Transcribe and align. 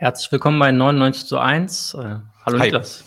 Herzlich 0.00 0.32
willkommen 0.32 0.58
bei 0.58 0.72
99 0.72 1.26
zu 1.26 1.38
1. 1.38 1.92
Äh, 1.92 1.98
hallo 2.46 2.58
Hi. 2.58 2.68
Niklas. 2.68 3.04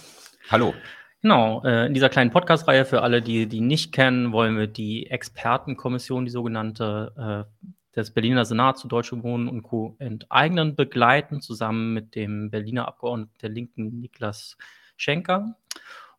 Hallo. 0.52 0.76
Genau, 1.23 1.64
äh, 1.64 1.88
in 1.88 1.96
dieser 1.96 2.10
kleinen 2.10 2.30
Podcast-Reihe 2.30 2.86
für 2.86 3.02
alle, 3.02 3.23
die 3.23 3.48
die 3.48 3.62
nicht 3.62 3.91
kennen, 3.91 4.32
wollen 4.32 4.55
wir 4.59 4.68
die 4.68 5.09
Expertenkommission, 5.09 6.23
die 6.23 6.30
sogenannte 6.30 7.48
äh, 7.58 7.66
des 7.95 8.12
Berliner 8.12 8.45
Senats 8.45 8.82
zu 8.82 8.88
Deutsche 8.88 9.23
Wohnen 9.23 9.48
und 9.48 9.64
Co. 9.64 9.95
enteignen, 9.98 10.76
begleiten, 10.76 11.41
zusammen 11.41 11.95
mit 11.95 12.14
dem 12.14 12.52
Berliner 12.52 12.88
Abgeordneten 12.88 13.34
der 13.41 13.50
Linken 13.50 14.00
Niklas 14.00 14.55
Schenker. 14.96 15.57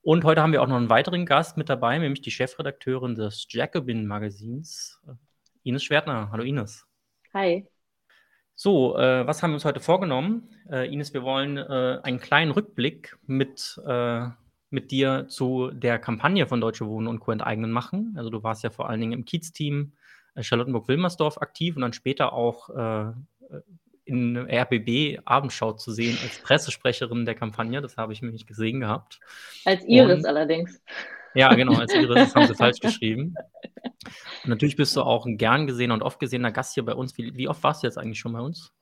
Und 0.02 0.24
heute 0.24 0.42
haben 0.42 0.50
wir 0.50 0.60
auch 0.60 0.66
noch 0.66 0.76
einen 0.76 0.90
weiteren 0.90 1.24
Gast 1.24 1.56
mit 1.56 1.68
dabei, 1.68 1.98
nämlich 1.98 2.20
die 2.20 2.32
Chefredakteurin 2.32 3.14
des 3.14 3.46
Jacobin-Magazins, 3.48 5.00
äh, 5.06 5.12
Ines 5.62 5.84
Schwertner. 5.84 6.30
Hallo 6.32 6.42
Ines. 6.42 6.84
Hi. 7.32 7.64
So, 8.56 8.96
äh, 8.96 9.26
was 9.26 9.42
haben 9.42 9.50
wir 9.50 9.54
uns 9.54 9.64
heute 9.64 9.80
vorgenommen? 9.80 10.48
Äh, 10.70 10.92
Ines, 10.92 11.12
wir 11.12 11.22
wollen 11.22 11.56
äh, 11.56 11.98
einen 12.02 12.20
kleinen 12.20 12.52
Rückblick 12.52 13.16
mit, 13.26 13.80
äh, 13.86 14.26
mit 14.70 14.90
dir 14.92 15.26
zu 15.28 15.70
der 15.72 15.98
Kampagne 15.98 16.46
von 16.46 16.60
Deutsche 16.60 16.86
Wohnen 16.86 17.08
und 17.08 17.20
Co. 17.20 17.32
enteignen 17.32 17.72
machen. 17.72 18.14
Also 18.16 18.30
du 18.30 18.42
warst 18.42 18.62
ja 18.62 18.70
vor 18.70 18.88
allen 18.88 19.00
Dingen 19.00 19.12
im 19.12 19.24
Kiez-Team 19.24 19.92
äh, 20.36 20.42
Charlottenburg-Wilmersdorf 20.42 21.38
aktiv 21.38 21.74
und 21.74 21.82
dann 21.82 21.92
später 21.92 22.32
auch 22.32 22.70
äh, 22.70 23.12
in 24.04 24.36
RBB 24.36 25.20
Abendschau 25.24 25.72
zu 25.72 25.90
sehen 25.90 26.16
als 26.22 26.38
Pressesprecherin 26.38 27.24
der 27.24 27.34
Kampagne. 27.34 27.80
Das 27.80 27.96
habe 27.96 28.12
ich 28.12 28.22
mir 28.22 28.30
nicht 28.30 28.46
gesehen 28.46 28.80
gehabt. 28.80 29.18
Als 29.64 29.84
Iris 29.86 30.18
Und- 30.18 30.26
allerdings. 30.26 30.80
Ja, 31.34 31.54
genau, 31.54 31.76
als 31.76 31.94
Iris, 31.94 32.22
das 32.22 32.34
haben 32.34 32.44
sie 32.44 32.54
falsch 32.54 32.80
geschrieben. 32.80 33.34
Und 34.42 34.50
natürlich 34.50 34.76
bist 34.76 34.94
du 34.96 35.02
auch 35.02 35.26
ein 35.26 35.38
gern 35.38 35.66
gesehener 35.66 35.94
und 35.94 36.02
oft 36.02 36.20
gesehener 36.20 36.52
Gast 36.52 36.74
hier 36.74 36.84
bei 36.84 36.94
uns. 36.94 37.16
Wie, 37.18 37.34
wie 37.36 37.48
oft 37.48 37.62
warst 37.62 37.82
du 37.82 37.86
jetzt 37.86 37.98
eigentlich 37.98 38.18
schon 38.20 38.32
bei 38.32 38.40
uns? 38.40 38.72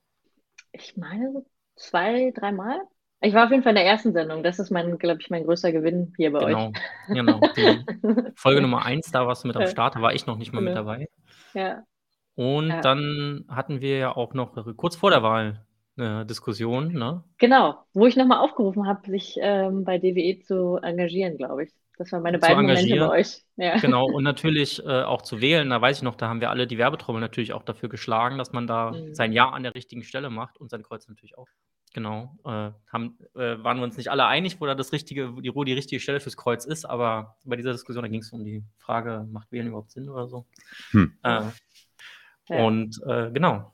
Ich 0.73 0.97
meine 0.97 1.45
zwei, 1.77 2.33
dreimal. 2.35 2.81
Ich 3.21 3.35
war 3.35 3.45
auf 3.45 3.51
jeden 3.51 3.63
Fall 3.63 3.71
in 3.73 3.77
der 3.77 3.87
ersten 3.87 4.13
Sendung. 4.13 4.43
Das 4.43 4.59
ist 4.59 4.71
mein, 4.71 4.99
glaube 4.99 5.21
ich, 5.21 5.31
mein 5.31 5.45
größter 5.45 5.73
Gewinn 5.73 6.13
hier 6.17 6.33
bei 6.33 6.41
Genau, 6.47 6.73
genau. 7.07 7.41
Die 7.57 7.65
euch. 7.67 7.85
Folge 8.35 8.61
Nummer 8.61 8.85
eins, 8.85 9.11
da 9.13 9.27
warst 9.27 9.45
du 9.45 9.49
mit 9.49 9.57
am. 9.57 9.67
Start, 9.67 9.95
da 9.97 10.03
war 10.03 10.15
ich 10.15 10.27
noch 10.27 10.37
nicht 10.39 10.53
mal 10.53 10.61
mit 10.61 10.75
Genau. 10.75 10.81
dabei. 10.87 11.09
Ja, 11.55 11.85
Und 12.35 12.71
Ja. 12.71 12.81
dann 12.83 13.45
hatten 13.49 13.81
wir 13.81 13.99
ja 13.99 14.17
auch 14.17 14.35
noch 14.35 14.55
kurz 14.77 14.97
vor 14.97 15.11
der 15.11 15.23
Wahl 15.23 15.67
eine 15.97 16.25
Diskussion, 16.27 16.93
ne? 16.93 17.25
genau. 17.39 17.85
Wo 17.93 18.07
ich 18.07 18.17
nochmal 18.17 18.39
aufgerufen 18.39 18.87
habe, 18.87 19.09
sich 19.11 19.37
ähm, 19.41 19.85
bei 19.85 19.99
DWE 19.99 20.41
zu 20.41 20.77
engagieren, 20.83 21.37
glaube 21.37 21.65
ich. 21.65 21.73
Das 21.99 22.11
waren 22.11 22.23
meine 22.23 22.39
Zu 22.39 22.43
beiden 22.49 22.63
Momente 22.63 22.81
engagieren. 22.83 23.09
bei 23.09 23.19
euch. 23.19 23.43
Ja. 23.57 23.79
Genau, 23.79 24.07
und 24.07 24.25
natürlich 24.25 24.85
äh, 24.85 25.03
auch 25.03 25.23
zu 25.23 25.41
wählen. 25.41 25.71
Da 25.71 25.81
weiß 25.81 25.99
ich 25.99 26.03
noch, 26.03 26.17
da 26.17 26.29
haben 26.29 26.41
wir 26.41 26.51
alle 26.51 26.67
die 26.67 26.79
Werbetrommel 26.79 27.21
natürlich 27.21 27.53
auch 27.53 27.63
dafür 27.63 27.89
geschlagen, 27.89 28.39
dass 28.39 28.53
man 28.53 28.67
da 28.67 28.93
Mhm. 28.93 29.15
sein 29.15 29.33
Ja 29.33 29.51
an 29.51 29.63
der 29.63 29.75
richtigen 29.75 30.03
Stelle 30.03 30.31
macht 30.31 30.59
und 30.59 30.71
sein 30.71 30.83
Kreuz 30.83 31.07
natürlich 31.09 31.37
auch. 31.39 31.47
Genau. 31.95 32.35
Äh, 32.47 32.71
haben, 32.91 33.19
äh, 33.35 33.63
waren 33.63 33.77
wir 33.77 33.85
uns 33.85 33.99
nicht 33.99 34.11
alle 34.11 34.25
einig, 34.25 34.61
wo 34.61 34.67
da 34.67 34.75
das 34.75 34.93
richtige, 34.93 35.35
die, 35.43 35.55
wo 35.55 35.63
die 35.65 35.75
richtige 35.75 36.01
Stelle 36.01 36.21
fürs 36.21 36.39
Kreuz 36.39 36.65
ist, 36.65 36.87
aber 36.87 37.37
bei 37.45 37.57
dieser 37.57 37.73
Diskussion, 37.73 38.03
da 38.03 38.09
ging 38.09 38.21
es 38.23 38.33
um 38.33 38.43
die 38.45 38.65
Frage, 38.79 39.27
macht 39.31 39.53
Wählen 39.53 39.67
überhaupt 39.69 39.91
Sinn 39.91 40.09
oder 40.09 40.27
so? 40.27 40.47
Hm. 40.93 41.13
Äh, 41.23 41.43
Ja. 42.49 42.65
Und 42.65 42.99
äh, 43.07 43.31
genau. 43.31 43.73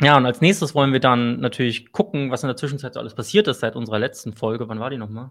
Ja, 0.00 0.16
und 0.16 0.24
als 0.26 0.40
nächstes 0.40 0.74
wollen 0.76 0.92
wir 0.92 1.00
dann 1.00 1.40
natürlich 1.40 1.90
gucken, 1.90 2.30
was 2.30 2.44
in 2.44 2.46
der 2.48 2.56
Zwischenzeit 2.56 2.94
so 2.94 3.00
alles 3.00 3.14
passiert 3.16 3.48
ist 3.48 3.58
seit 3.60 3.74
unserer 3.74 3.98
letzten 3.98 4.32
Folge. 4.34 4.68
Wann 4.68 4.78
war 4.78 4.90
die 4.90 4.96
nochmal? 4.98 5.30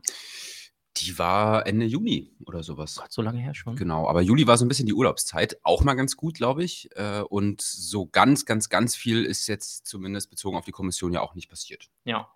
Die 1.01 1.17
war 1.19 1.65
Ende 1.67 1.85
Juni 1.85 2.31
oder 2.45 2.63
sowas. 2.63 2.95
Gott, 2.95 3.11
so 3.11 3.21
lange 3.21 3.39
her 3.39 3.53
schon. 3.53 3.75
Genau, 3.75 4.07
aber 4.07 4.21
Juli 4.21 4.47
war 4.47 4.57
so 4.57 4.65
ein 4.65 4.67
bisschen 4.67 4.85
die 4.85 4.93
Urlaubszeit. 4.93 5.57
Auch 5.63 5.83
mal 5.83 5.93
ganz 5.95 6.15
gut, 6.17 6.35
glaube 6.35 6.63
ich. 6.63 6.89
Äh, 6.95 7.21
Und 7.21 7.61
so 7.61 8.05
ganz, 8.07 8.45
ganz, 8.45 8.69
ganz 8.69 8.95
viel 8.95 9.23
ist 9.25 9.47
jetzt 9.47 9.85
zumindest 9.85 10.29
bezogen 10.29 10.57
auf 10.57 10.65
die 10.65 10.71
Kommission 10.71 11.13
ja 11.13 11.21
auch 11.21 11.35
nicht 11.35 11.49
passiert. 11.49 11.89
Ja, 12.05 12.29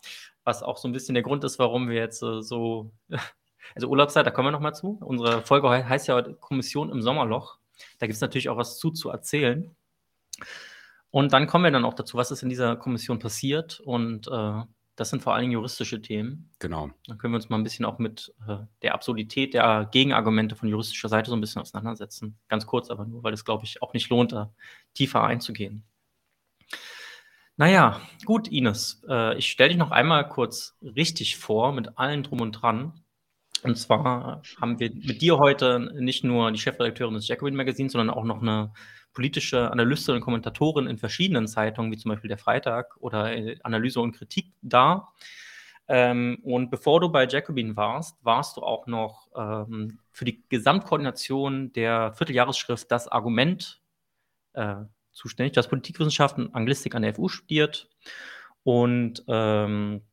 was 0.44 0.64
auch 0.64 0.78
so 0.78 0.88
ein 0.88 0.92
bisschen 0.92 1.14
der 1.14 1.24
Grund 1.24 1.44
ist, 1.44 1.60
warum 1.60 1.90
wir 1.90 1.96
jetzt 1.98 2.22
äh, 2.24 2.42
so, 2.42 2.92
also 3.76 3.88
Urlaubszeit, 3.88 4.26
da 4.26 4.32
kommen 4.32 4.48
wir 4.48 4.52
nochmal 4.52 4.76
zu. 4.76 4.98
Unsere 5.02 5.42
Folge 5.44 5.68
he- 5.76 5.84
heißt 5.84 6.08
ja 6.08 6.16
heute 6.16 6.34
Kommission 6.36 6.92
im 6.92 7.02
Sommerloch. 7.02 7.58
Da 8.00 8.06
gibt 8.08 8.16
es 8.16 8.22
natürlich 8.22 8.50
auch 8.50 8.58
was 8.58 8.78
zu 8.78 8.92
zu 8.92 9.10
erzählen. 9.10 9.76
Und 11.10 11.34
dann 11.34 11.48
kommen 11.48 11.66
wir 11.66 11.72
dann 11.72 11.84
auch 11.86 11.94
dazu, 11.94 12.18
was 12.18 12.32
ist 12.32 12.42
in 12.44 12.50
dieser 12.50 12.76
Kommission 12.78 13.20
passiert. 13.20 13.80
Und 13.82 14.28
äh, 14.28 14.62
das 15.02 15.10
sind 15.10 15.24
vor 15.24 15.34
allen 15.34 15.42
Dingen 15.42 15.54
juristische 15.54 16.00
Themen. 16.00 16.52
Genau. 16.60 16.92
Dann 17.08 17.18
können 17.18 17.34
wir 17.34 17.38
uns 17.38 17.50
mal 17.50 17.58
ein 17.58 17.64
bisschen 17.64 17.86
auch 17.86 17.98
mit 17.98 18.32
äh, 18.48 18.58
der 18.84 18.94
Absurdität 18.94 19.56
der 19.56 19.90
Gegenargumente 19.92 20.56
von 20.56 20.70
juristischer 20.70 21.10
Seite 21.10 21.32
so 21.32 21.36
ein 21.36 21.42
bisschen 21.42 21.60
auseinandersetzen. 21.60 22.38
Ganz 22.50 22.68
kurz 22.68 22.92
aber 22.92 23.06
nur, 23.06 23.24
weil 23.24 23.34
es, 23.34 23.44
glaube 23.44 23.66
ich, 23.66 23.82
auch 23.82 23.94
nicht 23.94 24.12
lohnt, 24.12 24.32
da 24.32 24.54
tiefer 24.94 25.24
einzugehen. 25.24 25.84
Naja, 27.58 28.00
gut, 28.26 28.48
Ines. 28.48 29.02
Äh, 29.10 29.40
ich 29.40 29.50
stelle 29.50 29.70
dich 29.70 29.80
noch 29.80 29.90
einmal 29.90 30.30
kurz 30.30 30.78
richtig 30.84 31.38
vor 31.38 31.74
mit 31.74 31.98
allen 31.98 32.22
drum 32.22 32.42
und 32.42 32.52
dran. 32.52 32.94
Und 33.64 33.80
zwar 33.80 34.44
haben 34.62 34.80
wir 34.80 34.92
mit 34.94 35.24
dir 35.24 35.40
heute 35.40 35.80
nicht 36.00 36.24
nur 36.24 36.52
die 36.52 36.60
Chefredakteurin 36.60 37.16
des 37.16 37.28
Jacobin 37.28 37.56
Magazins, 37.56 37.94
sondern 37.94 38.16
auch 38.16 38.24
noch 38.24 38.44
eine 38.44 38.72
politische 39.14 39.72
Analystin 39.72 40.16
und 40.16 40.22
Kommentatorin 40.22 40.88
in 40.88 40.98
verschiedenen 40.98 41.48
Zeitungen, 41.48 41.92
wie 41.92 41.98
zum 41.98 42.10
Beispiel 42.10 42.30
der 42.30 42.38
Freitag 42.38 42.96
oder 42.98 43.36
äh, 43.36 43.58
Analyse 43.64 44.00
und 44.00 44.14
Kritik 44.14 44.54
da. 44.62 45.10
Ähm, 45.88 46.40
und 46.44 46.70
bevor 46.70 47.02
du 47.02 47.10
bei 47.10 47.28
Jacobin 47.28 47.76
warst, 47.76 48.24
warst 48.24 48.58
du 48.58 48.62
auch 48.62 48.88
noch 48.88 49.28
ähm, 49.36 50.00
für 50.12 50.26
die 50.26 50.44
Gesamtkoordination 50.48 51.74
der 51.74 52.14
Vierteljahresschrift 52.14 52.90
Das 52.90 53.08
Argument 53.08 53.82
äh, 54.54 54.76
zuständig. 55.12 55.54
Du 55.54 55.58
hast 55.58 55.68
Politikwissenschaften 55.68 56.48
und 56.48 56.56
Anglistik 56.56 56.96
an 56.96 57.02
der 57.02 57.16
FU 57.16 57.28
studiert 57.28 57.90
und 58.64 59.24
ähm, 59.28 60.04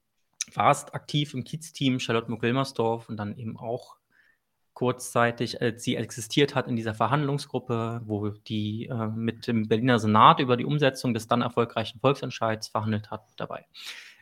warst 0.55 0.95
aktiv 0.95 1.35
im 1.35 1.45
Kiez-Team 1.45 2.01
Charlottenburg-Wilmersdorf 2.01 3.09
und 3.09 3.17
dann 3.17 3.37
eben 3.37 3.57
auch 3.57 3.98
kurzzeitig, 4.79 5.61
als 5.61 5.83
sie 5.83 5.97
existiert 5.97 6.55
hat, 6.55 6.69
in 6.69 6.77
dieser 6.77 6.95
Verhandlungsgruppe, 6.95 8.01
wo 8.05 8.29
die 8.29 8.87
äh, 8.87 9.09
mit 9.09 9.49
dem 9.49 9.67
Berliner 9.67 9.99
Senat 9.99 10.39
über 10.39 10.57
die 10.57 10.65
Umsetzung 10.65 11.15
des 11.15 11.27
dann 11.27 11.43
erfolgreichen 11.43 11.99
Volksentscheids 11.99 12.69
verhandelt 12.69 13.11
hat, 13.11 13.25
dabei. 13.39 13.67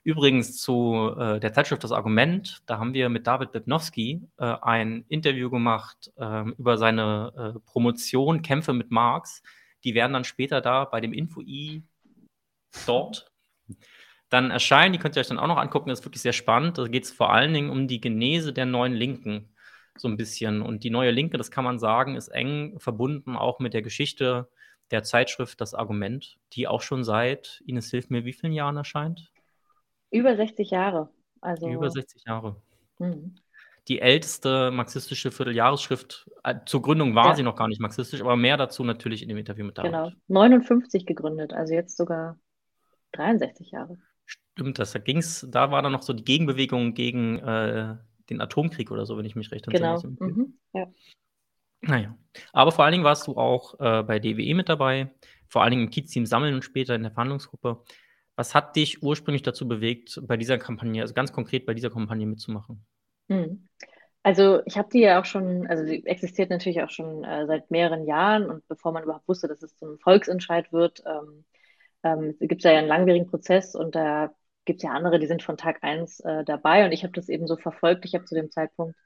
Übrigens 0.02 0.58
zu 0.58 1.14
äh, 1.18 1.40
der 1.40 1.52
Zeitschrift 1.52 1.84
Das 1.84 1.92
Argument, 1.92 2.62
da 2.64 2.78
haben 2.78 2.94
wir 2.94 3.10
mit 3.10 3.26
David 3.26 3.52
Bebnowski 3.52 4.22
äh, 4.38 4.54
ein 4.62 5.04
Interview 5.08 5.50
gemacht 5.50 6.10
ähm, 6.16 6.54
über 6.56 6.78
seine 6.78 7.54
äh, 7.54 7.60
Promotion 7.70 8.40
Kämpfe 8.40 8.72
mit 8.72 8.90
Marx. 8.90 9.42
Die 9.84 9.94
werden 9.94 10.14
dann 10.14 10.24
später 10.24 10.62
da 10.62 10.86
bei 10.86 11.02
dem 11.02 11.12
Info-I 11.12 11.82
dort 12.86 13.30
dann 14.30 14.50
erscheinen. 14.50 14.94
Die 14.94 14.98
könnt 14.98 15.16
ihr 15.16 15.20
euch 15.20 15.28
dann 15.28 15.38
auch 15.38 15.48
noch 15.48 15.58
angucken. 15.58 15.90
Das 15.90 15.98
ist 15.98 16.06
wirklich 16.06 16.22
sehr 16.22 16.32
spannend. 16.32 16.78
Da 16.78 16.88
geht 16.88 17.04
es 17.04 17.10
vor 17.10 17.30
allen 17.30 17.52
Dingen 17.52 17.68
um 17.68 17.88
die 17.88 18.00
Genese 18.00 18.54
der 18.54 18.64
neuen 18.64 18.94
Linken 18.94 19.50
so 20.00 20.08
ein 20.08 20.16
bisschen. 20.16 20.62
Und 20.62 20.84
die 20.84 20.90
neue 20.90 21.10
Linke, 21.10 21.38
das 21.38 21.50
kann 21.50 21.64
man 21.64 21.78
sagen, 21.78 22.16
ist 22.16 22.28
eng 22.28 22.78
verbunden 22.78 23.36
auch 23.36 23.58
mit 23.60 23.74
der 23.74 23.82
Geschichte 23.82 24.48
der 24.90 25.02
Zeitschrift 25.02 25.60
Das 25.60 25.74
Argument, 25.74 26.38
die 26.52 26.68
auch 26.68 26.80
schon 26.82 27.02
seit, 27.04 27.62
Ines 27.66 27.90
hilft 27.90 28.10
mir, 28.10 28.24
wie 28.24 28.32
vielen 28.32 28.52
Jahren 28.52 28.76
erscheint? 28.76 29.32
Über 30.10 30.36
60 30.36 30.70
Jahre. 30.70 31.10
Also, 31.40 31.68
Über 31.68 31.90
60 31.90 32.24
Jahre. 32.26 32.56
mhm. 32.98 33.34
Die 33.88 34.00
älteste 34.00 34.72
marxistische 34.72 35.30
Vierteljahresschrift. 35.30 36.28
Äh, 36.42 36.56
zur 36.66 36.82
Gründung 36.82 37.14
war 37.14 37.28
Ja. 37.28 37.34
sie 37.36 37.44
noch 37.44 37.54
gar 37.54 37.68
nicht 37.68 37.80
marxistisch, 37.80 38.20
aber 38.20 38.34
mehr 38.34 38.56
dazu 38.56 38.82
natürlich 38.82 39.22
in 39.22 39.28
dem 39.28 39.38
Interview 39.38 39.64
mit 39.64 39.78
David. 39.78 39.92
genau. 39.92 40.10
59 40.26 41.06
gegründet, 41.06 41.52
also 41.52 41.72
jetzt 41.74 41.96
sogar 41.96 42.36
63 43.12 43.70
Jahre. 43.70 43.96
Stimmt, 44.24 44.80
das, 44.80 44.92
da 44.92 44.98
ging's, 44.98 45.46
da 45.48 45.70
war 45.70 45.82
dann 45.82 45.92
noch 45.92 46.02
so 46.02 46.12
die 46.12 46.24
Gegenbewegung 46.24 46.94
gegen 46.94 47.38
äh, 47.38 47.96
den 48.30 48.40
Atomkrieg 48.40 48.90
oder 48.90 49.06
so, 49.06 49.16
wenn 49.16 49.24
ich 49.24 49.36
mich 49.36 49.50
recht 49.52 49.66
entsinne. 49.66 49.98
Genau. 50.00 50.26
Mhm. 50.26 50.58
Ja. 50.72 50.86
Naja, 51.82 52.16
aber 52.52 52.72
vor 52.72 52.84
allen 52.84 52.92
Dingen 52.92 53.04
warst 53.04 53.26
du 53.26 53.36
auch 53.36 53.78
äh, 53.78 54.02
bei 54.02 54.18
DWE 54.18 54.54
mit 54.54 54.68
dabei, 54.68 55.12
vor 55.48 55.62
allen 55.62 55.70
Dingen 55.70 55.84
im 55.84 55.90
Kiez-Team 55.90 56.26
Sammeln 56.26 56.54
und 56.54 56.64
später 56.64 56.94
in 56.94 57.02
der 57.02 57.12
Verhandlungsgruppe. 57.12 57.82
Was 58.34 58.54
hat 58.54 58.76
dich 58.76 59.02
ursprünglich 59.02 59.42
dazu 59.42 59.68
bewegt, 59.68 60.20
bei 60.26 60.36
dieser 60.36 60.58
Kampagne, 60.58 61.02
also 61.02 61.14
ganz 61.14 61.32
konkret 61.32 61.64
bei 61.64 61.74
dieser 61.74 61.90
Kampagne 61.90 62.26
mitzumachen? 62.26 62.84
Mhm. 63.28 63.68
Also 64.22 64.60
ich 64.66 64.76
habe 64.76 64.88
die 64.92 65.02
ja 65.02 65.20
auch 65.20 65.24
schon, 65.24 65.68
also 65.68 65.84
sie 65.84 66.04
existiert 66.04 66.50
natürlich 66.50 66.82
auch 66.82 66.90
schon 66.90 67.22
äh, 67.22 67.46
seit 67.46 67.70
mehreren 67.70 68.06
Jahren 68.06 68.50
und 68.50 68.66
bevor 68.66 68.92
man 68.92 69.04
überhaupt 69.04 69.28
wusste, 69.28 69.46
dass 69.46 69.62
es 69.62 69.76
zum 69.76 70.00
Volksentscheid 70.00 70.72
wird, 70.72 71.04
ähm, 71.06 71.44
ähm, 72.02 72.36
gibt 72.40 72.64
es 72.64 72.70
ja 72.70 72.76
einen 72.76 72.88
langwierigen 72.88 73.28
Prozess 73.28 73.76
und 73.76 73.94
da 73.94 74.34
gibt 74.66 74.80
es 74.80 74.82
ja 74.82 74.90
andere, 74.90 75.18
die 75.18 75.26
sind 75.26 75.42
von 75.42 75.56
Tag 75.56 75.78
eins 75.82 76.20
äh, 76.20 76.44
dabei 76.44 76.84
und 76.84 76.92
ich 76.92 77.02
habe 77.04 77.12
das 77.14 77.28
eben 77.28 77.46
so 77.46 77.56
verfolgt. 77.56 78.04
Ich 78.04 78.14
habe 78.14 78.24
zu 78.26 78.34
dem 78.34 78.50
Zeitpunkt 78.50 78.96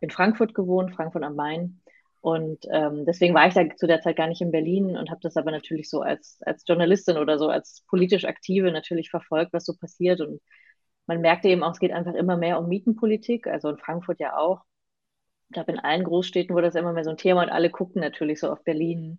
in 0.00 0.10
Frankfurt 0.10 0.54
gewohnt, 0.54 0.94
Frankfurt 0.94 1.24
am 1.24 1.36
Main 1.36 1.80
und 2.20 2.64
ähm, 2.72 3.04
deswegen 3.04 3.34
war 3.34 3.46
ich 3.46 3.54
da 3.54 3.68
zu 3.76 3.86
der 3.86 4.00
Zeit 4.00 4.16
gar 4.16 4.28
nicht 4.28 4.40
in 4.40 4.50
Berlin 4.50 4.96
und 4.96 5.10
habe 5.10 5.20
das 5.22 5.36
aber 5.36 5.50
natürlich 5.50 5.90
so 5.90 6.00
als, 6.00 6.38
als 6.42 6.64
Journalistin 6.66 7.18
oder 7.18 7.38
so, 7.38 7.48
als 7.48 7.84
politisch 7.88 8.24
Aktive 8.24 8.72
natürlich 8.72 9.10
verfolgt, 9.10 9.52
was 9.52 9.64
so 9.64 9.74
passiert 9.76 10.20
und 10.20 10.40
man 11.08 11.20
merkte 11.22 11.48
eben 11.48 11.62
auch, 11.62 11.72
es 11.72 11.80
geht 11.80 11.92
einfach 11.92 12.14
immer 12.14 12.36
mehr 12.36 12.58
um 12.58 12.68
Mietenpolitik, 12.68 13.46
also 13.46 13.70
in 13.70 13.78
Frankfurt 13.78 14.20
ja 14.20 14.36
auch. 14.36 14.62
Ich 15.48 15.54
glaube, 15.54 15.72
in 15.72 15.78
allen 15.78 16.04
Großstädten 16.04 16.54
wurde 16.54 16.66
das 16.66 16.74
immer 16.74 16.92
mehr 16.92 17.04
so 17.04 17.10
ein 17.10 17.16
Thema 17.16 17.42
und 17.42 17.48
alle 17.48 17.70
guckten 17.70 18.02
natürlich 18.02 18.40
so 18.40 18.50
auf 18.50 18.62
Berlin, 18.62 19.18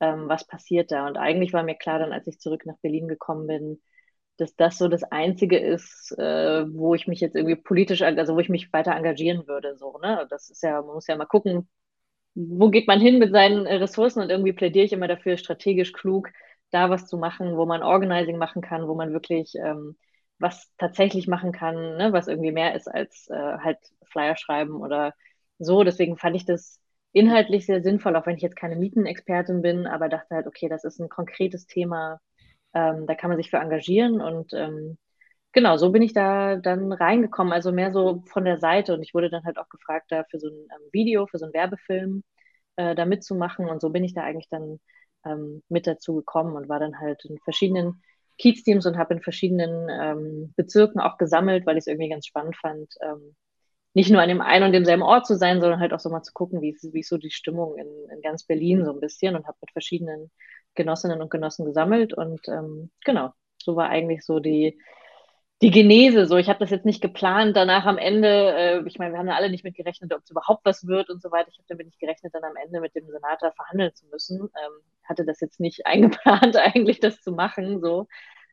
ähm, 0.00 0.28
was 0.28 0.46
passiert 0.46 0.90
da. 0.90 1.06
Und 1.06 1.18
eigentlich 1.18 1.52
war 1.52 1.62
mir 1.62 1.74
klar 1.74 1.98
dann, 1.98 2.12
als 2.12 2.26
ich 2.26 2.40
zurück 2.40 2.64
nach 2.64 2.78
Berlin 2.78 3.06
gekommen 3.06 3.46
bin, 3.46 3.82
dass 4.36 4.54
das 4.56 4.78
so 4.78 4.88
das 4.88 5.02
Einzige 5.04 5.58
ist, 5.58 6.12
äh, 6.18 6.64
wo 6.72 6.94
ich 6.94 7.06
mich 7.06 7.20
jetzt 7.20 7.36
irgendwie 7.36 7.56
politisch, 7.56 8.02
also 8.02 8.34
wo 8.34 8.40
ich 8.40 8.48
mich 8.48 8.72
weiter 8.72 8.92
engagieren 8.94 9.46
würde. 9.46 9.76
So, 9.76 9.98
ne? 9.98 10.26
Das 10.30 10.50
ist 10.50 10.62
ja, 10.62 10.82
man 10.82 10.94
muss 10.94 11.06
ja 11.06 11.16
mal 11.16 11.26
gucken, 11.26 11.68
wo 12.34 12.70
geht 12.70 12.86
man 12.86 13.00
hin 13.00 13.18
mit 13.18 13.32
seinen 13.32 13.66
Ressourcen 13.66 14.20
und 14.22 14.30
irgendwie 14.30 14.52
plädiere 14.52 14.84
ich 14.84 14.92
immer 14.92 15.08
dafür, 15.08 15.36
strategisch 15.38 15.92
klug 15.92 16.30
da 16.70 16.90
was 16.90 17.06
zu 17.06 17.16
machen, 17.18 17.56
wo 17.56 17.64
man 17.66 17.82
Organizing 17.82 18.38
machen 18.38 18.60
kann, 18.62 18.88
wo 18.88 18.94
man 18.94 19.12
wirklich 19.12 19.54
ähm, 19.56 19.96
was 20.38 20.70
tatsächlich 20.78 21.28
machen 21.28 21.52
kann, 21.52 21.96
ne? 21.96 22.12
was 22.12 22.28
irgendwie 22.28 22.52
mehr 22.52 22.74
ist 22.74 22.88
als 22.88 23.28
äh, 23.30 23.34
halt 23.34 23.78
Flyer 24.04 24.36
schreiben 24.36 24.74
oder 24.76 25.14
so. 25.58 25.84
Deswegen 25.84 26.16
fand 26.18 26.36
ich 26.36 26.44
das 26.44 26.80
inhaltlich 27.12 27.66
sehr 27.66 27.82
sinnvoll, 27.82 28.16
auch 28.16 28.26
wenn 28.26 28.36
ich 28.36 28.42
jetzt 28.42 28.56
keine 28.56 28.76
Mietenexpertin 28.76 29.62
bin, 29.62 29.86
aber 29.86 30.08
dachte 30.08 30.34
halt, 30.34 30.46
okay, 30.46 30.68
das 30.68 30.84
ist 30.84 30.98
ein 31.00 31.08
konkretes 31.08 31.66
Thema, 31.66 32.20
ähm, 32.74 33.06
da 33.06 33.14
kann 33.14 33.30
man 33.30 33.38
sich 33.38 33.50
für 33.50 33.58
engagieren 33.58 34.20
und 34.20 34.52
ähm, 34.54 34.98
genau, 35.52 35.76
so 35.76 35.90
bin 35.92 36.02
ich 36.02 36.12
da 36.12 36.56
dann 36.56 36.92
reingekommen, 36.92 37.52
also 37.52 37.72
mehr 37.72 37.92
so 37.92 38.22
von 38.26 38.44
der 38.44 38.58
Seite 38.58 38.94
und 38.94 39.02
ich 39.02 39.14
wurde 39.14 39.30
dann 39.30 39.44
halt 39.44 39.58
auch 39.58 39.68
gefragt, 39.68 40.06
da 40.10 40.24
für 40.30 40.38
so 40.38 40.48
ein 40.48 40.54
ähm, 40.54 40.88
Video, 40.92 41.26
für 41.26 41.38
so 41.38 41.46
einen 41.46 41.54
Werbefilm 41.54 42.24
äh, 42.76 42.94
da 42.94 43.04
mitzumachen 43.06 43.68
und 43.68 43.80
so 43.80 43.90
bin 43.90 44.04
ich 44.04 44.14
da 44.14 44.22
eigentlich 44.22 44.48
dann 44.50 44.80
ähm, 45.24 45.62
mit 45.68 45.86
dazu 45.86 46.14
gekommen 46.14 46.56
und 46.56 46.68
war 46.68 46.80
dann 46.80 46.98
halt 47.00 47.24
in 47.24 47.38
verschiedenen 47.40 48.02
Kiez-Teams 48.38 48.86
und 48.86 48.98
habe 48.98 49.14
in 49.14 49.22
verschiedenen 49.22 49.88
ähm, 49.90 50.54
Bezirken 50.56 51.00
auch 51.00 51.18
gesammelt, 51.18 51.66
weil 51.66 51.76
ich 51.76 51.82
es 51.82 51.86
irgendwie 51.86 52.10
ganz 52.10 52.26
spannend 52.26 52.56
fand, 52.56 52.94
ähm, 53.02 53.34
nicht 53.94 54.10
nur 54.10 54.20
an 54.20 54.28
dem 54.28 54.42
einen 54.42 54.66
und 54.66 54.72
demselben 54.72 55.02
Ort 55.02 55.26
zu 55.26 55.36
sein, 55.36 55.60
sondern 55.60 55.80
halt 55.80 55.94
auch 55.94 56.00
so 56.00 56.10
mal 56.10 56.22
zu 56.22 56.34
gucken, 56.34 56.60
wie 56.60 56.70
ist, 56.70 56.92
wie 56.92 57.00
ist 57.00 57.08
so 57.08 57.16
die 57.16 57.30
Stimmung 57.30 57.78
in, 57.78 57.86
in 58.12 58.20
ganz 58.20 58.44
Berlin 58.44 58.84
so 58.84 58.92
ein 58.92 59.00
bisschen 59.00 59.34
und 59.34 59.46
habe 59.46 59.56
mit 59.62 59.70
verschiedenen 59.70 60.30
Genossinnen 60.76 61.20
und 61.20 61.30
Genossen 61.30 61.64
gesammelt 61.66 62.14
und 62.14 62.48
ähm, 62.48 62.90
genau, 63.04 63.32
so 63.58 63.76
war 63.76 63.88
eigentlich 63.88 64.24
so 64.24 64.40
die, 64.40 64.78
die 65.62 65.70
Genese. 65.70 66.26
So, 66.26 66.36
ich 66.36 66.48
habe 66.48 66.58
das 66.58 66.70
jetzt 66.70 66.84
nicht 66.84 67.00
geplant, 67.00 67.56
danach 67.56 67.86
am 67.86 67.98
Ende, 67.98 68.28
äh, 68.54 68.82
ich 68.86 68.98
meine, 68.98 69.12
wir 69.12 69.18
haben 69.18 69.28
ja 69.28 69.34
alle 69.36 69.50
nicht 69.50 69.64
mit 69.64 69.74
gerechnet, 69.74 70.12
ob 70.14 70.22
es 70.22 70.30
überhaupt 70.30 70.64
was 70.64 70.86
wird 70.86 71.10
und 71.10 71.22
so 71.22 71.30
weiter. 71.30 71.48
Ich 71.50 71.58
habe 71.58 71.66
damit 71.68 71.86
nicht 71.86 72.00
gerechnet, 72.00 72.34
dann 72.34 72.44
am 72.44 72.56
Ende 72.56 72.80
mit 72.80 72.94
dem 72.94 73.06
Senator 73.10 73.52
verhandeln 73.52 73.94
zu 73.94 74.06
müssen. 74.08 74.40
Ähm, 74.40 74.72
hatte 75.04 75.24
das 75.24 75.40
jetzt 75.40 75.60
nicht 75.60 75.86
eingeplant, 75.86 76.56
eigentlich 76.56 77.00
das 77.00 77.20
zu 77.22 77.32
machen, 77.32 77.80
so. 77.80 78.06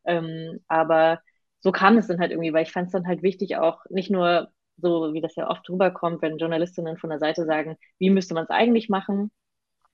Ähm, 0.06 0.60
aber 0.68 1.22
so 1.60 1.72
kam 1.72 1.98
es 1.98 2.08
dann 2.08 2.20
halt 2.20 2.32
irgendwie, 2.32 2.54
weil 2.54 2.64
ich 2.64 2.72
fand 2.72 2.88
es 2.88 2.94
dann 2.94 3.08
halt 3.08 3.24
wichtig, 3.24 3.58
auch 3.58 3.80
nicht 3.90 4.12
nur 4.12 4.50
so, 4.78 5.14
wie 5.14 5.22
das 5.22 5.36
ja 5.36 5.50
oft 5.50 5.70
rüberkommt, 5.70 6.22
wenn 6.22 6.38
Journalistinnen 6.38 6.98
von 6.98 7.10
der 7.10 7.20
Seite 7.20 7.46
sagen, 7.46 7.78
wie 8.00 8.10
müsste 8.10 8.34
man 8.34 8.44
es 8.46 8.50
eigentlich 8.50 8.90
machen. 8.90 9.32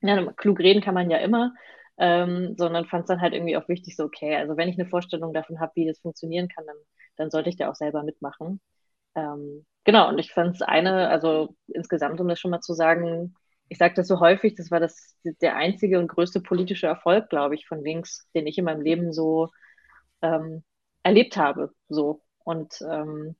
Ja, 0.01 0.31
klug 0.33 0.59
reden 0.59 0.81
kann 0.81 0.93
man 0.93 1.09
ja 1.09 1.17
immer, 1.17 1.53
ähm, 1.99 2.55
sondern 2.57 2.85
fand 2.85 3.03
es 3.03 3.07
dann 3.07 3.21
halt 3.21 3.33
irgendwie 3.33 3.57
auch 3.57 3.67
wichtig, 3.69 3.95
so, 3.95 4.05
okay, 4.05 4.35
also 4.37 4.57
wenn 4.57 4.69
ich 4.69 4.79
eine 4.79 4.89
Vorstellung 4.89 5.33
davon 5.33 5.59
habe, 5.59 5.73
wie 5.75 5.87
das 5.87 5.99
funktionieren 5.99 6.47
kann, 6.47 6.65
dann, 6.65 6.77
dann 7.17 7.31
sollte 7.31 7.49
ich 7.49 7.57
da 7.57 7.69
auch 7.69 7.75
selber 7.75 8.03
mitmachen. 8.03 8.61
Ähm, 9.15 9.65
genau, 9.83 10.09
und 10.09 10.19
ich 10.19 10.33
fand 10.33 10.55
es 10.55 10.61
eine, 10.61 11.09
also 11.09 11.55
insgesamt, 11.67 12.19
um 12.21 12.27
das 12.27 12.39
schon 12.39 12.51
mal 12.51 12.61
zu 12.61 12.73
sagen, 12.73 13.35
ich 13.69 13.77
sage 13.77 13.93
das 13.95 14.07
so 14.07 14.19
häufig, 14.19 14.55
das 14.55 14.71
war 14.71 14.79
das 14.79 15.15
der 15.41 15.55
einzige 15.55 15.99
und 15.99 16.07
größte 16.07 16.41
politische 16.41 16.87
Erfolg, 16.87 17.29
glaube 17.29 17.55
ich, 17.55 17.67
von 17.67 17.83
links, 17.83 18.27
den 18.33 18.47
ich 18.47 18.57
in 18.57 18.65
meinem 18.65 18.81
Leben 18.81 19.13
so 19.13 19.49
ähm, 20.21 20.63
erlebt 21.03 21.37
habe. 21.37 21.73
So. 21.89 22.21
Und 22.43 22.81
ähm, 22.81 23.35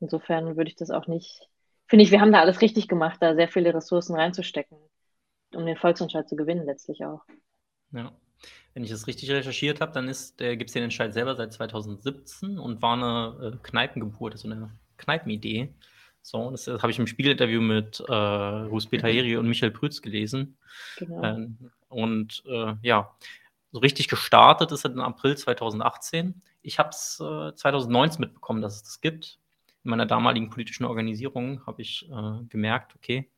insofern 0.00 0.56
würde 0.56 0.70
ich 0.70 0.76
das 0.76 0.90
auch 0.90 1.06
nicht, 1.06 1.48
finde 1.86 2.04
ich, 2.04 2.10
wir 2.10 2.20
haben 2.20 2.32
da 2.32 2.40
alles 2.40 2.60
richtig 2.62 2.88
gemacht, 2.88 3.18
da 3.20 3.34
sehr 3.34 3.48
viele 3.48 3.74
Ressourcen 3.74 4.16
reinzustecken, 4.16 4.78
um 5.54 5.66
den 5.66 5.76
Volksentscheid 5.76 6.28
zu 6.28 6.36
gewinnen, 6.36 6.64
letztlich 6.66 7.04
auch. 7.04 7.22
Ja. 7.94 8.12
Wenn 8.74 8.84
ich 8.84 8.90
das 8.90 9.06
richtig 9.06 9.30
recherchiert 9.30 9.80
habe, 9.80 9.92
dann 9.92 10.06
gibt 10.06 10.68
es 10.68 10.72
den 10.72 10.82
Entscheid 10.82 11.14
selber 11.14 11.36
seit 11.36 11.52
2017 11.52 12.58
und 12.58 12.82
war 12.82 12.94
eine 12.94 13.54
äh, 13.54 13.56
Kneipengeburt, 13.62 14.34
also 14.34 14.50
eine 14.50 14.70
Kneipenidee. 14.96 15.72
So, 16.22 16.50
das, 16.50 16.64
das 16.64 16.82
habe 16.82 16.90
ich 16.90 16.98
im 16.98 17.06
Spiegelinterview 17.06 17.60
mit 17.60 18.00
äh, 18.00 18.12
Ruth 18.12 18.90
Petaheri 18.90 19.36
und 19.36 19.46
Michael 19.46 19.70
Prütz 19.70 20.02
gelesen. 20.02 20.56
Genau. 20.98 21.22
Ähm, 21.22 21.70
und 21.88 22.42
äh, 22.46 22.74
ja, 22.82 23.14
so 23.70 23.78
richtig 23.78 24.08
gestartet 24.08 24.72
ist 24.72 24.84
es 24.84 24.92
im 24.92 25.00
April 25.00 25.36
2018. 25.36 26.42
Ich 26.62 26.78
habe 26.78 26.90
es 26.90 27.20
äh, 27.20 27.54
2019 27.54 28.20
mitbekommen, 28.20 28.62
dass 28.62 28.76
es 28.76 28.82
das 28.82 29.00
gibt. 29.00 29.38
In 29.84 29.90
meiner 29.90 30.06
damaligen 30.06 30.50
politischen 30.50 30.84
Organisierung 30.84 31.64
habe 31.66 31.82
ich 31.82 32.08
äh, 32.10 32.44
gemerkt, 32.48 32.96
okay, 32.96 33.30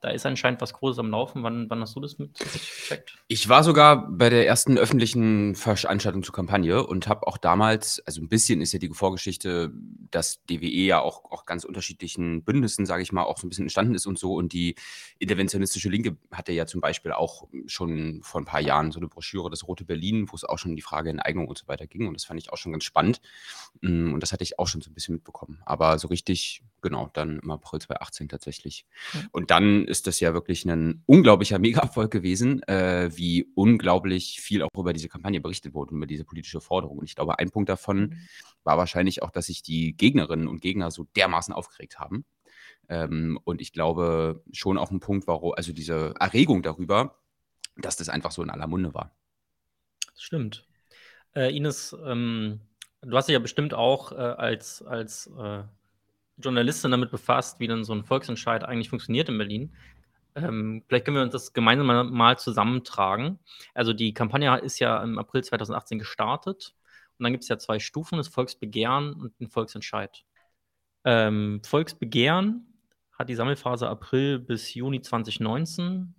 da 0.00 0.10
ist 0.10 0.24
anscheinend 0.26 0.60
was 0.60 0.72
Großes 0.72 1.00
am 1.00 1.10
Laufen. 1.10 1.42
Wann, 1.42 1.68
wann 1.68 1.80
hast 1.80 1.96
du 1.96 2.00
das 2.00 2.18
mitgekriegt? 2.18 3.18
Ich 3.26 3.48
war 3.48 3.64
sogar 3.64 4.08
bei 4.10 4.30
der 4.30 4.46
ersten 4.46 4.78
öffentlichen 4.78 5.54
Veranstaltung 5.56 6.22
zur 6.22 6.34
Kampagne 6.34 6.86
und 6.86 7.08
habe 7.08 7.26
auch 7.26 7.36
damals, 7.36 8.00
also 8.06 8.20
ein 8.20 8.28
bisschen 8.28 8.60
ist 8.60 8.72
ja 8.72 8.78
die 8.78 8.90
Vorgeschichte, 8.90 9.72
dass 10.10 10.44
DWE 10.46 10.66
ja 10.66 11.00
auch, 11.00 11.24
auch 11.30 11.46
ganz 11.46 11.64
unterschiedlichen 11.64 12.44
Bündnissen, 12.44 12.86
sage 12.86 13.02
ich 13.02 13.12
mal, 13.12 13.24
auch 13.24 13.38
so 13.38 13.46
ein 13.46 13.48
bisschen 13.48 13.64
entstanden 13.64 13.94
ist 13.94 14.06
und 14.06 14.18
so. 14.18 14.34
Und 14.34 14.52
die 14.52 14.76
interventionistische 15.18 15.88
Linke 15.88 16.16
hatte 16.30 16.52
ja 16.52 16.66
zum 16.66 16.80
Beispiel 16.80 17.12
auch 17.12 17.48
schon 17.66 18.20
vor 18.22 18.40
ein 18.40 18.44
paar 18.44 18.60
Jahren 18.60 18.92
so 18.92 19.00
eine 19.00 19.08
Broschüre, 19.08 19.50
das 19.50 19.66
Rote 19.66 19.84
Berlin, 19.84 20.28
wo 20.30 20.36
es 20.36 20.44
auch 20.44 20.58
schon 20.58 20.72
um 20.72 20.76
die 20.76 20.82
Frage 20.82 21.10
Enteignung 21.10 21.48
und 21.48 21.58
so 21.58 21.66
weiter 21.66 21.86
ging. 21.86 22.06
Und 22.06 22.14
das 22.14 22.24
fand 22.24 22.40
ich 22.40 22.52
auch 22.52 22.56
schon 22.56 22.72
ganz 22.72 22.84
spannend. 22.84 23.20
Mm, 23.80 24.12
und 24.12 24.22
das 24.22 24.32
hatte 24.32 24.44
ich 24.44 24.58
auch 24.58 24.68
schon 24.68 24.80
so 24.80 24.90
ein 24.90 24.94
bisschen 24.94 25.16
mitbekommen. 25.16 25.60
Aber 25.64 25.98
so 25.98 26.08
richtig, 26.08 26.62
genau, 26.82 27.10
dann 27.12 27.38
im 27.40 27.50
April 27.50 27.80
2018 27.80 28.28
tatsächlich. 28.28 28.86
Mhm. 29.12 29.28
Und 29.32 29.50
dann 29.50 29.84
ist 29.86 30.06
das 30.06 30.20
ja 30.20 30.34
wirklich 30.34 30.64
ein 30.64 31.02
unglaublicher 31.06 31.58
Mega-Erfolg 31.58 32.10
gewesen, 32.10 32.62
äh, 32.64 33.10
wie 33.14 33.50
unglaublich 33.54 34.40
viel 34.40 34.62
auch 34.62 34.68
über 34.76 34.92
diese 34.92 35.08
Kampagne 35.08 35.40
berichtet 35.40 35.74
wurde, 35.74 35.94
über 35.94 36.06
diese 36.06 36.24
politische 36.24 36.60
Forderung. 36.60 36.98
Und 36.98 37.04
ich 37.04 37.14
glaube, 37.14 37.38
ein 37.38 37.50
Punkt 37.50 37.68
davon 37.68 38.00
mhm. 38.00 38.28
war 38.64 38.78
wahrscheinlich 38.78 39.22
auch, 39.22 39.30
dass 39.30 39.46
sich 39.46 39.62
die 39.62 39.96
Gegnerinnen 39.96 40.48
und 40.48 40.60
Gegner 40.60 40.90
so 40.90 41.04
dermaßen 41.16 41.54
aufgeregt 41.54 41.98
haben. 41.98 42.24
Ähm, 42.88 43.38
und 43.44 43.60
ich 43.60 43.72
glaube 43.72 44.42
schon 44.52 44.78
auch 44.78 44.90
ein 44.90 45.00
Punkt, 45.00 45.26
warum, 45.26 45.52
also 45.54 45.72
diese 45.72 46.14
Erregung 46.18 46.62
darüber, 46.62 47.18
dass 47.76 47.96
das 47.96 48.08
einfach 48.08 48.30
so 48.30 48.42
in 48.42 48.50
aller 48.50 48.66
Munde 48.66 48.94
war. 48.94 49.14
Das 50.14 50.22
stimmt. 50.22 50.66
Äh, 51.34 51.54
Ines, 51.54 51.96
ähm, 52.04 52.60
du 53.02 53.16
hast 53.16 53.28
dich 53.28 53.34
ja 53.34 53.38
bestimmt 53.38 53.74
auch 53.74 54.12
äh, 54.12 54.16
als, 54.16 54.82
als 54.82 55.28
äh, 55.38 55.62
Journalistin 56.38 56.90
damit 56.90 57.10
befasst, 57.10 57.60
wie 57.60 57.66
dann 57.66 57.84
so 57.84 57.92
ein 57.92 58.04
Volksentscheid 58.04 58.64
eigentlich 58.64 58.90
funktioniert 58.90 59.28
in 59.28 59.38
Berlin. 59.38 59.74
Ähm, 60.34 60.84
vielleicht 60.86 61.04
können 61.04 61.16
wir 61.16 61.22
uns 61.22 61.32
das 61.32 61.52
gemeinsam 61.52 61.86
mal, 61.86 62.04
mal, 62.04 62.38
zusammentragen. 62.38 63.38
Also 63.74 63.92
die 63.92 64.14
Kampagne 64.14 64.56
ist 64.58 64.78
ja 64.78 65.02
im 65.02 65.18
April 65.18 65.42
2018 65.42 65.98
gestartet 65.98 66.74
und 67.18 67.24
dann 67.24 67.32
gibt 67.32 67.42
es 67.42 67.48
ja 67.48 67.58
zwei 67.58 67.78
Stufen, 67.78 68.18
das 68.18 68.28
Volksbegehren 68.28 69.14
und 69.14 69.38
den 69.40 69.48
Volksentscheid. 69.48 70.24
Ähm, 71.04 71.60
Volksbegehren 71.64 72.80
hat 73.18 73.28
die 73.28 73.34
Sammelphase 73.34 73.88
April 73.88 74.38
bis 74.38 74.74
Juni 74.74 75.00
2019 75.00 76.14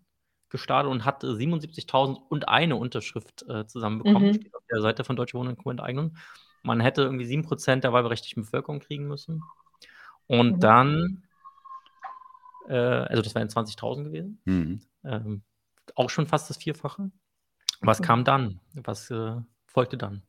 gestartet 0.49 0.91
und 0.91 1.05
hat 1.05 1.23
77.000 1.23 2.17
und 2.29 2.49
eine 2.49 2.75
Unterschrift 2.75 3.47
äh, 3.47 3.65
zusammenbekommen, 3.67 4.29
mhm. 4.29 4.33
steht 4.33 4.55
auf 4.55 4.63
der 4.69 4.81
Seite 4.81 5.03
von 5.03 5.15
Deutsche 5.15 5.37
Wohnen 5.37 5.55
und 5.55 5.63
Co. 5.63 5.73
Man 6.63 6.79
hätte 6.81 7.03
irgendwie 7.03 7.25
7% 7.25 7.77
der 7.77 7.93
wahlberechtigten 7.93 8.43
Bevölkerung 8.43 8.79
kriegen 8.79 9.07
müssen. 9.07 9.43
Und 10.29 10.57
mhm. 10.57 10.59
dann, 10.59 11.23
äh, 12.69 12.75
also 12.75 13.21
das 13.21 13.35
wären 13.35 13.49
20.000 13.49 14.03
gewesen, 14.03 14.41
mhm. 14.45 14.81
ähm, 15.03 15.41
auch 15.95 16.09
schon 16.09 16.27
fast 16.27 16.49
das 16.49 16.57
Vierfache. 16.57 17.11
Was 17.81 17.99
mhm. 17.99 18.03
kam 18.03 18.23
dann? 18.23 18.59
Was 18.75 19.09
äh, 19.09 19.35
folgte 19.65 19.97
dann? 19.97 20.21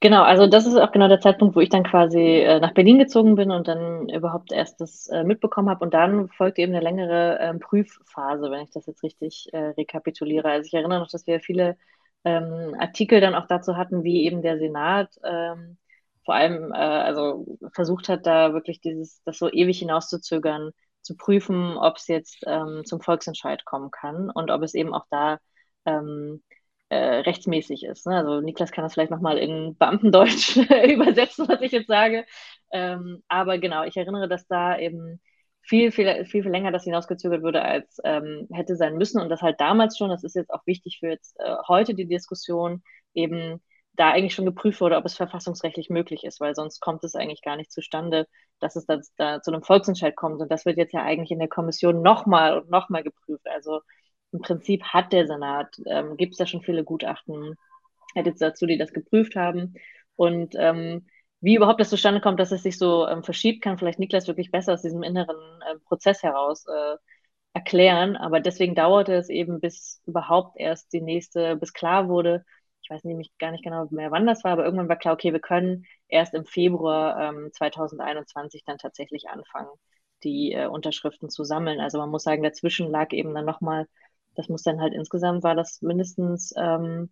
Genau, 0.00 0.22
also 0.22 0.46
das 0.46 0.66
ist 0.66 0.76
auch 0.76 0.92
genau 0.92 1.08
der 1.08 1.20
Zeitpunkt, 1.20 1.56
wo 1.56 1.60
ich 1.60 1.70
dann 1.70 1.82
quasi 1.82 2.20
äh, 2.20 2.60
nach 2.60 2.74
Berlin 2.74 2.98
gezogen 2.98 3.34
bin 3.34 3.50
und 3.50 3.66
dann 3.66 4.10
überhaupt 4.10 4.52
erst 4.52 4.82
das 4.82 5.08
äh, 5.08 5.24
mitbekommen 5.24 5.70
habe. 5.70 5.82
Und 5.82 5.94
dann 5.94 6.28
folgte 6.28 6.60
eben 6.60 6.74
eine 6.74 6.84
längere 6.84 7.38
ähm, 7.40 7.58
Prüfphase, 7.58 8.50
wenn 8.50 8.64
ich 8.64 8.70
das 8.70 8.84
jetzt 8.84 9.02
richtig 9.02 9.48
äh, 9.54 9.68
rekapituliere. 9.78 10.50
Also 10.50 10.66
ich 10.66 10.74
erinnere 10.74 11.00
noch, 11.00 11.08
dass 11.08 11.26
wir 11.26 11.40
viele 11.40 11.78
ähm, 12.24 12.76
Artikel 12.78 13.22
dann 13.22 13.34
auch 13.34 13.46
dazu 13.46 13.78
hatten, 13.78 14.04
wie 14.04 14.26
eben 14.26 14.42
der 14.42 14.58
Senat 14.58 15.18
ähm, 15.24 15.78
vor 16.26 16.34
allem 16.34 16.72
äh, 16.72 16.76
also 16.76 17.58
versucht 17.72 18.08
hat, 18.10 18.26
da 18.26 18.52
wirklich 18.52 18.80
dieses, 18.80 19.22
das 19.24 19.38
so 19.38 19.50
ewig 19.50 19.78
hinauszuzögern, 19.78 20.72
zu 21.02 21.16
prüfen, 21.16 21.78
ob 21.78 21.96
es 21.96 22.08
jetzt 22.08 22.42
ähm, 22.46 22.82
zum 22.84 23.00
Volksentscheid 23.00 23.64
kommen 23.64 23.90
kann 23.90 24.28
und 24.30 24.50
ob 24.50 24.62
es 24.62 24.74
eben 24.74 24.92
auch 24.92 25.06
da 25.10 25.38
ähm, 25.86 26.42
äh, 26.88 26.96
rechtsmäßig 26.96 27.84
ist. 27.84 28.06
Ne? 28.06 28.16
Also 28.16 28.40
Niklas 28.40 28.72
kann 28.72 28.84
das 28.84 28.94
vielleicht 28.94 29.12
nochmal 29.12 29.38
in 29.38 29.76
Beamtendeutsch 29.78 30.56
übersetzen, 30.88 31.48
was 31.48 31.60
ich 31.62 31.72
jetzt 31.72 31.86
sage. 31.88 32.26
Ähm, 32.72 33.22
aber 33.28 33.58
genau, 33.58 33.84
ich 33.84 33.96
erinnere, 33.96 34.28
dass 34.28 34.46
da 34.48 34.78
eben 34.78 35.20
viel, 35.62 35.90
viel, 35.92 36.24
viel, 36.26 36.42
viel 36.42 36.50
länger 36.50 36.72
das 36.72 36.84
hinausgezögert 36.84 37.42
würde, 37.42 37.62
als 37.62 37.98
ähm, 38.04 38.48
hätte 38.52 38.76
sein 38.76 38.96
müssen. 38.96 39.20
Und 39.20 39.28
das 39.30 39.42
halt 39.42 39.60
damals 39.60 39.98
schon, 39.98 40.10
das 40.10 40.24
ist 40.24 40.36
jetzt 40.36 40.50
auch 40.52 40.66
wichtig 40.66 40.98
für 41.00 41.08
jetzt 41.08 41.38
äh, 41.40 41.56
heute 41.68 41.94
die 41.94 42.06
Diskussion, 42.06 42.82
eben 43.14 43.60
da 43.96 44.10
eigentlich 44.10 44.34
schon 44.34 44.44
geprüft 44.46 44.80
wurde, 44.80 44.96
ob 44.96 45.04
es 45.04 45.16
verfassungsrechtlich 45.16 45.90
möglich 45.90 46.24
ist, 46.24 46.40
weil 46.40 46.54
sonst 46.54 46.80
kommt 46.80 47.04
es 47.04 47.14
eigentlich 47.14 47.42
gar 47.42 47.56
nicht 47.56 47.72
zustande, 47.72 48.26
dass 48.60 48.76
es 48.76 48.86
da, 48.86 49.00
da 49.16 49.42
zu 49.42 49.52
einem 49.52 49.62
Volksentscheid 49.62 50.16
kommt. 50.16 50.40
Und 50.40 50.50
das 50.50 50.66
wird 50.66 50.78
jetzt 50.78 50.92
ja 50.92 51.02
eigentlich 51.02 51.30
in 51.30 51.38
der 51.38 51.48
Kommission 51.48 52.02
nochmal 52.02 52.58
und 52.58 52.70
nochmal 52.70 53.02
geprüft. 53.02 53.46
Also 53.48 53.80
im 54.32 54.40
Prinzip 54.40 54.84
hat 54.84 55.12
der 55.12 55.26
Senat, 55.26 55.76
ähm, 55.86 56.16
gibt 56.16 56.32
es 56.32 56.38
da 56.38 56.46
schon 56.46 56.62
viele 56.62 56.84
Gutachten, 56.84 57.56
hätte 58.14 58.30
es 58.30 58.38
dazu, 58.38 58.66
die 58.66 58.78
das 58.78 58.92
geprüft 58.92 59.36
haben. 59.36 59.74
Und 60.16 60.54
ähm, 60.56 61.06
wie 61.40 61.56
überhaupt 61.56 61.80
das 61.80 61.90
zustande 61.90 62.20
kommt, 62.20 62.40
dass 62.40 62.52
es 62.52 62.62
sich 62.62 62.78
so 62.78 63.06
ähm, 63.06 63.22
verschiebt, 63.22 63.62
kann 63.62 63.78
vielleicht 63.78 63.98
Niklas 63.98 64.26
wirklich 64.26 64.50
besser 64.50 64.74
aus 64.74 64.82
diesem 64.82 65.02
inneren 65.02 65.36
äh, 65.62 65.78
Prozess 65.86 66.22
heraus 66.22 66.64
äh, 66.66 66.96
erklären. 67.52 68.16
Aber 68.16 68.40
deswegen 68.40 68.74
dauerte 68.74 69.14
es 69.14 69.28
eben, 69.28 69.60
bis 69.60 70.02
überhaupt 70.06 70.58
erst 70.58 70.92
die 70.92 71.00
nächste, 71.00 71.56
bis 71.56 71.72
klar 71.72 72.08
wurde, 72.08 72.44
ich 72.86 72.90
weiß 72.90 73.02
nämlich 73.02 73.36
gar 73.38 73.50
nicht 73.50 73.64
genau 73.64 73.88
mehr, 73.90 74.12
wann 74.12 74.26
das 74.26 74.44
war, 74.44 74.52
aber 74.52 74.64
irgendwann 74.64 74.88
war 74.88 74.96
klar, 74.96 75.14
okay, 75.14 75.32
wir 75.32 75.40
können 75.40 75.86
erst 76.06 76.34
im 76.34 76.44
Februar 76.44 77.20
ähm, 77.20 77.50
2021 77.52 78.62
dann 78.64 78.78
tatsächlich 78.78 79.28
anfangen, 79.28 79.70
die 80.22 80.52
äh, 80.52 80.66
Unterschriften 80.66 81.28
zu 81.28 81.42
sammeln. 81.42 81.80
Also 81.80 81.98
man 81.98 82.10
muss 82.10 82.22
sagen, 82.22 82.44
dazwischen 82.44 82.88
lag 82.88 83.12
eben 83.12 83.34
dann 83.34 83.44
nochmal, 83.44 83.88
das 84.36 84.48
muss 84.48 84.62
dann 84.62 84.80
halt 84.80 84.94
insgesamt, 84.94 85.42
war 85.42 85.56
das 85.56 85.82
mindestens 85.82 86.54
ähm, 86.56 87.10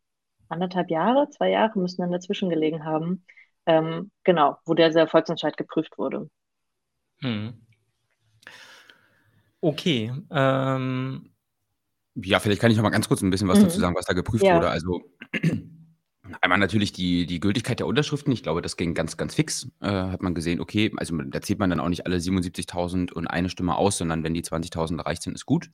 anderthalb 0.48 0.90
Jahre, 0.90 1.28
zwei 1.30 1.50
Jahre 1.50 1.76
müssen 1.80 2.02
dann 2.02 2.12
dazwischen 2.12 2.50
gelegen 2.50 2.84
haben. 2.84 3.24
Ähm, 3.66 4.12
genau, 4.22 4.58
wo 4.66 4.74
der 4.74 5.08
Volksentscheid 5.08 5.56
geprüft 5.56 5.98
wurde. 5.98 6.30
Hm. 7.18 7.54
Okay. 9.60 10.12
Ähm, 10.30 11.34
ja, 12.16 12.38
vielleicht 12.38 12.60
kann 12.60 12.70
ich 12.70 12.76
noch 12.76 12.84
mal 12.84 12.90
ganz 12.90 13.08
kurz 13.08 13.22
ein 13.22 13.30
bisschen 13.30 13.48
was 13.48 13.60
dazu 13.60 13.78
mhm. 13.78 13.82
sagen, 13.82 13.96
was 13.96 14.04
da 14.04 14.12
geprüft 14.12 14.44
Ja. 14.44 14.56
wurde. 14.56 14.68
Also 14.68 15.00
einmal 16.40 16.58
natürlich 16.58 16.92
die 16.92 17.26
die 17.26 17.40
Gültigkeit 17.40 17.78
der 17.78 17.86
Unterschriften. 17.86 18.32
Ich 18.32 18.42
glaube, 18.42 18.62
das 18.62 18.76
ging 18.76 18.94
ganz, 18.94 19.16
ganz 19.16 19.34
fix. 19.34 19.68
Äh, 19.80 19.88
hat 19.88 20.22
man 20.22 20.34
gesehen, 20.34 20.60
okay, 20.60 20.92
also 20.96 21.16
da 21.16 21.40
zählt 21.40 21.58
man 21.58 21.70
dann 21.70 21.80
auch 21.80 21.88
nicht 21.88 22.06
alle 22.06 22.16
77.000 22.16 23.12
und 23.12 23.26
eine 23.26 23.48
Stimme 23.48 23.76
aus, 23.76 23.98
sondern 23.98 24.22
wenn 24.22 24.34
die 24.34 24.42
20.000 24.42 24.98
erreicht 24.98 25.22
sind, 25.22 25.34
ist 25.34 25.46
gut. 25.46 25.70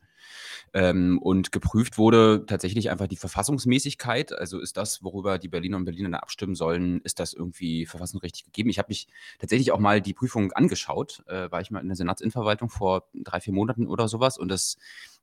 Ähm, 0.72 1.18
und 1.18 1.50
geprüft 1.50 1.98
wurde 1.98 2.44
tatsächlich 2.46 2.90
einfach 2.90 3.08
die 3.08 3.16
Verfassungsmäßigkeit. 3.16 4.32
Also 4.32 4.60
ist 4.60 4.76
das, 4.76 5.02
worüber 5.02 5.38
die 5.38 5.48
Berliner 5.48 5.76
und 5.76 5.84
Berliner 5.84 6.22
abstimmen 6.22 6.54
sollen, 6.54 7.00
ist 7.02 7.18
das 7.18 7.32
irgendwie 7.32 7.86
verfassungsrechtlich 7.86 8.44
gegeben? 8.44 8.70
Ich 8.70 8.78
habe 8.78 8.88
mich 8.88 9.08
tatsächlich 9.38 9.72
auch 9.72 9.80
mal 9.80 10.00
die 10.00 10.14
Prüfung 10.14 10.52
angeschaut. 10.52 11.24
Äh, 11.26 11.50
war 11.50 11.60
ich 11.60 11.70
mal 11.70 11.80
in 11.80 11.88
der 11.88 11.96
Senatsinverwaltung 11.96 12.68
vor 12.68 13.08
drei, 13.14 13.40
vier 13.40 13.52
Monaten 13.52 13.86
oder 13.86 14.06
sowas. 14.06 14.38
Und 14.38 14.48
das 14.48 14.76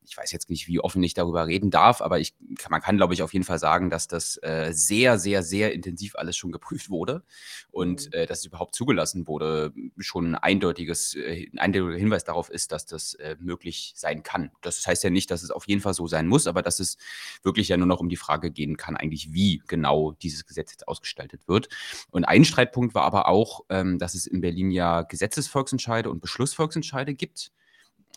ich 0.08 0.18
weiß 0.18 0.32
jetzt 0.32 0.50
nicht, 0.50 0.68
wie 0.68 0.80
offen 0.80 1.04
ich 1.04 1.14
darüber 1.14 1.48
reden 1.48 1.70
darf, 1.70 2.02
aber 2.02 2.20
ich, 2.20 2.34
man 2.70 2.82
kann, 2.82 2.98
glaube 2.98 3.14
ich, 3.14 3.22
auf 3.22 3.34
jeden 3.34 3.46
Fall 3.46 3.60
sagen, 3.60 3.90
dass 3.90 4.08
das 4.08 4.38
äh, 4.42 4.72
sehr, 4.72 5.20
sehr, 5.20 5.44
sehr 5.44 5.74
intensiv 5.74 6.16
alles 6.16 6.38
schon 6.38 6.52
geprüft 6.52 6.90
wurde 6.90 7.24
und 7.72 8.06
mhm. 8.06 8.14
äh, 8.14 8.26
dass 8.26 8.40
es 8.40 8.46
überhaupt 8.46 8.76
zugelassen 8.76 9.28
wurde, 9.28 9.74
schon 9.98 10.32
ein 10.32 10.36
eindeutiges, 10.36 11.16
äh, 11.16 11.50
ein 11.52 11.60
eindeutiger 11.60 11.98
Hinweis 11.98 12.24
darauf 12.24 12.50
ist, 12.50 12.72
dass 12.72 12.86
das 12.86 13.16
äh, 13.16 13.36
möglich 13.40 13.94
sein 13.96 14.24
kann. 14.24 14.52
Das 14.62 14.86
heißt 14.86 15.04
ja 15.04 15.10
nicht, 15.10 15.30
dass 15.30 15.44
es 15.44 15.52
auf 15.52 15.68
jeden 15.68 15.82
Fall 15.82 15.94
so 15.94 16.08
sein 16.08 16.28
muss, 16.28 16.48
aber 16.48 16.62
dass 16.62 16.80
es 16.80 16.98
wirklich 17.44 17.68
ja 17.68 17.78
nur 17.78 17.88
noch 17.88 18.00
um 18.00 18.10
die 18.10 18.16
Frage 18.16 18.52
gehen 18.52 18.78
kann, 18.78 18.96
eigentlich 18.96 19.34
wie 19.34 19.62
genau 19.68 20.14
dieses 20.14 20.46
Gesetz 20.46 20.72
jetzt 20.72 20.88
ausgestaltet 20.88 21.48
wird. 21.48 21.70
Und 22.12 22.26
ein 22.26 22.46
Streitpunkt 22.46 22.96
war 22.96 23.04
aber 23.04 23.28
auch, 23.28 23.66
ähm, 23.70 24.00
dass 24.00 24.16
es 24.16 24.26
in 24.26 24.42
Berlin 24.42 24.72
ja 24.72 25.02
Gesetzesvolksentscheide 25.02 26.10
und 26.10 26.22
Beschlussvolksentscheide 26.22 27.14
gibt. 27.14 27.52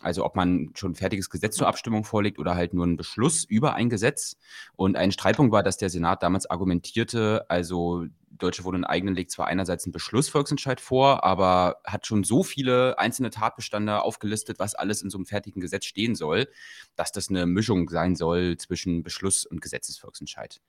Also 0.00 0.24
ob 0.24 0.34
man 0.36 0.70
schon 0.74 0.92
ein 0.92 0.96
fertiges 0.96 1.30
Gesetz 1.30 1.56
zur 1.56 1.68
Abstimmung 1.68 2.04
vorlegt 2.04 2.38
oder 2.38 2.54
halt 2.54 2.74
nur 2.74 2.84
einen 2.84 2.96
Beschluss 2.96 3.44
über 3.44 3.74
ein 3.74 3.90
Gesetz. 3.90 4.36
Und 4.76 4.96
ein 4.96 5.12
Streitpunkt 5.12 5.52
war, 5.52 5.62
dass 5.62 5.76
der 5.76 5.90
Senat 5.90 6.22
damals 6.22 6.48
argumentierte, 6.48 7.44
also 7.48 8.06
Deutsche 8.30 8.64
Wohnen 8.64 8.84
eigenen 8.84 9.14
legt 9.14 9.30
zwar 9.30 9.46
einerseits 9.46 9.84
einen 9.84 9.92
Beschlussvolksentscheid 9.92 10.80
vor, 10.80 11.24
aber 11.24 11.76
hat 11.84 12.06
schon 12.06 12.24
so 12.24 12.42
viele 12.42 12.98
einzelne 12.98 13.30
Tatbestände 13.30 14.02
aufgelistet, 14.02 14.58
was 14.58 14.74
alles 14.74 15.02
in 15.02 15.10
so 15.10 15.18
einem 15.18 15.26
fertigen 15.26 15.60
Gesetz 15.60 15.84
stehen 15.84 16.14
soll, 16.14 16.48
dass 16.96 17.12
das 17.12 17.28
eine 17.28 17.46
Mischung 17.46 17.88
sein 17.90 18.16
soll 18.16 18.56
zwischen 18.56 19.02
Beschluss 19.02 19.44
und 19.44 19.60
Gesetzesvolksentscheid. 19.60 20.60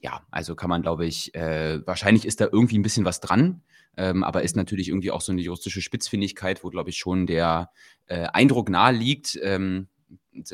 Ja, 0.00 0.26
also 0.30 0.54
kann 0.54 0.70
man, 0.70 0.82
glaube 0.82 1.06
ich, 1.06 1.34
äh, 1.34 1.86
wahrscheinlich 1.86 2.24
ist 2.24 2.40
da 2.40 2.48
irgendwie 2.50 2.78
ein 2.78 2.82
bisschen 2.82 3.04
was 3.04 3.20
dran 3.20 3.62
ähm, 3.96 4.24
aber 4.24 4.42
ist 4.42 4.56
natürlich 4.56 4.88
irgendwie 4.88 5.10
auch 5.10 5.20
so 5.20 5.32
eine 5.32 5.42
juristische 5.42 5.82
Spitzfindigkeit, 5.82 6.62
wo, 6.64 6.70
glaube 6.70 6.90
ich, 6.90 6.96
schon 6.96 7.26
der 7.26 7.70
äh, 8.06 8.26
Eindruck 8.32 8.68
nahe 8.70 8.92
liegt, 8.92 9.38
ähm, 9.42 9.88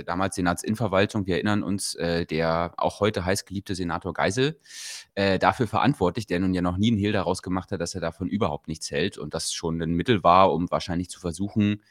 damals 0.05 0.35
Senatsinverwaltung, 0.37 1.27
wir 1.27 1.35
erinnern 1.35 1.63
uns, 1.63 1.95
äh, 1.95 2.27
der 2.27 2.73
auch 2.77 3.01
heute 3.01 3.25
heißgeliebte 3.25 3.75
Senator 3.75 4.15
Geisel, 4.15 4.59
äh, 5.15 5.39
dafür 5.39 5.67
verantwortlich, 5.67 6.27
der 6.27 6.41
nun 6.41 6.55
ja 6.55 6.63
noch 6.63 6.77
nie 6.77 6.89
einen 6.91 6.99
Hehl 6.99 7.13
daraus 7.13 7.43
gemacht 7.43 7.71
hat, 7.71 7.81
dass 7.81 7.95
er 7.95 8.01
davon 8.01 8.29
überhaupt 8.29 8.69
nichts 8.69 8.91
hält 8.91 9.19
und 9.19 9.35
das 9.35 9.53
schon 9.53 9.81
ein 9.81 9.93
Mittel 9.93 10.25
war, 10.25 10.53
um 10.53 10.71
wahrscheinlich 10.71 11.11
zu 11.11 11.21
versuchen, 11.21 11.83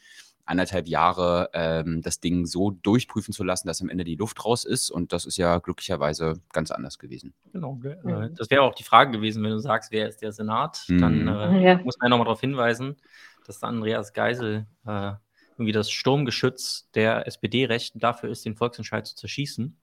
anderthalb 0.46 0.88
Jahre 0.88 1.50
ähm, 1.54 2.02
das 2.02 2.20
Ding 2.20 2.46
so 2.46 2.72
durchprüfen 2.72 3.34
zu 3.34 3.44
lassen, 3.44 3.68
dass 3.68 3.82
am 3.82 3.90
Ende 3.90 4.04
die 4.04 4.16
Luft 4.16 4.46
raus 4.46 4.64
ist. 4.64 4.92
Und 4.92 5.12
das 5.12 5.26
ist 5.26 5.38
ja 5.38 5.58
glücklicherweise 5.58 6.42
ganz 6.54 6.72
anders 6.72 7.00
gewesen. 7.00 7.34
Genau. 7.52 7.80
Äh, 7.84 8.30
das 8.32 8.50
wäre 8.50 8.62
auch 8.62 8.76
die 8.76 8.84
Frage 8.84 9.12
gewesen, 9.12 9.44
wenn 9.44 9.52
du 9.52 9.60
sagst, 9.60 9.92
wer 9.92 10.08
ist 10.08 10.22
der 10.22 10.32
Senat, 10.32 10.86
mhm. 10.88 11.02
dann 11.02 11.28
äh, 11.28 11.64
ja. 11.64 11.78
muss 11.80 11.98
man 12.00 12.08
ja 12.08 12.10
nochmal 12.10 12.26
darauf 12.26 12.42
hinweisen, 12.42 12.96
dass 13.46 13.60
da 13.60 13.68
Andreas 13.68 14.14
Geisel 14.14 14.68
äh, 14.86 15.14
irgendwie 15.58 15.72
das 15.72 15.90
Sturmgeschütz 15.90 16.90
der 16.94 17.28
SPD-Rechten 17.28 18.00
dafür 18.00 18.30
ist, 18.30 18.46
den 18.46 18.56
Volksentscheid 18.56 19.08
zu 19.08 19.16
zerschießen. 19.16 19.78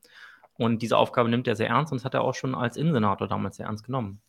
Und 0.54 0.82
diese 0.82 0.96
Aufgabe 0.96 1.28
nimmt 1.28 1.48
er 1.48 1.56
sehr 1.56 1.68
ernst 1.68 1.92
und 1.92 1.98
das 1.98 2.04
hat 2.04 2.14
er 2.14 2.22
auch 2.22 2.34
schon 2.34 2.54
als 2.54 2.76
Innensenator 2.76 3.26
damals 3.26 3.56
sehr 3.56 3.66
ernst 3.66 3.84
genommen. 3.84 4.20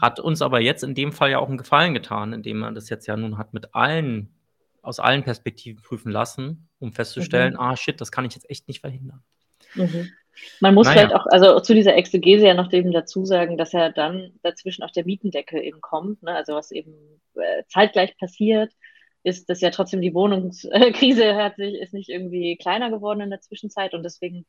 Hat 0.00 0.20
uns 0.20 0.42
aber 0.42 0.60
jetzt 0.60 0.84
in 0.84 0.94
dem 0.94 1.12
Fall 1.12 1.30
ja 1.30 1.38
auch 1.38 1.48
einen 1.48 1.58
Gefallen 1.58 1.92
getan, 1.92 2.32
indem 2.32 2.62
er 2.62 2.72
das 2.72 2.88
jetzt 2.88 3.06
ja 3.06 3.16
nun 3.16 3.36
hat 3.36 3.52
mit 3.52 3.74
allen 3.74 4.37
aus 4.82 5.00
allen 5.00 5.24
Perspektiven 5.24 5.82
prüfen 5.82 6.10
lassen, 6.10 6.68
um 6.78 6.92
festzustellen, 6.92 7.54
mhm. 7.54 7.60
ah 7.60 7.76
shit, 7.76 8.00
das 8.00 8.12
kann 8.12 8.24
ich 8.24 8.34
jetzt 8.34 8.48
echt 8.50 8.68
nicht 8.68 8.80
verhindern. 8.80 9.22
Mhm. 9.74 10.10
Man 10.60 10.74
muss 10.74 10.86
naja. 10.86 11.00
vielleicht 11.00 11.14
auch, 11.14 11.26
also 11.26 11.60
zu 11.60 11.74
dieser 11.74 11.96
Exegese 11.96 12.46
ja 12.46 12.54
noch 12.54 12.72
eben 12.72 12.92
dazu 12.92 13.24
sagen, 13.24 13.58
dass 13.58 13.72
ja 13.72 13.90
dann 13.90 14.32
dazwischen 14.42 14.84
auch 14.84 14.90
der 14.90 15.04
Mietendeckel 15.04 15.60
eben 15.60 15.80
kommt, 15.80 16.22
ne? 16.22 16.34
also 16.34 16.54
was 16.54 16.70
eben 16.70 16.94
äh, 17.34 17.64
zeitgleich 17.66 18.16
passiert, 18.18 18.72
ist, 19.24 19.50
dass 19.50 19.60
ja 19.60 19.70
trotzdem 19.70 20.00
die 20.00 20.14
Wohnungskrise 20.14 21.34
hat 21.36 21.56
sich, 21.56 21.74
ist 21.74 21.92
nicht 21.92 22.08
irgendwie 22.08 22.56
kleiner 22.56 22.90
geworden 22.90 23.20
in 23.20 23.30
der 23.30 23.40
Zwischenzeit 23.40 23.94
und 23.94 24.04
deswegen 24.04 24.46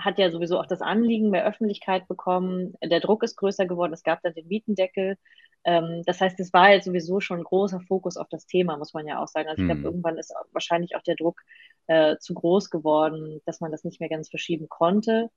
hat 0.00 0.18
ja 0.18 0.30
sowieso 0.30 0.58
auch 0.58 0.66
das 0.66 0.82
Anliegen 0.82 1.30
mehr 1.30 1.46
Öffentlichkeit 1.46 2.08
bekommen, 2.08 2.74
der 2.82 3.00
Druck 3.00 3.22
ist 3.22 3.36
größer 3.36 3.66
geworden, 3.66 3.92
es 3.92 4.02
gab 4.02 4.22
dann 4.22 4.34
den 4.34 4.48
Mietendeckel 4.48 5.16
ähm, 5.64 6.02
das 6.06 6.20
heißt, 6.20 6.40
es 6.40 6.52
war 6.52 6.70
jetzt 6.70 6.86
sowieso 6.86 7.20
schon 7.20 7.38
ein 7.40 7.44
großer 7.44 7.80
Fokus 7.80 8.16
auf 8.16 8.28
das 8.28 8.46
Thema, 8.46 8.76
muss 8.76 8.94
man 8.94 9.06
ja 9.06 9.22
auch 9.22 9.28
sagen. 9.28 9.48
Also 9.48 9.62
ich 9.62 9.66
glaube, 9.66 9.80
hm. 9.80 9.86
irgendwann 9.86 10.18
ist 10.18 10.34
wahrscheinlich 10.52 10.96
auch 10.96 11.02
der 11.02 11.16
Druck 11.16 11.42
äh, 11.86 12.16
zu 12.18 12.34
groß 12.34 12.70
geworden, 12.70 13.40
dass 13.44 13.60
man 13.60 13.70
das 13.70 13.84
nicht 13.84 14.00
mehr 14.00 14.08
ganz 14.08 14.30
verschieben 14.30 14.68
konnte. 14.68 15.30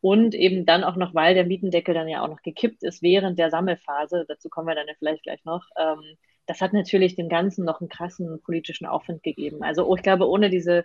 Und 0.00 0.34
eben 0.34 0.66
dann 0.66 0.84
auch 0.84 0.96
noch, 0.96 1.14
weil 1.14 1.34
der 1.34 1.46
Mietendeckel 1.46 1.94
dann 1.94 2.08
ja 2.08 2.22
auch 2.24 2.28
noch 2.28 2.42
gekippt 2.42 2.82
ist 2.82 3.02
während 3.02 3.38
der 3.38 3.50
Sammelphase, 3.50 4.24
dazu 4.26 4.48
kommen 4.48 4.66
wir 4.66 4.74
dann 4.74 4.88
ja 4.88 4.94
vielleicht 4.98 5.22
gleich 5.22 5.44
noch, 5.44 5.64
ähm, 5.78 6.16
das 6.46 6.60
hat 6.60 6.72
natürlich 6.72 7.14
dem 7.14 7.28
Ganzen 7.28 7.64
noch 7.64 7.80
einen 7.80 7.88
krassen 7.88 8.42
politischen 8.42 8.86
Aufwand 8.86 9.22
gegeben. 9.22 9.62
Also 9.62 9.86
oh, 9.86 9.94
ich 9.94 10.02
glaube, 10.02 10.28
ohne 10.28 10.50
diese 10.50 10.84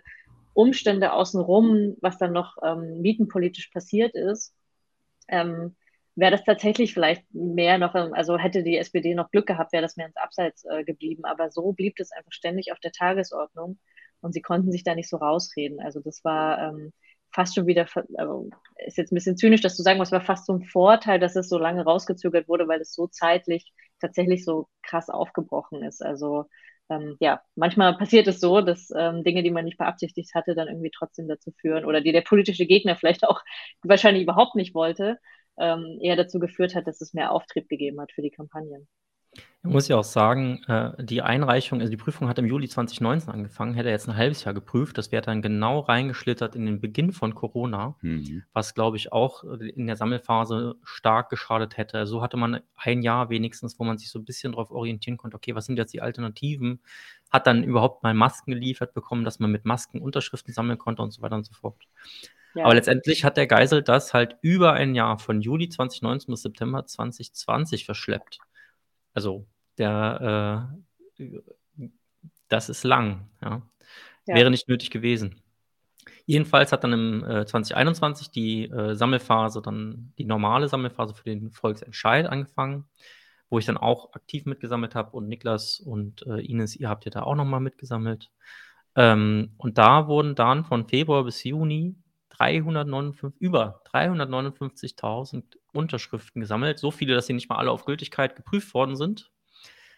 Umstände 0.58 1.12
außenrum, 1.12 1.96
was 2.00 2.18
dann 2.18 2.32
noch 2.32 2.56
ähm, 2.64 3.00
mietenpolitisch 3.00 3.68
passiert 3.68 4.14
ist, 4.16 4.52
ähm, 5.28 5.76
wäre 6.16 6.32
das 6.32 6.42
tatsächlich 6.42 6.94
vielleicht 6.94 7.22
mehr 7.32 7.78
noch, 7.78 7.94
also 7.94 8.36
hätte 8.38 8.64
die 8.64 8.76
SPD 8.76 9.14
noch 9.14 9.30
Glück 9.30 9.46
gehabt, 9.46 9.72
wäre 9.72 9.82
das 9.82 9.96
mehr 9.96 10.06
ins 10.06 10.16
Abseits 10.16 10.64
äh, 10.64 10.82
geblieben. 10.82 11.24
Aber 11.24 11.52
so 11.52 11.72
blieb 11.72 12.00
es 12.00 12.10
einfach 12.10 12.32
ständig 12.32 12.72
auf 12.72 12.80
der 12.80 12.90
Tagesordnung 12.90 13.78
und 14.20 14.32
sie 14.32 14.42
konnten 14.42 14.72
sich 14.72 14.82
da 14.82 14.96
nicht 14.96 15.08
so 15.08 15.18
rausreden. 15.18 15.78
Also 15.80 16.00
das 16.00 16.24
war 16.24 16.58
ähm, 16.58 16.92
fast 17.30 17.54
schon 17.54 17.68
wieder, 17.68 17.86
also 18.16 18.50
ist 18.84 18.98
jetzt 18.98 19.12
ein 19.12 19.14
bisschen 19.14 19.36
zynisch, 19.36 19.60
das 19.60 19.76
zu 19.76 19.82
sagen, 19.84 19.98
aber 19.98 20.04
es 20.04 20.12
war 20.12 20.20
fast 20.22 20.46
so 20.46 20.54
ein 20.54 20.64
Vorteil, 20.64 21.20
dass 21.20 21.36
es 21.36 21.48
so 21.48 21.56
lange 21.56 21.84
rausgezögert 21.84 22.48
wurde, 22.48 22.66
weil 22.66 22.80
es 22.80 22.92
so 22.94 23.06
zeitlich 23.06 23.72
tatsächlich 24.00 24.44
so 24.44 24.66
krass 24.82 25.10
aufgebrochen 25.10 25.84
ist. 25.84 26.04
Also 26.04 26.46
ähm, 26.90 27.16
ja, 27.20 27.42
manchmal 27.54 27.96
passiert 27.96 28.26
es 28.28 28.40
so, 28.40 28.60
dass 28.60 28.90
ähm, 28.96 29.24
Dinge, 29.24 29.42
die 29.42 29.50
man 29.50 29.64
nicht 29.64 29.78
beabsichtigt 29.78 30.34
hatte, 30.34 30.54
dann 30.54 30.68
irgendwie 30.68 30.90
trotzdem 30.94 31.28
dazu 31.28 31.52
führen 31.60 31.84
oder 31.84 32.00
die 32.00 32.12
der 32.12 32.22
politische 32.22 32.66
Gegner 32.66 32.96
vielleicht 32.96 33.26
auch 33.26 33.42
wahrscheinlich 33.82 34.22
überhaupt 34.22 34.54
nicht 34.56 34.74
wollte, 34.74 35.18
ähm, 35.58 35.98
eher 36.00 36.16
dazu 36.16 36.38
geführt 36.38 36.74
hat, 36.74 36.86
dass 36.86 37.00
es 37.00 37.14
mehr 37.14 37.32
Auftrieb 37.32 37.68
gegeben 37.68 38.00
hat 38.00 38.12
für 38.12 38.22
die 38.22 38.30
Kampagnen. 38.30 38.88
Ich 39.64 39.70
muss 39.70 39.88
ja 39.88 39.96
auch 39.96 40.04
sagen, 40.04 40.62
äh, 40.68 40.92
die 41.02 41.20
Einreichung, 41.20 41.80
also 41.80 41.90
die 41.90 41.96
Prüfung 41.96 42.28
hat 42.28 42.38
im 42.38 42.46
Juli 42.46 42.68
2019 42.68 43.28
angefangen, 43.30 43.74
hätte 43.74 43.88
er 43.88 43.94
jetzt 43.94 44.08
ein 44.08 44.16
halbes 44.16 44.44
Jahr 44.44 44.54
geprüft. 44.54 44.96
Das 44.96 45.10
wäre 45.10 45.20
dann 45.20 45.42
genau 45.42 45.80
reingeschlittert 45.80 46.54
in 46.54 46.64
den 46.64 46.80
Beginn 46.80 47.12
von 47.12 47.34
Corona, 47.34 47.96
mhm. 48.00 48.44
was, 48.52 48.74
glaube 48.74 48.96
ich, 48.96 49.12
auch 49.12 49.42
in 49.44 49.88
der 49.88 49.96
Sammelphase 49.96 50.76
stark 50.84 51.28
geschadet 51.28 51.76
hätte. 51.76 52.06
So 52.06 52.22
hatte 52.22 52.36
man 52.36 52.60
ein 52.76 53.02
Jahr 53.02 53.30
wenigstens, 53.30 53.78
wo 53.80 53.84
man 53.84 53.98
sich 53.98 54.10
so 54.10 54.20
ein 54.20 54.24
bisschen 54.24 54.52
darauf 54.52 54.70
orientieren 54.70 55.16
konnte, 55.16 55.36
okay, 55.36 55.56
was 55.56 55.66
sind 55.66 55.76
jetzt 55.76 55.92
die 55.92 56.02
Alternativen? 56.02 56.80
Hat 57.30 57.48
dann 57.48 57.64
überhaupt 57.64 58.04
mal 58.04 58.14
Masken 58.14 58.52
geliefert 58.52 58.94
bekommen, 58.94 59.24
dass 59.24 59.40
man 59.40 59.50
mit 59.50 59.64
Masken 59.64 60.00
Unterschriften 60.00 60.54
sammeln 60.54 60.78
konnte 60.78 61.02
und 61.02 61.10
so 61.10 61.20
weiter 61.20 61.34
und 61.34 61.44
so 61.44 61.52
fort. 61.52 61.76
Ja. 62.54 62.64
Aber 62.64 62.74
letztendlich 62.74 63.24
hat 63.24 63.36
der 63.36 63.46
Geisel 63.46 63.82
das 63.82 64.14
halt 64.14 64.36
über 64.40 64.72
ein 64.72 64.94
Jahr 64.94 65.18
von 65.18 65.40
Juli 65.40 65.68
2019 65.68 66.32
bis 66.32 66.42
September 66.42 66.86
2020 66.86 67.84
verschleppt. 67.84 68.38
Also 69.18 69.48
der, 69.78 70.70
äh, 71.18 71.40
das 72.46 72.68
ist 72.68 72.84
lang, 72.84 73.28
ja. 73.42 73.62
ja. 74.26 74.34
Wäre 74.36 74.48
nicht 74.48 74.68
nötig 74.68 74.92
gewesen. 74.92 75.42
Jedenfalls 76.24 76.70
hat 76.70 76.84
dann 76.84 76.92
im 76.92 77.24
äh, 77.24 77.44
2021 77.44 78.30
die 78.30 78.70
äh, 78.70 78.94
Sammelphase, 78.94 79.60
dann 79.60 80.12
die 80.18 80.24
normale 80.24 80.68
Sammelphase 80.68 81.14
für 81.14 81.24
den 81.24 81.50
Volksentscheid 81.50 82.26
angefangen, 82.26 82.84
wo 83.50 83.58
ich 83.58 83.66
dann 83.66 83.76
auch 83.76 84.12
aktiv 84.12 84.46
mitgesammelt 84.46 84.94
habe 84.94 85.16
und 85.16 85.26
Niklas 85.26 85.80
und 85.80 86.24
äh, 86.28 86.40
Ines, 86.40 86.76
ihr 86.76 86.88
habt 86.88 87.04
ja 87.04 87.10
da 87.10 87.24
auch 87.24 87.34
nochmal 87.34 87.58
mitgesammelt. 87.58 88.30
Ähm, 88.94 89.50
und 89.56 89.78
da 89.78 90.06
wurden 90.06 90.36
dann 90.36 90.64
von 90.64 90.86
Februar 90.86 91.24
bis 91.24 91.42
Juni 91.42 91.96
359, 92.38 93.40
über 93.40 93.82
359.000 93.92 95.44
Unterschriften 95.72 96.40
gesammelt. 96.40 96.78
So 96.78 96.90
viele, 96.90 97.14
dass 97.14 97.26
sie 97.26 97.32
nicht 97.32 97.48
mal 97.48 97.56
alle 97.56 97.70
auf 97.70 97.84
Gültigkeit 97.84 98.36
geprüft 98.36 98.74
worden 98.74 98.96
sind. 98.96 99.30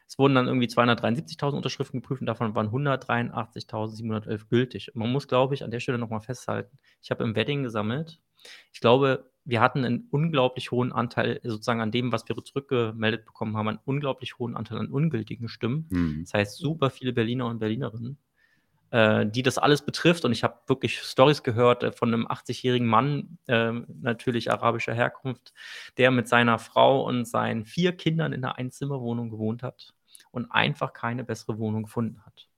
Es 0.06 0.18
wurden 0.18 0.35
dann 0.35 0.49
irgendwie 0.49 0.66
273.000 0.66 1.54
Unterschriften 1.54 2.00
geprüft 2.00 2.20
und 2.20 2.26
davon 2.26 2.54
waren 2.56 2.68
183.711 2.70 4.49
gültig. 4.49 4.92
Und 4.92 5.00
man 5.00 5.12
muss, 5.12 5.28
glaube 5.28 5.54
ich, 5.54 5.62
an 5.62 5.70
der 5.70 5.78
Stelle 5.78 5.99
nochmal 5.99 6.20
festhalten, 6.20 6.78
ich 7.00 7.12
habe 7.12 7.23
im 7.23 7.37
Wedding 7.37 7.62
gesammelt. 7.62 8.20
Ich 8.73 8.80
glaube, 8.80 9.30
wir 9.44 9.61
hatten 9.61 9.85
einen 9.85 10.09
unglaublich 10.11 10.70
hohen 10.70 10.92
Anteil 10.92 11.40
sozusagen 11.44 11.80
an 11.80 11.92
dem, 11.92 12.11
was 12.11 12.28
wir 12.28 12.37
zurückgemeldet 12.42 13.25
bekommen 13.25 13.56
haben, 13.56 13.68
einen 13.68 13.78
unglaublich 13.85 14.38
hohen 14.38 14.56
Anteil 14.56 14.78
an 14.78 14.88
ungültigen 14.88 15.49
Stimmen. 15.49 15.87
Mhm. 15.90 16.20
Das 16.25 16.35
heißt, 16.35 16.59
super 16.59 16.90
viele 16.90 17.12
Berliner 17.12 17.47
und 17.47 17.61
Berlinerinnen, 17.61 18.18
äh, 18.90 19.26
die 19.26 19.42
das 19.42 19.59
alles 19.59 19.82
betrifft. 19.82 20.25
Und 20.25 20.32
ich 20.32 20.42
habe 20.44 20.59
wirklich 20.66 20.99
Stories 21.00 21.42
gehört 21.42 21.82
äh, 21.82 21.92
von 21.92 22.12
einem 22.12 22.26
80-jährigen 22.26 22.88
Mann, 22.88 23.38
äh, 23.47 23.73
natürlich 24.00 24.50
arabischer 24.50 24.94
Herkunft, 24.94 25.52
der 25.97 26.11
mit 26.11 26.28
seiner 26.28 26.59
Frau 26.59 27.02
und 27.02 27.25
seinen 27.26 27.64
vier 27.64 27.92
Kindern 27.92 28.32
in 28.32 28.44
einer 28.44 28.59
Einzimmerwohnung 28.59 29.30
gewohnt 29.30 29.62
hat 29.62 29.94
und 30.30 30.50
einfach 30.50 30.92
keine 30.92 31.25
bessere 31.25 31.59
Wohnung 31.59 31.85
gefunden 31.85 32.25
hat. 32.25 32.49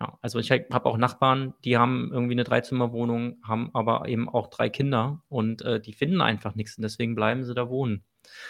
Ja, 0.00 0.18
also 0.20 0.38
ich 0.38 0.50
habe 0.50 0.86
auch 0.86 0.96
Nachbarn, 0.96 1.54
die 1.64 1.78
haben 1.78 2.10
irgendwie 2.12 2.34
eine 2.34 2.44
Dreizimmerwohnung, 2.44 3.38
haben 3.44 3.70
aber 3.72 4.08
eben 4.08 4.28
auch 4.28 4.48
drei 4.48 4.68
Kinder 4.68 5.22
und 5.28 5.62
äh, 5.62 5.80
die 5.80 5.92
finden 5.92 6.20
einfach 6.20 6.54
nichts 6.56 6.76
und 6.76 6.82
deswegen 6.82 7.14
bleiben 7.14 7.44
sie 7.44 7.54
da 7.54 7.68
wohnen. 7.68 8.02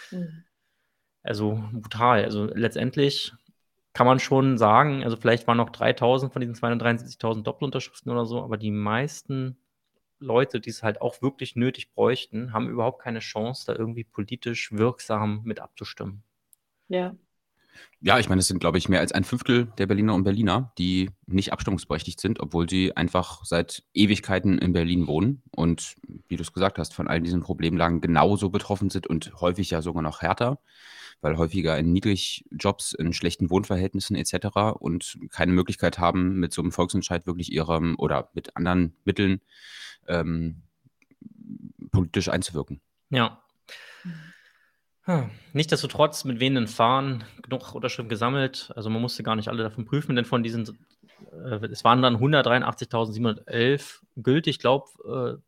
Mhm. 0.09 0.45
Also 1.21 1.63
brutal. 1.71 2.23
Also 2.23 2.45
letztendlich 2.45 3.33
kann 3.93 4.07
man 4.07 4.19
schon 4.19 4.57
sagen, 4.57 5.03
also 5.03 5.17
vielleicht 5.17 5.47
waren 5.47 5.57
noch 5.57 5.69
3000 5.69 6.33
von 6.33 6.39
diesen 6.41 6.55
273.000 6.55 7.43
Doppelunterschriften 7.43 8.11
oder 8.11 8.25
so, 8.25 8.41
aber 8.43 8.57
die 8.57 8.71
meisten 8.71 9.57
Leute, 10.19 10.59
die 10.59 10.69
es 10.69 10.83
halt 10.83 11.01
auch 11.01 11.21
wirklich 11.21 11.55
nötig 11.55 11.93
bräuchten, 11.93 12.53
haben 12.53 12.69
überhaupt 12.69 13.01
keine 13.01 13.19
Chance, 13.19 13.65
da 13.67 13.77
irgendwie 13.77 14.03
politisch 14.03 14.71
wirksam 14.71 15.41
mit 15.43 15.59
abzustimmen. 15.59 16.23
Ja. 16.87 17.15
Ja, 18.01 18.19
ich 18.19 18.27
meine, 18.27 18.39
es 18.39 18.47
sind, 18.47 18.59
glaube 18.59 18.77
ich, 18.77 18.89
mehr 18.89 18.99
als 18.99 19.13
ein 19.13 19.23
Fünftel 19.23 19.67
der 19.77 19.87
Berliner 19.87 20.13
und 20.13 20.23
Berliner, 20.23 20.73
die 20.77 21.09
nicht 21.25 21.53
abstimmungsberechtigt 21.53 22.19
sind, 22.19 22.39
obwohl 22.39 22.69
sie 22.69 22.95
einfach 22.97 23.45
seit 23.45 23.83
Ewigkeiten 23.93 24.57
in 24.57 24.73
Berlin 24.73 25.07
wohnen 25.07 25.41
und, 25.51 25.95
wie 26.27 26.35
du 26.35 26.41
es 26.41 26.51
gesagt 26.51 26.79
hast, 26.79 26.93
von 26.93 27.07
all 27.07 27.21
diesen 27.21 27.41
Problemlagen 27.41 28.01
genauso 28.01 28.49
betroffen 28.49 28.89
sind 28.89 29.07
und 29.07 29.33
häufig 29.39 29.69
ja 29.69 29.81
sogar 29.81 30.03
noch 30.03 30.21
härter, 30.21 30.59
weil 31.21 31.37
häufiger 31.37 31.77
in 31.77 31.93
Niedrigjobs, 31.93 32.93
in 32.93 33.13
schlechten 33.13 33.49
Wohnverhältnissen 33.49 34.17
etc. 34.17 34.75
und 34.77 35.17
keine 35.29 35.53
Möglichkeit 35.53 35.97
haben, 35.97 36.39
mit 36.39 36.51
so 36.51 36.61
einem 36.61 36.73
Volksentscheid 36.73 37.25
wirklich 37.25 37.53
ihrem 37.53 37.95
oder 37.97 38.29
mit 38.33 38.57
anderen 38.57 38.95
Mitteln 39.05 39.39
ähm, 40.07 40.63
politisch 41.91 42.27
einzuwirken. 42.27 42.81
Ja. 43.09 43.41
Hm. 45.05 45.29
Nichtsdestotrotz, 45.51 46.23
mit 46.23 46.39
wehenden 46.39 46.67
Fahren 46.67 47.25
genug 47.41 47.75
Unterschriften 47.75 48.09
gesammelt. 48.09 48.71
Also 48.75 48.89
man 48.89 49.01
musste 49.01 49.23
gar 49.23 49.35
nicht 49.35 49.49
alle 49.49 49.63
davon 49.63 49.85
prüfen, 49.85 50.15
denn 50.15 50.25
von 50.25 50.43
diesen, 50.43 50.77
äh, 51.31 51.65
es 51.67 51.83
waren 51.83 52.01
dann 52.01 52.17
183.711 52.17 54.01
gültig. 54.15 54.55
Ich 54.55 54.59
glaube, 54.59 54.87
äh, 55.05 55.41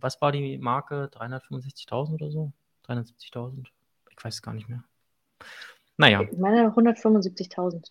was 0.00 0.20
war 0.20 0.32
die 0.32 0.58
Marke? 0.58 1.08
365.000 1.12 2.14
oder 2.14 2.30
so? 2.30 2.52
370.000? 2.88 3.66
Ich 4.10 4.24
weiß 4.24 4.34
es 4.34 4.42
gar 4.42 4.54
nicht 4.54 4.68
mehr. 4.68 4.82
Naja. 5.96 6.22
Ich 6.22 6.36
meine 6.38 6.68
175.000. 6.68 7.90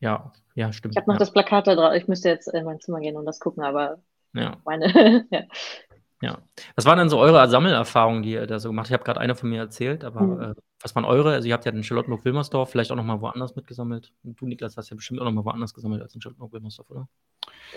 Ja, 0.00 0.32
ja, 0.54 0.72
stimmt. 0.72 0.94
Ich 0.94 1.00
habe 1.00 1.10
noch 1.10 1.16
ja. 1.16 1.20
das 1.20 1.32
Plakat 1.32 1.66
da 1.66 1.74
drauf. 1.74 1.94
Ich 1.94 2.08
müsste 2.08 2.28
jetzt 2.28 2.48
in 2.48 2.64
mein 2.64 2.80
Zimmer 2.80 3.00
gehen 3.00 3.16
und 3.16 3.26
das 3.26 3.40
gucken, 3.40 3.62
aber 3.62 3.98
ja. 4.32 4.56
meine, 4.64 5.26
ja. 5.30 5.42
Ja. 6.22 6.38
Was 6.76 6.84
waren 6.84 6.98
denn 6.98 7.08
so 7.08 7.18
eure 7.18 7.48
Sammelerfahrungen, 7.48 8.22
die 8.22 8.32
ihr 8.32 8.46
da 8.46 8.58
so 8.58 8.68
gemacht 8.68 8.86
habt? 8.86 8.90
Ich 8.90 8.94
habe 8.94 9.04
gerade 9.04 9.20
eine 9.20 9.34
von 9.34 9.48
mir 9.48 9.60
erzählt, 9.60 10.04
aber 10.04 10.20
mhm. 10.20 10.40
äh, 10.42 10.54
was 10.80 10.94
waren 10.94 11.04
eure? 11.04 11.32
Also 11.32 11.48
ihr 11.48 11.54
habt 11.54 11.64
ja 11.66 11.72
in 11.72 11.84
Charlottenburg-Wilmersdorf 11.84 12.70
vielleicht 12.70 12.90
auch 12.90 12.96
noch 12.96 13.04
mal 13.04 13.20
woanders 13.20 13.54
mitgesammelt. 13.54 14.12
Und 14.24 14.40
du, 14.40 14.46
Niklas, 14.46 14.76
hast 14.76 14.90
ja 14.90 14.96
bestimmt 14.96 15.20
auch 15.20 15.24
noch 15.24 15.32
mal 15.32 15.44
woanders 15.44 15.74
gesammelt 15.74 16.02
als 16.02 16.14
in 16.14 16.20
Charlottenburg-Wilmersdorf, 16.20 16.90
oder? 16.90 17.08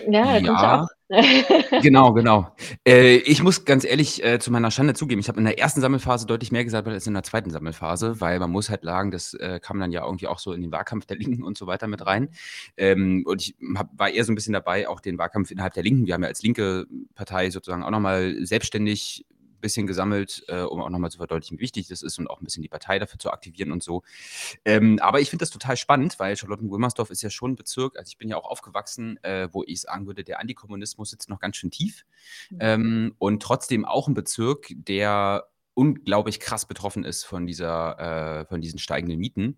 Ja, 0.10 0.38
ja 0.38 0.88
genau, 1.82 2.14
genau. 2.14 2.56
Äh, 2.88 3.18
ich 3.18 3.44
muss 3.44 3.66
ganz 3.66 3.86
ehrlich 3.86 4.24
äh, 4.24 4.40
zu 4.40 4.52
meiner 4.52 4.72
Schande 4.72 4.96
zugeben, 4.96 5.22
ich 5.22 5.28
habe 5.28 5.38
in 5.38 5.46
der 5.46 5.60
ersten 5.60 5.82
Sammelphase 5.82 6.26
deutlich 6.26 6.52
mehr 6.52 6.64
gesammelt 6.64 6.96
als 6.96 7.06
in 7.06 7.14
der 7.14 7.24
zweiten 7.24 7.52
Sammelphase, 7.52 8.20
weil 8.20 8.40
man 8.40 8.50
muss 8.50 8.70
halt 8.70 8.84
sagen, 8.84 9.12
das 9.12 9.36
äh, 9.36 9.60
kam 9.62 9.80
dann 9.80 9.92
ja 9.92 10.04
irgendwie 10.04 10.28
auch 10.28 10.40
so 10.40 10.54
in 10.54 10.62
den 10.62 10.72
Wahlkampf 10.72 11.06
der 11.06 11.18
Linken 11.18 11.44
und 11.44 11.58
so 11.58 11.68
weiter 11.68 11.88
mit 11.88 12.06
rein. 12.06 12.30
Ähm, 12.78 13.24
und 13.28 13.42
ich 13.42 13.56
hab, 13.76 13.90
war 13.98 14.10
eher 14.10 14.24
so 14.24 14.32
ein 14.32 14.36
bisschen 14.36 14.54
dabei, 14.54 14.88
auch 14.88 15.00
den 15.00 15.20
Wahlkampf 15.20 15.52
innerhalb 15.52 15.74
der 15.74 15.84
Linken. 15.84 16.08
Wir 16.08 16.16
haben 16.16 16.24
ja 16.24 16.30
als 16.30 16.42
linke 16.42 16.88
Partei 17.14 17.52
sozusagen 17.52 17.84
auch 17.84 17.92
nochmal 17.92 18.36
selbstständig 18.42 19.26
bisschen 19.64 19.88
gesammelt, 19.88 20.44
äh, 20.48 20.62
um 20.62 20.80
auch 20.82 20.90
nochmal 20.90 21.10
zu 21.10 21.18
verdeutlichen, 21.18 21.58
wie 21.58 21.64
wichtig 21.64 21.88
das 21.88 22.04
ist 22.04 22.20
und 22.20 22.30
auch 22.30 22.40
ein 22.40 22.44
bisschen 22.44 22.62
die 22.62 22.70
Partei 22.70 23.00
dafür 23.00 23.18
zu 23.18 23.32
aktivieren 23.32 23.72
und 23.72 23.82
so. 23.82 24.04
Ähm, 24.66 25.00
aber 25.02 25.20
ich 25.22 25.32
finde 25.32 25.42
das 25.42 25.50
total 25.50 25.76
spannend, 25.76 26.20
weil 26.20 26.38
Charlotten-Wilmersdorf 26.38 27.10
ist 27.10 27.24
ja 27.24 27.32
schon 27.32 27.54
ein 27.54 27.56
Bezirk, 27.56 27.98
also 27.98 28.08
ich 28.10 28.20
bin 28.20 28.30
ja 28.30 28.38
auch 28.38 28.46
aufgewachsen, 28.46 29.18
äh, 29.24 29.50
wo 29.52 29.64
ich 29.66 29.82
sagen 29.82 30.06
würde, 30.06 30.24
der 30.24 30.40
Antikommunismus 30.40 31.10
sitzt 31.10 31.30
noch 31.30 31.40
ganz 31.40 31.58
schön 31.58 31.72
tief 31.72 32.06
mhm. 32.52 32.58
ähm, 32.60 33.16
und 33.18 33.42
trotzdem 33.42 33.86
auch 33.86 34.08
ein 34.08 34.14
Bezirk, 34.14 34.68
der 34.76 35.48
unglaublich 35.74 36.40
krass 36.40 36.68
betroffen 36.68 37.04
ist 37.04 37.24
von 37.24 37.48
dieser, 37.48 38.42
äh, 38.42 38.46
von 38.46 38.62
diesen 38.62 38.78
steigenden 38.78 39.18
Mieten. 39.18 39.58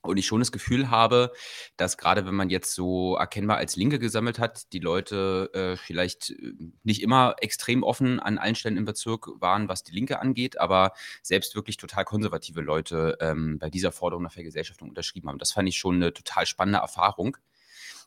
Und 0.00 0.16
ich 0.16 0.26
schon 0.26 0.40
das 0.40 0.50
Gefühl 0.50 0.90
habe, 0.90 1.32
dass 1.76 1.96
gerade 1.96 2.26
wenn 2.26 2.34
man 2.34 2.50
jetzt 2.50 2.74
so 2.74 3.14
erkennbar 3.16 3.58
als 3.58 3.76
Linke 3.76 3.98
gesammelt 3.98 4.38
hat, 4.38 4.72
die 4.72 4.80
Leute 4.80 5.50
äh, 5.54 5.76
vielleicht 5.76 6.30
äh, 6.30 6.54
nicht 6.82 7.02
immer 7.02 7.36
extrem 7.40 7.84
offen 7.84 8.18
an 8.18 8.38
allen 8.38 8.56
Stellen 8.56 8.76
im 8.76 8.84
Bezirk 8.84 9.28
waren, 9.40 9.68
was 9.68 9.84
die 9.84 9.92
Linke 9.92 10.18
angeht, 10.18 10.58
aber 10.58 10.92
selbst 11.22 11.54
wirklich 11.54 11.76
total 11.76 12.04
konservative 12.04 12.62
Leute 12.62 13.16
ähm, 13.20 13.58
bei 13.60 13.70
dieser 13.70 13.92
Forderung 13.92 14.24
nach 14.24 14.32
Vergesellschaftung 14.32 14.88
unterschrieben 14.88 15.28
haben. 15.28 15.38
Das 15.38 15.52
fand 15.52 15.68
ich 15.68 15.76
schon 15.76 15.96
eine 15.96 16.12
total 16.12 16.46
spannende 16.46 16.80
Erfahrung 16.80 17.36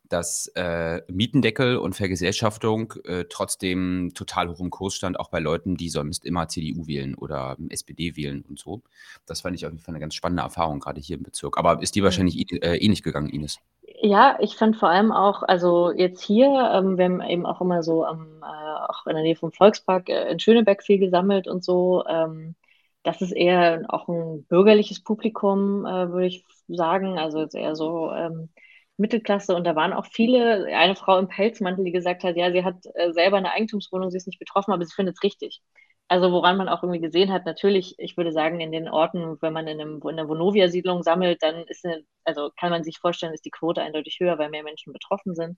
dass 0.10 0.48
äh, 0.56 1.02
Mietendeckel 1.08 1.78
und 1.78 1.96
Vergesellschaftung 1.96 2.94
äh, 3.06 3.26
trotzdem 3.30 4.12
total 4.14 4.50
hoch 4.50 4.60
im 4.60 4.70
Kurs 4.70 4.96
stand, 4.96 5.20
auch 5.20 5.30
bei 5.30 5.40
Leuten, 5.40 5.78
die 5.78 5.90
sonst 5.90 6.26
immer 6.26 6.48
CDU 6.48 6.88
wählen 6.88 7.16
oder 7.16 7.58
SPD 7.70 8.16
wählen 8.16 8.44
und 8.48 8.60
so. 8.60 8.82
Das 9.26 9.42
fand 9.42 9.56
ich 9.56 9.66
auf 9.66 9.72
jeden 9.72 9.84
Fall 9.84 9.94
eine 9.94 10.00
ganz 10.02 10.16
spannende 10.16 10.44
Erfahrung, 10.44 10.80
gerade 10.80 11.02
hier 11.02 11.18
im 11.18 11.24
Bezirk. 11.24 11.58
Aber 11.58 11.82
ist 11.82 11.96
die 11.96 12.04
wahrscheinlich 12.04 12.52
äh, 12.52 12.78
ähnlich 12.78 13.04
gegangen, 13.04 13.30
Ines? 13.30 13.60
Ja, 14.02 14.38
ich 14.40 14.56
fand 14.56 14.78
vor 14.78 14.90
allem 14.90 15.12
auch, 15.12 15.44
also 15.44 15.92
jetzt 15.92 16.22
hier, 16.22 16.48
ähm, 16.74 16.98
wir 16.98 17.06
haben 17.06 17.22
eben 17.22 17.46
auch 17.46 17.62
immer 17.62 17.82
so 17.82 18.06
am, 18.06 18.44
äh, 18.44 18.90
auch 18.90 19.08
in 19.08 19.16
der 19.16 19.24
Nähe 19.24 19.36
vom 19.36 19.52
Volkspark 19.52 20.10
äh, 20.10 20.30
in 20.32 20.40
Schöneberg 20.40 20.84
viel 20.84 21.00
gesammelt 21.00 21.48
und 21.48 21.64
so. 21.64 22.06
Ähm, 22.08 22.56
das 23.04 23.22
ist 23.22 23.32
eher 23.32 23.84
auch 23.88 24.08
ein 24.08 24.44
bürgerliches 24.46 25.02
Publikum, 25.04 25.86
äh, 25.86 26.10
würde 26.12 26.28
ich 26.28 26.46
sagen. 26.68 27.18
Also 27.20 27.40
jetzt 27.40 27.56
eher 27.56 27.76
so 27.76 28.12
ähm, 28.12 28.50
Mittelklasse 28.98 29.56
und 29.56 29.66
da 29.66 29.76
waren 29.76 29.94
auch 29.94 30.06
viele, 30.06 30.66
eine 30.76 30.96
Frau 30.96 31.20
im 31.20 31.28
Pelzmantel, 31.28 31.84
die 31.86 31.92
gesagt 31.92 32.24
hat, 32.24 32.38
ja, 32.38 32.52
sie 32.52 32.64
hat 32.64 32.78
äh, 32.96 33.12
selber 33.14 33.38
eine 33.38 33.52
Eigentumswohnung, 33.52 34.10
sie 34.12 34.18
ist 34.18 34.28
nicht 34.28 34.40
betroffen, 34.40 34.72
aber 34.74 34.86
sie 34.86 34.94
findet 34.94 35.16
es 35.18 35.24
richtig. 35.24 35.62
Also 36.08 36.32
woran 36.32 36.58
man 36.58 36.70
auch 36.70 36.84
irgendwie 36.84 37.02
gesehen 37.02 37.32
hat, 37.34 37.46
natürlich, 37.46 37.96
ich 37.98 38.16
würde 38.16 38.32
sagen, 38.32 38.60
in 38.60 38.72
den 38.72 38.88
Orten, 38.90 39.42
wenn 39.42 39.54
man 39.54 39.68
in, 39.68 39.82
einem, 39.82 40.02
in 40.04 40.10
einer 40.10 40.30
Vonovia-Siedlung 40.30 41.02
sammelt, 41.04 41.42
dann 41.42 41.66
ist 41.68 41.84
eine, 41.86 42.04
also 42.24 42.52
kann 42.60 42.70
man 42.70 42.84
sich 42.84 43.00
vorstellen, 43.00 43.34
ist 43.34 43.46
die 43.46 43.50
Quote 43.52 43.82
eindeutig 43.82 44.20
höher, 44.20 44.38
weil 44.38 44.50
mehr 44.52 44.64
Menschen 44.64 44.94
betroffen 44.94 45.36
sind. 45.36 45.58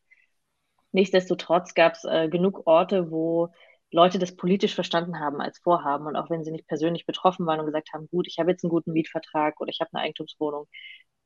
Nichtsdestotrotz 0.92 1.74
gab 1.74 1.94
es 1.94 2.04
äh, 2.06 2.30
genug 2.30 2.66
Orte, 2.68 3.12
wo 3.12 3.50
Leute 3.92 4.20
das 4.20 4.36
politisch 4.36 4.76
verstanden 4.76 5.20
haben 5.20 5.42
als 5.42 5.60
Vorhaben 5.60 6.08
und 6.08 6.16
auch 6.16 6.30
wenn 6.30 6.44
sie 6.44 6.52
nicht 6.52 6.68
persönlich 6.68 7.06
betroffen 7.06 7.46
waren 7.46 7.60
und 7.60 7.66
gesagt 7.68 7.94
haben, 7.94 8.08
gut, 8.10 8.28
ich 8.28 8.38
habe 8.40 8.52
jetzt 8.52 8.64
einen 8.64 8.72
guten 8.72 8.92
Mietvertrag 8.94 9.60
oder 9.62 9.70
ich 9.70 9.80
habe 9.80 9.90
eine 9.94 10.04
Eigentumswohnung, 10.04 10.68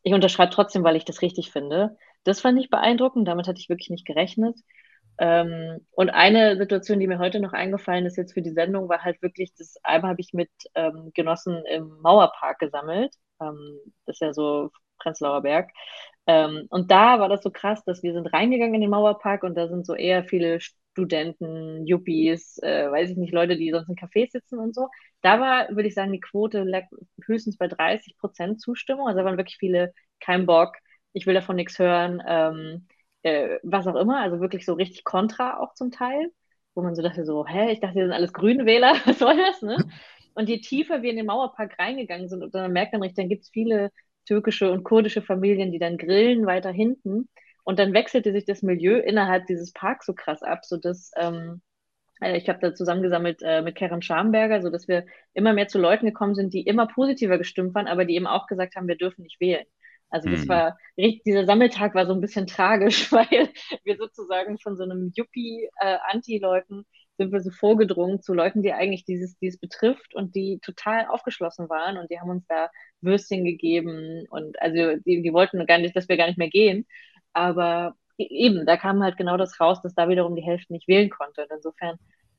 ich 0.03 0.13
unterschreibe 0.13 0.51
trotzdem, 0.51 0.83
weil 0.83 0.95
ich 0.95 1.05
das 1.05 1.21
richtig 1.21 1.51
finde. 1.51 1.97
Das 2.23 2.41
fand 2.41 2.59
ich 2.59 2.69
beeindruckend, 2.69 3.27
damit 3.27 3.47
hatte 3.47 3.59
ich 3.59 3.69
wirklich 3.69 3.89
nicht 3.89 4.05
gerechnet. 4.05 4.57
Ähm, 5.19 5.85
und 5.91 6.09
eine 6.09 6.57
Situation, 6.57 6.99
die 6.99 7.07
mir 7.07 7.19
heute 7.19 7.39
noch 7.39 7.53
eingefallen 7.53 8.05
ist 8.05 8.17
jetzt 8.17 8.33
für 8.33 8.41
die 8.41 8.51
Sendung, 8.51 8.89
war 8.89 9.03
halt 9.03 9.21
wirklich, 9.21 9.53
das 9.55 9.75
einmal 9.83 10.11
habe 10.11 10.21
ich 10.21 10.33
mit 10.33 10.49
ähm, 10.75 11.11
Genossen 11.13 11.63
im 11.65 11.89
Mauerpark 12.01 12.59
gesammelt. 12.59 13.13
Ähm, 13.41 13.77
das 14.05 14.15
ist 14.17 14.21
ja 14.21 14.33
so 14.33 14.71
Prenzlauer 14.99 15.41
Berg. 15.41 15.69
Ähm, 16.27 16.67
und 16.69 16.91
da 16.91 17.19
war 17.19 17.29
das 17.29 17.43
so 17.43 17.51
krass, 17.51 17.83
dass 17.85 18.03
wir 18.03 18.13
sind 18.13 18.27
reingegangen 18.33 18.75
in 18.75 18.81
den 18.81 18.89
Mauerpark 18.89 19.43
und 19.43 19.55
da 19.55 19.67
sind 19.67 19.85
so 19.85 19.95
eher 19.95 20.23
viele 20.23 20.59
Studenten, 20.91 21.85
Yuppies, 21.85 22.57
äh, 22.63 22.91
weiß 22.91 23.11
ich 23.11 23.17
nicht, 23.17 23.33
Leute, 23.33 23.55
die 23.57 23.71
sonst 23.71 23.89
in 23.89 23.95
Cafés 23.95 24.31
sitzen 24.31 24.59
und 24.59 24.75
so. 24.75 24.89
Da 25.21 25.39
war, 25.39 25.69
würde 25.69 25.87
ich 25.87 25.93
sagen, 25.95 26.11
die 26.11 26.19
Quote 26.19 26.65
höchstens 27.25 27.57
bei 27.57 27.67
30 27.67 28.17
Prozent 28.17 28.61
Zustimmung. 28.61 29.07
Also 29.07 29.19
da 29.19 29.25
waren 29.25 29.37
wirklich 29.37 29.57
viele, 29.57 29.93
kein 30.19 30.45
Bock, 30.45 30.75
ich 31.13 31.25
will 31.27 31.33
davon 31.33 31.55
nichts 31.55 31.79
hören, 31.79 32.21
ähm, 32.27 32.87
äh, 33.23 33.59
was 33.63 33.87
auch 33.87 33.95
immer. 33.95 34.19
Also 34.21 34.39
wirklich 34.41 34.65
so 34.65 34.73
richtig 34.73 35.03
kontra 35.03 35.59
auch 35.59 35.73
zum 35.73 35.91
Teil. 35.91 36.31
wo 36.73 36.81
man 36.81 36.95
so 36.95 37.01
dachte, 37.01 37.25
so, 37.25 37.45
hä, 37.45 37.71
ich 37.71 37.79
dachte, 37.81 37.95
das 37.99 38.05
sind 38.05 38.13
alles 38.13 38.33
Grünwähler, 38.33 38.93
was 39.05 39.19
soll 39.19 39.35
das, 39.37 39.61
ne? 39.61 39.77
Und 40.33 40.47
je 40.49 40.59
tiefer 40.61 41.01
wir 41.01 41.09
in 41.09 41.17
den 41.17 41.25
Mauerpark 41.25 41.77
reingegangen 41.77 42.29
sind, 42.29 42.43
und 42.43 42.55
dann 42.55 42.71
merkt 42.71 42.93
man 42.93 43.01
richtig, 43.01 43.17
dann 43.17 43.29
gibt 43.29 43.43
es 43.43 43.49
viele 43.49 43.91
türkische 44.25 44.71
und 44.71 44.83
kurdische 44.83 45.21
Familien, 45.21 45.71
die 45.71 45.79
dann 45.79 45.97
grillen 45.97 46.45
weiter 46.45 46.71
hinten. 46.71 47.27
Und 47.63 47.79
dann 47.79 47.93
wechselte 47.93 48.31
sich 48.31 48.45
das 48.45 48.63
Milieu 48.63 48.97
innerhalb 48.97 49.45
dieses 49.47 49.71
Parks 49.71 50.05
so 50.05 50.13
krass 50.13 50.41
ab, 50.43 50.65
sodass 50.65 51.11
ähm, 51.17 51.61
äh, 52.21 52.37
ich 52.37 52.47
habe 52.49 52.59
da 52.59 52.73
zusammengesammelt 52.73 53.41
äh, 53.43 53.61
mit 53.61 53.75
Karen 53.75 54.01
Schamberger, 54.01 54.61
sodass 54.61 54.87
wir 54.87 55.05
immer 55.33 55.53
mehr 55.53 55.67
zu 55.67 55.79
Leuten 55.79 56.05
gekommen 56.05 56.35
sind, 56.35 56.53
die 56.53 56.61
immer 56.61 56.87
positiver 56.87 57.37
gestimmt 57.37 57.75
waren, 57.75 57.87
aber 57.87 58.05
die 58.05 58.15
eben 58.15 58.27
auch 58.27 58.47
gesagt 58.47 58.75
haben, 58.75 58.87
wir 58.87 58.97
dürfen 58.97 59.23
nicht 59.23 59.39
wählen. 59.39 59.65
Also 60.09 60.29
das 60.29 60.41
hm. 60.41 60.49
war 60.49 60.77
richtig, 60.97 61.23
dieser 61.23 61.45
Sammeltag 61.45 61.95
war 61.95 62.05
so 62.05 62.13
ein 62.13 62.21
bisschen 62.21 62.45
tragisch, 62.45 63.11
weil 63.11 63.49
wir 63.83 63.97
sozusagen 63.97 64.59
von 64.59 64.77
so 64.77 64.83
einem 64.83 65.11
Yuppie-Anti-Leuten 65.15 66.81
äh, 66.81 66.83
sind 67.17 67.31
wir 67.31 67.41
so 67.41 67.51
vorgedrungen 67.51 68.21
zu 68.21 68.33
Leuten, 68.33 68.61
die 68.61 68.73
eigentlich 68.73 69.05
dieses, 69.05 69.37
dieses 69.37 69.59
betrifft 69.59 70.15
und 70.15 70.35
die 70.35 70.59
total 70.61 71.05
aufgeschlossen 71.07 71.69
waren 71.69 71.97
und 71.97 72.09
die 72.09 72.19
haben 72.19 72.29
uns 72.29 72.45
da 72.47 72.69
Würstchen 73.01 73.45
gegeben 73.45 74.25
und 74.29 74.61
also 74.61 74.97
die, 75.05 75.21
die 75.21 75.33
wollten 75.33 75.65
gar 75.65 75.77
nicht, 75.77 75.95
dass 75.95 76.09
wir 76.09 76.17
gar 76.17 76.27
nicht 76.27 76.37
mehr 76.37 76.49
gehen. 76.49 76.85
Aber 77.33 77.95
e-, 78.17 78.23
eben, 78.29 78.65
da 78.65 78.77
kam 78.77 79.03
halt 79.03 79.17
genau 79.17 79.37
das 79.37 79.59
raus, 79.59 79.81
dass 79.81 79.95
da 79.95 80.09
wiederum 80.09 80.35
die 80.35 80.43
Hälfte 80.43 80.73
nicht 80.73 80.87
wählen 80.87 81.09
konnte. 81.09 81.43
Und 81.43 81.51
insofern 81.55 81.97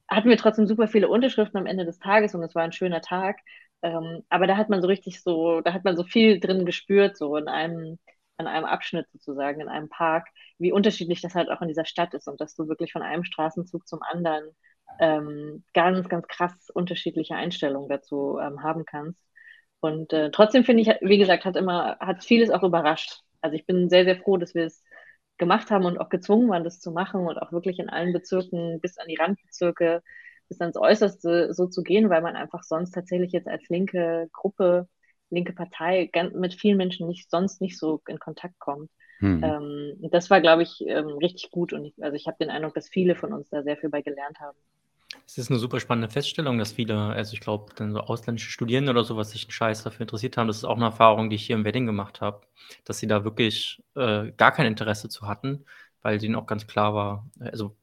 hatten 0.09 0.29
wir 0.29 0.37
trotzdem 0.37 0.67
super 0.67 0.89
viele 0.89 1.09
Unterschriften 1.09 1.59
am 1.59 1.67
Ende 1.67 1.85
des 1.85 1.99
Tages 1.99 2.35
und 2.35 2.43
es 2.43 2.55
war 2.55 2.63
ein 2.63 2.73
schöner 2.73 3.01
Tag. 3.01 3.39
Ähm, 3.83 4.23
aber 4.29 4.47
da 4.47 4.57
hat 4.57 4.69
man 4.69 4.81
so 4.83 4.89
richtig 4.89 5.23
so, 5.23 5.61
da 5.61 5.73
hat 5.73 5.85
man 5.85 5.97
so 5.97 6.05
viel 6.05 6.39
drin 6.41 6.67
gespürt, 6.67 7.17
so 7.17 7.37
in 7.37 7.49
einem, 7.49 7.99
an 8.37 8.47
einem 8.47 8.65
Abschnitt 8.67 9.07
sozusagen, 9.13 9.61
in 9.61 9.69
einem 9.69 9.89
Park, 9.89 10.29
wie 10.59 10.73
unterschiedlich 10.73 11.21
das 11.21 11.35
halt 11.35 11.51
auch 11.51 11.63
in 11.63 11.69
dieser 11.69 11.85
Stadt 11.85 12.15
ist 12.15 12.29
und 12.29 12.41
dass 12.41 12.55
du 12.55 12.69
wirklich 12.69 12.93
von 12.93 13.03
einem 13.03 13.25
Straßenzug 13.25 13.87
zum 13.89 14.01
anderen 14.03 14.45
ähm, 15.01 15.65
ganz, 15.75 16.09
ganz 16.09 16.27
krass 16.29 16.71
unterschiedliche 16.75 17.35
Einstellungen 17.35 17.89
dazu 17.89 18.39
ähm, 18.41 18.63
haben 18.63 18.85
kannst. 18.85 19.21
Und 19.81 20.13
äh, 20.13 20.31
trotzdem 20.31 20.65
finde 20.65 20.83
ich, 20.83 20.89
wie 21.01 21.19
gesagt, 21.19 21.45
hat 21.45 21.57
immer, 21.57 21.99
hat 22.01 22.25
vieles 22.25 22.51
auch 22.51 22.63
überrascht. 22.63 23.21
Also 23.43 23.57
ich 23.57 23.67
bin 23.67 23.91
sehr, 23.91 24.05
sehr 24.05 24.17
froh, 24.17 24.37
dass 24.37 24.55
wir 24.55 24.65
es 24.65 24.83
gemacht 25.39 25.71
haben 25.71 25.85
und 25.85 25.99
auch 25.99 26.09
gezwungen 26.09 26.49
waren, 26.49 26.65
das 26.65 26.81
zu 26.81 26.93
machen 26.93 27.27
und 27.27 27.39
auch 27.39 27.53
wirklich 27.53 27.79
in 27.79 27.91
allen 27.91 28.13
Bezirken 28.13 28.81
bis 28.81 28.99
an 28.99 29.09
die 29.09 29.17
Randbezirke, 29.17 30.03
bis 30.49 30.61
ans 30.61 30.77
Äußerste 30.77 31.53
so 31.53 31.67
zu 31.67 31.83
gehen, 31.83 32.11
weil 32.11 32.23
man 32.23 32.37
einfach 32.37 32.63
sonst 32.63 32.93
tatsächlich 32.93 33.33
jetzt 33.33 33.49
als 33.49 33.69
linke 33.69 34.29
Gruppe, 34.33 34.89
linke 35.31 35.53
Partei 35.53 36.11
mit 36.35 36.55
vielen 36.55 36.77
Menschen 36.77 37.09
nicht 37.09 37.31
sonst 37.31 37.61
nicht 37.61 37.79
so 37.79 38.01
in 38.07 38.19
Kontakt 38.19 38.59
kommt. 38.59 38.91
Mhm. 39.21 39.43
Ähm, 39.43 40.11
das 40.11 40.31
war, 40.31 40.41
glaube 40.41 40.63
ich, 40.63 40.85
ähm, 40.87 41.07
richtig 41.07 41.51
gut 41.51 41.73
und 41.73 41.87
ich, 41.87 41.95
also 42.03 42.15
ich 42.15 42.27
habe 42.27 42.37
den 42.39 42.51
Eindruck, 42.51 42.75
dass 42.75 42.89
viele 42.89 43.17
von 43.17 43.33
uns 43.33 43.49
da 43.49 43.63
sehr 43.63 43.77
viel 43.77 43.91
bei 43.91 44.03
gelernt 44.03 44.39
haben. 44.41 44.59
Es 45.27 45.39
ist 45.39 45.51
eine 45.51 45.59
super 45.59 45.81
spannende 45.81 46.09
Feststellung, 46.09 46.59
dass 46.59 46.73
viele, 46.73 46.97
also 46.97 47.33
ich 47.35 47.41
glaube, 47.41 47.73
dann 47.77 47.93
so 47.93 48.01
ausländische 48.01 48.51
Studierende 48.51 48.91
oder 48.91 49.05
so, 49.05 49.17
was 49.17 49.31
sich 49.31 49.45
einen 49.45 49.53
Scheiß 49.53 49.83
dafür 49.83 50.03
interessiert 50.03 50.37
haben, 50.37 50.49
das 50.49 50.59
ist 50.59 50.65
auch 50.65 50.77
eine 50.77 50.87
Erfahrung, 50.87 51.31
die 51.31 51.37
ich 51.37 51.47
hier 51.47 51.57
im 51.57 51.65
Wedding 51.65 51.87
gemacht 51.87 52.21
habe, 52.21 52.43
dass 52.85 52.99
sie 52.99 53.07
da 53.07 53.25
wirklich 53.25 53.83
äh, 53.95 54.33
gar 54.33 54.53
kein 54.53 54.67
Interesse 54.67 55.09
zu 55.09 55.27
hatten, 55.27 55.65
weil 56.03 56.19
denen 56.19 56.35
auch 56.35 56.47
ganz 56.47 56.67
klar 56.67 56.95
war, 56.95 57.31
also 57.41 57.77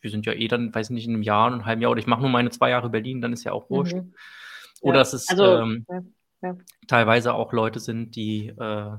wir 0.00 0.10
sind 0.10 0.26
ja 0.26 0.32
eh 0.32 0.48
dann, 0.48 0.74
weiß 0.74 0.90
nicht, 0.90 1.06
in 1.06 1.14
einem 1.14 1.22
Jahr, 1.22 1.46
einem 1.46 1.66
halben 1.66 1.82
Jahr 1.82 1.90
oder 1.90 2.00
ich 2.00 2.06
mache 2.06 2.22
nur 2.22 2.30
meine 2.30 2.50
zwei 2.50 2.70
Jahre 2.70 2.88
Berlin, 2.88 3.20
dann 3.20 3.32
ist 3.32 3.44
ja 3.44 3.52
auch 3.52 3.68
wurscht. 3.70 3.96
Mhm. 3.96 4.14
Oder 4.80 4.94
ja, 4.94 5.00
dass 5.00 5.12
es 5.12 5.28
also, 5.28 5.58
ähm, 5.58 5.86
ja, 5.88 6.02
ja. 6.42 6.56
teilweise 6.86 7.34
auch 7.34 7.52
Leute 7.52 7.80
sind, 7.80 8.16
die 8.16 8.48
äh, 8.48 8.96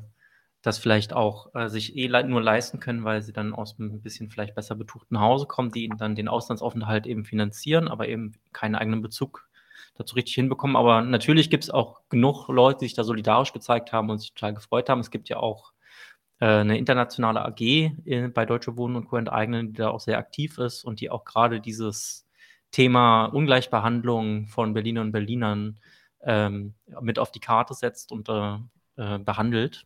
das 0.62 0.78
vielleicht 0.78 1.14
auch 1.14 1.54
äh, 1.56 1.70
sich 1.70 1.96
eh 1.96 2.08
le 2.08 2.24
nur 2.24 2.42
leisten 2.42 2.80
können, 2.80 3.04
weil 3.04 3.22
sie 3.22 3.34
dann 3.34 3.54
aus 3.54 3.80
einem 3.80 4.02
bisschen 4.02 4.30
vielleicht 4.30 4.56
besser 4.56 4.76
betuchten 4.76 5.20
Hause 5.20 5.48
kommen, 5.48 5.72
die 5.72 5.86
ihnen 5.86 5.98
dann 5.98 6.16
den 6.16 6.28
Auslandsaufenthalt 6.28 7.08
eben 7.08 7.26
finanzieren, 7.26 7.88
aber 7.88 8.08
eben 8.08 8.34
keinen 8.54 8.76
eigenen 8.76 9.02
Bezug 9.02 9.48
dazu 9.96 10.16
richtig 10.16 10.36
hinbekommen. 10.36 10.76
Aber 10.76 11.02
natürlich 11.02 11.50
gibt 11.50 11.64
es 11.64 11.72
auch 11.72 12.02
genug 12.10 12.48
Leute, 12.48 12.80
die 12.80 12.86
sich 12.86 12.94
da 12.94 13.04
solidarisch 13.04 13.54
gezeigt 13.54 13.92
haben 13.92 14.10
und 14.10 14.20
sich 14.20 14.34
total 14.34 14.54
gefreut 14.54 14.90
haben. 14.90 15.00
Es 15.00 15.12
gibt 15.12 15.30
ja 15.30 15.38
auch 15.38 15.74
äh, 16.40 16.46
eine 16.46 16.78
internationale 16.78 17.44
AG 17.44 18.32
bei 18.34 18.46
Deutsche 18.46 18.78
Wohnen 18.78 18.96
und 18.98 19.06
Co. 19.06 19.18
enteignen, 19.18 19.74
die 19.74 19.80
da 19.80 19.90
auch 19.90 20.00
sehr 20.00 20.20
aktiv 20.20 20.58
ist 20.60 20.84
und 20.84 21.02
die 21.02 21.10
auch 21.10 21.26
gerade 21.26 21.60
dieses 21.60 22.28
Thema 22.72 23.26
Ungleichbehandlung 23.26 24.48
von 24.48 24.74
Berlinern 24.74 25.08
und 25.08 25.12
Berlinern 25.12 25.80
ähm, 26.24 26.76
mit 27.02 27.20
auf 27.20 27.32
die 27.32 27.40
Karte 27.40 27.74
setzt 27.74 28.12
und 28.12 28.30
äh, 28.30 28.58
äh 28.98 29.18
behandelt. 29.20 29.86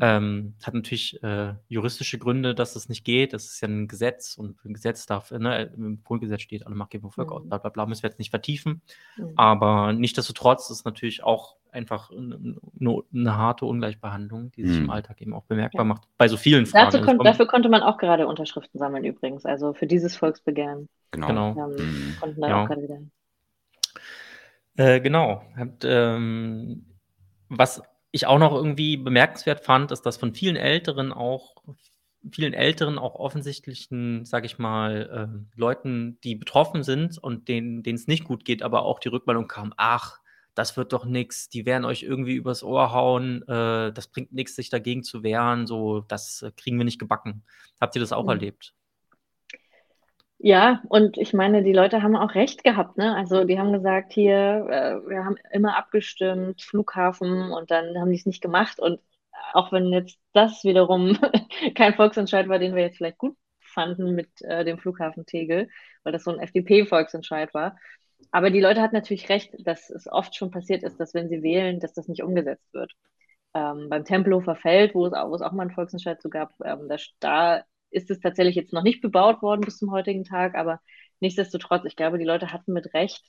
Ähm, 0.00 0.54
hat 0.62 0.72
natürlich 0.72 1.22
äh, 1.22 1.54
juristische 1.68 2.18
Gründe, 2.18 2.54
dass 2.54 2.76
es 2.76 2.88
nicht 2.88 3.04
geht. 3.04 3.34
Das 3.34 3.44
ist 3.44 3.60
ja 3.60 3.68
ein 3.68 3.88
Gesetz 3.88 4.36
und 4.38 4.64
ein 4.64 4.72
Gesetz 4.72 5.04
darf, 5.04 5.30
ne, 5.30 5.70
im 5.76 6.02
Grundgesetz 6.02 6.40
steht, 6.40 6.66
alle 6.66 6.74
Machtgebung 6.74 7.10
Volk 7.10 7.30
mhm. 7.30 7.36
aus, 7.36 7.42
bla 7.46 7.58
bla 7.58 7.70
bla, 7.70 7.86
müssen 7.86 8.02
wir 8.02 8.10
jetzt 8.10 8.18
nicht 8.18 8.30
vertiefen. 8.30 8.80
Mhm. 9.16 9.32
Aber 9.36 9.92
nichtsdestotrotz 9.92 10.70
ist 10.70 10.86
natürlich 10.86 11.22
auch 11.24 11.56
einfach 11.70 12.10
eine, 12.10 12.56
eine 12.80 13.36
harte 13.36 13.66
Ungleichbehandlung, 13.66 14.50
die 14.52 14.66
sich 14.66 14.78
mhm. 14.78 14.84
im 14.84 14.90
Alltag 14.90 15.20
eben 15.20 15.34
auch 15.34 15.44
bemerkbar 15.44 15.84
ja. 15.84 15.88
macht, 15.88 16.08
bei 16.16 16.28
so 16.28 16.36
vielen 16.36 16.66
Fragen. 16.66 16.90
Dazu 16.90 17.04
kon 17.04 17.18
dafür 17.18 17.46
konnte 17.46 17.68
man 17.68 17.82
auch 17.82 17.98
gerade 17.98 18.26
Unterschriften 18.26 18.78
sammeln 18.78 19.04
übrigens, 19.04 19.44
also 19.44 19.74
für 19.74 19.86
dieses 19.86 20.16
Volksbegehren. 20.16 20.88
Genau. 21.10 21.28
genau. 21.28 21.70
Ähm, 21.70 21.76
mhm. 21.76 22.16
konnten 22.20 22.40
da 22.40 22.48
ja. 22.48 22.62
auch 22.62 22.66
gerade 22.66 22.82
wieder. 22.82 22.98
Äh, 24.76 25.00
genau. 25.00 25.42
Habt, 25.56 25.84
ähm, 25.84 26.86
was 27.48 27.82
ich 28.12 28.26
auch 28.26 28.38
noch 28.38 28.54
irgendwie 28.54 28.96
bemerkenswert 28.96 29.64
fand, 29.64 29.90
ist, 29.90 30.02
dass 30.02 30.16
von 30.16 30.34
vielen 30.34 30.56
Älteren 30.56 31.12
auch 31.12 31.56
vielen 32.30 32.54
Älteren 32.54 32.98
auch 32.98 33.16
offensichtlichen, 33.16 34.24
sage 34.24 34.46
ich 34.46 34.58
mal, 34.58 35.28
äh, 35.34 35.58
Leuten, 35.58 36.20
die 36.22 36.36
betroffen 36.36 36.84
sind 36.84 37.18
und 37.18 37.48
denen 37.48 37.82
es 37.84 38.06
nicht 38.06 38.24
gut 38.24 38.44
geht, 38.44 38.62
aber 38.62 38.82
auch 38.82 39.00
die 39.00 39.08
Rückmeldung 39.08 39.48
kam, 39.48 39.74
ach, 39.76 40.20
das 40.54 40.76
wird 40.76 40.92
doch 40.92 41.04
nichts, 41.04 41.48
die 41.48 41.66
werden 41.66 41.84
euch 41.84 42.02
irgendwie 42.02 42.34
übers 42.34 42.62
Ohr 42.62 42.92
hauen, 42.92 43.42
äh, 43.48 43.92
das 43.92 44.08
bringt 44.08 44.32
nichts, 44.32 44.54
sich 44.54 44.70
dagegen 44.70 45.02
zu 45.02 45.22
wehren, 45.22 45.66
so, 45.66 46.00
das 46.00 46.42
äh, 46.42 46.52
kriegen 46.56 46.78
wir 46.78 46.84
nicht 46.84 47.00
gebacken. 47.00 47.42
Habt 47.80 47.96
ihr 47.96 48.00
das 48.00 48.12
auch 48.12 48.24
mhm. 48.24 48.30
erlebt? 48.30 48.74
Ja, 50.44 50.82
und 50.88 51.18
ich 51.18 51.32
meine, 51.34 51.62
die 51.62 51.72
Leute 51.72 52.02
haben 52.02 52.16
auch 52.16 52.34
recht 52.34 52.64
gehabt, 52.64 52.96
ne? 52.98 53.14
Also 53.14 53.44
die 53.44 53.58
haben 53.60 53.72
gesagt, 53.72 54.12
hier, 54.12 54.34
äh, 54.68 55.08
wir 55.08 55.24
haben 55.24 55.36
immer 55.52 55.76
abgestimmt, 55.76 56.62
Flughafen, 56.62 57.52
und 57.52 57.70
dann 57.70 57.96
haben 57.98 58.10
die 58.10 58.16
es 58.16 58.26
nicht 58.26 58.42
gemacht. 58.42 58.80
Und 58.80 59.00
auch 59.52 59.70
wenn 59.72 59.92
jetzt 59.92 60.18
das 60.32 60.64
wiederum 60.64 61.16
kein 61.76 61.94
Volksentscheid 61.94 62.48
war, 62.48 62.58
den 62.58 62.74
wir 62.74 62.82
jetzt 62.82 62.96
vielleicht 62.96 63.18
gut 63.18 63.36
fanden 63.60 64.14
mit 64.16 64.42
äh, 64.42 64.64
dem 64.64 64.78
Flughafen 64.78 65.26
Tegel, 65.26 65.68
weil 66.02 66.12
das 66.12 66.24
so 66.24 66.32
ein 66.32 66.40
FDP-Volksentscheid 66.40 67.54
war. 67.54 67.76
Aber 68.32 68.50
die 68.50 68.60
Leute 68.60 68.82
hatten 68.82 68.96
natürlich 68.96 69.28
recht, 69.28 69.54
dass 69.66 69.90
es 69.90 70.08
oft 70.10 70.34
schon 70.34 70.50
passiert 70.50 70.82
ist, 70.82 70.98
dass 70.98 71.14
wenn 71.14 71.28
sie 71.28 71.42
wählen, 71.42 71.78
dass 71.80 71.92
das 71.94 72.08
nicht 72.08 72.22
umgesetzt 72.22 72.72
wird. 72.74 72.92
Ähm, 73.54 73.88
beim 73.90 74.04
Tempelhofer 74.04 74.56
Feld, 74.56 74.94
wo 74.94 75.06
es, 75.06 75.12
auch, 75.12 75.30
wo 75.30 75.34
es 75.34 75.42
auch 75.42 75.52
mal 75.52 75.62
einen 75.62 75.70
Volksentscheid 75.72 76.20
zu 76.22 76.30
gab, 76.30 76.52
ähm, 76.64 76.88
da, 76.88 76.96
da 77.20 77.64
ist 77.92 78.10
es 78.10 78.20
tatsächlich 78.20 78.56
jetzt 78.56 78.72
noch 78.72 78.82
nicht 78.82 79.00
bebaut 79.00 79.42
worden 79.42 79.60
bis 79.60 79.78
zum 79.78 79.90
heutigen 79.92 80.24
Tag, 80.24 80.54
aber 80.54 80.80
nichtsdestotrotz, 81.20 81.84
ich 81.84 81.96
glaube, 81.96 82.18
die 82.18 82.24
Leute 82.24 82.52
hatten 82.52 82.72
mit 82.72 82.92
Recht 82.94 83.22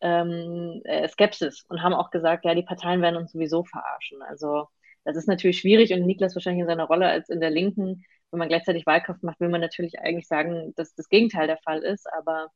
ähm, 0.00 0.82
äh, 0.84 1.08
Skepsis 1.08 1.64
und 1.68 1.82
haben 1.82 1.94
auch 1.94 2.10
gesagt, 2.10 2.44
ja, 2.44 2.54
die 2.54 2.62
Parteien 2.62 3.02
werden 3.02 3.16
uns 3.16 3.32
sowieso 3.32 3.64
verarschen. 3.64 4.22
Also 4.22 4.66
das 5.04 5.16
ist 5.16 5.28
natürlich 5.28 5.58
schwierig 5.58 5.92
und 5.92 6.06
Niklas 6.06 6.34
wahrscheinlich 6.34 6.62
in 6.62 6.68
seiner 6.68 6.84
Rolle 6.84 7.08
als 7.08 7.28
in 7.28 7.40
der 7.40 7.50
Linken, 7.50 8.04
wenn 8.30 8.38
man 8.38 8.48
gleichzeitig 8.48 8.86
Wahlkampf 8.86 9.22
macht, 9.22 9.40
will 9.40 9.48
man 9.48 9.60
natürlich 9.60 9.98
eigentlich 10.00 10.26
sagen, 10.26 10.72
dass 10.76 10.94
das 10.94 11.08
Gegenteil 11.08 11.46
der 11.46 11.58
Fall 11.58 11.82
ist, 11.82 12.06
aber 12.12 12.48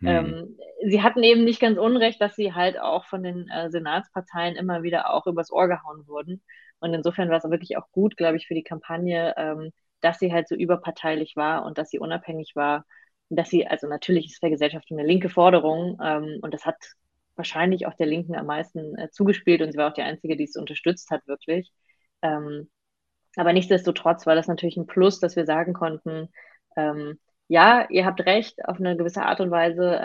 hm. 0.00 0.08
ähm, 0.08 0.58
sie 0.86 1.02
hatten 1.02 1.22
eben 1.22 1.44
nicht 1.44 1.60
ganz 1.60 1.78
unrecht, 1.78 2.20
dass 2.20 2.36
sie 2.36 2.52
halt 2.52 2.78
auch 2.78 3.06
von 3.06 3.22
den 3.22 3.48
äh, 3.48 3.70
Senatsparteien 3.70 4.56
immer 4.56 4.82
wieder 4.82 5.12
auch 5.12 5.26
übers 5.26 5.50
Ohr 5.50 5.68
gehauen 5.68 6.06
wurden. 6.06 6.42
Und 6.80 6.92
insofern 6.92 7.30
war 7.30 7.38
es 7.38 7.50
wirklich 7.50 7.76
auch 7.76 7.90
gut, 7.92 8.16
glaube 8.16 8.36
ich, 8.36 8.46
für 8.46 8.54
die 8.54 8.62
Kampagne, 8.62 9.34
ähm, 9.36 9.72
dass 10.04 10.18
sie 10.18 10.32
halt 10.32 10.48
so 10.48 10.54
überparteilich 10.54 11.36
war 11.36 11.64
und 11.64 11.78
dass 11.78 11.90
sie 11.90 11.98
unabhängig 11.98 12.52
war. 12.54 12.84
Dass 13.30 13.48
sie, 13.50 13.66
also 13.66 13.86
natürlich 13.88 14.26
ist 14.26 14.38
Vergesellschaftung 14.40 14.98
eine 14.98 15.06
linke 15.06 15.30
Forderung 15.30 15.98
ähm, 16.02 16.38
und 16.42 16.52
das 16.54 16.66
hat 16.66 16.76
wahrscheinlich 17.36 17.86
auch 17.86 17.94
der 17.94 18.06
Linken 18.06 18.36
am 18.36 18.46
meisten 18.46 18.96
äh, 18.98 19.10
zugespielt 19.10 19.62
und 19.62 19.72
sie 19.72 19.78
war 19.78 19.90
auch 19.90 19.94
die 19.94 20.02
Einzige, 20.02 20.36
die 20.36 20.44
es 20.44 20.56
unterstützt 20.56 21.10
hat, 21.10 21.26
wirklich. 21.26 21.72
Ähm, 22.22 22.68
aber 23.36 23.52
nichtsdestotrotz 23.52 24.26
war 24.26 24.34
das 24.34 24.46
natürlich 24.46 24.76
ein 24.76 24.86
Plus, 24.86 25.20
dass 25.20 25.36
wir 25.36 25.46
sagen 25.46 25.72
konnten, 25.72 26.28
ähm, 26.76 27.18
ja, 27.48 27.88
ihr 27.90 28.06
habt 28.06 28.20
recht 28.26 28.64
auf 28.66 28.78
eine 28.78 28.96
gewisse 28.96 29.22
Art 29.22 29.40
und 29.40 29.50
Weise. 29.50 29.98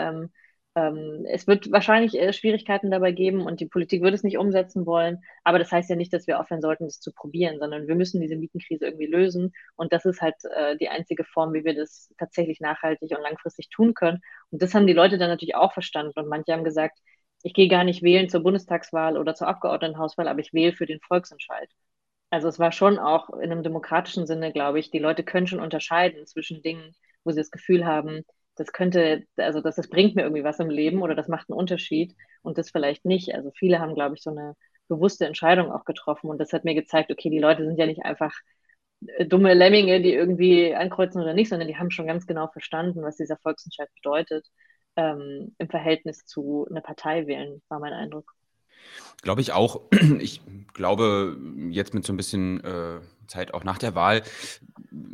Ähm, 0.80 1.26
es 1.28 1.46
wird 1.46 1.70
wahrscheinlich 1.72 2.14
äh, 2.18 2.32
Schwierigkeiten 2.32 2.90
dabei 2.90 3.12
geben 3.12 3.42
und 3.46 3.60
die 3.60 3.66
Politik 3.66 4.02
wird 4.02 4.14
es 4.14 4.22
nicht 4.22 4.38
umsetzen 4.38 4.86
wollen. 4.86 5.22
Aber 5.44 5.58
das 5.58 5.70
heißt 5.72 5.90
ja 5.90 5.96
nicht, 5.96 6.12
dass 6.12 6.26
wir 6.26 6.40
aufhören 6.40 6.62
sollten, 6.62 6.84
das 6.84 7.00
zu 7.00 7.12
probieren, 7.12 7.58
sondern 7.58 7.86
wir 7.88 7.94
müssen 7.94 8.20
diese 8.20 8.36
Mietenkrise 8.36 8.86
irgendwie 8.86 9.06
lösen. 9.06 9.52
Und 9.76 9.92
das 9.92 10.04
ist 10.04 10.20
halt 10.22 10.36
äh, 10.56 10.76
die 10.78 10.88
einzige 10.88 11.24
Form, 11.24 11.52
wie 11.52 11.64
wir 11.64 11.74
das 11.74 12.12
tatsächlich 12.18 12.60
nachhaltig 12.60 13.10
und 13.10 13.22
langfristig 13.22 13.68
tun 13.70 13.94
können. 13.94 14.20
Und 14.50 14.62
das 14.62 14.74
haben 14.74 14.86
die 14.86 14.92
Leute 14.94 15.18
dann 15.18 15.28
natürlich 15.28 15.56
auch 15.56 15.72
verstanden. 15.72 16.18
Und 16.18 16.28
manche 16.28 16.52
haben 16.52 16.64
gesagt, 16.64 16.98
ich 17.42 17.54
gehe 17.54 17.68
gar 17.68 17.84
nicht 17.84 18.02
wählen 18.02 18.28
zur 18.28 18.42
Bundestagswahl 18.42 19.16
oder 19.18 19.34
zur 19.34 19.48
Abgeordnetenhauswahl, 19.48 20.28
aber 20.28 20.40
ich 20.40 20.52
wähle 20.52 20.72
für 20.72 20.86
den 20.86 21.00
Volksentscheid. 21.00 21.70
Also 22.30 22.48
es 22.48 22.58
war 22.58 22.72
schon 22.72 22.98
auch 22.98 23.30
in 23.30 23.50
einem 23.50 23.62
demokratischen 23.62 24.26
Sinne, 24.26 24.52
glaube 24.52 24.78
ich, 24.78 24.90
die 24.90 24.98
Leute 24.98 25.24
können 25.24 25.46
schon 25.46 25.60
unterscheiden 25.60 26.26
zwischen 26.26 26.62
Dingen, 26.62 26.94
wo 27.24 27.32
sie 27.32 27.40
das 27.40 27.50
Gefühl 27.50 27.86
haben, 27.86 28.24
das 28.60 28.72
könnte, 28.72 29.24
also 29.38 29.62
das, 29.62 29.76
das 29.76 29.88
bringt 29.88 30.16
mir 30.16 30.22
irgendwie 30.22 30.44
was 30.44 30.60
im 30.60 30.68
Leben 30.68 31.00
oder 31.00 31.14
das 31.14 31.28
macht 31.28 31.48
einen 31.48 31.58
Unterschied 31.58 32.14
und 32.42 32.58
das 32.58 32.70
vielleicht 32.70 33.06
nicht. 33.06 33.34
Also 33.34 33.50
viele 33.58 33.78
haben, 33.80 33.94
glaube 33.94 34.16
ich, 34.16 34.22
so 34.22 34.30
eine 34.30 34.54
bewusste 34.86 35.24
Entscheidung 35.24 35.72
auch 35.72 35.86
getroffen 35.86 36.28
und 36.28 36.38
das 36.38 36.52
hat 36.52 36.64
mir 36.64 36.74
gezeigt, 36.74 37.10
okay, 37.10 37.30
die 37.30 37.38
Leute 37.38 37.64
sind 37.64 37.78
ja 37.78 37.86
nicht 37.86 38.04
einfach 38.04 38.34
äh, 39.06 39.24
dumme 39.24 39.54
Lemminge, 39.54 40.02
die 40.02 40.12
irgendwie 40.12 40.74
ankreuzen 40.74 41.22
oder 41.22 41.32
nicht, 41.32 41.48
sondern 41.48 41.68
die 41.68 41.78
haben 41.78 41.90
schon 41.90 42.06
ganz 42.06 42.26
genau 42.26 42.48
verstanden, 42.48 43.00
was 43.00 43.16
dieser 43.16 43.38
Volksentscheid 43.38 43.88
bedeutet 43.94 44.46
ähm, 44.96 45.54
im 45.56 45.70
Verhältnis 45.70 46.26
zu 46.26 46.66
einer 46.68 46.82
Partei 46.82 47.26
wählen, 47.26 47.62
war 47.70 47.80
mein 47.80 47.94
Eindruck. 47.94 48.34
Glaube 49.22 49.40
ich 49.40 49.52
auch. 49.52 49.80
Ich 50.20 50.42
glaube, 50.74 51.38
jetzt 51.70 51.94
mit 51.94 52.04
so 52.04 52.12
ein 52.12 52.18
bisschen 52.18 52.62
äh, 52.62 53.00
Zeit 53.30 53.54
auch 53.54 53.64
nach 53.64 53.78
der 53.78 53.94
Wahl 53.94 54.22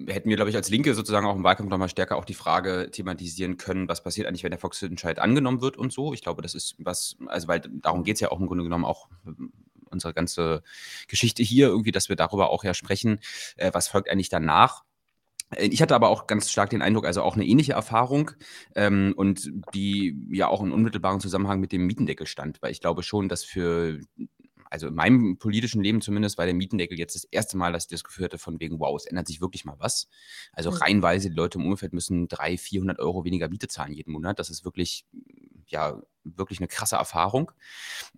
hätten 0.06 0.28
wir, 0.28 0.36
glaube 0.36 0.50
ich, 0.50 0.56
als 0.56 0.70
Linke 0.70 0.94
sozusagen 0.94 1.26
auch 1.26 1.36
im 1.36 1.44
Wahlkampf 1.44 1.70
nochmal 1.70 1.88
stärker 1.88 2.16
auch 2.16 2.24
die 2.24 2.34
Frage 2.34 2.90
thematisieren 2.90 3.56
können, 3.56 3.88
was 3.88 4.02
passiert 4.02 4.26
eigentlich, 4.26 4.42
wenn 4.42 4.50
der 4.50 4.58
Volksentscheid 4.58 5.18
angenommen 5.18 5.60
wird 5.60 5.76
und 5.76 5.92
so. 5.92 6.14
Ich 6.14 6.22
glaube, 6.22 6.42
das 6.42 6.54
ist 6.54 6.74
was, 6.78 7.16
also 7.26 7.48
weil 7.48 7.60
darum 7.60 8.04
geht 8.04 8.14
es 8.14 8.20
ja 8.20 8.30
auch 8.30 8.40
im 8.40 8.46
Grunde 8.46 8.64
genommen 8.64 8.84
auch 8.84 9.08
unsere 9.90 10.14
ganze 10.14 10.62
Geschichte 11.08 11.42
hier 11.42 11.68
irgendwie, 11.68 11.92
dass 11.92 12.08
wir 12.08 12.16
darüber 12.16 12.50
auch 12.50 12.64
ja 12.64 12.74
sprechen, 12.74 13.20
äh, 13.56 13.70
was 13.72 13.88
folgt 13.88 14.10
eigentlich 14.10 14.28
danach. 14.28 14.84
Äh, 15.50 15.66
ich 15.66 15.82
hatte 15.82 15.94
aber 15.94 16.08
auch 16.08 16.26
ganz 16.26 16.50
stark 16.50 16.70
den 16.70 16.82
Eindruck, 16.82 17.06
also 17.06 17.22
auch 17.22 17.34
eine 17.34 17.46
ähnliche 17.46 17.72
Erfahrung 17.72 18.32
ähm, 18.74 19.14
und 19.16 19.50
die 19.74 20.16
ja 20.30 20.48
auch 20.48 20.62
in 20.62 20.72
unmittelbaren 20.72 21.20
Zusammenhang 21.20 21.60
mit 21.60 21.72
dem 21.72 21.86
Mietendeckel 21.86 22.26
stand, 22.26 22.62
weil 22.62 22.72
ich 22.72 22.80
glaube 22.80 23.02
schon, 23.02 23.28
dass 23.28 23.44
für 23.44 24.00
also 24.70 24.88
in 24.88 24.94
meinem 24.94 25.38
politischen 25.38 25.82
Leben 25.82 26.00
zumindest 26.00 26.38
war 26.38 26.46
der 26.46 26.54
Mietendeckel 26.54 26.98
jetzt 26.98 27.14
das 27.14 27.24
erste 27.24 27.56
Mal, 27.56 27.72
dass 27.72 27.84
ich 27.84 27.90
das 27.90 28.04
Gefühl 28.04 28.24
hatte, 28.24 28.38
von 28.38 28.60
wegen, 28.60 28.78
wow, 28.78 28.96
es 28.96 29.06
ändert 29.06 29.26
sich 29.26 29.40
wirklich 29.40 29.64
mal 29.64 29.76
was. 29.78 30.08
Also 30.52 30.70
mhm. 30.70 30.76
reihenweise, 30.76 31.30
die 31.30 31.36
Leute 31.36 31.58
im 31.58 31.66
Umfeld 31.66 31.92
müssen 31.92 32.28
300, 32.28 32.60
400 32.60 32.98
Euro 32.98 33.24
weniger 33.24 33.48
Miete 33.48 33.68
zahlen 33.68 33.92
jeden 33.92 34.12
Monat. 34.12 34.38
Das 34.38 34.50
ist 34.50 34.64
wirklich, 34.64 35.06
ja, 35.66 36.00
wirklich 36.24 36.58
eine 36.58 36.68
krasse 36.68 36.96
Erfahrung. 36.96 37.52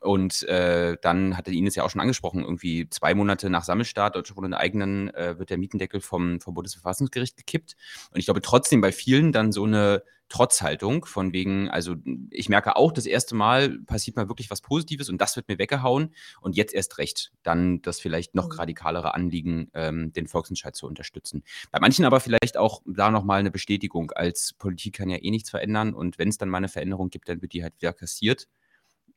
Und 0.01 0.43
äh, 0.45 0.97
dann 1.03 1.37
hatte 1.37 1.53
Ines 1.53 1.75
ja 1.75 1.85
auch 1.85 1.91
schon 1.91 2.01
angesprochen, 2.01 2.43
irgendwie 2.43 2.89
zwei 2.89 3.15
Monate 3.15 3.51
nach 3.51 3.65
Sammelstart 3.65 4.17
Deutsche 4.17 4.37
Wohnen 4.37 4.55
eigenen 4.55 5.13
äh, 5.15 5.39
wird 5.39 5.51
der 5.51 5.59
Mietendeckel 5.59 6.01
vom, 6.01 6.41
vom 6.41 6.55
Bundesverfassungsgericht 6.55 7.37
gekippt. 7.37 7.77
Und 8.11 8.19
ich 8.19 8.25
glaube 8.25 8.41
trotzdem 8.41 8.81
bei 8.81 8.93
vielen 8.93 9.33
dann 9.33 9.53
so 9.53 9.65
eine 9.65 10.03
Trotzhaltung 10.29 11.05
von 11.05 11.33
wegen, 11.33 11.71
also 11.71 11.97
ich 12.31 12.49
merke 12.49 12.77
auch, 12.77 12.93
das 12.93 13.07
erste 13.07 13.35
Mal 13.35 13.79
passiert 13.81 14.17
mal 14.17 14.29
wirklich 14.29 14.51
was 14.51 14.61
Positives 14.61 15.09
und 15.09 15.21
das 15.21 15.37
wird 15.37 15.49
mir 15.49 15.59
weggehauen 15.59 16.15
und 16.41 16.57
jetzt 16.57 16.75
erst 16.75 16.99
recht, 16.99 17.33
dann 17.43 17.81
das 17.83 18.01
vielleicht 18.01 18.35
noch 18.35 18.49
mhm. 18.49 18.53
radikalere 18.53 19.15
Anliegen, 19.15 19.71
ähm, 19.75 20.13
den 20.13 20.27
Volksentscheid 20.27 20.77
zu 20.77 20.87
unterstützen. 20.87 21.43
Bei 21.71 21.81
manchen 21.81 22.05
aber 22.05 22.21
vielleicht 22.21 22.57
auch 22.57 22.83
da 22.87 23.11
nochmal 23.11 23.41
eine 23.41 23.51
Bestätigung, 23.51 24.11
als 24.11 24.53
Politik 24.55 24.97
kann 24.97 25.11
ja 25.11 25.17
eh 25.17 25.31
nichts 25.31 25.51
verändern 25.51 25.95
und 25.95 26.19
wenn 26.19 26.29
es 26.29 26.39
dann 26.39 26.49
mal 26.49 26.59
eine 26.59 26.69
Veränderung 26.69 27.11
gibt, 27.11 27.29
dann 27.29 27.41
wird 27.43 27.53
die 27.53 27.63
halt 27.63 27.75
wieder 27.81 27.93
kassiert. 27.93 28.49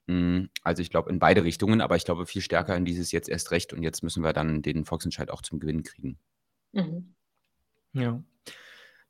Hm, 0.08 0.50
also 0.64 0.82
ich 0.82 0.90
glaube 0.90 1.10
in 1.10 1.20
beide 1.20 1.44
Richtungen, 1.44 1.82
aber 1.82 1.96
ich 1.96 2.06
glaube 2.06 2.26
viel 2.26 2.42
stärker 2.42 2.76
in 2.76 2.86
dieses 2.86 3.12
jetzt 3.12 3.30
erst 3.30 3.52
recht 3.52 3.74
und 3.74 3.84
jetzt 3.84 4.04
müssen 4.04 4.24
wir 4.24 4.34
dann 4.34 4.62
den 4.62 4.86
Volksentscheid 4.86 5.30
auch 5.30 5.42
zum 5.42 5.60
Gewinn 5.60 5.84
kriegen. 5.84 6.18
Mhm. 6.72 7.14
Ja. 7.94 8.24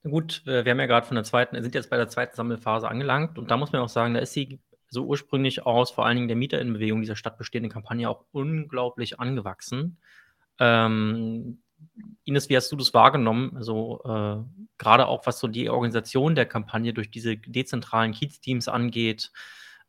Gut, 0.03 0.41
äh, 0.47 0.65
wir 0.65 0.71
haben 0.71 0.79
ja 0.79 0.87
gerade 0.87 1.05
von 1.05 1.15
der 1.15 1.23
zweiten, 1.23 1.61
sind 1.61 1.75
jetzt 1.75 1.89
bei 1.89 1.97
der 1.97 2.09
zweiten 2.09 2.35
Sammelphase 2.35 2.87
angelangt 2.87 3.37
und 3.37 3.51
da 3.51 3.57
muss 3.57 3.71
man 3.71 3.81
auch 3.81 3.89
sagen, 3.89 4.13
da 4.15 4.19
ist 4.19 4.33
sie 4.33 4.59
so 4.89 5.05
ursprünglich 5.05 5.65
aus 5.65 5.91
vor 5.91 6.05
allen 6.05 6.17
Dingen 6.17 6.27
der 6.27 6.37
Mieterinnenbewegung 6.37 7.01
dieser 7.01 7.15
stadtbestehenden 7.15 7.71
Kampagne 7.71 8.09
auch 8.09 8.25
unglaublich 8.31 9.19
angewachsen. 9.19 9.97
Ähm, 10.59 11.61
Ines, 12.25 12.49
wie 12.49 12.57
hast 12.57 12.71
du 12.71 12.75
das 12.75 12.93
wahrgenommen? 12.93 13.55
Also 13.55 14.01
äh, 14.03 14.63
gerade 14.77 15.07
auch 15.07 15.25
was 15.25 15.39
so 15.39 15.47
die 15.47 15.69
Organisation 15.69 16.35
der 16.35 16.45
Kampagne 16.45 16.93
durch 16.93 17.09
diese 17.09 17.37
dezentralen 17.37 18.11
Kiez-Teams 18.11 18.67
angeht. 18.67 19.31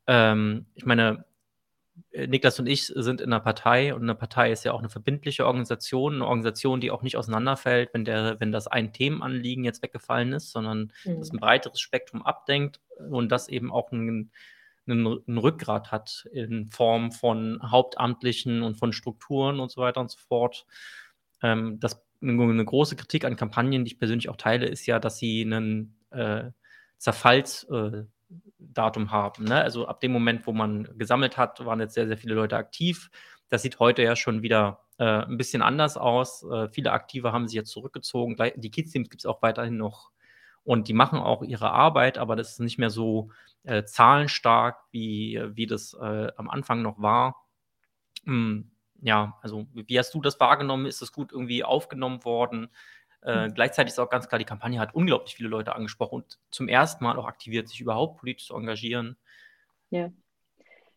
Ähm, 0.06 0.66
ich 0.74 0.86
meine, 0.86 1.24
Niklas 2.12 2.58
und 2.58 2.66
ich 2.66 2.86
sind 2.86 3.20
in 3.20 3.32
einer 3.32 3.40
Partei 3.40 3.94
und 3.94 4.02
eine 4.02 4.14
Partei 4.14 4.52
ist 4.52 4.64
ja 4.64 4.72
auch 4.72 4.78
eine 4.78 4.88
verbindliche 4.88 5.46
Organisation, 5.46 6.14
eine 6.14 6.26
Organisation, 6.26 6.80
die 6.80 6.90
auch 6.90 7.02
nicht 7.02 7.16
auseinanderfällt, 7.16 7.90
wenn, 7.92 8.04
der, 8.04 8.38
wenn 8.38 8.52
das 8.52 8.66
ein 8.66 8.92
Themenanliegen 8.92 9.64
jetzt 9.64 9.82
weggefallen 9.82 10.32
ist, 10.32 10.50
sondern 10.52 10.92
mhm. 11.04 11.18
das 11.18 11.32
ein 11.32 11.38
breiteres 11.38 11.80
Spektrum 11.80 12.22
abdenkt 12.22 12.80
und 13.10 13.30
das 13.30 13.48
eben 13.48 13.72
auch 13.72 13.92
ein, 13.92 14.30
ein, 14.86 15.22
ein, 15.26 15.38
Rückgrat 15.38 15.90
hat 15.90 16.28
in 16.32 16.70
Form 16.70 17.12
von 17.12 17.60
Hauptamtlichen 17.62 18.62
und 18.62 18.76
von 18.76 18.92
Strukturen 18.92 19.60
und 19.60 19.70
so 19.70 19.80
weiter 19.80 20.00
und 20.00 20.10
so 20.10 20.18
fort. 20.18 20.66
Ähm, 21.42 21.78
das, 21.80 22.02
eine 22.20 22.64
große 22.64 22.96
Kritik 22.96 23.24
an 23.24 23.36
Kampagnen, 23.36 23.84
die 23.84 23.92
ich 23.92 23.98
persönlich 23.98 24.28
auch 24.28 24.36
teile, 24.36 24.66
ist 24.66 24.86
ja, 24.86 24.98
dass 24.98 25.18
sie 25.18 25.42
einen 25.42 25.96
äh, 26.10 26.50
Zerfalls 26.98 27.64
äh, 27.64 28.04
Datum 28.58 29.10
haben. 29.10 29.44
Ne? 29.44 29.60
Also 29.60 29.86
ab 29.86 30.00
dem 30.00 30.12
Moment, 30.12 30.46
wo 30.46 30.52
man 30.52 30.88
gesammelt 30.98 31.36
hat, 31.36 31.64
waren 31.64 31.80
jetzt 31.80 31.94
sehr, 31.94 32.06
sehr 32.06 32.16
viele 32.16 32.34
Leute 32.34 32.56
aktiv. 32.56 33.10
Das 33.48 33.62
sieht 33.62 33.78
heute 33.78 34.02
ja 34.02 34.16
schon 34.16 34.42
wieder 34.42 34.80
äh, 34.98 35.24
ein 35.24 35.36
bisschen 35.36 35.62
anders 35.62 35.96
aus. 35.96 36.42
Äh, 36.44 36.68
viele 36.70 36.92
Aktive 36.92 37.32
haben 37.32 37.46
sich 37.46 37.56
jetzt 37.56 37.70
zurückgezogen. 37.70 38.36
Die 38.56 38.70
Kids-Teams 38.70 39.10
gibt 39.10 39.22
es 39.22 39.26
auch 39.26 39.42
weiterhin 39.42 39.76
noch 39.76 40.10
und 40.64 40.88
die 40.88 40.92
machen 40.92 41.18
auch 41.18 41.42
ihre 41.42 41.70
Arbeit, 41.70 42.18
aber 42.18 42.36
das 42.36 42.52
ist 42.52 42.60
nicht 42.60 42.78
mehr 42.78 42.90
so 42.90 43.30
äh, 43.64 43.84
zahlenstark, 43.84 44.78
wie, 44.90 45.42
wie 45.54 45.66
das 45.66 45.94
äh, 45.94 46.28
am 46.36 46.48
Anfang 46.48 46.82
noch 46.82 47.00
war. 47.00 47.46
Hm, 48.24 48.70
ja, 49.00 49.36
also 49.42 49.66
wie 49.72 49.98
hast 49.98 50.14
du 50.14 50.20
das 50.20 50.38
wahrgenommen? 50.38 50.86
Ist 50.86 51.02
das 51.02 51.12
gut 51.12 51.32
irgendwie 51.32 51.64
aufgenommen 51.64 52.24
worden? 52.24 52.70
Äh, 53.24 53.48
mhm. 53.48 53.54
gleichzeitig 53.54 53.92
ist 53.92 53.98
auch 53.98 54.10
ganz 54.10 54.28
klar, 54.28 54.38
die 54.38 54.44
Kampagne 54.44 54.80
hat 54.80 54.94
unglaublich 54.94 55.34
viele 55.34 55.48
Leute 55.48 55.74
angesprochen 55.74 56.16
und 56.16 56.38
zum 56.50 56.68
ersten 56.68 57.04
Mal 57.04 57.18
auch 57.18 57.26
aktiviert, 57.26 57.68
sich 57.68 57.80
überhaupt 57.80 58.18
politisch 58.18 58.48
zu 58.48 58.56
engagieren. 58.56 59.16
Ja. 59.90 60.10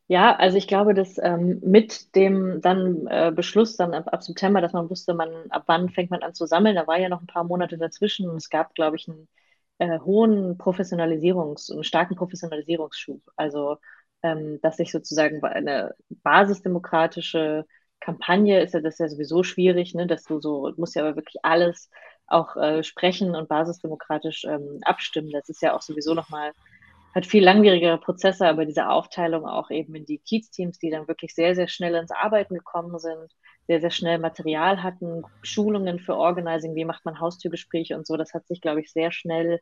Ja, 0.07 0.35
also 0.35 0.57
ich 0.57 0.67
glaube, 0.67 0.93
dass 0.93 1.17
ähm, 1.17 1.59
mit 1.65 2.15
dem 2.15 2.61
dann 2.61 3.07
äh, 3.07 3.31
Beschluss 3.35 3.75
dann 3.75 3.93
ab, 3.95 4.13
ab, 4.13 4.23
September, 4.23 4.61
dass 4.61 4.73
man 4.73 4.89
wusste, 4.89 5.15
man 5.15 5.29
ab 5.49 5.63
wann 5.65 5.89
fängt 5.89 6.11
man 6.11 6.21
an 6.21 6.35
zu 6.35 6.45
sammeln, 6.45 6.75
da 6.75 6.85
war 6.85 6.99
ja 6.99 7.09
noch 7.09 7.21
ein 7.21 7.27
paar 7.27 7.43
Monate 7.43 7.77
dazwischen 7.77 8.29
und 8.29 8.35
es 8.37 8.49
gab, 8.51 8.75
glaube 8.75 8.97
ich, 8.97 9.07
einen 9.09 9.27
äh, 9.79 9.99
hohen 9.99 10.57
Professionalisierungs- 10.59 11.71
einen 11.71 11.83
starken 11.83 12.15
Professionalisierungsschub. 12.15 13.21
Also 13.35 13.77
ähm, 14.23 14.59
dass 14.61 14.77
sich 14.77 14.91
sozusagen 14.91 15.43
eine 15.43 15.95
basisdemokratische 16.09 17.65
Kampagne 17.99 18.61
ist 18.61 18.73
ja 18.73 18.81
das 18.81 18.99
ja 18.99 19.07
sowieso 19.07 19.43
schwierig, 19.43 19.95
ne, 19.95 20.07
dass 20.07 20.23
du 20.23 20.39
so, 20.39 20.71
musst 20.77 20.95
ja 20.95 21.03
aber 21.03 21.15
wirklich 21.15 21.37
alles 21.43 21.89
auch 22.27 22.55
äh, 22.55 22.83
sprechen 22.83 23.35
und 23.35 23.47
basisdemokratisch 23.49 24.45
ähm, 24.45 24.79
abstimmen. 24.83 25.31
Das 25.31 25.49
ist 25.49 25.61
ja 25.61 25.75
auch 25.75 25.81
sowieso 25.81 26.13
nochmal, 26.13 26.51
hat 27.13 27.25
viel 27.25 27.43
langwierigere 27.43 27.97
Prozesse, 27.97 28.47
aber 28.47 28.65
diese 28.65 28.89
Aufteilung 28.89 29.45
auch 29.45 29.71
eben 29.71 29.95
in 29.95 30.05
die 30.05 30.17
Kiez-Teams, 30.17 30.79
die 30.79 30.89
dann 30.89 31.07
wirklich 31.07 31.33
sehr, 31.33 31.55
sehr 31.55 31.67
schnell 31.67 31.95
ins 31.95 32.11
Arbeiten 32.11 32.55
gekommen 32.55 32.99
sind, 32.99 33.31
sehr, 33.67 33.79
sehr 33.79 33.91
schnell 33.91 34.19
Material 34.19 34.83
hatten, 34.83 35.23
Schulungen 35.41 35.99
für 35.99 36.17
Organizing, 36.17 36.75
wie 36.75 36.85
macht 36.85 37.05
man 37.05 37.19
Haustürgespräche 37.19 37.95
und 37.95 38.05
so, 38.05 38.17
das 38.17 38.33
hat 38.33 38.47
sich, 38.47 38.59
glaube 38.59 38.81
ich, 38.81 38.91
sehr 38.91 39.11
schnell 39.11 39.59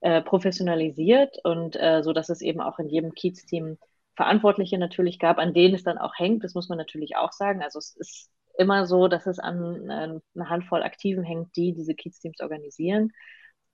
äh, 0.00 0.22
professionalisiert 0.22 1.38
und 1.44 1.76
äh, 1.76 2.02
so, 2.02 2.12
dass 2.12 2.28
es 2.28 2.40
eben 2.40 2.60
auch 2.60 2.80
in 2.80 2.88
jedem 2.88 3.14
Kiez-Team 3.14 3.78
Verantwortliche 4.16 4.76
natürlich 4.76 5.18
gab, 5.18 5.38
an 5.38 5.54
denen 5.54 5.74
es 5.74 5.84
dann 5.84 5.98
auch 5.98 6.12
hängt, 6.18 6.44
das 6.44 6.54
muss 6.54 6.68
man 6.68 6.78
natürlich 6.78 7.16
auch 7.16 7.32
sagen. 7.32 7.62
Also 7.62 7.78
es 7.78 7.96
ist 7.96 8.30
immer 8.58 8.86
so, 8.86 9.08
dass 9.08 9.26
es 9.26 9.38
an 9.38 9.88
äh, 9.90 10.20
einer 10.34 10.50
Handvoll 10.50 10.82
Aktiven 10.82 11.24
hängt, 11.24 11.56
die 11.56 11.72
diese 11.74 11.94
Kiez-Teams 11.94 12.40
organisieren. 12.40 13.12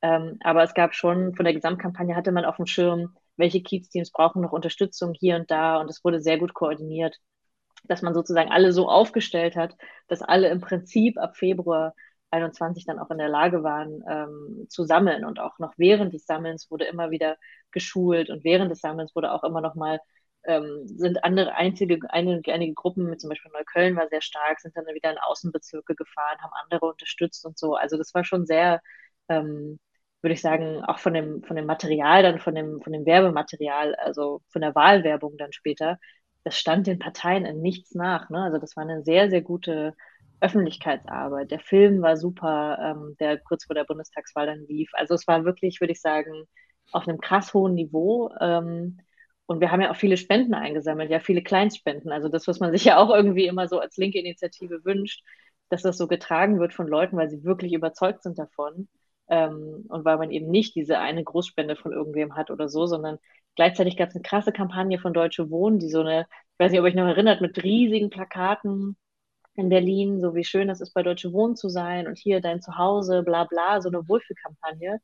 Ähm, 0.03 0.39
aber 0.43 0.63
es 0.63 0.75
gab 0.75 0.95
schon, 0.95 1.35
von 1.35 1.45
der 1.45 1.55
Gesamtkampagne 1.55 2.15
hatte 2.15 2.33
man 2.33 2.45
auf 2.45 2.57
dem 2.57 2.67
Schirm, 2.67 3.17
welche 3.37 3.63
Kiez-Teams 3.63 4.13
brauchen 4.13 4.43
noch 4.43 4.53
Unterstützung 4.53 5.15
hier 5.15 5.37
und 5.37 5.51
da 5.51 5.81
und 5.81 5.91
es 5.91 6.05
wurde 6.05 6.21
sehr 6.21 6.39
gut 6.39 6.55
koordiniert, 6.55 7.17
dass 7.85 8.03
man 8.03 8.15
sozusagen 8.15 8.51
alle 8.51 8.73
so 8.73 8.89
aufgestellt 8.89 9.57
hat, 9.57 9.77
dass 10.09 10.23
alle 10.23 10.49
im 10.49 10.61
Prinzip 10.61 11.19
ab 11.19 11.37
Februar 11.37 11.95
21 12.31 12.85
dann 12.85 12.99
auch 12.99 13.11
in 13.11 13.19
der 13.19 13.29
Lage 13.29 13.63
waren 13.63 14.03
ähm, 14.09 14.67
zu 14.69 14.85
sammeln 14.85 15.25
und 15.25 15.41
auch 15.41 15.59
noch 15.59 15.73
während 15.77 16.13
des 16.15 16.27
Sammelns 16.27 16.71
wurde 16.71 16.85
immer 16.85 17.11
wieder 17.11 17.37
geschult 17.71 18.31
und 18.31 18.45
während 18.45 18.71
des 18.71 18.81
Sammelns 18.81 19.15
wurde 19.15 19.33
auch 19.33 19.45
immer 19.45 19.61
noch 19.61 19.75
mal 19.75 20.01
ähm, 20.49 20.87
sind 20.87 21.25
andere 21.25 21.55
einzige, 21.55 21.99
einige, 22.11 22.53
einige 22.53 22.75
Gruppen, 22.75 23.11
mit 23.11 23.21
zum 23.21 23.31
Beispiel 23.31 23.53
Neukölln 23.53 23.97
war 23.97 24.09
sehr 24.09 24.23
stark, 24.23 24.61
sind 24.61 24.77
dann 24.77 24.87
wieder 24.87 25.13
in 25.13 25.19
Außenbezirke 25.19 25.95
gefahren, 25.95 26.39
haben 26.43 26.53
andere 26.65 26.87
unterstützt 26.87 27.45
und 27.47 27.59
so. 27.59 27.75
Also 27.77 27.99
das 27.99 28.15
war 28.15 28.25
schon 28.25 28.47
sehr, 28.47 28.81
ähm, 29.29 29.79
würde 30.23 30.35
ich 30.35 30.41
sagen, 30.41 30.83
auch 30.85 30.99
von 30.99 31.15
dem, 31.15 31.43
von 31.45 31.57
dem 31.57 31.67
Material, 31.67 32.23
dann 32.23 32.41
von 32.41 32.55
dem, 32.55 32.81
von 32.83 32.93
dem 32.93 33.07
Werbematerial, 33.07 33.95
also 33.97 34.41
von 34.49 34.63
der 34.63 34.75
Wahlwerbung 34.75 35.37
dann 35.37 35.53
später, 35.53 35.99
das 36.45 36.59
stand 36.59 36.87
den 36.87 36.99
Parteien 36.99 37.45
in 37.45 37.61
nichts 37.61 37.95
nach. 37.95 38.31
Ne? 38.31 38.43
Also 38.43 38.59
das 38.59 38.77
war 38.77 38.85
eine 38.85 39.03
sehr, 39.05 39.31
sehr 39.31 39.43
gute 39.43 39.95
Öffentlichkeitsarbeit. 40.41 41.51
Der 41.51 41.61
Film 41.61 42.01
war 42.03 42.17
super, 42.17 42.79
ähm, 42.81 43.17
der 43.21 43.39
kurz 43.39 43.67
vor 43.67 43.75
der 43.75 43.85
Bundestagswahl 43.85 44.47
dann 44.47 44.67
lief. 44.67 44.91
Also 44.95 45.15
es 45.15 45.27
war 45.29 45.45
wirklich, 45.45 45.81
würde 45.81 45.93
ich 45.93 46.01
sagen, 46.01 46.45
auf 46.93 47.07
einem 47.07 47.21
krass 47.21 47.53
hohen 47.55 47.75
Niveau. 47.75 48.31
Ähm, 48.41 48.99
und 49.49 49.61
wir 49.61 49.73
haben 49.73 49.83
ja 49.83 49.91
auch 49.93 49.97
viele 49.97 50.19
Spenden 50.19 50.55
eingesammelt, 50.55 51.11
ja, 51.11 51.21
viele 51.21 51.43
Kleinstspenden. 51.43 52.13
Also 52.13 52.29
das, 52.31 52.49
was 52.49 52.61
man 52.61 52.73
sich 52.73 52.85
ja 52.87 52.99
auch 52.99 53.11
irgendwie 53.15 53.47
immer 53.49 53.69
so 53.69 53.81
als 53.81 53.99
linke 53.99 54.21
Initiative 54.21 54.85
wünscht, 54.87 55.25
dass 55.71 55.83
das 55.83 55.99
so 55.99 56.09
getragen 56.09 56.61
wird 56.61 56.75
von 56.75 56.89
Leuten, 56.89 57.17
weil 57.19 57.31
sie 57.31 57.45
wirklich 57.45 57.75
überzeugt 57.75 58.23
sind 58.25 58.39
davon. 58.39 58.89
ähm, 59.29 59.87
und 59.89 60.05
weil 60.05 60.19
man 60.19 60.31
eben 60.31 60.51
nicht 60.51 60.75
diese 60.77 60.99
eine 61.01 61.25
Großspende 61.25 61.77
von 61.77 61.93
irgendwem 61.93 62.37
hat 62.37 62.51
oder 62.51 62.69
so, 62.69 62.87
sondern 62.87 63.19
gleichzeitig 63.57 63.97
gab 63.97 64.09
es 64.11 64.15
eine 64.15 64.23
krasse 64.23 64.53
Kampagne 64.53 64.99
von 64.99 65.13
Deutsche 65.15 65.51
Wohnen, 65.51 65.79
die 65.79 65.91
so 65.91 66.01
eine, 66.01 66.23
ich 66.23 66.59
weiß 66.59 66.71
nicht, 66.73 66.81
ob 66.81 66.87
euch 66.87 66.95
noch 66.95 67.07
erinnert, 67.07 67.41
mit 67.43 67.63
riesigen 67.63 68.11
Plakaten 68.11 68.97
in 69.55 69.69
Berlin, 69.71 70.21
so 70.21 70.35
wie 70.35 70.45
schön 70.45 70.71
es 70.71 70.81
ist, 70.81 70.95
bei 70.95 71.03
Deutsche 71.03 71.33
Wohnen 71.33 71.57
zu 71.57 71.69
sein 71.69 72.07
und 72.07 72.19
hier 72.19 72.41
dein 72.41 72.63
Zuhause, 72.63 73.23
bla 73.25 73.45
bla, 73.45 73.81
so 73.83 73.89
eine 73.89 74.09
Wohlfühlkampagne. 74.09 75.01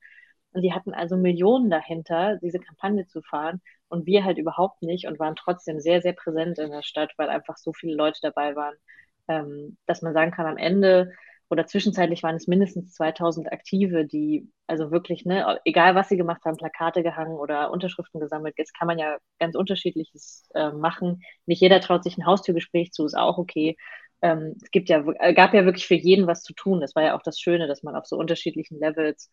Und 0.53 0.63
die 0.63 0.73
hatten 0.73 0.95
also 0.95 1.17
Millionen 1.17 1.71
dahinter, 1.71 2.39
diese 2.43 2.61
Kampagne 2.61 3.07
zu 3.07 3.23
fahren 3.23 3.61
und 3.95 4.07
wir 4.07 4.25
halt 4.25 4.39
überhaupt 4.39 4.83
nicht 4.83 5.07
und 5.07 5.19
waren 5.19 5.37
trotzdem 5.37 5.81
sehr, 5.81 6.03
sehr 6.03 6.13
präsent 6.13 6.59
in 6.59 6.71
der 6.71 6.83
Stadt, 6.83 7.13
weil 7.17 7.29
einfach 7.31 7.57
so 7.57 7.73
viele 7.73 7.95
Leute 7.95 8.19
dabei 8.23 8.57
waren, 8.57 8.75
ähm, 9.29 9.79
dass 9.87 10.03
man 10.03 10.13
sagen 10.15 10.33
kann, 10.33 10.47
am 10.47 10.59
Ende 10.59 11.13
oder 11.51 11.67
zwischenzeitlich 11.67 12.23
waren 12.23 12.37
es 12.37 12.49
mindestens 12.49 12.95
2000 12.95 13.53
Aktive, 13.53 14.07
die 14.07 14.51
also 14.67 14.91
wirklich, 14.91 15.25
ne, 15.25 15.61
egal 15.65 15.95
was 15.95 16.09
sie 16.09 16.17
gemacht 16.17 16.43
haben, 16.45 16.57
Plakate 16.57 17.03
gehangen 17.03 17.37
oder 17.37 17.71
Unterschriften 17.71 18.21
gesammelt. 18.21 18.55
Jetzt 18.59 18.77
kann 18.77 18.89
man 18.89 18.99
ja 18.99 19.19
ganz 19.39 19.55
unterschiedliches 19.55 20.49
äh, 20.55 20.73
machen. 20.73 21.23
Nicht 21.47 21.61
jeder 21.61 21.81
traut 21.81 22.03
sich 22.03 22.19
ein 22.19 22.27
Haustürgespräch 22.27 22.93
zu, 22.93 23.05
ist 23.05 23.17
auch 23.17 23.39
okay. 23.39 23.77
Ähm, 24.23 24.55
es 24.63 24.71
gibt 24.71 24.89
ja, 24.89 25.05
äh, 25.21 25.35
gab 25.35 25.55
ja 25.55 25.65
wirklich 25.65 25.87
für 25.87 25.95
jeden 25.95 26.27
was 26.27 26.43
zu 26.43 26.55
tun. 26.55 26.81
Das 26.81 26.97
war 26.97 27.03
ja 27.05 27.17
auch 27.17 27.23
das 27.23 27.39
Schöne, 27.39 27.69
dass 27.69 27.83
man 27.83 27.95
auf 27.95 28.07
so 28.07 28.17
unterschiedlichen 28.17 28.79
Levels 28.81 29.31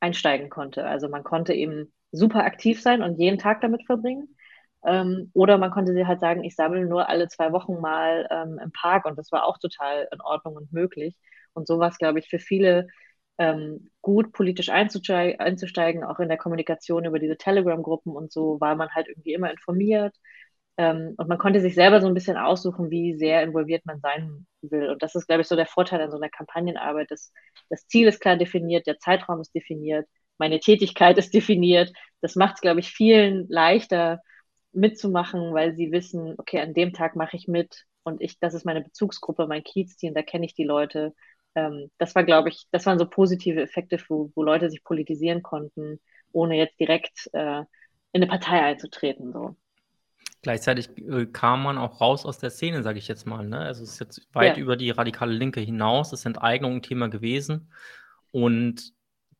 einsteigen 0.00 0.50
konnte. 0.50 0.84
Also 0.84 1.08
man 1.08 1.24
konnte 1.24 1.54
eben 1.54 1.92
super 2.16 2.44
aktiv 2.44 2.82
sein 2.82 3.02
und 3.02 3.18
jeden 3.18 3.38
Tag 3.38 3.60
damit 3.60 3.84
verbringen. 3.86 4.36
Ähm, 4.84 5.30
oder 5.34 5.58
man 5.58 5.70
konnte 5.70 5.92
sie 5.94 6.06
halt 6.06 6.20
sagen, 6.20 6.44
ich 6.44 6.54
sammle 6.56 6.86
nur 6.86 7.08
alle 7.08 7.28
zwei 7.28 7.52
Wochen 7.52 7.80
mal 7.80 8.28
ähm, 8.30 8.58
im 8.62 8.72
Park 8.72 9.04
und 9.06 9.18
das 9.18 9.32
war 9.32 9.44
auch 9.46 9.58
total 9.58 10.08
in 10.12 10.20
Ordnung 10.20 10.56
und 10.56 10.72
möglich. 10.72 11.16
Und 11.54 11.66
so 11.66 11.78
war 11.78 11.88
es, 11.90 11.98
glaube 11.98 12.18
ich, 12.20 12.28
für 12.28 12.38
viele 12.38 12.88
ähm, 13.38 13.90
gut 14.02 14.32
politisch 14.32 14.68
einzusteigen, 14.70 15.40
einzusteigen, 15.40 16.04
auch 16.04 16.20
in 16.20 16.28
der 16.28 16.38
Kommunikation 16.38 17.04
über 17.04 17.18
diese 17.18 17.36
Telegram-Gruppen 17.36 18.14
und 18.14 18.32
so, 18.32 18.60
war 18.60 18.76
man 18.76 18.90
halt 18.90 19.08
irgendwie 19.08 19.34
immer 19.34 19.50
informiert. 19.50 20.14
Ähm, 20.78 21.14
und 21.16 21.28
man 21.28 21.38
konnte 21.38 21.60
sich 21.60 21.74
selber 21.74 22.00
so 22.00 22.06
ein 22.06 22.14
bisschen 22.14 22.36
aussuchen, 22.36 22.90
wie 22.90 23.14
sehr 23.16 23.42
involviert 23.42 23.86
man 23.86 24.00
sein 24.00 24.46
will. 24.62 24.90
Und 24.90 25.02
das 25.02 25.14
ist, 25.14 25.26
glaube 25.26 25.42
ich, 25.42 25.48
so 25.48 25.56
der 25.56 25.66
Vorteil 25.66 26.00
an 26.02 26.10
so 26.10 26.16
einer 26.18 26.28
Kampagnenarbeit. 26.28 27.10
Das, 27.10 27.32
das 27.70 27.86
Ziel 27.86 28.08
ist 28.08 28.20
klar 28.20 28.36
definiert, 28.36 28.86
der 28.86 28.98
Zeitraum 28.98 29.40
ist 29.40 29.54
definiert, 29.54 30.06
meine 30.38 30.60
Tätigkeit 30.60 31.18
ist 31.18 31.34
definiert. 31.34 31.92
Das 32.20 32.36
macht 32.36 32.56
es, 32.56 32.60
glaube 32.60 32.80
ich, 32.80 32.90
vielen 32.90 33.48
leichter, 33.48 34.20
mitzumachen, 34.76 35.54
weil 35.54 35.74
sie 35.74 35.90
wissen, 35.90 36.34
okay, 36.38 36.60
an 36.60 36.74
dem 36.74 36.92
Tag 36.92 37.16
mache 37.16 37.36
ich 37.36 37.48
mit 37.48 37.84
und 38.04 38.20
ich, 38.20 38.38
das 38.38 38.54
ist 38.54 38.64
meine 38.64 38.82
Bezugsgruppe, 38.82 39.46
mein 39.46 39.64
Kiez-Team, 39.64 40.14
da 40.14 40.22
kenne 40.22 40.46
ich 40.46 40.54
die 40.54 40.64
Leute. 40.64 41.14
Ähm, 41.54 41.90
das 41.98 42.14
war, 42.14 42.22
glaube 42.22 42.50
ich, 42.50 42.66
das 42.70 42.86
waren 42.86 42.98
so 42.98 43.06
positive 43.06 43.60
Effekte, 43.60 43.98
wo, 44.08 44.30
wo 44.34 44.42
Leute 44.42 44.70
sich 44.70 44.84
politisieren 44.84 45.42
konnten, 45.42 45.98
ohne 46.30 46.56
jetzt 46.56 46.78
direkt 46.78 47.28
äh, 47.32 47.60
in 48.12 48.22
eine 48.22 48.26
Partei 48.28 48.62
einzutreten. 48.62 49.32
So. 49.32 49.56
Gleichzeitig 50.42 50.90
äh, 50.98 51.26
kam 51.26 51.62
man 51.62 51.78
auch 51.78 52.00
raus 52.00 52.24
aus 52.24 52.38
der 52.38 52.50
Szene, 52.50 52.82
sage 52.82 52.98
ich 52.98 53.08
jetzt 53.08 53.26
mal. 53.26 53.48
Ne? 53.48 53.58
Also 53.58 53.82
es 53.82 53.94
ist 53.94 53.98
jetzt 53.98 54.28
weit 54.32 54.56
ja. 54.56 54.62
über 54.62 54.76
die 54.76 54.90
radikale 54.90 55.32
Linke 55.32 55.60
hinaus. 55.60 56.12
Es 56.12 56.20
ist 56.20 56.26
Enteignung 56.26 56.76
ein 56.76 56.82
Thema 56.82 57.08
gewesen. 57.08 57.72
Und 58.30 58.92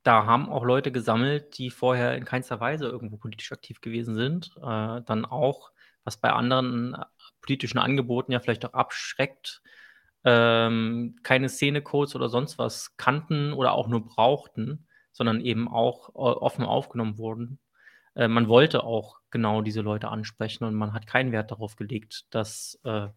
da 0.07 0.25
haben 0.25 0.49
auch 0.49 0.65
Leute 0.65 0.93
gesammelt, 0.93 1.59
die 1.59 1.71
vorher 1.71 2.15
in 2.17 2.25
keinster 2.25 2.61
Weise 2.61 2.87
irgendwo 2.87 3.17
politisch 3.17 3.51
aktiv 3.51 3.81
gewesen 3.81 4.15
sind. 4.15 4.53
Äh, 4.59 5.03
dann 5.03 5.25
auch, 5.25 5.73
was 6.05 6.17
bei 6.17 6.31
anderen 6.33 6.95
äh, 6.95 7.05
politischen 7.41 7.79
Angeboten 7.79 8.31
ja 8.31 8.39
vielleicht 8.39 8.65
auch 8.65 8.75
abschreckt, 8.75 9.63
ähm, 10.25 11.17
keine 11.25 11.49
Szenecodes 11.49 12.15
oder 12.15 12.29
sonst 12.29 12.59
was 12.59 12.97
kannten 12.97 13.53
oder 13.53 13.73
auch 13.73 13.89
nur 13.89 14.07
brauchten, 14.07 14.87
sondern 15.13 15.41
eben 15.41 15.69
auch 15.69 16.11
äh, 16.11 16.13
offen 16.13 16.65
aufgenommen 16.65 17.19
wurden. 17.19 17.59
Äh, 18.15 18.29
man 18.29 18.49
wollte 18.49 18.85
auch 18.85 19.19
genau 19.31 19.61
diese 19.63 19.81
Leute 19.81 20.09
ansprechen 20.09 20.65
und 20.65 20.75
man 20.77 20.93
hat 20.93 21.09
keinen 21.09 21.33
Wert 21.33 21.51
darauf 21.51 21.77
gelegt, 21.77 22.27
dass 22.31 22.79
äh, 22.85 23.09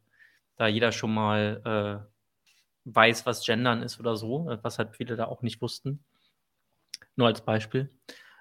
da 0.55 0.67
jeder 0.67 0.91
schon 0.91 1.13
mal 1.13 2.01
äh, 2.05 2.11
weiß, 2.85 3.25
was 3.27 3.45
Gendern 3.45 3.83
ist 3.83 3.99
oder 3.99 4.15
so, 4.15 4.57
was 4.63 4.79
halt 4.79 4.95
viele 4.95 5.15
da 5.15 5.25
auch 5.25 5.43
nicht 5.43 5.61
wussten. 5.61 6.03
Nur 7.19 7.27
als 7.27 7.41
Beispiel. 7.41 7.89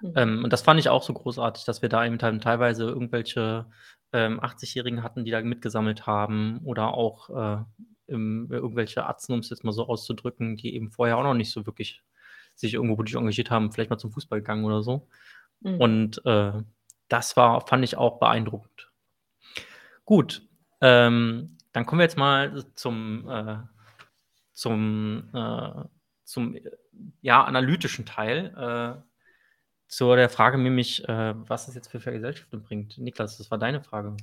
Mhm. 0.01 0.13
Ähm, 0.15 0.45
und 0.45 0.53
das 0.53 0.63
fand 0.63 0.79
ich 0.79 0.89
auch 0.89 1.03
so 1.03 1.13
großartig, 1.13 1.65
dass 1.65 1.83
wir 1.83 1.89
da 1.89 2.07
eben 2.07 2.21
teilweise 2.21 2.85
irgendwelche 2.85 3.67
ähm, 4.13 4.39
80-Jährigen 4.39 5.03
hatten, 5.03 5.25
die 5.25 5.33
da 5.33 5.43
mitgesammelt 5.43 6.07
haben 6.07 6.61
oder 6.63 6.95
auch 6.95 7.29
äh, 7.31 7.65
im, 8.07 8.47
irgendwelche 8.53 9.05
Atzen, 9.05 9.33
um 9.33 9.41
es 9.41 9.51
jetzt 9.51 9.65
mal 9.65 9.73
so 9.73 9.89
auszudrücken, 9.89 10.57
die 10.57 10.77
eben 10.77 10.93
vorher 10.93 11.19
auch 11.19 11.25
noch 11.25 11.35
nicht 11.35 11.51
so 11.51 11.67
wirklich 11.67 12.05
sich 12.55 12.75
irgendwo 12.75 12.95
politisch 12.95 13.17
engagiert 13.17 13.51
haben, 13.51 13.73
vielleicht 13.73 13.91
mal 13.91 13.99
zum 13.99 14.13
Fußball 14.13 14.39
gegangen 14.39 14.65
oder 14.65 14.85
so. 14.85 15.09
Mhm. 15.59 15.81
Und 15.81 16.25
äh, 16.25 16.53
das 17.09 17.37
war, 17.37 17.67
fand 17.67 17.83
ich 17.83 17.97
auch 17.97 18.21
beeindruckend. 18.21 18.93
Gut, 20.05 20.47
ähm, 20.81 21.57
dann 21.73 21.85
kommen 21.85 21.99
wir 21.99 22.05
jetzt 22.05 22.17
mal 22.17 22.65
zum, 22.77 23.29
äh, 23.29 23.57
zum 24.53 25.31
äh, 25.35 25.83
zum 26.29 26.57
ja, 27.23 27.43
analytischen 27.45 28.05
Teil. 28.05 28.55
Äh, 28.57 29.03
zu 29.89 30.15
der 30.15 30.29
Frage 30.29 30.59
nämlich, 30.59 31.09
äh, 31.09 31.35
was 31.49 31.65
das 31.65 31.75
jetzt 31.75 31.89
für 31.89 31.99
Vergesellschaftung 31.99 32.63
bringt. 32.63 32.99
Niklas, 32.99 33.39
das 33.39 33.51
war 33.51 33.57
deine 33.57 33.83
Frage. 33.83 34.15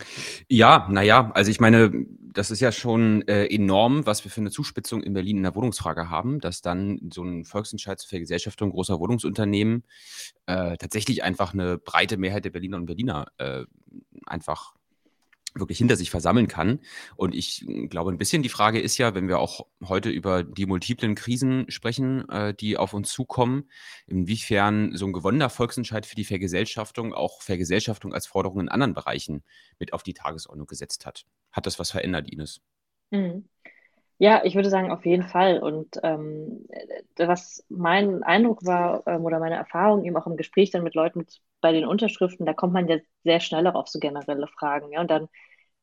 Ja, 0.48 0.88
naja, 0.92 1.32
also 1.34 1.50
ich 1.50 1.60
meine, 1.60 2.06
das 2.22 2.52
ist 2.52 2.60
ja 2.60 2.72
schon 2.72 3.28
äh, 3.28 3.48
enorm, 3.48 4.06
was 4.06 4.24
wir 4.24 4.30
für 4.30 4.42
eine 4.42 4.52
Zuspitzung 4.52 5.02
in 5.02 5.14
Berlin 5.14 5.38
in 5.38 5.44
der 5.44 5.56
Wohnungsfrage 5.56 6.12
haben, 6.12 6.40
dass 6.40 6.62
dann 6.62 7.10
so 7.12 7.24
ein 7.24 7.46
Volksentscheid 7.46 8.00
zur 8.00 8.10
Vergesellschaftung 8.10 8.70
großer 8.70 9.00
Wohnungsunternehmen 9.00 9.86
äh, 10.46 10.78
tatsächlich 10.78 11.24
einfach 11.24 11.54
eine 11.54 11.80
breite 11.80 12.18
Mehrheit 12.18 12.46
der 12.46 12.52
Berliner 12.52 12.78
und 12.78 12.86
Berliner 12.86 13.26
äh, 13.40 13.64
einfach 14.28 14.75
wirklich 15.56 15.78
hinter 15.78 15.96
sich 15.96 16.12
versammeln 16.12 16.48
kann. 16.48 16.80
Und 17.16 17.34
ich 17.34 17.66
glaube, 17.90 18.12
ein 18.12 18.18
bisschen 18.18 18.44
die 18.44 18.50
Frage 18.50 18.80
ist 18.80 18.98
ja, 18.98 19.16
wenn 19.16 19.28
wir 19.28 19.40
auch 19.40 19.66
heute 19.84 20.10
über 20.10 20.44
die 20.44 20.66
multiplen 20.66 21.16
Krisen 21.16 21.66
sprechen, 21.70 22.28
äh, 22.30 22.54
die 22.54 22.78
auf 22.78 22.94
uns 22.94 23.12
zukommen, 23.12 23.70
inwiefern 24.06 24.92
so 24.96 25.06
ein 25.06 25.14
gewonnener 25.14 25.50
Volksentscheid 25.50 26.06
für 26.06 26.16
die 26.16 26.26
Vergesellschaftung 26.26 27.14
auch 27.14 27.42
Vergesellschaftung 27.42 28.14
als 28.14 28.28
Forderung 28.28 28.60
in 28.60 28.70
anderen 28.70 28.94
Bereichen 28.94 29.44
mit 29.80 29.94
auf 29.94 30.04
die 30.04 30.14
Tagesordnung 30.14 30.68
gesetzt 30.68 31.06
hat. 31.06 31.26
Hat 31.52 31.66
das 31.66 31.80
was 31.80 31.92
verändert, 31.92 32.30
Ines? 32.30 32.62
Mhm. 33.12 33.48
Ja, 34.18 34.46
ich 34.46 34.56
würde 34.56 34.70
sagen, 34.70 34.92
auf 34.92 35.06
jeden 35.06 35.24
Fall. 35.24 35.60
Und 35.60 36.00
ähm, 36.04 36.66
was 37.18 37.66
mein 37.68 38.24
Eindruck 38.24 38.66
war 38.66 39.04
ähm, 39.08 39.26
oder 39.26 39.40
meine 39.40 39.56
Erfahrung 39.56 40.06
eben 40.06 40.16
auch 40.16 40.26
im 40.26 40.38
Gespräch 40.38 40.72
dann 40.72 40.84
mit 40.84 40.96
Leuten 40.96 41.26
bei 41.66 41.72
den 41.72 41.88
Unterschriften, 41.88 42.46
da 42.46 42.54
kommt 42.54 42.74
man 42.74 42.88
ja 42.88 42.98
sehr 43.24 43.40
schnell 43.40 43.66
auch 43.66 43.74
auf 43.74 43.88
so 43.88 43.98
generelle 44.00 44.46
Fragen. 44.48 44.92
Ja? 44.92 45.02
Und 45.02 45.10
dann 45.10 45.28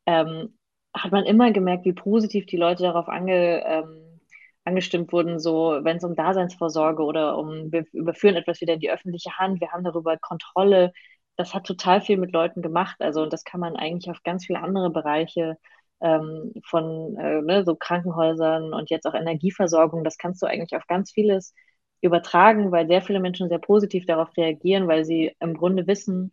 ähm, 0.06 0.56
hat 0.94 1.10
man 1.10 1.24
immer 1.24 1.50
gemerkt, 1.50 1.84
wie 1.84 1.92
positiv 1.92 2.46
die 2.46 2.56
Leute 2.56 2.84
darauf 2.84 3.08
ange, 3.08 3.64
ähm, 3.66 4.20
angestimmt 4.64 5.12
wurden, 5.12 5.40
so 5.40 5.80
wenn 5.82 5.96
es 5.96 6.04
um 6.04 6.14
Daseinsvorsorge 6.14 7.02
oder 7.02 7.36
um, 7.36 7.72
wir 7.72 7.84
überführen 7.92 8.36
etwas 8.36 8.60
wieder 8.60 8.74
in 8.74 8.80
die 8.80 8.92
öffentliche 8.92 9.38
Hand, 9.38 9.60
wir 9.60 9.72
haben 9.72 9.82
darüber 9.82 10.16
Kontrolle. 10.18 10.92
Das 11.36 11.52
hat 11.52 11.66
total 11.66 12.00
viel 12.00 12.16
mit 12.16 12.32
Leuten 12.32 12.62
gemacht. 12.62 12.96
Also, 13.00 13.22
und 13.24 13.32
das 13.32 13.42
kann 13.42 13.58
man 13.58 13.74
eigentlich 13.74 14.08
auf 14.08 14.22
ganz 14.22 14.46
viele 14.46 14.60
andere 14.60 14.90
Bereiche 14.90 15.56
ähm, 16.00 16.52
von 16.64 17.16
äh, 17.16 17.42
ne, 17.42 17.64
so 17.64 17.74
Krankenhäusern 17.74 18.72
und 18.72 18.88
jetzt 18.90 19.06
auch 19.06 19.14
Energieversorgung, 19.14 20.04
das 20.04 20.16
kannst 20.16 20.42
du 20.42 20.46
eigentlich 20.46 20.76
auf 20.76 20.86
ganz 20.86 21.10
vieles 21.12 21.54
übertragen, 22.02 22.72
weil 22.72 22.86
sehr 22.88 23.00
viele 23.00 23.20
Menschen 23.20 23.48
sehr 23.48 23.58
positiv 23.58 24.06
darauf 24.06 24.36
reagieren, 24.36 24.88
weil 24.88 25.04
sie 25.04 25.34
im 25.40 25.54
Grunde 25.54 25.86
wissen, 25.86 26.32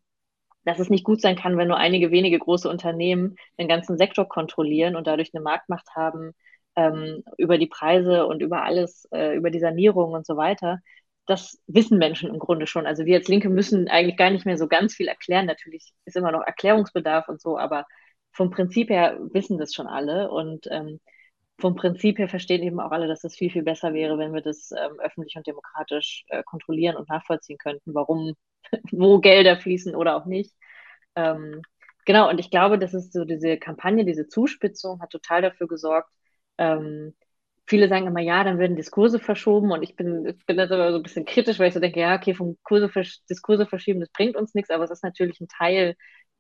dass 0.65 0.79
es 0.79 0.89
nicht 0.89 1.05
gut 1.05 1.21
sein 1.21 1.35
kann, 1.35 1.57
wenn 1.57 1.67
nur 1.69 1.77
einige 1.77 2.11
wenige 2.11 2.39
große 2.39 2.69
Unternehmen 2.69 3.35
den 3.57 3.67
ganzen 3.67 3.97
Sektor 3.97 4.27
kontrollieren 4.27 4.95
und 4.95 5.07
dadurch 5.07 5.31
eine 5.33 5.43
Marktmacht 5.43 5.87
haben 5.95 6.33
ähm, 6.75 7.23
über 7.37 7.57
die 7.57 7.67
Preise 7.67 8.25
und 8.25 8.41
über 8.41 8.63
alles, 8.63 9.07
äh, 9.11 9.35
über 9.35 9.51
die 9.51 9.59
Sanierung 9.59 10.13
und 10.13 10.25
so 10.25 10.37
weiter. 10.37 10.79
Das 11.27 11.59
wissen 11.67 11.99
Menschen 11.99 12.29
im 12.29 12.39
Grunde 12.39 12.67
schon. 12.67 12.87
Also 12.87 13.05
wir 13.05 13.17
als 13.17 13.27
Linke 13.27 13.49
müssen 13.49 13.87
eigentlich 13.87 14.17
gar 14.17 14.31
nicht 14.31 14.45
mehr 14.45 14.57
so 14.57 14.67
ganz 14.67 14.95
viel 14.95 15.07
erklären. 15.07 15.45
Natürlich 15.45 15.93
ist 16.05 16.17
immer 16.17 16.31
noch 16.31 16.41
Erklärungsbedarf 16.41 17.29
und 17.29 17.39
so, 17.41 17.57
aber 17.57 17.85
vom 18.31 18.49
Prinzip 18.51 18.89
her 18.89 19.17
wissen 19.33 19.57
das 19.57 19.73
schon 19.73 19.87
alle 19.87 20.31
und 20.31 20.67
ähm, 20.71 20.99
vom 21.59 21.75
Prinzip 21.75 22.17
her 22.19 22.29
verstehen 22.29 22.63
eben 22.63 22.79
auch 22.79 22.91
alle, 22.91 23.07
dass 23.07 23.23
es 23.23 23.35
viel, 23.35 23.51
viel 23.51 23.63
besser 23.63 23.93
wäre, 23.93 24.17
wenn 24.17 24.33
wir 24.33 24.41
das 24.41 24.71
ähm, 24.71 24.99
öffentlich 24.99 25.35
und 25.35 25.47
demokratisch 25.47 26.25
äh, 26.29 26.43
kontrollieren 26.43 26.95
und 26.97 27.09
nachvollziehen 27.09 27.57
könnten, 27.57 27.93
warum, 27.93 28.33
wo 28.91 29.19
Gelder 29.19 29.57
fließen 29.57 29.95
oder 29.95 30.15
auch 30.15 30.25
nicht. 30.25 30.53
Ähm, 31.15 31.61
genau, 32.05 32.29
und 32.29 32.39
ich 32.39 32.51
glaube, 32.51 32.79
dass 32.79 32.93
es 32.93 33.11
so 33.11 33.25
diese 33.25 33.57
Kampagne, 33.57 34.05
diese 34.05 34.27
Zuspitzung 34.27 35.01
hat 35.01 35.11
total 35.11 35.41
dafür 35.41 35.67
gesorgt, 35.67 36.09
ähm, 36.57 37.13
viele 37.67 37.87
sagen 37.87 38.07
immer, 38.07 38.19
ja, 38.21 38.43
dann 38.43 38.57
werden 38.59 38.75
Diskurse 38.75 39.19
verschoben 39.19 39.71
und 39.71 39.83
ich 39.83 39.95
bin, 39.95 40.25
ich 40.25 40.45
bin 40.45 40.57
da 40.57 40.67
so 40.67 40.75
ein 40.75 41.03
bisschen 41.03 41.25
kritisch, 41.25 41.59
weil 41.59 41.67
ich 41.69 41.73
so 41.75 41.79
denke, 41.79 41.99
ja, 41.99 42.15
okay, 42.15 42.33
vom 42.33 42.57
Kurse, 42.63 42.89
Diskurse 43.29 43.67
verschieben, 43.67 43.99
das 43.99 44.09
bringt 44.09 44.35
uns 44.35 44.55
nichts, 44.55 44.71
aber 44.71 44.83
es 44.83 44.91
ist 44.91 45.03
natürlich 45.03 45.39
ein 45.39 45.47
Teil 45.47 45.95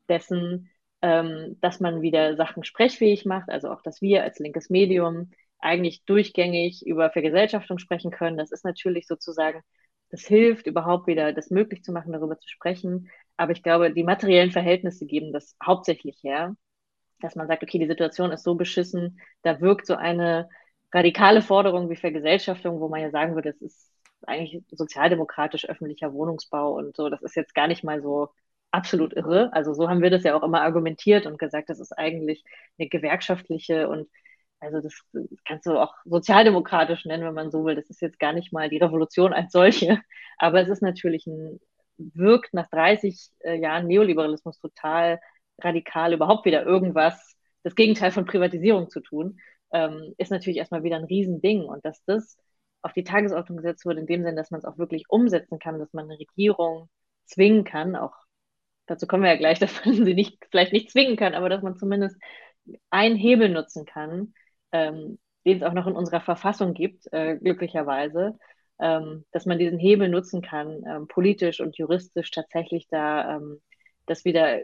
dessen, 0.09 0.69
ähm, 1.01 1.57
dass 1.61 1.79
man 1.79 2.01
wieder 2.01 2.35
Sachen 2.35 2.63
sprechfähig 2.63 3.25
macht, 3.25 3.49
also 3.49 3.71
auch, 3.71 3.81
dass 3.81 4.01
wir 4.01 4.23
als 4.23 4.39
linkes 4.39 4.69
Medium 4.69 5.31
eigentlich 5.59 6.03
durchgängig 6.05 6.85
über 6.85 7.09
Vergesellschaftung 7.09 7.79
sprechen 7.79 8.11
können. 8.11 8.37
Das 8.37 8.51
ist 8.51 8.65
natürlich 8.65 9.07
sozusagen 9.07 9.61
das 10.09 10.25
hilft 10.25 10.67
überhaupt 10.67 11.07
wieder, 11.07 11.33
das 11.33 11.49
möglich 11.51 11.83
zu 11.83 11.91
machen, 11.91 12.13
darüber 12.13 12.37
zu 12.39 12.47
sprechen. 12.49 13.09
Aber 13.37 13.51
ich 13.51 13.63
glaube, 13.63 13.93
die 13.93 14.03
materiellen 14.03 14.51
Verhältnisse 14.51 15.05
geben 15.05 15.31
das 15.31 15.55
hauptsächlich 15.63 16.19
her, 16.23 16.55
dass 17.21 17.35
man 17.35 17.47
sagt, 17.47 17.63
okay, 17.63 17.79
die 17.79 17.87
Situation 17.87 18.31
ist 18.31 18.43
so 18.43 18.55
beschissen, 18.55 19.19
da 19.43 19.61
wirkt 19.61 19.85
so 19.85 19.95
eine 19.95 20.49
radikale 20.93 21.41
Forderung 21.41 21.89
wie 21.89 21.95
Vergesellschaftung, 21.95 22.79
wo 22.79 22.89
man 22.89 23.01
ja 23.01 23.11
sagen 23.11 23.35
würde, 23.35 23.49
es 23.49 23.61
ist 23.61 23.91
eigentlich 24.25 24.63
sozialdemokratisch 24.71 25.69
öffentlicher 25.69 26.13
Wohnungsbau 26.13 26.73
und 26.73 26.95
so, 26.95 27.09
das 27.09 27.21
ist 27.21 27.35
jetzt 27.35 27.55
gar 27.55 27.67
nicht 27.67 27.83
mal 27.83 28.01
so 28.01 28.29
absolut 28.71 29.13
irre. 29.13 29.51
Also 29.53 29.73
so 29.73 29.89
haben 29.89 30.01
wir 30.01 30.09
das 30.09 30.23
ja 30.23 30.35
auch 30.35 30.43
immer 30.43 30.61
argumentiert 30.61 31.25
und 31.25 31.39
gesagt, 31.39 31.69
das 31.69 31.79
ist 31.79 31.91
eigentlich 31.97 32.43
eine 32.77 32.89
gewerkschaftliche 32.89 33.89
und 33.89 34.07
also 34.59 34.81
das 34.81 34.93
kannst 35.45 35.65
du 35.65 35.79
auch 35.79 35.93
sozialdemokratisch 36.05 37.05
nennen, 37.05 37.23
wenn 37.23 37.33
man 37.33 37.51
so 37.51 37.63
will. 37.65 37.75
Das 37.75 37.89
ist 37.89 38.01
jetzt 38.01 38.19
gar 38.19 38.33
nicht 38.33 38.51
mal 38.51 38.69
die 38.69 38.77
Revolution 38.77 39.33
als 39.33 39.51
solche, 39.51 39.99
aber 40.37 40.61
es 40.61 40.69
ist 40.69 40.81
natürlich 40.81 41.25
ein, 41.27 41.59
wirkt 41.97 42.53
nach 42.53 42.69
30 42.69 43.29
äh, 43.39 43.55
Jahren 43.59 43.87
Neoliberalismus 43.87 44.59
total 44.59 45.19
radikal, 45.61 46.13
überhaupt 46.13 46.45
wieder 46.45 46.65
irgendwas, 46.65 47.35
das 47.63 47.75
Gegenteil 47.75 48.11
von 48.11 48.25
Privatisierung 48.25 48.89
zu 48.89 49.01
tun, 49.01 49.39
ähm, 49.73 50.13
ist 50.17 50.31
natürlich 50.31 50.57
erstmal 50.57 50.83
wieder 50.83 50.95
ein 50.97 51.05
Riesending. 51.05 51.65
Und 51.65 51.85
dass 51.85 52.03
das 52.05 52.37
auf 52.81 52.93
die 52.93 53.03
Tagesordnung 53.03 53.57
gesetzt 53.57 53.85
wurde, 53.85 53.99
in 53.99 54.07
dem 54.07 54.23
Sinne, 54.23 54.35
dass 54.35 54.51
man 54.51 54.59
es 54.59 54.65
auch 54.65 54.77
wirklich 54.77 55.05
umsetzen 55.09 55.59
kann, 55.59 55.79
dass 55.79 55.93
man 55.93 56.05
eine 56.05 56.19
Regierung 56.19 56.89
zwingen 57.25 57.63
kann, 57.63 57.95
auch 57.95 58.13
dazu 58.89 59.07
kommen 59.07 59.23
wir 59.23 59.31
ja 59.31 59.37
gleich, 59.37 59.59
dass 59.59 59.85
man 59.85 60.05
sie 60.05 60.13
nicht, 60.13 60.37
vielleicht 60.51 60.73
nicht 60.73 60.91
zwingen 60.91 61.15
kann, 61.17 61.33
aber 61.33 61.49
dass 61.49 61.63
man 61.63 61.77
zumindest 61.77 62.17
einen 62.89 63.15
Hebel 63.15 63.49
nutzen 63.49 63.85
kann, 63.85 64.33
ähm, 64.71 65.19
den 65.45 65.57
es 65.57 65.63
auch 65.63 65.73
noch 65.73 65.87
in 65.87 65.95
unserer 65.95 66.21
Verfassung 66.21 66.73
gibt, 66.73 67.11
äh, 67.11 67.37
glücklicherweise, 67.37 68.37
ähm, 68.79 69.25
dass 69.31 69.45
man 69.45 69.59
diesen 69.59 69.79
Hebel 69.79 70.09
nutzen 70.09 70.41
kann, 70.41 70.83
ähm, 70.87 71.07
politisch 71.07 71.59
und 71.59 71.77
juristisch 71.77 72.31
tatsächlich 72.31 72.87
da 72.89 73.37
ähm, 73.37 73.61
das 74.05 74.25
wieder 74.25 74.59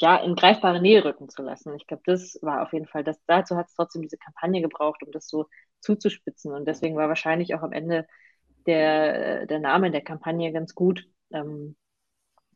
ja, 0.00 0.16
in 0.18 0.36
greifbare 0.36 0.80
Nähe 0.80 1.04
rücken 1.04 1.28
zu 1.28 1.42
lassen. 1.42 1.74
Ich 1.74 1.86
glaube, 1.86 2.02
das 2.06 2.38
war 2.42 2.62
auf 2.62 2.72
jeden 2.72 2.86
Fall, 2.86 3.02
das, 3.04 3.18
dazu 3.26 3.56
hat 3.56 3.66
es 3.66 3.74
trotzdem 3.74 4.02
diese 4.02 4.18
Kampagne 4.18 4.62
gebraucht, 4.62 5.02
um 5.02 5.10
das 5.12 5.28
so 5.28 5.46
zuzuspitzen. 5.80 6.52
Und 6.52 6.66
deswegen 6.66 6.96
war 6.96 7.08
wahrscheinlich 7.08 7.54
auch 7.54 7.62
am 7.62 7.72
Ende 7.72 8.06
der, 8.66 9.46
der 9.46 9.58
Name 9.58 9.90
der 9.90 10.02
Kampagne 10.02 10.52
ganz 10.52 10.74
gut 10.74 11.04
ähm, 11.32 11.76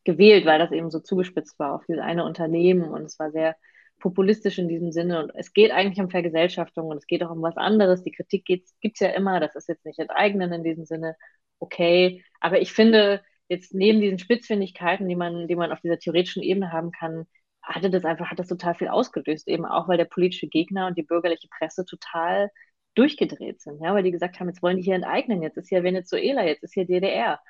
gewählt, 0.05 0.47
weil 0.47 0.59
das 0.59 0.73
eben 0.73 0.91
so 0.91 1.01
zugespitzt 1.01 1.59
war 1.59 1.75
auf 1.75 1.85
dieses 1.87 2.03
eine 2.03 2.25
Unternehmen 2.25 2.85
und 2.85 3.03
es 3.05 3.19
war 3.19 3.31
sehr 3.31 3.57
populistisch 3.99 4.59
in 4.59 4.69
diesem 4.69 4.93
Sinne. 4.93 5.23
Und 5.23 5.33
es 5.35 5.53
geht 5.53 5.71
eigentlich 5.71 6.01
um 6.01 6.11
Vergesellschaftung 6.11 6.87
und 6.89 6.99
es 6.99 7.07
geht 7.07 7.23
auch 7.25 7.31
um 7.31 7.43
was 7.43 7.57
anderes. 7.57 8.03
Die 8.03 8.13
Kritik 8.13 8.45
gibt 8.45 8.69
es 8.83 9.01
ja 9.01 9.11
immer, 9.11 9.41
das 9.41 9.55
ist 9.55 9.69
jetzt 9.69 9.87
nicht 9.87 9.99
enteignen 9.99 10.53
in 10.53 10.65
diesem 10.65 10.85
Sinne, 10.85 11.17
okay. 11.61 12.25
Aber 12.41 12.61
ich 12.61 12.73
finde, 12.73 13.23
jetzt 13.49 13.75
neben 13.75 14.01
diesen 14.01 14.19
Spitzfindigkeiten, 14.19 15.09
die 15.09 15.17
man, 15.17 15.47
die 15.49 15.57
man 15.57 15.73
auf 15.73 15.81
dieser 15.81 15.99
theoretischen 15.99 16.43
Ebene 16.43 16.73
haben 16.73 16.91
kann, 16.91 17.27
hatte 17.63 17.91
das 17.91 18.05
einfach, 18.05 18.31
hat 18.31 18.39
das 18.39 18.49
total 18.49 18.75
viel 18.75 18.89
ausgelöst, 18.89 19.49
eben 19.49 19.65
auch 19.65 19.89
weil 19.89 19.99
der 19.99 20.05
politische 20.07 20.49
Gegner 20.49 20.89
und 20.89 20.99
die 20.99 21.05
bürgerliche 21.05 21.49
Presse 21.49 21.85
total 21.85 22.51
durchgedreht 22.95 23.61
sind, 23.61 23.81
ja, 23.83 23.95
weil 23.95 24.03
die 24.03 24.11
gesagt 24.11 24.39
haben, 24.39 24.49
jetzt 24.49 24.63
wollen 24.63 24.77
die 24.77 24.83
hier 24.83 24.97
enteignen, 24.97 25.43
jetzt 25.43 25.57
ist 25.57 25.69
hier 25.69 25.83
Venezuela, 25.83 26.45
jetzt 26.45 26.63
ist 26.63 26.75
hier 26.75 26.87
DDR. 26.87 27.41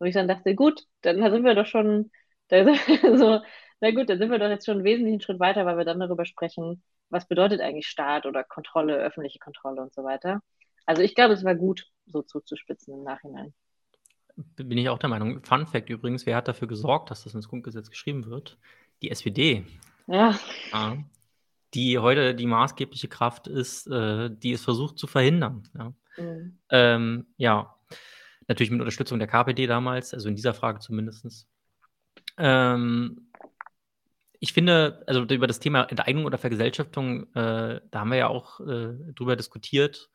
Wo 0.00 0.06
ich 0.06 0.14
dann 0.14 0.26
dachte, 0.26 0.56
gut, 0.56 0.82
dann 1.02 1.18
sind 1.30 1.44
wir 1.44 1.54
doch 1.54 1.66
schon, 1.66 2.10
so, 2.50 3.40
na 3.80 3.90
gut, 3.92 4.10
dann 4.10 4.18
sind 4.18 4.30
wir 4.30 4.38
doch 4.40 4.48
jetzt 4.48 4.66
schon 4.66 4.78
einen 4.78 4.84
wesentlichen 4.84 5.20
Schritt 5.20 5.38
weiter, 5.38 5.64
weil 5.66 5.78
wir 5.78 5.84
dann 5.84 6.00
darüber 6.00 6.24
sprechen, 6.24 6.82
was 7.10 7.28
bedeutet 7.28 7.60
eigentlich 7.60 7.86
Staat 7.86 8.26
oder 8.26 8.42
Kontrolle, 8.42 8.96
öffentliche 8.96 9.38
Kontrolle 9.38 9.80
und 9.80 9.94
so 9.94 10.02
weiter. 10.02 10.42
Also 10.86 11.02
ich 11.02 11.14
glaube, 11.14 11.34
es 11.34 11.44
war 11.44 11.54
gut, 11.54 11.86
so 12.06 12.22
zuzuspitzen 12.22 12.94
im 12.94 13.04
Nachhinein. 13.04 13.54
Bin 14.56 14.78
ich 14.78 14.88
auch 14.88 14.98
der 14.98 15.10
Meinung. 15.10 15.44
Fun 15.44 15.66
Fact 15.66 15.90
übrigens, 15.90 16.26
wer 16.26 16.36
hat 16.36 16.48
dafür 16.48 16.66
gesorgt, 16.66 17.10
dass 17.10 17.22
das 17.24 17.34
ins 17.34 17.48
Grundgesetz 17.48 17.90
geschrieben 17.90 18.26
wird? 18.26 18.58
Die 19.02 19.10
SPD. 19.10 19.64
Ja. 20.06 20.34
ja 20.72 20.96
die 21.74 21.98
heute 21.98 22.34
die 22.34 22.46
maßgebliche 22.46 23.08
Kraft 23.08 23.46
ist, 23.46 23.86
äh, 23.86 24.30
die 24.30 24.52
es 24.52 24.62
versucht 24.62 24.98
zu 24.98 25.06
verhindern. 25.06 25.68
Ja. 25.76 25.92
Mhm. 26.16 26.58
Ähm, 26.70 27.26
ja. 27.36 27.76
Natürlich 28.50 28.72
mit 28.72 28.80
Unterstützung 28.80 29.20
der 29.20 29.28
KPD 29.28 29.68
damals, 29.68 30.12
also 30.12 30.28
in 30.28 30.34
dieser 30.34 30.54
Frage 30.54 30.80
zumindest. 30.80 31.46
Ähm, 32.36 33.30
ich 34.40 34.52
finde, 34.52 35.04
also 35.06 35.22
über 35.22 35.46
das 35.46 35.60
Thema 35.60 35.84
Enteignung 35.84 36.24
oder 36.24 36.36
Vergesellschaftung, 36.36 37.32
äh, 37.36 37.80
da 37.92 38.00
haben 38.00 38.10
wir 38.10 38.18
ja 38.18 38.26
auch 38.26 38.58
äh, 38.58 38.96
drüber 39.14 39.36
diskutiert. 39.36 40.10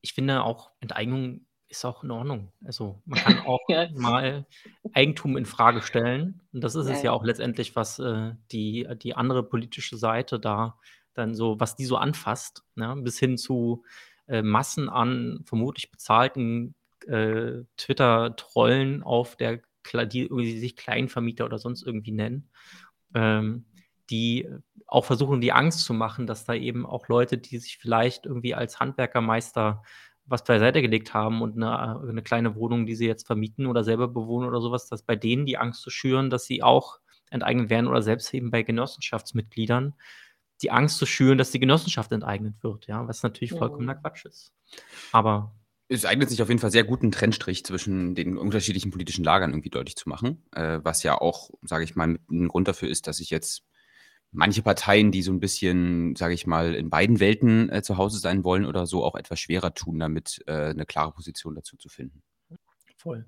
Ich 0.00 0.12
finde 0.12 0.42
auch 0.42 0.72
Enteignung 0.80 1.46
ist 1.68 1.84
auch 1.84 2.02
in 2.02 2.10
Ordnung. 2.10 2.52
Also 2.64 3.00
man 3.04 3.20
kann 3.20 3.38
auch 3.46 3.60
ja. 3.68 3.88
mal 3.94 4.44
Eigentum 4.92 5.36
in 5.36 5.46
Frage 5.46 5.82
stellen. 5.82 6.40
Und 6.52 6.64
das 6.64 6.74
ist 6.74 6.88
ja, 6.88 6.94
es 6.94 7.02
ja 7.04 7.12
auch 7.12 7.22
letztendlich, 7.22 7.76
was 7.76 8.00
äh, 8.00 8.32
die, 8.50 8.88
die 8.96 9.14
andere 9.14 9.44
politische 9.44 9.96
Seite 9.96 10.40
da 10.40 10.80
dann 11.14 11.36
so, 11.36 11.60
was 11.60 11.76
die 11.76 11.84
so 11.84 11.96
anfasst, 11.96 12.64
ne? 12.74 12.96
bis 12.96 13.20
hin 13.20 13.38
zu 13.38 13.84
äh, 14.26 14.42
Massen 14.42 14.88
an 14.88 15.44
vermutlich 15.44 15.92
bezahlten 15.92 16.74
äh, 17.08 17.64
Twitter-Trollen 17.76 19.02
auf 19.02 19.36
der, 19.36 19.60
die 20.06 20.22
irgendwie 20.22 20.58
sich 20.58 20.76
Kleinvermieter 20.76 21.44
oder 21.44 21.58
sonst 21.58 21.82
irgendwie 21.82 22.12
nennen. 22.12 22.50
Ähm, 23.14 23.66
die 24.10 24.48
auch 24.86 25.04
versuchen, 25.04 25.40
die 25.40 25.52
Angst 25.52 25.84
zu 25.84 25.94
machen, 25.94 26.26
dass 26.26 26.44
da 26.44 26.54
eben 26.54 26.84
auch 26.84 27.08
Leute, 27.08 27.38
die 27.38 27.58
sich 27.58 27.78
vielleicht 27.78 28.26
irgendwie 28.26 28.54
als 28.54 28.78
Handwerkermeister 28.78 29.82
was 30.24 30.44
beiseite 30.44 30.82
gelegt 30.82 31.14
haben 31.14 31.42
und 31.42 31.56
eine, 31.56 32.00
eine, 32.00 32.22
kleine 32.22 32.54
Wohnung, 32.54 32.86
die 32.86 32.94
sie 32.94 33.06
jetzt 33.06 33.26
vermieten 33.26 33.66
oder 33.66 33.84
selber 33.84 34.08
bewohnen 34.08 34.48
oder 34.48 34.60
sowas, 34.60 34.88
dass 34.88 35.02
bei 35.02 35.16
denen 35.16 35.46
die 35.46 35.58
Angst 35.58 35.82
zu 35.82 35.90
schüren, 35.90 36.30
dass 36.30 36.44
sie 36.44 36.62
auch 36.62 37.00
enteignet 37.30 37.70
werden 37.70 37.88
oder 37.88 38.02
selbst 38.02 38.32
eben 38.34 38.50
bei 38.50 38.62
Genossenschaftsmitgliedern 38.62 39.94
die 40.62 40.70
Angst 40.70 40.98
zu 40.98 41.06
schüren, 41.06 41.38
dass 41.38 41.50
die 41.50 41.58
Genossenschaft 41.58 42.12
enteignet 42.12 42.62
wird, 42.62 42.86
ja, 42.86 43.06
was 43.08 43.22
natürlich 43.22 43.50
vollkommener 43.50 43.96
Quatsch 43.96 44.26
ist. 44.26 44.52
Aber 45.10 45.54
es 45.92 46.04
eignet 46.04 46.30
sich 46.30 46.42
auf 46.42 46.48
jeden 46.48 46.60
Fall 46.60 46.70
sehr 46.70 46.84
gut, 46.84 47.02
einen 47.02 47.12
Trennstrich 47.12 47.64
zwischen 47.64 48.14
den 48.14 48.38
unterschiedlichen 48.38 48.90
politischen 48.90 49.24
Lagern 49.24 49.50
irgendwie 49.50 49.70
deutlich 49.70 49.96
zu 49.96 50.08
machen, 50.08 50.44
äh, 50.52 50.80
was 50.82 51.02
ja 51.02 51.20
auch, 51.20 51.50
sage 51.62 51.84
ich 51.84 51.94
mal, 51.94 52.18
ein 52.30 52.48
Grund 52.48 52.68
dafür 52.68 52.88
ist, 52.88 53.06
dass 53.06 53.20
ich 53.20 53.30
jetzt 53.30 53.64
manche 54.30 54.62
Parteien, 54.62 55.12
die 55.12 55.22
so 55.22 55.32
ein 55.32 55.40
bisschen, 55.40 56.16
sage 56.16 56.34
ich 56.34 56.46
mal, 56.46 56.74
in 56.74 56.90
beiden 56.90 57.20
Welten 57.20 57.70
äh, 57.70 57.82
zu 57.82 57.98
Hause 57.98 58.18
sein 58.18 58.44
wollen 58.44 58.64
oder 58.64 58.86
so, 58.86 59.04
auch 59.04 59.14
etwas 59.14 59.38
schwerer 59.38 59.74
tun, 59.74 59.98
damit 59.98 60.42
äh, 60.46 60.70
eine 60.70 60.86
klare 60.86 61.12
Position 61.12 61.54
dazu 61.54 61.76
zu 61.76 61.88
finden. 61.88 62.22
Voll. 62.96 63.26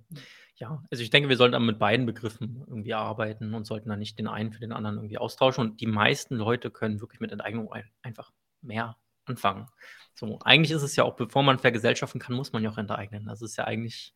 Ja, 0.57 0.83
also 0.91 1.03
ich 1.03 1.11
denke, 1.11 1.29
wir 1.29 1.37
sollten 1.37 1.65
mit 1.67 1.81
beiden 1.81 2.07
Begriffen 2.07 2.65
irgendwie 2.69 2.95
arbeiten 2.95 3.55
und 3.55 3.67
sollten 3.67 3.89
dann 3.89 3.99
nicht 3.99 4.19
den 4.19 4.29
einen 4.29 4.53
für 4.53 4.61
den 4.61 4.73
anderen 4.73 4.97
irgendwie 4.97 5.19
austauschen. 5.19 5.65
Und 5.65 5.81
die 5.81 5.87
meisten 5.87 6.37
Leute 6.37 6.71
können 6.71 7.01
wirklich 7.01 7.21
mit 7.21 7.33
Enteignung 7.33 7.73
ein, 7.73 7.91
einfach 8.03 8.31
mehr 8.63 8.97
anfangen. 9.27 9.67
So, 10.15 10.39
eigentlich 10.45 10.71
ist 10.71 10.83
es 10.83 10.97
ja 10.97 11.05
auch, 11.05 11.17
bevor 11.17 11.43
man 11.43 11.59
vergesellschaften 11.59 12.21
kann, 12.21 12.37
muss 12.37 12.53
man 12.53 12.63
ja 12.63 12.71
auch 12.71 12.79
enteignen. 12.79 13.27
Das 13.27 13.43
ist 13.43 13.57
ja 13.57 13.65
eigentlich, 13.65 14.15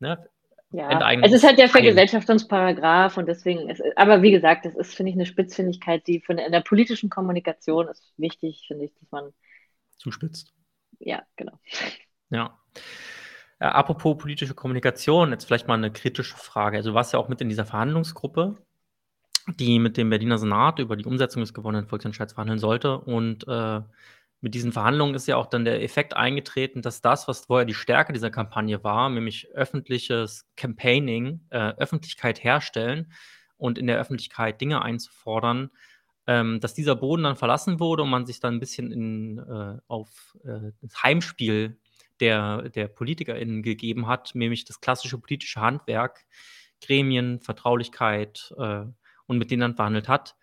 ne, 0.00 0.28
ja, 0.70 1.12
es 1.22 1.32
ist 1.32 1.46
halt 1.46 1.58
der 1.58 1.70
Vergesellschaftungsparagraf 1.70 3.16
und 3.16 3.26
deswegen 3.26 3.70
ist, 3.70 3.82
aber 3.96 4.20
wie 4.20 4.30
gesagt, 4.30 4.66
das 4.66 4.76
ist, 4.76 4.94
finde 4.94 5.10
ich, 5.10 5.16
eine 5.16 5.24
Spitzfindigkeit, 5.24 6.06
die 6.06 6.20
von 6.20 6.36
in 6.36 6.52
der 6.52 6.60
politischen 6.60 7.08
Kommunikation 7.08 7.88
ist 7.88 8.12
wichtig, 8.18 8.64
finde 8.68 8.84
ich, 8.84 8.94
dass 9.00 9.10
man 9.10 9.32
zuspitzt. 9.96 10.52
Ja, 10.98 11.22
genau. 11.36 11.58
Ja. 12.28 12.58
Äh, 13.60 13.64
apropos 13.64 14.18
politische 14.18 14.54
Kommunikation, 14.54 15.30
jetzt 15.30 15.46
vielleicht 15.46 15.68
mal 15.68 15.74
eine 15.74 15.90
kritische 15.90 16.36
Frage. 16.36 16.76
Also, 16.76 16.90
du 16.90 16.94
warst 16.94 17.14
ja 17.14 17.18
auch 17.18 17.28
mit 17.28 17.40
in 17.40 17.48
dieser 17.48 17.64
Verhandlungsgruppe, 17.64 18.58
die 19.58 19.78
mit 19.78 19.96
dem 19.96 20.10
Berliner 20.10 20.36
Senat 20.36 20.80
über 20.80 20.96
die 20.96 21.06
Umsetzung 21.06 21.40
des 21.40 21.54
gewonnenen 21.54 21.86
Volksentscheids 21.86 22.34
verhandeln 22.34 22.58
sollte. 22.58 22.98
Und 22.98 23.48
äh, 23.48 23.80
mit 24.40 24.54
diesen 24.54 24.72
Verhandlungen 24.72 25.14
ist 25.14 25.26
ja 25.26 25.36
auch 25.36 25.46
dann 25.46 25.64
der 25.64 25.82
Effekt 25.82 26.14
eingetreten, 26.14 26.80
dass 26.80 27.00
das, 27.00 27.26
was 27.26 27.46
vorher 27.46 27.64
die 27.64 27.74
Stärke 27.74 28.12
dieser 28.12 28.30
Kampagne 28.30 28.84
war, 28.84 29.10
nämlich 29.10 29.50
öffentliches 29.52 30.46
Campaigning, 30.56 31.40
äh, 31.50 31.72
Öffentlichkeit 31.76 32.42
herstellen 32.44 33.12
und 33.56 33.78
in 33.78 33.88
der 33.88 33.98
Öffentlichkeit 33.98 34.60
Dinge 34.60 34.82
einzufordern, 34.82 35.70
ähm, 36.28 36.60
dass 36.60 36.74
dieser 36.74 36.94
Boden 36.94 37.24
dann 37.24 37.36
verlassen 37.36 37.80
wurde 37.80 38.04
und 38.04 38.10
man 38.10 38.26
sich 38.26 38.38
dann 38.38 38.54
ein 38.54 38.60
bisschen 38.60 38.92
in, 38.92 39.38
äh, 39.38 39.78
auf 39.88 40.36
äh, 40.44 40.72
das 40.82 41.02
Heimspiel 41.02 41.78
der, 42.20 42.68
der 42.68 42.88
PolitikerInnen 42.88 43.62
gegeben 43.62 44.06
hat, 44.06 44.34
nämlich 44.34 44.64
das 44.64 44.80
klassische 44.80 45.18
politische 45.18 45.60
Handwerk, 45.60 46.26
Gremien, 46.80 47.40
Vertraulichkeit 47.40 48.54
äh, 48.56 48.84
und 49.26 49.38
mit 49.38 49.50
denen 49.50 49.60
dann 49.60 49.74
verhandelt 49.74 50.08
hat. 50.08 50.36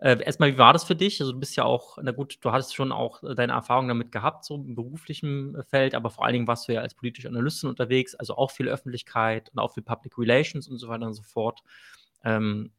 Äh, 0.00 0.22
erstmal, 0.24 0.54
wie 0.54 0.58
war 0.58 0.72
das 0.72 0.84
für 0.84 0.96
dich? 0.96 1.20
Also, 1.20 1.32
du 1.32 1.38
bist 1.38 1.56
ja 1.56 1.64
auch, 1.64 1.98
na 2.00 2.12
gut, 2.12 2.38
du 2.40 2.52
hattest 2.52 2.74
schon 2.74 2.90
auch 2.90 3.22
äh, 3.22 3.34
deine 3.34 3.52
Erfahrung 3.52 3.86
damit 3.86 4.10
gehabt, 4.10 4.46
so 4.46 4.54
im 4.54 4.74
beruflichen 4.74 5.54
äh, 5.54 5.62
Feld, 5.62 5.94
aber 5.94 6.08
vor 6.08 6.24
allen 6.24 6.32
Dingen 6.32 6.46
warst 6.46 6.68
du 6.68 6.72
ja 6.72 6.80
als 6.80 6.94
politische 6.94 7.28
Analystin 7.28 7.68
unterwegs, 7.68 8.14
also 8.14 8.34
auch 8.36 8.50
viel 8.50 8.68
Öffentlichkeit 8.68 9.50
und 9.52 9.58
auch 9.58 9.74
viel 9.74 9.82
Public 9.82 10.16
Relations 10.16 10.68
und 10.68 10.78
so 10.78 10.88
weiter 10.88 11.06
und 11.06 11.12
so 11.12 11.22
fort. 11.22 11.60
Ähm, 12.24 12.72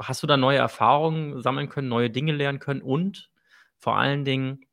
hast 0.00 0.24
du 0.24 0.26
da 0.26 0.36
neue 0.36 0.58
Erfahrungen 0.58 1.40
sammeln 1.42 1.68
können, 1.68 1.88
neue 1.88 2.10
Dinge 2.10 2.32
lernen 2.32 2.58
können 2.58 2.82
und 2.82 3.30
vor 3.78 3.96
allen 3.96 4.24
Dingen, 4.24 4.66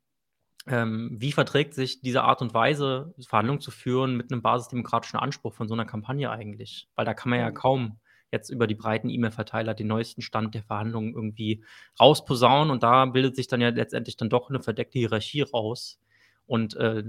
ähm, 0.67 1.09
wie 1.13 1.31
verträgt 1.31 1.75
sich 1.75 2.01
diese 2.01 2.23
Art 2.23 2.41
und 2.41 2.55
Weise, 2.55 3.13
Verhandlungen 3.27 3.61
zu 3.61 3.69
führen, 3.69 4.17
mit 4.17 4.31
einem 4.31 4.41
basisdemokratischen 4.41 5.19
Anspruch 5.19 5.53
von 5.53 5.67
so 5.67 5.75
einer 5.75 5.85
Kampagne 5.85 6.31
eigentlich? 6.31 6.87
Weil 6.95 7.05
da 7.05 7.13
kann 7.13 7.29
man 7.29 7.39
ja 7.39 7.49
mhm. 7.49 7.53
kaum 7.53 7.99
jetzt 8.32 8.49
über 8.49 8.67
die 8.67 8.75
breiten 8.75 9.09
E-Mail-Verteiler 9.09 9.73
den 9.73 9.88
neuesten 9.88 10.21
Stand 10.21 10.55
der 10.55 10.63
Verhandlungen 10.63 11.13
irgendwie 11.13 11.63
rausposaunen 11.99 12.71
und 12.71 12.84
da 12.84 13.05
bildet 13.05 13.36
sich 13.36 13.47
dann 13.47 13.61
ja 13.61 13.69
letztendlich 13.69 14.17
dann 14.17 14.29
doch 14.29 14.49
eine 14.49 14.61
verdeckte 14.61 14.99
Hierarchie 14.99 15.41
raus. 15.41 15.99
Und 16.47 16.75
äh, 16.75 17.03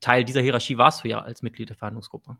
Teil 0.00 0.24
dieser 0.24 0.40
Hierarchie 0.40 0.78
warst 0.78 1.04
du 1.04 1.08
ja 1.08 1.20
als 1.20 1.42
Mitglied 1.42 1.68
der 1.68 1.76
Verhandlungsgruppe. 1.76 2.36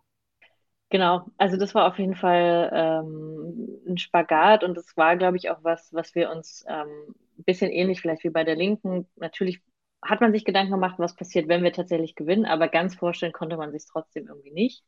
Genau, 0.91 1.27
also 1.37 1.59
das 1.59 1.75
war 1.75 1.87
auf 1.87 1.99
jeden 1.99 2.15
Fall 2.15 2.71
ähm, 2.73 3.69
ein 3.87 3.99
Spagat 3.99 4.65
und 4.65 4.75
das 4.75 4.97
war, 4.97 5.17
glaube 5.17 5.37
ich, 5.37 5.51
auch 5.51 5.63
was, 5.63 5.93
was 5.93 6.15
wir 6.15 6.31
uns 6.31 6.65
ähm, 6.67 7.15
ein 7.39 7.45
bisschen 7.45 7.71
ähnlich 7.71 8.01
vielleicht 8.01 8.25
wie 8.25 8.31
bei 8.31 8.43
der 8.43 8.57
Linken. 8.57 9.07
Natürlich 9.17 9.61
hat 10.01 10.23
man 10.23 10.33
sich 10.33 10.47
Gedanken 10.47 10.73
gemacht, 10.73 10.95
was 10.99 11.15
passiert, 11.15 11.49
wenn 11.49 11.63
wir 11.63 11.73
tatsächlich 11.73 12.15
gewinnen, 12.15 12.47
aber 12.47 12.69
ganz 12.69 12.95
vorstellen 12.95 13.33
konnte 13.33 13.59
man 13.59 13.71
sich 13.71 13.85
trotzdem 13.85 14.29
irgendwie 14.29 14.53
nicht. 14.53 14.83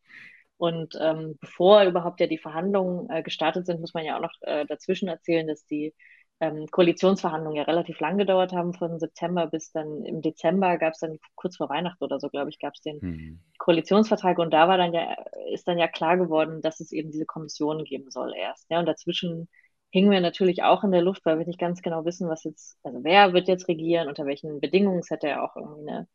Und 0.61 0.95
ähm, 1.01 1.39
bevor 1.41 1.85
überhaupt 1.85 2.21
ja 2.21 2.27
die 2.27 2.37
Verhandlungen 2.37 3.09
äh, 3.09 3.23
gestartet 3.23 3.65
sind, 3.65 3.81
muss 3.81 3.95
man 3.95 4.05
ja 4.05 4.17
auch 4.19 4.21
noch 4.21 4.35
äh, 4.43 4.67
dazwischen 4.67 5.09
erzählen, 5.09 5.47
dass 5.47 5.65
die 5.65 5.95
ähm, 6.39 6.67
Koalitionsverhandlungen 6.71 7.57
ja 7.57 7.63
relativ 7.63 7.99
lang 7.99 8.19
gedauert 8.19 8.53
haben, 8.53 8.75
von 8.75 8.99
September 8.99 9.47
bis 9.47 9.73
dann 9.73 10.05
im 10.05 10.21
Dezember 10.21 10.77
gab 10.77 10.93
es 10.93 10.99
dann 11.01 11.19
kurz 11.35 11.57
vor 11.57 11.71
Weihnachten 11.71 12.05
oder 12.05 12.21
so, 12.21 12.29
glaube 12.29 12.51
ich, 12.51 12.59
gab 12.59 12.75
es 12.75 12.83
den 12.83 12.99
mhm. 13.01 13.41
Koalitionsvertrag 13.57 14.39
und 14.39 14.51
da 14.51 14.69
war 14.69 14.77
dann 14.77 14.93
ja, 14.93 15.17
ist 15.51 15.67
dann 15.67 15.79
ja 15.79 15.89
klar 15.89 16.19
geworden, 16.19 16.61
dass 16.61 16.81
es 16.81 16.93
eben 16.93 17.11
diese 17.11 17.25
Kommission 17.25 17.85
geben 17.85 18.11
soll 18.11 18.35
erst. 18.37 18.67
Ja, 18.71 18.81
und 18.81 18.87
dazwischen 18.87 19.49
hingen 19.89 20.11
wir 20.11 20.21
natürlich 20.21 20.63
auch 20.63 20.85
in 20.85 20.93
der 20.93 21.03
Luft, 21.03 21.25
weil 21.25 21.39
wir 21.39 21.47
nicht 21.47 21.59
ganz 21.59 21.81
genau 21.81 22.05
wissen, 22.05 22.29
was 22.29 22.45
jetzt, 22.45 22.77
also 22.83 23.03
wer 23.03 23.33
wird 23.33 23.49
jetzt 23.49 23.67
regieren, 23.67 24.09
unter 24.09 24.27
welchen 24.27 24.61
Bedingungen. 24.61 24.99
Es 24.99 25.09
hätte 25.09 25.29
ja 25.29 25.43
auch 25.43 25.57
irgendwie 25.57 25.89
eine, 25.89 26.09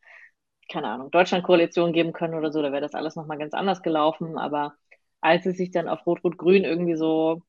keine 0.72 0.88
Ahnung, 0.88 1.11
Deutschland-Koalition 1.11 1.93
geben 1.93 2.13
können 2.13 2.36
oder 2.36 2.51
so, 2.51 2.61
da 2.61 2.72
wäre 2.72 2.82
das 2.82 2.93
alles 2.95 3.16
nochmal 3.16 3.38
ganz 3.38 3.53
anders 3.53 3.82
gelaufen. 3.82 4.38
Aber 4.38 4.76
als 5.22 5.45
es 5.45 5.57
sich 5.57 5.72
dann 5.72 5.88
auf 5.88 6.05
Rot-Rot-Grün 6.05 6.63
irgendwie 6.63 6.95
so 6.95 7.41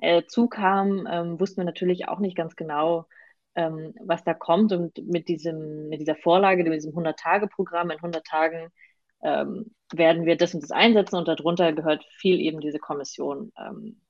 äh, 0.00 0.24
zukam, 0.26 1.06
ähm, 1.10 1.40
wussten 1.40 1.58
wir 1.58 1.64
natürlich 1.64 2.08
auch 2.08 2.18
nicht 2.20 2.36
ganz 2.36 2.56
genau, 2.56 3.06
ähm, 3.54 3.94
was 4.04 4.24
da 4.24 4.34
kommt. 4.34 4.72
Und 4.72 4.98
mit, 5.06 5.28
diesem, 5.28 5.88
mit 5.88 6.00
dieser 6.00 6.16
Vorlage, 6.16 6.64
mit 6.64 6.74
diesem 6.74 6.94
100-Tage-Programm, 6.94 7.90
in 7.90 7.98
100 7.98 8.24
Tagen 8.24 8.70
ähm, 9.22 9.74
werden 9.92 10.26
wir 10.26 10.36
das 10.36 10.54
und 10.54 10.62
das 10.62 10.70
einsetzen 10.70 11.16
und 11.16 11.28
darunter 11.28 11.72
gehört 11.72 12.04
viel 12.18 12.40
eben 12.40 12.60
diese 12.60 12.78
Kommission. 12.78 13.52
Ähm, 13.58 14.00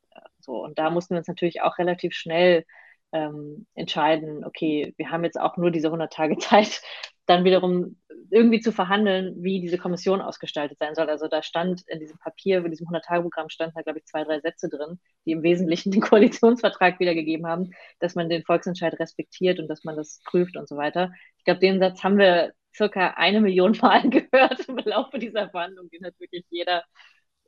so. 0.41 0.62
Und 0.64 0.78
da 0.78 0.91
mussten 0.91 1.14
wir 1.14 1.18
uns 1.18 1.28
natürlich 1.28 1.62
auch 1.62 1.78
relativ 1.78 2.14
schnell 2.14 2.64
ähm, 3.12 3.66
entscheiden, 3.74 4.45
okay, 4.45 4.95
wir 4.97 5.11
haben 5.11 5.24
jetzt 5.24 5.41
auch 5.41 5.57
nur 5.57 5.70
diese 5.70 5.89
100 5.89 6.12
Tage 6.12 6.36
Zeit, 6.39 6.82
dann 7.29 7.45
wiederum 7.45 7.97
irgendwie 8.31 8.61
zu 8.61 8.72
verhandeln, 8.72 9.37
wie 9.43 9.61
diese 9.61 9.79
Kommission 9.79 10.20
ausgestaltet 10.20 10.79
sein 10.79 10.95
soll. 10.95 11.09
Also 11.09 11.29
da 11.29 11.43
stand 11.43 11.83
in 11.87 12.01
diesem 12.01 12.18
Papier, 12.18 12.64
in 12.64 12.70
diesem 12.70 12.87
100-Tage-Programm 12.89 13.49
stand 13.49 13.74
da, 13.76 13.83
glaube 13.83 13.99
ich, 13.99 14.07
zwei, 14.07 14.24
drei 14.24 14.41
Sätze 14.41 14.68
drin, 14.68 14.99
die 15.24 15.33
im 15.33 15.43
Wesentlichen 15.43 15.91
den 15.93 16.01
Koalitionsvertrag 16.01 17.01
wiedergegeben 17.01 17.47
haben, 17.47 17.70
dass 18.01 18.14
man 18.14 18.29
den 18.29 18.45
Volksentscheid 18.45 18.99
respektiert 18.99 19.59
und 19.59 19.68
dass 19.68 19.85
man 19.85 19.97
das 19.97 20.20
prüft 20.24 20.57
und 20.57 20.68
so 20.68 20.76
weiter. 20.76 21.12
Ich 21.39 21.45
glaube, 21.45 21.61
den 21.61 21.81
Satz 21.81 22.03
haben 22.03 22.18
wir 22.18 22.53
circa 22.74 23.14
eine 23.16 23.41
Million 23.41 23.76
Mal 23.81 24.09
gehört 24.11 24.68
im 24.68 24.79
Laufe 24.79 25.18
dieser 25.18 25.51
Verhandlung. 25.51 25.89
Den 25.91 26.05
hat 26.05 26.18
wirklich 26.18 26.45
jeder 26.51 26.85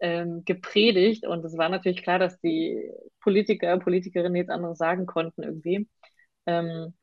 ähm, 0.01 0.45
gepredigt. 0.45 1.27
Und 1.27 1.45
es 1.45 1.57
war 1.57 1.69
natürlich 1.69 2.03
klar, 2.03 2.19
dass 2.19 2.39
die 2.41 2.91
Politiker, 3.21 3.79
Politikerinnen 3.79 4.37
jetzt 4.37 4.51
anderes 4.51 4.79
sagen 4.79 5.07
konnten 5.07 5.43
irgendwie. 5.43 5.89
Ähm, 6.47 6.95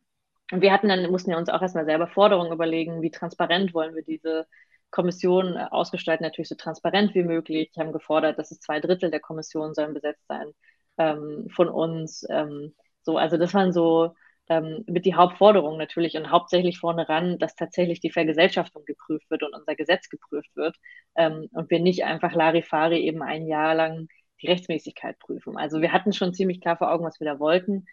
und 0.52 0.62
wir 0.62 0.72
hatten 0.72 0.88
dann, 0.88 1.10
mussten 1.12 1.32
ja 1.32 1.38
uns 1.38 1.50
auch 1.50 1.62
erstmal 1.62 1.86
selber 1.86 2.08
Forderungen 2.08 2.52
überlegen, 2.52 3.02
wie 3.02 3.12
transparent 3.12 3.74
wollen 3.74 3.96
wir 3.96 4.04
diese 4.04 4.48
Kommission 4.92 5.56
äh, 5.58 5.68
ausgestalten, 5.70 6.24
natürlich 6.24 6.50
so 6.50 6.56
transparent 6.56 7.14
wie 7.16 7.24
möglich. 7.24 7.72
Wir 7.74 7.84
haben 7.84 7.92
gefordert, 7.92 8.40
dass 8.40 8.52
es 8.52 8.60
zwei 8.60 8.80
Drittel 8.80 9.12
der 9.12 9.20
Kommission 9.20 9.74
sollen 9.74 9.94
besetzt 9.94 10.26
sein 10.28 10.52
ähm, 10.98 11.48
von 11.50 11.70
uns. 11.70 12.26
Ähm, 12.30 12.74
so, 13.02 13.18
also 13.18 13.38
das 13.38 13.54
waren 13.54 13.74
so 13.74 14.14
ähm, 14.50 14.84
mit 14.88 15.06
die 15.06 15.16
Hauptforderungen 15.16 15.78
natürlich 15.78 16.16
und 16.16 16.32
hauptsächlich 16.32 16.80
vorne 16.80 17.10
ran, 17.10 17.38
dass 17.40 17.56
tatsächlich 17.56 18.00
die 18.00 18.12
Vergesellschaftung 18.12 18.86
geprüft 18.86 19.30
wird 19.30 19.44
und 19.44 19.54
unser 19.54 19.76
Gesetz 19.76 20.10
geprüft 20.10 20.56
wird 20.56 20.78
ähm, 21.16 21.50
und 21.52 21.70
wir 21.70 21.80
nicht 21.80 22.06
einfach 22.06 22.34
Larifari 22.34 23.00
eben 23.00 23.22
ein 23.22 23.48
Jahr 23.48 23.76
lang 23.76 24.08
die 24.42 24.48
Rechtmäßigkeit 24.48 25.20
prüfen. 25.20 25.58
Also 25.58 25.82
wir 25.82 25.92
hatten 25.92 26.14
schon 26.14 26.34
ziemlich 26.34 26.62
klar 26.62 26.78
vor 26.78 26.92
Augen, 26.92 27.06
was 27.06 27.20
wir 27.20 27.26
da 27.26 27.40
wollten, 27.40 27.86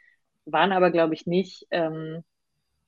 waren 0.45 0.73
aber, 0.73 0.91
glaube 0.91 1.15
ich, 1.15 1.27
nicht 1.27 1.67
ähm, 1.71 2.23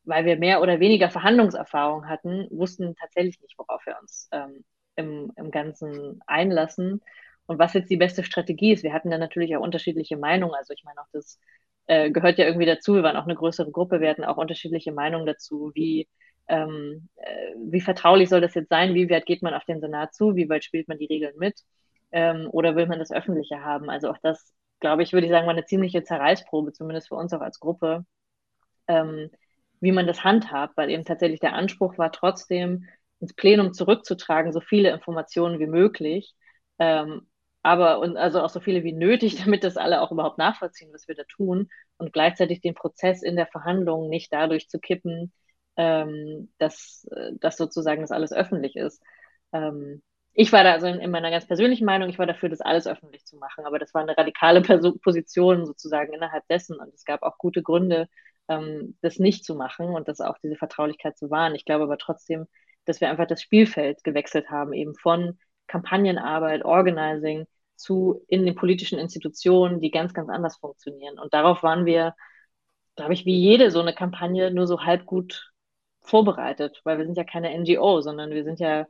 weil 0.07 0.25
wir 0.25 0.37
mehr 0.39 0.63
oder 0.63 0.81
weniger 0.81 1.11
Verhandlungserfahrung 1.11 2.09
hatten, 2.09 2.49
wussten 2.51 2.95
tatsächlich 2.97 3.41
nicht, 3.41 3.59
worauf 3.59 3.85
wir 3.87 3.97
uns 4.01 4.29
ähm, 4.33 4.65
im, 4.97 5.33
im 5.37 5.51
Ganzen 5.51 6.21
einlassen 6.27 7.03
und 7.47 7.59
was 7.59 7.75
jetzt 7.75 7.91
die 7.91 7.97
beste 7.97 8.25
Strategie 8.25 8.73
ist. 8.73 8.83
Wir 8.83 8.93
hatten 8.93 9.11
dann 9.11 9.21
natürlich 9.21 9.57
auch 9.57 9.63
unterschiedliche 9.63 10.17
Meinungen. 10.17 10.55
Also 10.55 10.73
ich 10.75 10.85
meine 10.85 11.01
auch, 11.01 11.09
das 11.13 11.39
äh, 11.87 12.11
gehört 12.11 12.39
ja 12.39 12.47
irgendwie 12.47 12.67
dazu. 12.67 12.95
Wir 12.95 13.03
waren 13.03 13.17
auch 13.17 13.25
eine 13.25 13.35
größere 13.35 13.71
Gruppe. 13.71 14.01
Wir 14.01 14.11
hatten 14.11 14.25
auch 14.25 14.37
unterschiedliche 14.37 14.93
Meinungen 14.93 15.27
dazu, 15.27 15.71
wie, 15.75 16.09
ähm, 16.49 17.09
äh, 17.17 17.55
wie 17.59 17.81
vertraulich 17.81 18.29
soll 18.29 18.41
das 18.41 18.55
jetzt 18.55 18.71
sein, 18.71 18.95
wie 18.95 19.11
weit 19.11 19.27
geht 19.27 19.43
man 19.43 19.55
auf 19.55 19.65
den 19.65 19.81
Senat 19.81 20.15
zu, 20.15 20.37
wie 20.37 20.49
weit 20.49 20.65
spielt 20.65 20.89
man 20.89 20.99
die 20.99 21.07
Regeln 21.07 21.35
mit 21.39 21.61
ähm, 22.13 22.49
oder 22.51 22.77
will 22.77 22.87
man 22.87 22.99
das 22.99 23.13
Öffentliche 23.13 23.63
haben. 23.65 23.91
Also 23.91 24.11
auch 24.11 24.19
das, 24.23 24.53
glaube 24.81 25.03
ich, 25.03 25.13
würde 25.13 25.27
ich 25.27 25.33
sagen, 25.33 25.47
war 25.47 25.55
eine 25.55 25.67
ziemliche 25.67 26.05
Zerreißprobe, 26.05 26.73
zumindest 26.73 27.09
für 27.09 27.17
uns 27.17 27.33
auch 27.33 27.41
als 27.41 27.61
Gruppe. 27.61 28.05
Ähm, 28.89 29.31
wie 29.81 29.93
man 29.93 30.07
das 30.07 30.25
handhabt, 30.25 30.77
weil 30.77 30.91
eben 30.91 31.05
tatsächlich 31.05 31.41
der 31.41 31.55
Anspruch 31.55 31.99
war, 31.99 32.13
trotzdem 32.13 32.87
ins 33.21 33.35
Plenum 33.35 33.73
zurückzutragen, 33.73 34.53
so 34.53 34.61
viele 34.61 34.91
Informationen 34.91 35.59
wie 35.59 35.67
möglich, 35.67 36.35
ähm, 36.79 37.27
aber 37.63 37.99
und 37.99 38.17
also 38.17 38.43
auch 38.43 38.51
so 38.51 38.61
viele 38.61 38.85
wie 38.85 38.93
nötig, 38.93 39.37
damit 39.45 39.65
das 39.65 39.77
alle 39.77 40.01
auch 40.03 40.13
überhaupt 40.13 40.39
nachvollziehen, 40.39 40.93
was 40.93 41.09
wir 41.09 41.15
da 41.15 41.25
tun 41.25 41.69
und 41.99 42.13
gleichzeitig 42.13 42.61
den 42.61 42.75
Prozess 42.75 43.23
in 43.23 43.37
der 43.37 43.47
Verhandlung 43.47 44.09
nicht 44.09 44.33
dadurch 44.33 44.69
zu 44.69 44.79
kippen, 44.79 45.33
ähm, 45.77 46.53
dass, 46.59 47.07
dass 47.41 47.57
sozusagen 47.57 48.03
das 48.03 48.13
alles 48.13 48.33
öffentlich 48.33 48.77
ist. 48.77 49.03
Ähm, 49.53 50.03
ich 50.35 50.53
war 50.53 50.65
da 50.65 50.73
also 50.73 50.87
in, 50.87 51.01
in, 51.01 51.11
meiner 51.11 51.31
ganz 51.31 51.47
persönlichen 51.47 51.87
Meinung, 51.87 52.11
ich 52.11 52.19
war 52.19 52.27
dafür, 52.27 52.51
das 52.51 52.61
alles 52.61 52.87
öffentlich 52.87 53.25
zu 53.25 53.37
machen, 53.39 53.65
aber 53.65 53.79
das 53.79 53.95
war 53.95 54.03
eine 54.03 54.17
radikale 54.17 54.61
Perso 54.63 54.93
Position 54.99 55.67
sozusagen 55.67 56.13
innerhalb 56.13 56.47
dessen 56.49 56.79
und 56.79 56.93
es 56.95 57.05
gab 57.05 57.23
auch 57.23 57.39
gute 57.39 57.63
Gründe, 57.63 58.09
ähm, 58.49 58.97
das 59.03 59.19
nicht 59.19 59.45
zu 59.45 59.55
machen 59.55 59.89
und 59.89 60.09
das 60.09 60.21
auch 60.21 60.39
diese 60.43 60.57
Vertraulichkeit 60.57 61.17
zu 61.17 61.31
wahren. 61.31 61.55
Ich 61.55 61.65
glaube 61.65 61.85
aber 61.85 61.99
trotzdem, 61.99 62.47
dass 62.85 63.01
wir 63.01 63.11
einfach 63.11 63.27
das 63.27 63.43
Spielfeld 63.43 64.05
gewechselt 64.05 64.51
haben, 64.51 64.73
eben 64.73 64.95
von 64.95 65.39
Kampagnenarbeit, 65.67 66.65
Organizing 66.65 67.47
zu 67.77 68.25
in 68.29 68.47
den 68.47 68.55
politischen 68.55 68.99
Institutionen, 68.99 69.81
die 69.81 69.91
ganz, 69.91 70.15
ganz 70.15 70.29
anders 70.31 70.57
funktionieren. 70.59 71.19
Und 71.19 71.35
darauf 71.35 71.63
waren 71.63 71.85
wir, 71.85 72.15
glaube 72.97 73.13
ich, 73.15 73.27
wie 73.27 73.39
jede 73.39 73.71
so 73.71 73.81
eine 73.81 73.95
Kampagne 73.95 74.51
nur 74.51 74.67
so 74.67 74.83
halb 74.83 75.07
gut 75.07 75.53
vorbereitet, 76.01 76.81
weil 76.85 76.99
wir 76.99 77.05
sind 77.05 77.17
ja 77.17 77.25
keine 77.25 77.57
NGO, 77.59 78.01
sondern 78.01 78.31
wir 78.31 78.45
sind 78.45 78.61
ja, 78.61 78.87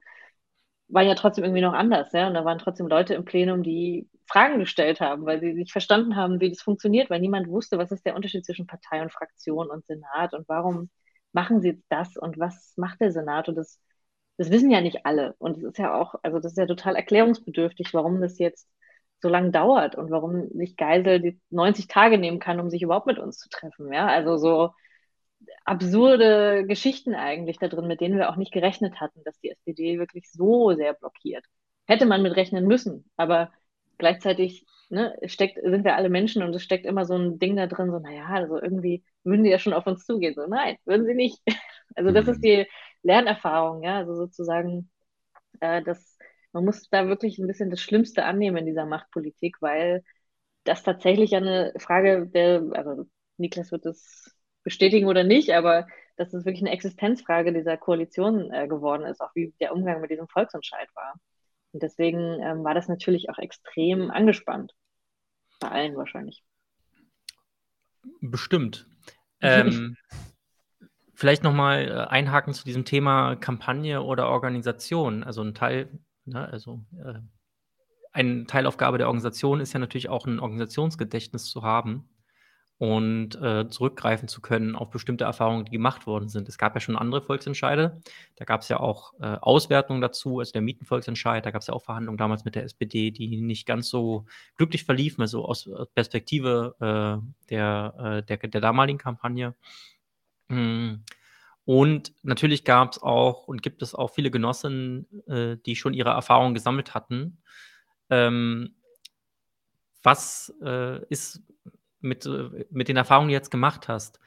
war 0.89 1.03
ja 1.03 1.14
trotzdem 1.14 1.45
irgendwie 1.45 1.62
noch 1.62 1.72
anders, 1.74 2.12
ja. 2.12 2.28
Und 2.28 2.34
da 2.34 2.45
waren 2.45 2.59
trotzdem 2.59 2.87
Leute 2.89 3.14
im 3.14 3.24
Plenum, 3.24 3.62
die 3.62 4.09
Fragen 4.28 4.59
gestellt 4.59 5.01
haben, 5.01 5.26
weil 5.26 5.41
sie 5.41 5.53
nicht 5.55 5.72
verstanden 5.72 6.16
haben, 6.16 6.41
wie 6.41 6.51
das 6.51 6.62
funktioniert, 6.62 7.11
weil 7.11 7.20
niemand 7.20 7.49
wusste, 7.49 7.78
was 7.78 7.93
ist 7.93 8.05
der 8.07 8.14
Unterschied 8.16 8.45
zwischen 8.45 8.66
Partei 8.66 9.03
und 9.03 9.12
Fraktion 9.12 9.68
und 9.70 9.84
Senat 9.87 10.34
und 10.34 10.49
warum 10.49 10.91
machen 11.32 11.61
sie 11.61 11.68
jetzt 11.70 11.84
das 11.91 12.16
und 12.16 12.39
was 12.39 12.74
macht 12.76 13.01
der 13.01 13.12
Senat? 13.12 13.49
Und 13.49 13.57
das, 13.57 13.80
das 14.39 14.51
wissen 14.51 14.70
ja 14.70 14.80
nicht 14.80 15.07
alle. 15.07 15.34
Und 15.39 15.57
es 15.59 15.64
ist 15.64 15.78
ja 15.78 15.95
auch, 15.95 16.14
also 16.22 16.39
das 16.39 16.53
ist 16.53 16.59
ja 16.59 16.66
total 16.66 16.97
erklärungsbedürftig, 16.97 17.93
warum 17.95 18.20
das 18.20 18.39
jetzt 18.39 18.68
so 19.20 19.28
lange 19.28 19.51
dauert 19.51 19.97
und 19.97 20.11
warum 20.11 20.49
sich 20.51 20.76
Geisel 20.76 21.20
die 21.20 21.41
90 21.51 21.89
Tage 21.89 22.18
nehmen 22.18 22.39
kann, 22.39 22.61
um 22.61 22.70
sich 22.70 22.82
überhaupt 22.82 23.07
mit 23.07 23.18
uns 23.18 23.39
zu 23.39 23.49
treffen, 23.49 23.93
ja, 23.93 24.07
also 24.07 24.37
so 24.37 24.72
absurde 25.64 26.64
Geschichten 26.66 27.14
eigentlich 27.14 27.59
da 27.59 27.68
drin, 27.68 27.87
mit 27.87 28.01
denen 28.01 28.18
wir 28.18 28.30
auch 28.30 28.37
nicht 28.37 28.53
gerechnet 28.53 29.01
hatten, 29.01 29.22
dass 29.24 29.39
die 29.41 29.51
SPD 29.51 29.99
wirklich 29.99 30.30
so 30.30 30.74
sehr 30.74 30.95
blockiert. 30.95 31.45
Hätte 31.87 32.07
man 32.07 32.22
mit 32.22 32.37
rechnen 32.37 32.66
müssen, 32.66 33.11
aber 33.16 33.53
gleichzeitig 33.99 34.66
ne, 34.89 35.16
steckt, 35.26 35.59
sind 35.62 35.84
wir 35.84 35.97
alle 35.97 36.09
Menschen 36.09 36.43
und 36.43 36.55
es 36.55 36.62
steckt 36.62 36.87
immer 36.87 37.05
so 37.05 37.14
ein 37.16 37.39
Ding 37.39 37.57
da 37.57 37.66
drin, 37.66 37.91
so, 37.91 37.99
naja, 37.99 38.26
also 38.26 38.61
irgendwie 38.61 39.05
würden 39.24 39.45
die 39.45 39.51
ja 39.51 39.59
schon 39.59 39.72
auf 39.72 39.87
uns 39.87 40.05
zugehen. 40.07 40.34
So, 40.34 40.47
nein, 40.47 40.76
würden 40.84 41.07
sie 41.07 41.14
nicht. 41.14 41.41
Also 41.95 42.11
das 42.11 42.28
ist 42.28 42.39
mhm. 42.39 42.43
die 42.43 42.66
Lernerfahrung, 43.05 43.82
ja, 43.82 43.97
also 43.99 44.14
sozusagen, 44.16 44.91
äh, 45.61 45.82
das, 45.82 46.18
man 46.53 46.64
muss 46.64 46.89
da 46.91 47.09
wirklich 47.09 47.39
ein 47.39 47.47
bisschen 47.47 47.70
das 47.70 47.80
Schlimmste 47.80 48.24
annehmen 48.24 48.59
in 48.59 48.66
dieser 48.66 48.87
Machtpolitik, 48.87 49.57
weil 49.62 50.05
das 50.64 50.82
tatsächlich 50.82 51.34
eine 51.37 51.72
Frage 51.78 52.26
der, 52.26 52.64
also 52.72 53.07
Niklas 53.39 53.72
wird 53.72 53.87
das 53.87 54.36
bestätigen 54.67 55.07
oder 55.07 55.23
nicht, 55.23 55.55
aber 55.55 55.87
dass 56.17 56.35
es 56.35 56.45
wirklich 56.45 56.62
eine 56.62 56.73
Existenzfrage 56.73 57.53
dieser 57.53 57.77
Koalition 57.77 58.51
äh, 58.53 58.67
geworden 58.67 59.05
ist, 59.05 59.21
auch 59.21 59.31
wie 59.37 59.55
der 59.61 59.73
Umgang 59.73 60.01
mit 60.01 60.11
diesem 60.11 60.27
Volksentscheid 60.27 60.89
war. 60.97 61.14
Und 61.71 61.85
deswegen 61.85 62.43
ähm, 62.43 62.64
war 62.64 62.75
das 62.75 62.89
natürlich 62.89 63.31
auch 63.31 63.39
extrem 63.39 64.11
angespannt. 64.11 64.75
Bei 65.61 65.71
allen 65.71 65.97
wahrscheinlich. 65.97 66.43
Bestimmt. 68.21 68.89
ähm, 69.41 69.97
Vielleicht 71.14 71.45
nochmal 71.45 71.89
äh, 71.89 72.11
einhaken 72.11 72.53
zu 72.53 72.64
diesem 72.64 72.85
Thema 72.85 73.37
Kampagne 73.37 74.03
oder 74.03 74.29
Organisation. 74.29 75.23
Also 75.23 75.43
ein 75.43 75.55
Teil, 75.55 75.89
ne, 76.25 76.47
also 76.49 76.85
äh, 76.99 77.21
eine 78.12 78.47
Teilaufgabe 78.47 78.99
der 78.99 79.07
Organisation 79.07 79.61
ist 79.61 79.73
ja 79.75 79.79
natürlich 79.79 80.09
auch 80.09 80.27
ein 80.27 80.41
Organisationsgedächtnis 80.41 81.45
zu 81.45 81.62
haben 81.62 82.09
und 82.79 83.37
äh, 83.37 83.68
zurückgreifen 83.70 84.29
zu 84.29 84.43
können 84.43 84.77
auf 84.77 84.91
bestimmte 84.91 85.24
Erfahrungen, 85.24 85.64
die 85.64 85.70
gemacht 85.70 86.07
worden 86.07 86.29
sind. 86.29 86.49
Es 86.49 86.59
gab 86.59 86.74
ja 86.74 86.81
schon 86.81 86.97
andere 86.97 87.22
Volksentscheide. 87.22 88.03
Da 88.37 88.45
gab 88.45 88.61
es 88.61 88.68
ja 88.68 88.81
auch 88.81 89.14
äh, 89.18 89.37
Auswertungen 89.41 90.03
dazu, 90.03 90.41
also 90.41 90.53
der 90.53 90.61
Mietenvolksentscheid. 90.61 91.45
Da 91.47 91.51
gab 91.51 91.62
es 91.62 91.68
ja 91.68 91.74
auch 91.74 91.83
Verhandlungen 91.83 92.18
damals 92.18 92.45
mit 92.45 92.55
der 92.55 92.64
SPD, 92.64 93.11
die 93.11 93.41
nicht 93.41 93.66
ganz 93.66 93.89
so 93.89 94.27
glücklich 94.57 94.85
verliefen, 94.85 95.22
also 95.22 95.47
aus 95.47 95.70
Perspektive 95.95 96.77
äh, 96.81 97.49
der, 97.49 97.95
äh, 97.99 98.22
der, 98.22 98.37
der 98.37 98.61
damaligen 98.61 98.99
Kampagne. 98.99 99.55
Hm. 100.51 101.03
Und 101.64 102.12
natürlich 102.22 102.64
gab 102.64 102.93
es 102.93 103.03
auch 103.03 103.49
und 103.49 103.62
gibt 103.62 103.83
es 103.83 103.95
auch 103.95 104.09
viele 104.09 104.31
Genossinnen, 104.31 105.07
äh, 105.27 105.57
die 105.64 105.77
schon 105.77 105.95
ihre 105.95 106.11
Erfahrungen 106.11 106.55
gesammelt 106.55 106.95
hatten. 106.95 107.39
Ähm, 108.11 108.77
was 110.03 110.55
äh, 110.62 111.05
ist 111.09 111.43
mit, 112.01 112.27
äh, 112.27 112.67
mit 112.71 112.89
den 112.89 112.97
Erfahrungen, 112.97 113.29
die 113.29 113.35
du 113.35 113.39
jetzt 113.39 113.51
gemacht 113.51 113.89
hast, 113.89 114.21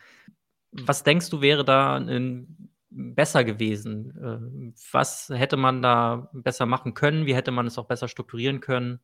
was 0.72 1.04
denkst 1.04 1.30
du, 1.30 1.42
wäre 1.42 1.66
da 1.66 1.96
ein, 1.96 2.70
besser 2.90 3.44
gewesen? 3.44 4.18
Äh, 4.18 4.74
was 4.92 5.30
hätte 5.30 5.58
man 5.58 5.82
da 5.82 6.30
besser 6.34 6.66
machen 6.66 6.94
können? 6.94 7.26
Wie 7.26 7.36
hätte 7.36 7.52
man 7.52 7.68
es 7.68 7.78
auch 7.78 7.86
besser 7.86 8.08
strukturieren 8.08 8.60
können? 8.60 9.00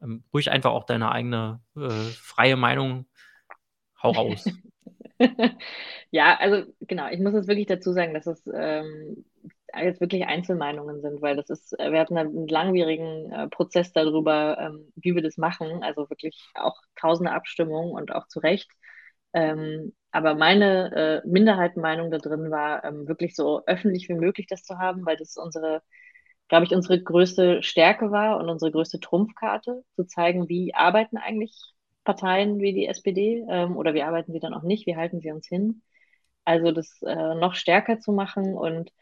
Ähm, 0.00 0.24
ruhig 0.32 0.50
einfach 0.50 0.70
auch 0.70 0.84
deine 0.84 1.10
eigene 1.10 1.60
äh, 1.76 1.88
freie 1.90 2.56
Meinung. 2.56 3.06
Hau 4.02 4.10
raus. 4.10 4.48
ja, 6.10 6.36
also 6.38 6.70
genau, 6.80 7.08
ich 7.08 7.18
muss 7.20 7.34
jetzt 7.34 7.48
wirklich 7.48 7.66
dazu 7.66 7.92
sagen, 7.92 8.14
dass 8.14 8.26
es 8.26 8.42
ähm, 8.52 9.24
jetzt 9.74 10.00
wirklich 10.00 10.26
Einzelmeinungen 10.26 11.00
sind, 11.00 11.22
weil 11.22 11.36
das 11.36 11.50
ist, 11.50 11.72
wir 11.72 11.98
hatten 11.98 12.16
einen 12.16 12.48
langwierigen 12.48 13.32
äh, 13.32 13.48
Prozess 13.48 13.92
darüber, 13.92 14.58
ähm, 14.58 14.92
wie 14.96 15.14
wir 15.14 15.22
das 15.22 15.36
machen, 15.36 15.82
also 15.82 16.08
wirklich 16.10 16.40
auch 16.54 16.76
tausende 16.96 17.32
Abstimmungen 17.32 17.92
und 17.92 18.12
auch 18.14 18.28
zu 18.28 18.40
Recht. 18.40 18.70
Ähm, 19.32 19.94
aber 20.12 20.34
meine 20.34 21.22
äh, 21.24 21.28
Minderheitenmeinung 21.28 22.10
da 22.10 22.18
drin 22.18 22.50
war, 22.50 22.84
ähm, 22.84 23.08
wirklich 23.08 23.34
so 23.34 23.64
öffentlich 23.66 24.08
wie 24.08 24.14
möglich 24.14 24.46
das 24.48 24.62
zu 24.62 24.78
haben, 24.78 25.04
weil 25.04 25.16
das 25.16 25.36
unsere, 25.36 25.82
glaube 26.48 26.64
ich, 26.64 26.72
unsere 26.74 27.02
größte 27.02 27.62
Stärke 27.62 28.10
war 28.10 28.38
und 28.38 28.48
unsere 28.48 28.70
größte 28.72 29.00
Trumpfkarte, 29.00 29.84
zu 29.96 30.04
zeigen, 30.06 30.48
wie 30.48 30.74
arbeiten 30.74 31.18
eigentlich 31.18 31.52
Parteien 32.04 32.60
wie 32.60 32.72
die 32.72 32.86
SPD 32.86 33.42
oder 33.74 33.92
wie 33.94 34.02
arbeiten 34.02 34.32
sie 34.32 34.38
dann 34.38 34.54
auch 34.54 34.62
nicht, 34.62 34.86
wie 34.86 34.96
halten 34.96 35.20
sie 35.20 35.32
uns 35.32 35.48
hin. 35.48 35.82
Also 36.46 36.70
das 36.72 37.02
äh, 37.02 37.34
noch 37.34 37.54
stärker 37.54 37.98
zu 37.98 38.12
machen 38.12 38.54
und 38.54 38.92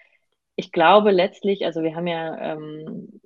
ich 0.56 0.72
glaube 0.72 1.10
letztlich, 1.10 1.64
also 1.64 1.82
wir 1.82 1.96
haben 1.96 2.06
ja 2.06 2.54
ähm, 2.54 3.20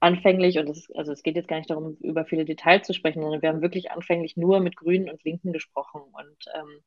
anfänglich, 0.00 0.58
und 0.58 0.68
es, 0.68 0.90
also 0.94 1.12
es 1.12 1.22
geht 1.22 1.36
jetzt 1.36 1.48
gar 1.48 1.56
nicht 1.58 1.70
darum, 1.70 1.96
über 2.00 2.24
viele 2.24 2.44
Details 2.44 2.86
zu 2.86 2.94
sprechen, 2.94 3.22
sondern 3.22 3.42
wir 3.42 3.48
haben 3.48 3.62
wirklich 3.62 3.90
anfänglich 3.90 4.36
nur 4.36 4.60
mit 4.60 4.76
Grünen 4.76 5.10
und 5.10 5.24
Linken 5.24 5.52
gesprochen. 5.52 6.02
Und 6.02 6.36
ähm, 6.54 6.80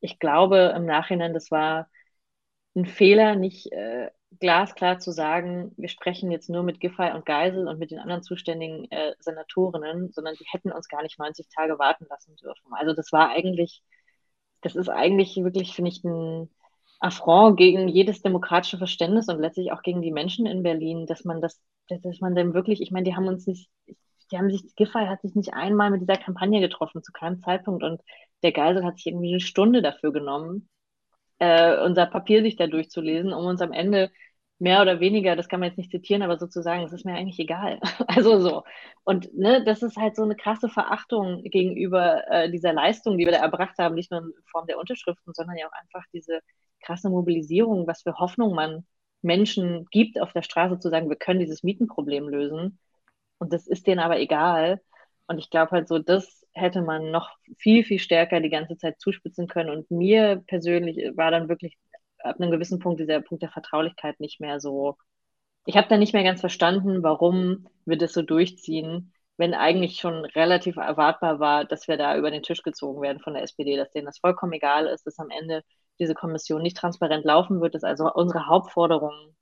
ich 0.00 0.18
glaube 0.18 0.74
im 0.76 0.86
Nachhinein, 0.86 1.34
das 1.34 1.50
war 1.50 1.88
ein 2.74 2.86
Fehler, 2.86 3.36
nicht 3.36 3.72
äh, 3.72 4.10
glasklar 4.40 4.98
zu 4.98 5.12
sagen, 5.12 5.72
wir 5.76 5.88
sprechen 5.88 6.30
jetzt 6.30 6.50
nur 6.50 6.62
mit 6.62 6.80
Giffey 6.80 7.12
und 7.14 7.24
Geisel 7.26 7.68
und 7.68 7.78
mit 7.78 7.90
den 7.90 8.00
anderen 8.00 8.22
zuständigen 8.22 8.90
äh, 8.90 9.14
Senatorinnen, 9.20 10.10
sondern 10.12 10.34
die 10.34 10.46
hätten 10.50 10.72
uns 10.72 10.88
gar 10.88 11.02
nicht 11.02 11.18
90 11.18 11.48
Tage 11.48 11.78
warten 11.78 12.06
lassen 12.10 12.36
dürfen. 12.36 12.72
Also 12.72 12.94
das 12.94 13.12
war 13.12 13.30
eigentlich, 13.30 13.82
das 14.62 14.76
ist 14.76 14.88
eigentlich 14.88 15.36
wirklich, 15.36 15.74
finde 15.74 15.90
ich, 15.90 16.02
ein 16.04 16.50
Affront 17.04 17.58
gegen 17.58 17.88
jedes 17.88 18.22
demokratische 18.22 18.78
Verständnis 18.78 19.28
und 19.28 19.38
letztlich 19.38 19.72
auch 19.72 19.82
gegen 19.82 20.00
die 20.00 20.10
Menschen 20.10 20.46
in 20.46 20.62
Berlin, 20.62 21.06
dass 21.06 21.24
man 21.24 21.42
das, 21.42 21.60
dass 21.88 22.20
man 22.20 22.34
dann 22.34 22.54
wirklich, 22.54 22.80
ich 22.80 22.90
meine, 22.90 23.04
die 23.04 23.14
haben 23.14 23.28
uns 23.28 23.46
nicht, 23.46 23.68
die 24.32 24.38
haben 24.38 24.50
sich, 24.50 24.74
Giffey 24.74 25.06
hat 25.06 25.20
sich 25.20 25.34
nicht 25.34 25.52
einmal 25.52 25.90
mit 25.90 26.00
dieser 26.00 26.16
Kampagne 26.16 26.60
getroffen, 26.60 27.02
zu 27.02 27.12
keinem 27.12 27.40
Zeitpunkt 27.40 27.82
und 27.84 28.00
der 28.42 28.52
Geisel 28.52 28.84
hat 28.84 28.96
sich 28.96 29.06
irgendwie 29.06 29.30
eine 29.30 29.40
Stunde 29.40 29.82
dafür 29.82 30.12
genommen, 30.12 30.68
äh, 31.40 31.78
unser 31.84 32.06
Papier 32.06 32.42
sich 32.42 32.56
da 32.56 32.66
durchzulesen, 32.66 33.32
um 33.34 33.44
uns 33.46 33.60
am 33.60 33.72
Ende 33.72 34.10
mehr 34.58 34.80
oder 34.80 35.00
weniger, 35.00 35.36
das 35.36 35.48
kann 35.48 35.60
man 35.60 35.68
jetzt 35.68 35.78
nicht 35.78 35.90
zitieren, 35.90 36.22
aber 36.22 36.38
sozusagen, 36.38 36.82
das 36.82 36.92
ist 36.92 37.04
mir 37.04 37.14
eigentlich 37.14 37.38
egal. 37.38 37.80
Also 38.06 38.40
so. 38.40 38.64
Und 39.04 39.34
ne, 39.36 39.62
das 39.64 39.82
ist 39.82 39.96
halt 39.96 40.16
so 40.16 40.22
eine 40.22 40.36
krasse 40.36 40.68
Verachtung 40.70 41.42
gegenüber 41.44 42.22
äh, 42.30 42.50
dieser 42.50 42.72
Leistung, 42.72 43.18
die 43.18 43.26
wir 43.26 43.32
da 43.32 43.38
erbracht 43.40 43.76
haben, 43.78 43.94
nicht 43.94 44.10
nur 44.10 44.20
in 44.22 44.32
Form 44.50 44.66
der 44.66 44.78
Unterschriften, 44.78 45.34
sondern 45.34 45.56
ja 45.58 45.66
auch 45.66 45.72
einfach 45.72 46.04
diese 46.12 46.40
krasse 46.84 47.10
Mobilisierung, 47.10 47.86
was 47.86 48.02
für 48.02 48.18
Hoffnung 48.18 48.54
man 48.54 48.86
Menschen 49.22 49.86
gibt, 49.90 50.20
auf 50.20 50.32
der 50.32 50.42
Straße 50.42 50.78
zu 50.78 50.90
sagen, 50.90 51.08
wir 51.08 51.16
können 51.16 51.40
dieses 51.40 51.62
Mietenproblem 51.62 52.28
lösen. 52.28 52.78
Und 53.38 53.52
das 53.52 53.66
ist 53.66 53.86
denen 53.86 54.00
aber 54.00 54.18
egal. 54.20 54.80
Und 55.26 55.38
ich 55.38 55.50
glaube 55.50 55.72
halt 55.72 55.88
so, 55.88 55.98
das 55.98 56.44
hätte 56.52 56.82
man 56.82 57.10
noch 57.10 57.30
viel, 57.58 57.84
viel 57.84 57.98
stärker 57.98 58.40
die 58.40 58.50
ganze 58.50 58.76
Zeit 58.76 59.00
zuspitzen 59.00 59.48
können. 59.48 59.70
Und 59.70 59.90
mir 59.90 60.42
persönlich 60.46 61.16
war 61.16 61.30
dann 61.30 61.48
wirklich 61.48 61.76
ab 62.18 62.40
einem 62.40 62.50
gewissen 62.50 62.78
Punkt 62.78 63.00
dieser 63.00 63.20
Punkt 63.20 63.42
der 63.42 63.50
Vertraulichkeit 63.50 64.20
nicht 64.20 64.40
mehr 64.40 64.60
so. 64.60 64.96
Ich 65.66 65.76
habe 65.76 65.88
dann 65.88 66.00
nicht 66.00 66.12
mehr 66.14 66.24
ganz 66.24 66.40
verstanden, 66.40 67.02
warum 67.02 67.66
wir 67.86 67.96
das 67.96 68.12
so 68.12 68.22
durchziehen, 68.22 69.12
wenn 69.36 69.54
eigentlich 69.54 69.96
schon 69.98 70.24
relativ 70.26 70.76
erwartbar 70.76 71.40
war, 71.40 71.64
dass 71.64 71.88
wir 71.88 71.96
da 71.96 72.16
über 72.16 72.30
den 72.30 72.42
Tisch 72.42 72.62
gezogen 72.62 73.02
werden 73.02 73.20
von 73.20 73.34
der 73.34 73.42
SPD, 73.42 73.76
dass 73.76 73.90
denen 73.90 74.06
das 74.06 74.18
vollkommen 74.18 74.52
egal 74.52 74.86
ist, 74.86 75.06
dass 75.06 75.18
am 75.18 75.30
Ende 75.30 75.64
diese 75.98 76.14
Kommission 76.14 76.62
nicht 76.62 76.76
transparent 76.76 77.24
laufen 77.24 77.60
wird, 77.60 77.74
ist 77.74 77.84
also 77.84 78.12
unsere 78.12 78.46
Hauptforderung. 78.46 79.34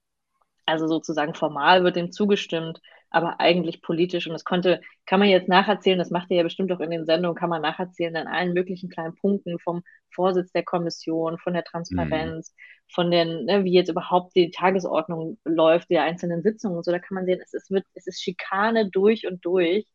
Also 0.66 0.86
sozusagen 0.86 1.34
formal 1.34 1.82
wird 1.82 1.96
dem 1.96 2.12
zugestimmt, 2.12 2.80
aber 3.10 3.40
eigentlich 3.40 3.82
politisch. 3.82 4.26
Und 4.26 4.32
das 4.32 4.44
konnte, 4.44 4.80
kann 5.06 5.20
man 5.20 5.28
jetzt 5.28 5.48
nacherzählen, 5.48 5.98
das 5.98 6.10
macht 6.10 6.30
ihr 6.30 6.38
ja 6.38 6.42
bestimmt 6.42 6.72
auch 6.72 6.80
in 6.80 6.90
den 6.90 7.04
Sendungen, 7.04 7.36
kann 7.36 7.50
man 7.50 7.62
nacherzählen 7.62 8.16
an 8.16 8.26
allen 8.26 8.52
möglichen 8.54 8.88
kleinen 8.88 9.14
Punkten 9.14 9.58
vom 9.58 9.82
Vorsitz 10.10 10.52
der 10.52 10.64
Kommission, 10.64 11.38
von 11.38 11.52
der 11.54 11.64
Transparenz, 11.64 12.52
mhm. 12.52 12.92
von 12.92 13.10
den, 13.10 13.44
ne, 13.44 13.64
wie 13.64 13.72
jetzt 13.72 13.90
überhaupt 13.90 14.34
die 14.36 14.50
Tagesordnung 14.50 15.38
läuft, 15.44 15.90
der 15.90 16.04
einzelnen 16.04 16.42
Sitzungen 16.42 16.76
und 16.76 16.84
so. 16.84 16.92
Da 16.92 16.98
kann 16.98 17.16
man 17.16 17.26
sehen, 17.26 17.40
es 17.42 17.52
ist, 17.52 17.70
wird, 17.70 17.84
es 17.94 18.06
ist 18.06 18.22
Schikane 18.22 18.88
durch 18.90 19.26
und 19.26 19.44
durch. 19.44 19.86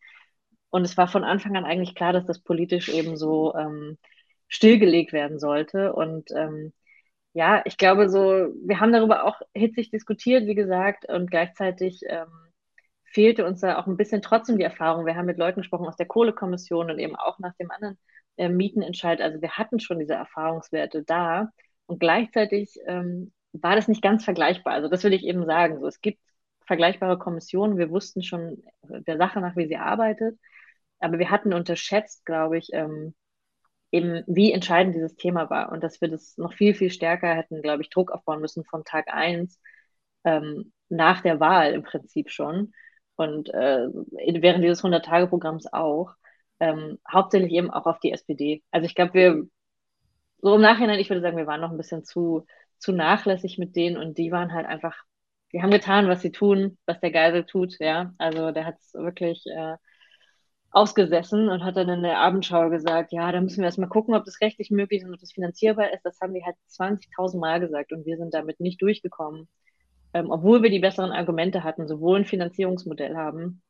Und 0.70 0.84
es 0.84 0.98
war 0.98 1.08
von 1.08 1.24
Anfang 1.24 1.56
an 1.56 1.66
eigentlich 1.66 1.96
klar, 1.96 2.14
dass 2.14 2.26
das 2.26 2.44
politisch 2.44 2.90
eben 2.90 3.18
so 3.18 3.56
ähm, 3.56 3.98
stillgelegt 4.48 5.14
werden 5.14 5.40
sollte. 5.40 5.94
Und 5.94 6.32
ähm, 6.32 6.74
ja, 7.34 7.62
ich 7.66 7.78
glaube 7.78 8.10
so, 8.10 8.20
wir 8.66 8.80
haben 8.80 8.92
darüber 8.94 9.26
auch 9.26 9.42
hitzig 9.54 9.92
diskutiert, 9.92 10.48
wie 10.48 10.56
gesagt, 10.56 11.08
und 11.10 11.30
gleichzeitig 11.30 12.02
ähm, 12.08 12.28
fehlte 13.06 13.46
uns 13.46 13.62
da 13.62 13.78
auch 13.80 13.88
ein 13.88 13.98
bisschen 13.98 14.22
trotzdem 14.22 14.58
die 14.58 14.64
Erfahrung. 14.64 15.06
Wir 15.06 15.16
haben 15.16 15.26
mit 15.26 15.38
Leuten 15.38 15.62
gesprochen 15.62 15.88
aus 15.88 15.98
der 15.98 16.08
Kohlekommission 16.08 16.92
und 16.92 17.00
eben 17.00 17.16
auch 17.16 17.40
nach 17.40 17.54
dem 17.60 17.72
anderen 17.72 17.98
äh, 18.38 18.50
Mietenentscheid. 18.50 19.22
Also 19.22 19.42
wir 19.42 19.52
hatten 19.52 19.80
schon 19.80 20.00
diese 20.00 20.14
Erfahrungswerte 20.14 21.04
da 21.04 21.50
und 21.86 22.00
gleichzeitig 22.00 22.76
ähm, 22.88 23.32
war 23.54 23.76
das 23.76 23.88
nicht 23.88 24.02
ganz 24.02 24.24
vergleichbar. 24.24 24.74
Also 24.74 24.88
das 24.90 25.04
will 25.04 25.14
ich 25.14 25.24
eben 25.24 25.46
sagen. 25.46 25.80
So, 25.80 25.88
es 25.88 26.02
gibt 26.02 26.20
vergleichbare 26.66 27.18
Kommissionen. 27.18 27.78
Wir 27.78 27.90
wussten 27.90 28.24
schon 28.24 28.64
der 28.84 29.18
Sache 29.18 29.40
nach, 29.42 29.56
wie 29.56 29.68
sie 29.68 29.78
arbeitet, 29.78 30.38
aber 31.00 31.20
wir 31.20 31.32
hatten 31.32 31.54
unterschätzt, 31.54 32.26
glaube 32.26 32.58
ich, 32.58 32.70
ähm, 32.74 33.16
eben 33.92 34.24
wie 34.28 34.52
entscheidend 34.52 34.96
dieses 34.96 35.16
Thema 35.16 35.50
war 35.50 35.72
und 35.72 35.84
dass 35.84 36.02
wir 36.02 36.10
das 36.10 36.38
noch 36.38 36.54
viel, 36.54 36.74
viel 36.74 36.90
stärker 36.92 37.34
hätten, 37.34 37.62
glaube 37.62 37.82
ich, 37.82 37.90
Druck 37.90 38.12
aufbauen 38.12 38.42
müssen 38.42 38.66
von 38.66 38.84
Tag 38.84 39.08
eins 39.14 39.60
ähm, 40.24 40.74
nach 40.90 41.22
der 41.22 41.40
Wahl 41.40 41.74
im 41.74 41.84
Prinzip 41.84 42.30
schon 42.30 42.74
und 43.16 43.50
äh, 43.54 43.88
während 44.42 44.64
dieses 44.64 44.84
100-Tage-Programms 44.84 45.72
auch, 45.74 46.14
ähm, 46.60 47.00
hauptsächlich 47.12 47.52
eben 47.54 47.72
auch 47.72 47.86
auf 47.86 48.00
die 48.00 48.12
SPD. 48.12 48.64
Also 48.72 48.86
ich 48.86 48.96
glaube, 48.96 49.14
wir, 49.14 49.44
so 50.42 50.56
im 50.56 50.62
Nachhinein, 50.62 51.00
ich 51.00 51.10
würde 51.10 51.22
sagen, 51.22 51.38
wir 51.38 51.48
waren 51.48 51.62
noch 51.62 51.72
ein 51.72 51.78
bisschen 51.78 52.04
zu, 52.04 52.46
zu 52.78 52.92
nachlässig 52.92 53.58
mit 53.58 53.76
denen 53.76 53.98
und 53.98 54.18
die 54.18 54.32
waren 54.32 54.54
halt 54.54 54.68
einfach, 54.68 54.96
die 55.52 55.62
haben 55.62 55.72
getan, 55.72 56.08
was 56.08 56.22
sie 56.22 56.32
tun, 56.32 56.78
was 56.86 57.00
der 57.00 57.12
Geisel 57.12 57.46
tut, 57.46 57.78
ja. 57.80 58.14
Also 58.18 58.52
der 58.52 58.66
hat 58.66 58.76
es 58.80 58.94
wirklich 58.94 59.44
äh, 59.48 59.76
ausgesessen 60.72 61.50
und 61.50 61.64
hat 61.64 61.78
dann 61.78 61.90
in 61.90 62.04
der 62.04 62.20
Abendschau 62.20 62.70
gesagt, 62.70 63.12
ja, 63.12 63.32
da 63.32 63.42
müssen 63.42 63.60
wir 63.60 63.66
erstmal 63.66 63.90
gucken, 63.90 64.16
ob 64.16 64.26
das 64.26 64.42
rechtlich 64.42 64.70
möglich 64.72 65.02
ist 65.02 65.08
und 65.08 65.14
ob 65.14 65.20
das 65.20 65.32
finanzierbar 65.32 65.94
ist. 65.94 66.04
Das 66.04 66.20
haben 66.22 66.34
wir 66.34 66.46
halt 66.46 66.56
20.000 66.70 67.40
Mal 67.40 67.60
gesagt 67.60 67.92
und 67.94 68.06
wir 68.06 68.18
sind 68.18 68.34
damit 68.34 68.60
nicht 68.60 68.82
durchgekommen. 68.82 69.48
Ähm, 70.14 70.30
obwohl 70.30 70.64
wir 70.64 70.70
die 70.70 70.80
besseren 70.80 71.12
Argumente 71.12 71.64
hatten, 71.64 71.88
sowohl 71.88 72.20
ein 72.20 72.26
Finanzierungsmodell 72.26 73.16
haben, 73.16 73.62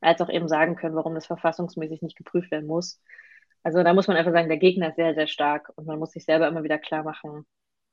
als 0.00 0.20
auch 0.20 0.28
eben 0.28 0.48
sagen 0.48 0.76
können, 0.76 0.96
warum 0.96 1.14
das 1.14 1.26
verfassungsmäßig 1.26 2.02
nicht 2.02 2.16
geprüft 2.16 2.50
werden 2.50 2.66
muss. 2.66 3.00
Also 3.62 3.82
da 3.82 3.94
muss 3.94 4.08
man 4.08 4.16
einfach 4.16 4.32
sagen, 4.32 4.48
der 4.48 4.58
Gegner 4.58 4.88
ist 4.88 4.96
sehr, 4.96 5.14
sehr 5.14 5.28
stark 5.28 5.72
und 5.76 5.86
man 5.86 5.98
muss 5.98 6.12
sich 6.12 6.24
selber 6.24 6.48
immer 6.48 6.64
wieder 6.64 6.78
klar 6.78 7.04
machen, 7.04 7.46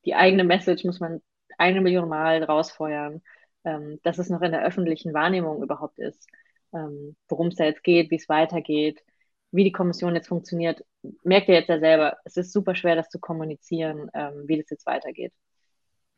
die 0.05 0.15
eigene 0.15 0.43
Message 0.43 0.85
muss 0.85 0.99
man 0.99 1.21
eine 1.57 1.81
Million 1.81 2.09
Mal 2.09 2.43
rausfeuern, 2.43 3.21
ähm, 3.63 3.99
dass 4.03 4.17
es 4.17 4.29
noch 4.29 4.41
in 4.41 4.51
der 4.51 4.63
öffentlichen 4.65 5.13
Wahrnehmung 5.13 5.61
überhaupt 5.61 5.99
ist 5.99 6.27
ähm, 6.73 7.15
worum 7.27 7.47
es 7.47 7.55
da 7.55 7.65
jetzt 7.65 7.83
geht, 7.83 8.11
wie 8.11 8.15
es 8.15 8.29
weitergeht. 8.29 9.01
wie 9.51 9.63
die 9.63 9.71
Kommission 9.71 10.15
jetzt 10.15 10.27
funktioniert, 10.27 10.85
merkt 11.23 11.47
ihr 11.49 11.55
jetzt 11.55 11.69
ja 11.69 11.79
selber, 11.79 12.17
es 12.23 12.37
ist 12.37 12.53
super 12.53 12.75
schwer, 12.75 12.95
das 12.95 13.09
zu 13.09 13.19
kommunizieren, 13.19 14.09
ähm, 14.13 14.43
wie 14.47 14.57
das 14.57 14.69
jetzt 14.69 14.85
weitergeht. 14.85 15.33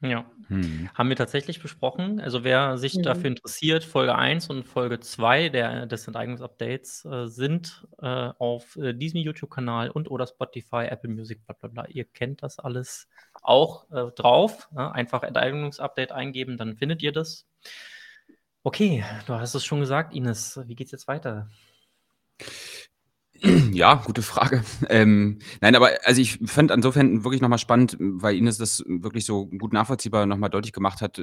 Ja, 0.04 0.26
mhm. 0.49 0.89
haben 0.95 1.10
wir 1.10 1.16
tatsächlich 1.16 1.62
besprochen. 1.62 2.20
Also 2.20 2.43
wer 2.43 2.80
sich 2.80 2.95
mhm. 2.95 3.04
dafür 3.04 3.28
interessiert, 3.28 3.84
Folge 3.84 4.16
1 4.16 4.49
und 4.49 4.64
Folge 4.64 4.99
2 4.99 5.49
der, 5.49 5.86
des 5.86 6.08
Enteignungsupdates 6.08 7.06
äh, 7.06 7.28
sind 7.28 7.88
äh, 8.02 8.08
auf 8.39 8.76
äh, 8.78 8.93
diesem 8.93 9.20
YouTube-Kanal 9.20 9.91
und 9.91 10.10
oder 10.10 10.26
Spotify, 10.26 10.88
Apple 10.89 11.12
Music, 11.12 11.45
bla 11.45 11.56
bla 11.60 11.70
bla. 11.70 11.86
Ihr 11.88 12.06
kennt 12.06 12.41
das 12.41 12.58
alles 12.58 13.08
auch 13.43 13.91
äh, 13.91 14.12
drauf. 14.16 14.70
Ne? 14.72 14.91
Einfach 14.91 15.22
Enteignungsupdate 15.22 16.12
eingeben, 16.12 16.58
dann 16.58 16.78
findet 16.78 17.04
ihr 17.04 17.12
das. 17.12 17.45
Okay, 18.64 19.03
du 19.26 19.34
hast 19.34 19.55
es 19.55 19.66
schon 19.66 19.80
gesagt, 19.80 20.14
Ines. 20.14 20.59
Wie 20.66 20.76
geht's 20.76 20.91
jetzt 20.91 21.07
weiter? 21.07 21.49
Ja, 23.74 23.95
gute 23.95 24.22
Frage. 24.22 24.64
Ähm, 24.89 25.39
nein, 25.62 25.76
aber 25.76 25.91
also 26.03 26.22
ich 26.22 26.39
fand 26.45 26.70
insofern 26.70 27.24
wirklich 27.24 27.41
nochmal 27.41 27.57
spannend, 27.57 27.95
weil 27.99 28.36
Ines 28.36 28.57
das 28.57 28.84
wirklich 28.86 29.26
so 29.26 29.47
gut 29.47 29.74
nachvollziehbar 29.74 30.26
nochmal 30.26 30.49
deutlich 30.49 30.74
gemacht 30.74 31.01
hat, 31.01 31.22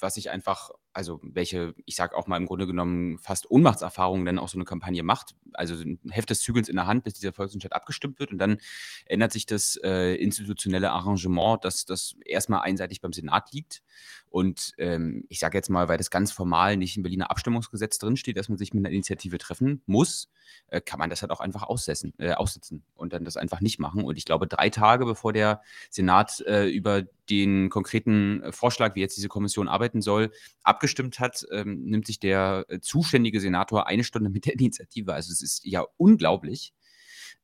was 0.00 0.16
ich 0.16 0.30
einfach, 0.30 0.70
also 0.92 1.20
welche, 1.22 1.74
ich 1.84 1.96
sage 1.96 2.16
auch 2.16 2.26
mal 2.26 2.36
im 2.36 2.46
Grunde 2.46 2.66
genommen 2.66 3.18
fast 3.18 3.50
Ohnmachtserfahrungen 3.50 4.24
dann 4.24 4.38
auch 4.38 4.48
so 4.48 4.56
eine 4.56 4.64
Kampagne 4.64 5.02
macht. 5.02 5.34
Also 5.52 5.74
ein 5.74 5.98
Heft 6.10 6.30
des 6.30 6.40
Zügels 6.40 6.68
in 6.68 6.76
der 6.76 6.86
Hand, 6.86 7.04
bis 7.04 7.14
dieser 7.14 7.32
Volksentscheid 7.32 7.72
abgestimmt 7.72 8.20
wird 8.20 8.30
und 8.30 8.38
dann 8.38 8.58
ändert 9.04 9.32
sich 9.32 9.44
das 9.44 9.76
äh, 9.82 10.14
institutionelle 10.14 10.90
Arrangement, 10.92 11.64
dass 11.64 11.84
das 11.84 12.14
erstmal 12.24 12.60
einseitig 12.60 13.00
beim 13.00 13.12
Senat 13.12 13.52
liegt. 13.52 13.82
Und 14.30 14.72
ähm, 14.78 15.24
ich 15.28 15.38
sage 15.38 15.56
jetzt 15.56 15.70
mal, 15.70 15.88
weil 15.88 15.98
das 15.98 16.10
ganz 16.10 16.32
formal 16.32 16.76
nicht 16.76 16.96
im 16.96 17.02
Berliner 17.02 17.30
Abstimmungsgesetz 17.30 17.98
drinsteht, 17.98 18.36
dass 18.36 18.48
man 18.48 18.58
sich 18.58 18.74
mit 18.74 18.84
einer 18.84 18.92
Initiative 18.92 19.38
treffen 19.38 19.82
muss, 19.86 20.30
äh, 20.68 20.80
kann 20.80 20.98
man 20.98 21.10
das 21.10 21.22
halt 21.22 21.30
auch 21.30 21.40
einfach 21.40 21.62
aussetzen, 21.62 22.12
äh, 22.18 22.32
aussitzen 22.32 22.84
und 22.94 23.12
dann 23.12 23.24
das 23.24 23.36
einfach 23.36 23.60
nicht 23.60 23.78
machen. 23.78 24.04
Und 24.04 24.18
ich 24.18 24.24
glaube, 24.24 24.46
drei 24.46 24.70
Tage 24.70 25.04
bevor 25.06 25.32
der 25.32 25.62
Senat 25.90 26.40
äh, 26.46 26.68
über 26.68 27.02
den 27.30 27.70
konkreten 27.70 28.42
Vorschlag, 28.50 28.94
wie 28.94 29.00
jetzt 29.00 29.16
diese 29.16 29.28
Kommission 29.28 29.68
arbeiten 29.68 30.02
soll, 30.02 30.30
abgestimmt 30.62 31.20
hat, 31.20 31.46
ähm, 31.50 31.84
nimmt 31.84 32.06
sich 32.06 32.18
der 32.18 32.64
äh, 32.68 32.80
zuständige 32.80 33.40
Senator 33.40 33.86
eine 33.86 34.04
Stunde 34.04 34.30
mit 34.30 34.46
der 34.46 34.54
Initiative. 34.54 35.12
Also 35.14 35.32
es 35.32 35.42
ist 35.42 35.64
ja 35.64 35.84
unglaublich. 35.96 36.72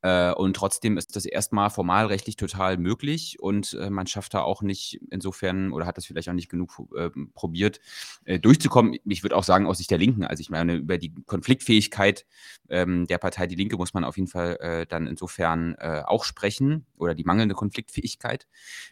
Äh, 0.05 0.35
und 0.35 0.55
trotzdem 0.55 0.99
ist 0.99 1.17
das 1.17 1.25
erstmal 1.25 1.71
formalrechtlich 1.71 2.37
total 2.37 2.77
möglich 2.77 3.41
und 3.41 3.73
äh, 3.73 3.89
man 3.89 4.07
schafft 4.07 4.35
da 4.35 4.43
auch 4.43 4.61
nicht 4.61 5.01
insofern 5.11 5.73
oder 5.73 5.87
hat 5.87 5.97
das 5.97 6.05
vielleicht 6.05 6.29
auch 6.29 6.35
nicht 6.35 6.51
genug 6.51 6.79
äh, 6.95 7.09
probiert, 7.33 7.81
äh, 8.27 8.39
durchzukommen. 8.39 8.99
Ich 9.07 9.23
würde 9.23 9.35
auch 9.35 9.45
sagen, 9.45 9.67
aus 9.67 9.79
Sicht 9.79 9.91
der 9.91 9.97
Linken. 9.97 10.25
Also 10.25 10.43
ich 10.43 10.51
meine, 10.51 10.75
über 10.75 10.99
die 10.99 11.15
Konfliktfähigkeit 11.25 12.27
ähm, 12.69 13.07
der 13.07 13.17
Partei 13.17 13.47
Die 13.47 13.55
Linke 13.55 13.79
muss 13.79 13.95
man 13.95 14.05
auf 14.05 14.19
jeden 14.19 14.29
Fall 14.29 14.59
äh, 14.61 14.87
dann 14.87 15.07
insofern 15.07 15.75
äh, 15.79 16.03
auch 16.05 16.25
sprechen 16.25 16.85
oder 16.99 17.15
die 17.15 17.25
mangelnde 17.25 17.55
Konfliktfähigkeit. 17.55 18.47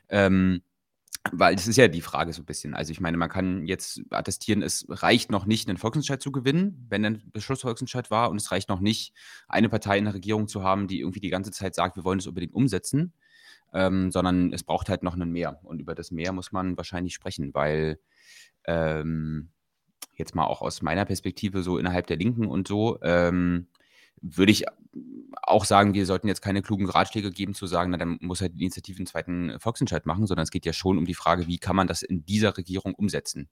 Ähm, 0.08 0.62
weil 1.30 1.54
das 1.54 1.68
ist 1.68 1.76
ja 1.76 1.88
die 1.88 2.00
Frage 2.00 2.32
so 2.32 2.42
ein 2.42 2.46
bisschen. 2.46 2.74
Also 2.74 2.90
ich 2.90 3.00
meine, 3.00 3.16
man 3.16 3.28
kann 3.28 3.66
jetzt 3.66 4.02
attestieren, 4.10 4.62
es 4.62 4.86
reicht 4.88 5.30
noch 5.30 5.46
nicht, 5.46 5.68
einen 5.68 5.78
Volksentscheid 5.78 6.20
zu 6.20 6.32
gewinnen, 6.32 6.86
wenn 6.88 7.04
ein 7.04 7.22
Beschlussvolksentscheid 7.32 8.10
war. 8.10 8.30
Und 8.30 8.40
es 8.40 8.50
reicht 8.50 8.68
noch 8.68 8.80
nicht, 8.80 9.14
eine 9.46 9.68
Partei 9.68 9.98
in 9.98 10.04
der 10.04 10.14
Regierung 10.14 10.48
zu 10.48 10.62
haben, 10.64 10.88
die 10.88 11.00
irgendwie 11.00 11.20
die 11.20 11.30
ganze 11.30 11.52
Zeit 11.52 11.74
sagt, 11.74 11.96
wir 11.96 12.04
wollen 12.04 12.18
es 12.18 12.26
unbedingt 12.26 12.54
umsetzen. 12.54 13.12
Ähm, 13.74 14.10
sondern 14.10 14.52
es 14.52 14.64
braucht 14.64 14.90
halt 14.90 15.02
noch 15.02 15.16
ein 15.16 15.30
Mehr. 15.30 15.60
Und 15.62 15.80
über 15.80 15.94
das 15.94 16.10
Mehr 16.10 16.32
muss 16.32 16.52
man 16.52 16.76
wahrscheinlich 16.76 17.14
sprechen, 17.14 17.54
weil 17.54 17.98
ähm, 18.64 19.50
jetzt 20.14 20.34
mal 20.34 20.44
auch 20.44 20.60
aus 20.60 20.82
meiner 20.82 21.04
Perspektive 21.04 21.62
so 21.62 21.78
innerhalb 21.78 22.06
der 22.06 22.18
Linken 22.18 22.46
und 22.46 22.68
so, 22.68 22.98
ähm, 23.02 23.68
würde 24.22 24.52
ich 24.52 24.64
auch 25.42 25.64
sagen, 25.64 25.94
wir 25.94 26.06
sollten 26.06 26.28
jetzt 26.28 26.40
keine 26.40 26.62
klugen 26.62 26.88
Ratschläge 26.88 27.30
geben, 27.30 27.54
zu 27.54 27.66
sagen, 27.66 27.90
na, 27.90 27.96
dann 27.96 28.18
muss 28.20 28.40
halt 28.40 28.54
die 28.54 28.64
Initiative 28.64 28.98
einen 28.98 29.06
zweiten 29.06 29.58
Volksentscheid 29.58 30.06
machen, 30.06 30.26
sondern 30.26 30.44
es 30.44 30.50
geht 30.50 30.64
ja 30.64 30.72
schon 30.72 30.98
um 30.98 31.04
die 31.04 31.14
Frage, 31.14 31.48
wie 31.48 31.58
kann 31.58 31.76
man 31.76 31.88
das 31.88 32.02
in 32.02 32.24
dieser 32.24 32.56
Regierung 32.56 32.94
umsetzen? 32.94 33.50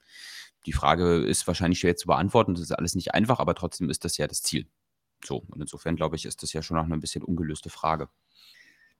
Die 0.67 0.73
Frage 0.73 1.17
ist 1.17 1.47
wahrscheinlich 1.47 1.81
schwer 1.81 1.97
zu 1.97 2.07
beantworten, 2.07 2.55
das 2.55 2.63
ist 2.63 2.73
alles 2.73 2.95
nicht 2.95 3.15
einfach, 3.15 3.41
aber 3.41 3.55
trotzdem 3.55 3.91
ist 3.91 4.05
das 4.05 4.17
ja 4.17 4.27
das 4.27 4.43
Ziel. 4.43 4.67
So, 5.25 5.45
und 5.49 5.61
insofern 5.61 5.97
glaube 5.97 6.17
ich, 6.17 6.25
ist 6.25 6.43
das 6.43 6.53
ja 6.53 6.63
schon 6.63 6.77
noch 6.77 6.85
eine 6.85 6.95
ein 6.95 7.01
bisschen 7.01 7.25
ungelöste 7.25 7.71
Frage. 7.71 8.09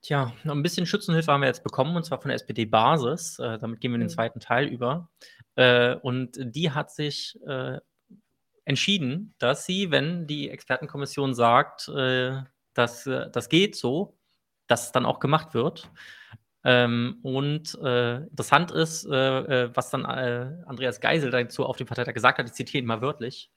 Tja, 0.01 0.33
ein 0.45 0.63
bisschen 0.63 0.87
Schützenhilfe 0.87 1.31
haben 1.31 1.41
wir 1.41 1.47
jetzt 1.47 1.63
bekommen, 1.63 1.95
und 1.95 2.03
zwar 2.03 2.19
von 2.19 2.29
der 2.29 2.35
SPD-Basis. 2.35 3.37
Äh, 3.37 3.59
damit 3.59 3.79
gehen 3.79 3.91
wir 3.91 3.95
in 3.95 4.01
den 4.01 4.07
mhm. 4.07 4.13
zweiten 4.13 4.39
Teil 4.39 4.67
über. 4.67 5.09
Äh, 5.55 5.95
und 5.95 6.31
die 6.39 6.71
hat 6.71 6.91
sich 6.91 7.37
äh, 7.45 7.77
entschieden, 8.65 9.33
dass 9.39 9.65
sie, 9.65 9.91
wenn 9.91 10.27
die 10.27 10.49
Expertenkommission 10.49 11.33
sagt, 11.33 11.87
äh, 11.89 12.41
dass 12.73 13.07
äh, 13.07 13.29
das 13.31 13.49
geht 13.49 13.75
so, 13.75 14.17
dass 14.67 14.85
es 14.87 14.91
dann 14.91 15.05
auch 15.05 15.19
gemacht 15.19 15.53
wird. 15.53 15.89
Ähm, 16.63 17.19
und 17.23 17.77
äh, 17.81 18.17
interessant 18.17 18.71
ist, 18.71 19.05
äh, 19.05 19.65
äh 19.65 19.71
was 19.73 19.89
dann 19.89 20.05
äh, 20.05 20.63
Andreas 20.65 21.01
Geisel 21.01 21.31
dazu 21.31 21.65
auf 21.65 21.77
dem 21.77 21.87
Parteitag 21.87 22.13
gesagt 22.13 22.37
hat, 22.37 22.45
ich 22.45 22.53
zitiere 22.53 22.81
ihn 22.81 22.87
mal 22.87 23.01
wörtlich, 23.01 23.51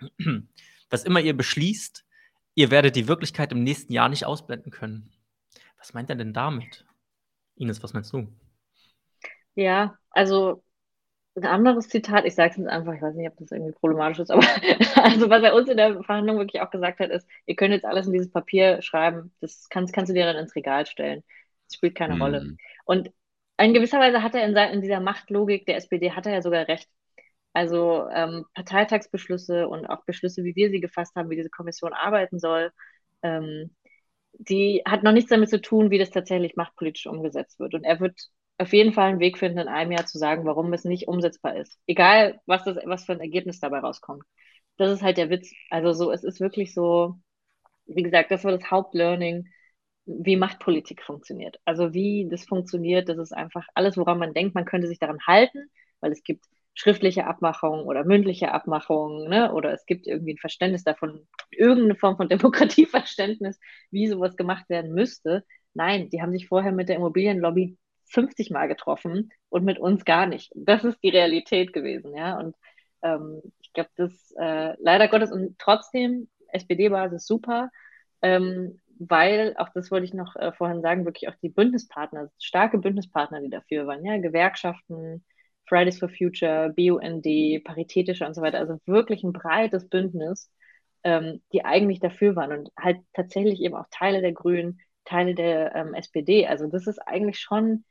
was 0.90 1.04
immer 1.04 1.20
ihr 1.20 1.36
beschließt, 1.36 2.04
ihr 2.54 2.70
werdet 2.70 2.96
die 2.96 3.08
Wirklichkeit 3.08 3.50
im 3.52 3.62
nächsten 3.62 3.92
Jahr 3.92 4.10
nicht 4.10 4.26
ausblenden 4.26 4.70
können. 4.70 5.10
Was 5.78 5.94
meint 5.94 6.10
er 6.10 6.16
denn 6.16 6.34
damit? 6.34 6.84
Ines, 7.56 7.82
was 7.82 7.94
meinst 7.94 8.12
du? 8.12 8.28
Ja, 9.54 9.98
also 10.10 10.63
ein 11.36 11.44
anderes 11.44 11.88
Zitat, 11.88 12.24
ich 12.24 12.34
sage 12.34 12.50
es 12.50 12.56
jetzt 12.56 12.68
einfach, 12.68 12.94
ich 12.94 13.02
weiß 13.02 13.14
nicht, 13.14 13.28
ob 13.28 13.36
das 13.38 13.50
irgendwie 13.50 13.72
problematisch 13.72 14.20
ist, 14.20 14.30
aber 14.30 14.42
also 15.02 15.28
was 15.30 15.42
er 15.42 15.54
uns 15.54 15.68
in 15.68 15.76
der 15.76 16.02
Verhandlung 16.04 16.38
wirklich 16.38 16.62
auch 16.62 16.70
gesagt 16.70 17.00
hat, 17.00 17.10
ist, 17.10 17.28
ihr 17.46 17.56
könnt 17.56 17.74
jetzt 17.74 17.84
alles 17.84 18.06
in 18.06 18.12
dieses 18.12 18.30
Papier 18.30 18.82
schreiben, 18.82 19.32
das 19.40 19.68
kannst, 19.68 19.92
kannst 19.92 20.10
du 20.10 20.14
dir 20.14 20.26
dann 20.26 20.36
ins 20.36 20.54
Regal 20.54 20.86
stellen. 20.86 21.24
Das 21.66 21.76
spielt 21.76 21.96
keine 21.96 22.14
mhm. 22.14 22.22
Rolle. 22.22 22.56
Und 22.84 23.10
in 23.58 23.74
gewisser 23.74 23.98
Weise 23.98 24.22
hat 24.22 24.34
er 24.34 24.44
in, 24.44 24.56
in, 24.56 24.80
dieser 24.80 25.00
Machtlogik 25.00 25.66
der 25.66 25.76
SPD, 25.76 26.12
hat 26.12 26.26
er 26.26 26.34
ja 26.34 26.42
sogar 26.42 26.68
recht. 26.68 26.88
Also 27.52 28.08
ähm, 28.12 28.44
Parteitagsbeschlüsse 28.54 29.68
und 29.68 29.86
auch 29.86 30.04
Beschlüsse, 30.04 30.42
wie 30.44 30.56
wir 30.56 30.70
sie 30.70 30.80
gefasst 30.80 31.14
haben, 31.14 31.30
wie 31.30 31.36
diese 31.36 31.50
Kommission 31.50 31.92
arbeiten 31.92 32.38
soll, 32.40 32.72
ähm, 33.22 33.74
die 34.38 34.82
hat 34.86 35.04
noch 35.04 35.12
nichts 35.12 35.30
damit 35.30 35.50
zu 35.50 35.60
tun, 35.60 35.90
wie 35.90 35.98
das 35.98 36.10
tatsächlich 36.10 36.56
machtpolitisch 36.56 37.06
umgesetzt 37.06 37.60
wird. 37.60 37.74
Und 37.74 37.84
er 37.84 38.00
wird 38.00 38.28
auf 38.64 38.72
jeden 38.72 38.92
Fall 38.92 39.10
einen 39.10 39.20
Weg 39.20 39.38
finden, 39.38 39.58
in 39.58 39.68
einem 39.68 39.92
Jahr 39.92 40.06
zu 40.06 40.18
sagen, 40.18 40.44
warum 40.46 40.72
es 40.72 40.84
nicht 40.84 41.08
umsetzbar 41.08 41.56
ist. 41.56 41.78
Egal, 41.86 42.40
was, 42.46 42.64
das, 42.64 42.78
was 42.84 43.04
für 43.04 43.12
ein 43.12 43.20
Ergebnis 43.20 43.60
dabei 43.60 43.80
rauskommt. 43.80 44.24
Das 44.76 44.90
ist 44.90 45.02
halt 45.02 45.18
der 45.18 45.30
Witz. 45.30 45.52
Also 45.70 45.92
so, 45.92 46.10
es 46.12 46.24
ist 46.24 46.40
wirklich 46.40 46.74
so, 46.74 47.16
wie 47.86 48.02
gesagt, 48.02 48.30
das 48.30 48.44
war 48.44 48.52
das 48.52 48.70
Hauptlearning, 48.70 49.48
wie 50.06 50.36
Machtpolitik 50.36 51.02
funktioniert. 51.02 51.58
Also 51.64 51.94
wie 51.94 52.28
das 52.30 52.44
funktioniert, 52.44 53.08
das 53.08 53.18
ist 53.18 53.32
einfach 53.32 53.66
alles, 53.74 53.96
woran 53.96 54.18
man 54.18 54.34
denkt, 54.34 54.54
man 54.54 54.64
könnte 54.64 54.88
sich 54.88 54.98
daran 54.98 55.20
halten, 55.26 55.68
weil 56.00 56.12
es 56.12 56.22
gibt 56.22 56.44
schriftliche 56.74 57.26
Abmachungen 57.26 57.84
oder 57.86 58.04
mündliche 58.04 58.52
Abmachungen, 58.52 59.28
ne? 59.28 59.52
oder 59.52 59.72
es 59.72 59.86
gibt 59.86 60.06
irgendwie 60.06 60.34
ein 60.34 60.38
Verständnis 60.38 60.84
davon, 60.84 61.26
irgendeine 61.50 61.96
Form 61.96 62.16
von 62.16 62.28
Demokratieverständnis, 62.30 63.60
wie 63.90 64.08
sowas 64.08 64.36
gemacht 64.36 64.68
werden 64.68 64.92
müsste. 64.92 65.44
Nein, 65.74 66.10
die 66.10 66.20
haben 66.22 66.32
sich 66.32 66.48
vorher 66.48 66.72
mit 66.72 66.88
der 66.88 66.96
Immobilienlobby 66.96 67.78
50 68.14 68.50
Mal 68.50 68.68
getroffen 68.68 69.30
und 69.48 69.64
mit 69.64 69.78
uns 69.78 70.04
gar 70.04 70.26
nicht. 70.26 70.52
Das 70.54 70.84
ist 70.84 71.02
die 71.02 71.10
Realität 71.10 71.72
gewesen, 71.72 72.16
ja. 72.16 72.38
Und 72.38 72.56
ähm, 73.02 73.42
ich 73.60 73.72
glaube, 73.72 73.90
das 73.96 74.32
äh, 74.38 74.74
leider 74.78 75.08
Gottes 75.08 75.32
und 75.32 75.58
trotzdem 75.58 76.28
SPD-Basis 76.48 77.26
super, 77.26 77.70
ähm, 78.22 78.80
weil, 78.98 79.54
auch 79.58 79.68
das 79.74 79.90
wollte 79.90 80.06
ich 80.06 80.14
noch 80.14 80.36
äh, 80.36 80.52
vorhin 80.52 80.80
sagen, 80.80 81.04
wirklich 81.04 81.28
auch 81.28 81.34
die 81.42 81.48
Bündnispartner, 81.48 82.30
starke 82.38 82.78
Bündnispartner, 82.78 83.40
die 83.40 83.50
dafür 83.50 83.86
waren, 83.86 84.04
ja, 84.04 84.16
Gewerkschaften, 84.18 85.24
Fridays 85.66 85.98
for 85.98 86.08
Future, 86.08 86.72
BUND, 86.76 87.24
Paritätische 87.64 88.26
und 88.26 88.34
so 88.34 88.42
weiter, 88.42 88.58
also 88.58 88.78
wirklich 88.86 89.24
ein 89.24 89.32
breites 89.32 89.88
Bündnis, 89.88 90.50
ähm, 91.02 91.42
die 91.52 91.64
eigentlich 91.64 92.00
dafür 92.00 92.36
waren 92.36 92.52
und 92.52 92.70
halt 92.78 92.98
tatsächlich 93.12 93.60
eben 93.60 93.74
auch 93.74 93.86
Teile 93.90 94.20
der 94.20 94.32
Grünen, 94.32 94.80
Teile 95.04 95.34
der 95.34 95.74
ähm, 95.74 95.94
SPD. 95.94 96.46
Also 96.46 96.66
das 96.68 96.86
ist 96.86 96.98
eigentlich 96.98 97.40
schon 97.40 97.84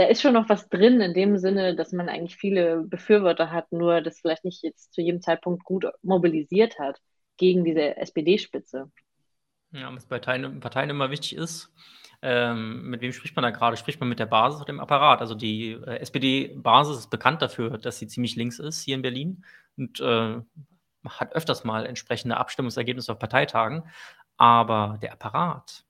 da 0.00 0.06
ist 0.06 0.22
schon 0.22 0.32
noch 0.32 0.48
was 0.48 0.70
drin, 0.70 1.02
in 1.02 1.12
dem 1.12 1.36
Sinne, 1.36 1.76
dass 1.76 1.92
man 1.92 2.08
eigentlich 2.08 2.36
viele 2.36 2.84
Befürworter 2.84 3.50
hat, 3.50 3.70
nur 3.70 4.00
das 4.00 4.18
vielleicht 4.18 4.46
nicht 4.46 4.62
jetzt 4.62 4.94
zu 4.94 5.02
jedem 5.02 5.20
Zeitpunkt 5.20 5.62
gut 5.62 5.84
mobilisiert 6.00 6.78
hat 6.78 6.98
gegen 7.36 7.66
diese 7.66 7.98
SPD-Spitze. 7.98 8.90
Ja, 9.72 9.94
was 9.94 10.06
bei 10.06 10.18
Parteien, 10.18 10.58
Parteien 10.60 10.88
immer 10.88 11.10
wichtig 11.10 11.36
ist, 11.36 11.70
ähm, 12.22 12.88
mit 12.88 13.02
wem 13.02 13.12
spricht 13.12 13.36
man 13.36 13.42
da 13.42 13.50
gerade? 13.50 13.76
Spricht 13.76 14.00
man 14.00 14.08
mit 14.08 14.18
der 14.18 14.24
Basis 14.24 14.62
oder 14.62 14.72
dem 14.72 14.80
Apparat? 14.80 15.20
Also 15.20 15.34
die 15.34 15.72
äh, 15.72 15.98
SPD-Basis 15.98 17.00
ist 17.00 17.10
bekannt 17.10 17.42
dafür, 17.42 17.76
dass 17.76 17.98
sie 17.98 18.06
ziemlich 18.06 18.36
links 18.36 18.58
ist 18.58 18.82
hier 18.82 18.94
in 18.94 19.02
Berlin 19.02 19.44
und 19.76 20.00
äh, 20.00 20.40
hat 21.06 21.34
öfters 21.34 21.62
mal 21.64 21.84
entsprechende 21.84 22.38
Abstimmungsergebnisse 22.38 23.12
auf 23.12 23.18
Parteitagen. 23.18 23.82
Aber 24.38 24.98
der 25.02 25.12
Apparat, 25.12 25.84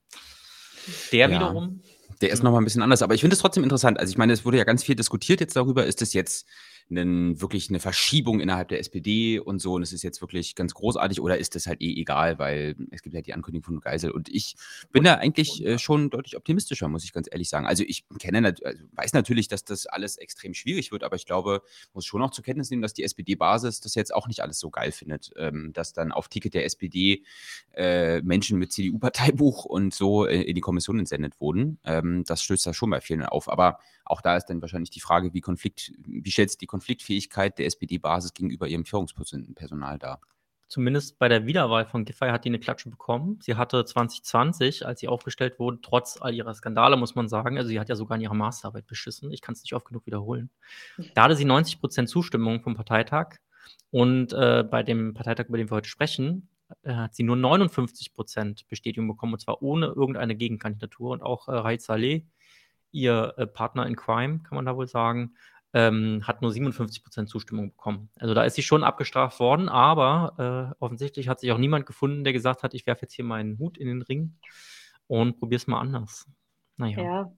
der 1.13 1.29
ja. 1.29 1.37
wiederum 1.37 1.81
der 2.21 2.31
ist 2.31 2.43
nochmal 2.43 2.61
ein 2.61 2.65
bisschen 2.65 2.83
anders. 2.83 3.03
Aber 3.03 3.15
ich 3.15 3.21
finde 3.21 3.35
es 3.35 3.41
trotzdem 3.41 3.63
interessant. 3.65 3.99
Also 3.99 4.11
ich 4.11 4.19
meine, 4.19 4.33
es 4.33 4.45
wurde 4.45 4.59
ja 4.59 4.65
ganz 4.65 4.85
viel 4.85 4.95
diskutiert 4.95 5.41
jetzt 5.41 5.57
darüber, 5.57 5.87
ist 5.87 6.03
es 6.03 6.13
jetzt 6.13 6.47
einen, 6.91 7.41
wirklich 7.41 7.69
eine 7.69 7.81
Verschiebung 7.81 8.41
innerhalb 8.41 8.69
der 8.69 8.81
SPD 8.81 9.39
und 9.39 9.61
so. 9.61 9.75
Und 9.75 9.83
es 9.83 9.93
ist 9.93 10.03
jetzt 10.03 10.21
wirklich 10.21 10.55
ganz 10.55 10.75
großartig. 10.75 11.21
Oder 11.21 11.39
ist 11.39 11.55
das 11.55 11.67
halt 11.67 11.81
eh 11.81 12.01
egal, 12.01 12.39
weil 12.39 12.77
es 12.91 13.03
gibt 13.03 13.15
ja 13.15 13.23
die 13.23 13.33
Ankündigung 13.33 13.65
von 13.65 13.81
Geisel. 13.81 14.11
Und 14.11 14.29
ich 14.29 14.57
bin 14.93 15.05
da 15.05 15.15
eigentlich 15.15 15.65
äh, 15.65 15.79
schon 15.79 16.11
deutlich 16.11 16.37
optimistischer, 16.37 16.89
muss 16.89 17.05
ich 17.05 17.13
ganz 17.13 17.29
ehrlich 17.31 17.49
sagen. 17.49 17.67
Also 17.67 17.85
ich 17.87 18.05
kenne, 18.19 18.55
also 18.63 18.83
weiß 18.93 19.13
natürlich, 19.13 19.49
dass 19.49 19.65
das 19.65 19.87
alles 19.87 20.17
extrem 20.17 20.55
schwierig 20.55 20.93
wird, 20.93 21.05
aber 21.05 21.17
ich 21.17 21.27
glaube, 21.27 21.63
muss 21.95 22.07
schon 22.07 22.21
noch 22.21 22.31
zur 22.31 22.45
Kenntnis 22.45 22.71
nehmen, 22.71 22.83
dass 22.83 22.93
die 22.93 23.05
SPD-Basis 23.05 23.81
das 23.81 23.95
jetzt 23.95 24.15
auch 24.15 24.27
nicht 24.29 24.41
alles 24.41 24.59
so 24.59 24.71
geil 24.71 24.93
findet, 24.93 25.33
ähm, 25.37 25.73
dass 25.73 25.93
dann 25.93 26.13
auf 26.13 26.29
Ticket 26.29 26.55
der 26.55 26.65
SPD 26.65 27.23
äh, 27.75 28.21
Menschen 28.23 28.59
mit 28.59 28.73
CDU-Parteibuch 28.73 29.65
und 29.65 29.95
so 29.95 30.27
äh, 30.27 30.43
in 30.43 30.55
die 30.55 30.61
Kommission 30.61 30.99
entsendet 30.99 31.41
wurden. 31.41 31.79
Ähm, 31.85 32.25
das 32.25 32.43
stößt 32.43 32.67
da 32.67 32.75
schon 32.75 32.91
bei 32.91 33.01
vielen 33.01 33.23
auf, 33.23 33.49
aber 33.49 33.79
auch 34.11 34.21
da 34.21 34.37
ist 34.37 34.47
dann 34.47 34.61
wahrscheinlich 34.61 34.91
die 34.91 35.01
Frage, 35.01 35.33
wie 35.35 35.41
Konflikt, 35.41 35.93
wie 36.07 36.31
stellt 36.31 36.51
sich 36.51 36.59
die 36.59 36.67
Konfliktfähigkeit 36.67 37.59
der 37.59 37.67
SPD-Basis 37.67 38.35
gegenüber 38.35 38.69
ihrem 38.69 38.85
Führungspersonal 38.85 39.99
dar? 39.99 40.21
Zumindest 40.69 41.19
bei 41.19 41.29
der 41.29 41.47
Wiederwahl 41.47 41.85
von 41.85 42.05
Giffey 42.05 42.29
hat 42.29 42.45
die 42.45 42.49
eine 42.49 42.61
Klatsche 42.61 42.91
bekommen. 42.91 43.39
Sie 43.43 43.57
hatte 43.57 43.85
2020, 43.85 44.87
als 44.87 45.01
sie 45.01 45.09
aufgestellt 45.09 45.59
wurde, 45.59 45.81
trotz 45.83 46.21
all 46.21 46.33
ihrer 46.33 46.55
Skandale, 46.55 46.97
muss 46.97 47.17
man 47.17 47.29
sagen, 47.29 47.59
also 47.59 47.69
sie 47.69 47.81
hat 47.81 47.89
ja 47.89 47.97
sogar 47.97 48.17
in 48.17 48.23
ihrer 48.23 48.35
Masterarbeit 48.35 48.87
beschissen, 48.87 49.33
ich 49.33 49.41
kann 49.41 49.55
es 49.55 49.63
nicht 49.63 49.75
oft 49.75 49.87
genug 49.87 50.07
wiederholen. 50.07 50.51
Da 51.15 51.25
hatte 51.25 51.35
sie 51.35 51.45
90 51.45 51.81
Prozent 51.81 52.09
Zustimmung 52.09 52.63
vom 52.63 52.77
Parteitag 52.77 53.39
und 53.91 54.33
äh, 54.33 54.63
bei 54.63 54.85
dem 54.85 55.15
Parteitag, 55.15 55.49
über 55.49 55.59
den 55.59 55.71
wir 55.71 55.77
heute 55.77 55.89
sprechen, 55.89 56.49
äh, 56.83 56.95
hat 56.95 57.15
sie 57.15 57.23
nur 57.23 57.37
59 57.37 58.15
Prozent 58.15 58.69
Bestätigung 58.69 59.09
bekommen, 59.09 59.33
und 59.33 59.41
zwar 59.41 59.63
ohne 59.63 59.87
irgendeine 59.87 60.37
Gegenkandidatur. 60.37 61.11
Und 61.11 61.23
auch 61.23 61.49
äh, 61.49 61.53
Raid 61.53 61.83
Saleh, 61.83 62.27
ihr 62.93 63.35
äh, 63.37 63.47
Partner 63.47 63.87
in 63.87 63.97
Crime, 63.97 64.41
kann 64.41 64.57
man 64.57 64.67
da 64.67 64.77
wohl 64.77 64.87
sagen, 64.87 65.35
ähm, 65.73 66.23
hat 66.27 66.43
nur 66.43 66.51
57 66.51 67.03
Prozent 67.05 67.29
Zustimmung 67.29 67.71
bekommen. 67.71 68.11
Also 68.19 68.35
da 68.35 68.45
ist 68.45 68.55
sie 68.55 68.63
schon 68.63 68.83
abgestraft 68.85 69.39
worden, 69.39 69.69
aber 69.69 70.75
äh, 70.79 70.85
offensichtlich 70.85 71.29
hat 71.29 71.41
sich 71.41 71.53
auch 71.53 71.59
niemand 71.59 71.87
gefunden, 71.87 72.25
der 72.25 72.33
gesagt 72.33 72.63
hat, 72.63 72.75
ich 72.75 72.87
werfe 72.87 73.03
jetzt 73.03 73.15
hier 73.15 73.25
meinen 73.25 73.59
Hut 73.59 73.79
in 73.79 73.87
den 73.87 74.03
Ring 74.03 74.37
und 75.07 75.39
probiere 75.39 75.59
es 75.59 75.67
mal 75.67 75.81
anders. 75.81 76.27
Naja. 76.77 77.03
Ja. 77.03 77.33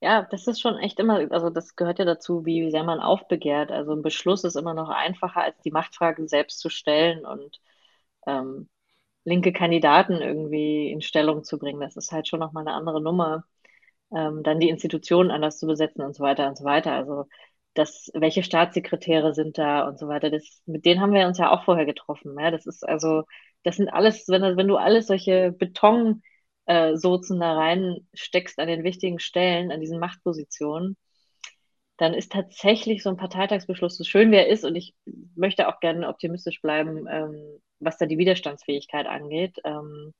Ja, 0.00 0.22
das 0.22 0.46
ist 0.46 0.60
schon 0.60 0.78
echt 0.78 1.00
immer, 1.00 1.26
also 1.32 1.50
das 1.50 1.74
gehört 1.74 1.98
ja 1.98 2.04
dazu, 2.04 2.46
wie 2.46 2.70
sehr 2.70 2.84
man 2.84 3.00
aufbegehrt. 3.00 3.72
Also 3.72 3.92
ein 3.92 4.02
Beschluss 4.02 4.44
ist 4.44 4.54
immer 4.54 4.72
noch 4.72 4.90
einfacher, 4.90 5.42
als 5.42 5.60
die 5.62 5.72
Machtfrage 5.72 6.28
selbst 6.28 6.60
zu 6.60 6.70
stellen 6.70 7.26
und 7.26 7.60
ähm, 8.26 8.68
linke 9.24 9.52
Kandidaten 9.52 10.14
irgendwie 10.22 10.90
in 10.90 11.00
Stellung 11.02 11.44
zu 11.44 11.58
bringen. 11.58 11.80
Das 11.80 11.96
ist 11.96 12.12
halt 12.12 12.28
schon 12.28 12.40
nochmal 12.40 12.66
eine 12.66 12.76
andere 12.76 13.00
Nummer. 13.02 13.44
Ähm, 14.14 14.42
dann 14.42 14.60
die 14.60 14.68
Institutionen 14.70 15.30
anders 15.30 15.58
zu 15.58 15.66
besetzen 15.66 16.02
und 16.02 16.14
so 16.14 16.22
weiter 16.22 16.48
und 16.48 16.56
so 16.56 16.64
weiter. 16.64 16.92
Also 16.92 17.26
das, 17.74 18.10
welche 18.14 18.42
Staatssekretäre 18.42 19.34
sind 19.34 19.58
da 19.58 19.86
und 19.86 19.98
so 19.98 20.08
weiter. 20.08 20.30
Das, 20.30 20.62
mit 20.66 20.84
denen 20.84 21.00
haben 21.00 21.12
wir 21.12 21.26
uns 21.26 21.38
ja 21.38 21.50
auch 21.50 21.64
vorher 21.64 21.86
getroffen. 21.86 22.36
Ja? 22.38 22.50
Das 22.50 22.66
ist 22.66 22.86
also, 22.86 23.24
das 23.62 23.76
sind 23.76 23.88
alles, 23.88 24.28
wenn, 24.28 24.56
wenn 24.56 24.68
du 24.68 24.76
alles 24.76 25.06
solche 25.06 25.52
Betonsozen 25.52 26.22
äh, 26.66 27.40
da 27.40 27.54
reinsteckst 27.54 28.58
an 28.58 28.68
den 28.68 28.84
wichtigen 28.84 29.18
Stellen, 29.18 29.70
an 29.72 29.80
diesen 29.80 29.98
Machtpositionen, 30.00 30.96
dann 31.98 32.14
ist 32.14 32.32
tatsächlich 32.32 33.02
so 33.02 33.10
ein 33.10 33.16
Parteitagsbeschluss, 33.16 33.96
so 33.98 34.04
schön 34.04 34.30
wie 34.30 34.36
er 34.36 34.46
ist, 34.48 34.64
und 34.64 34.76
ich 34.76 34.94
möchte 35.34 35.68
auch 35.68 35.80
gerne 35.80 36.08
optimistisch 36.08 36.62
bleiben, 36.62 37.06
ähm, 37.10 37.60
was 37.80 37.98
da 37.98 38.06
die 38.06 38.18
Widerstandsfähigkeit 38.18 39.06
angeht. 39.06 39.58
Ähm, 39.64 40.14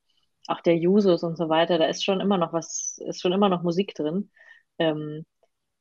auch 0.49 0.61
der 0.63 0.77
Jusos 0.77 1.23
und 1.23 1.37
so 1.37 1.49
weiter, 1.49 1.79
da 1.79 1.87
ist 1.87 2.05
schon 2.05 2.21
immer 2.21 2.39
noch 2.39 2.53
was, 2.53 2.99
ist 3.07 3.21
schon 3.21 3.33
immer 3.33 3.49
noch 3.49 3.63
Musik 3.63 3.95
drin. 3.95 4.31
Ähm, 4.79 5.25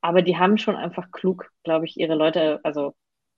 aber 0.01 0.21
die 0.21 0.37
haben 0.37 0.57
schon 0.57 0.75
einfach 0.75 1.11
klug, 1.11 1.51
glaube 1.63 1.85
ich, 1.85 1.97
ihre 1.97 2.15
Leute, 2.15 2.59
also 2.63 2.95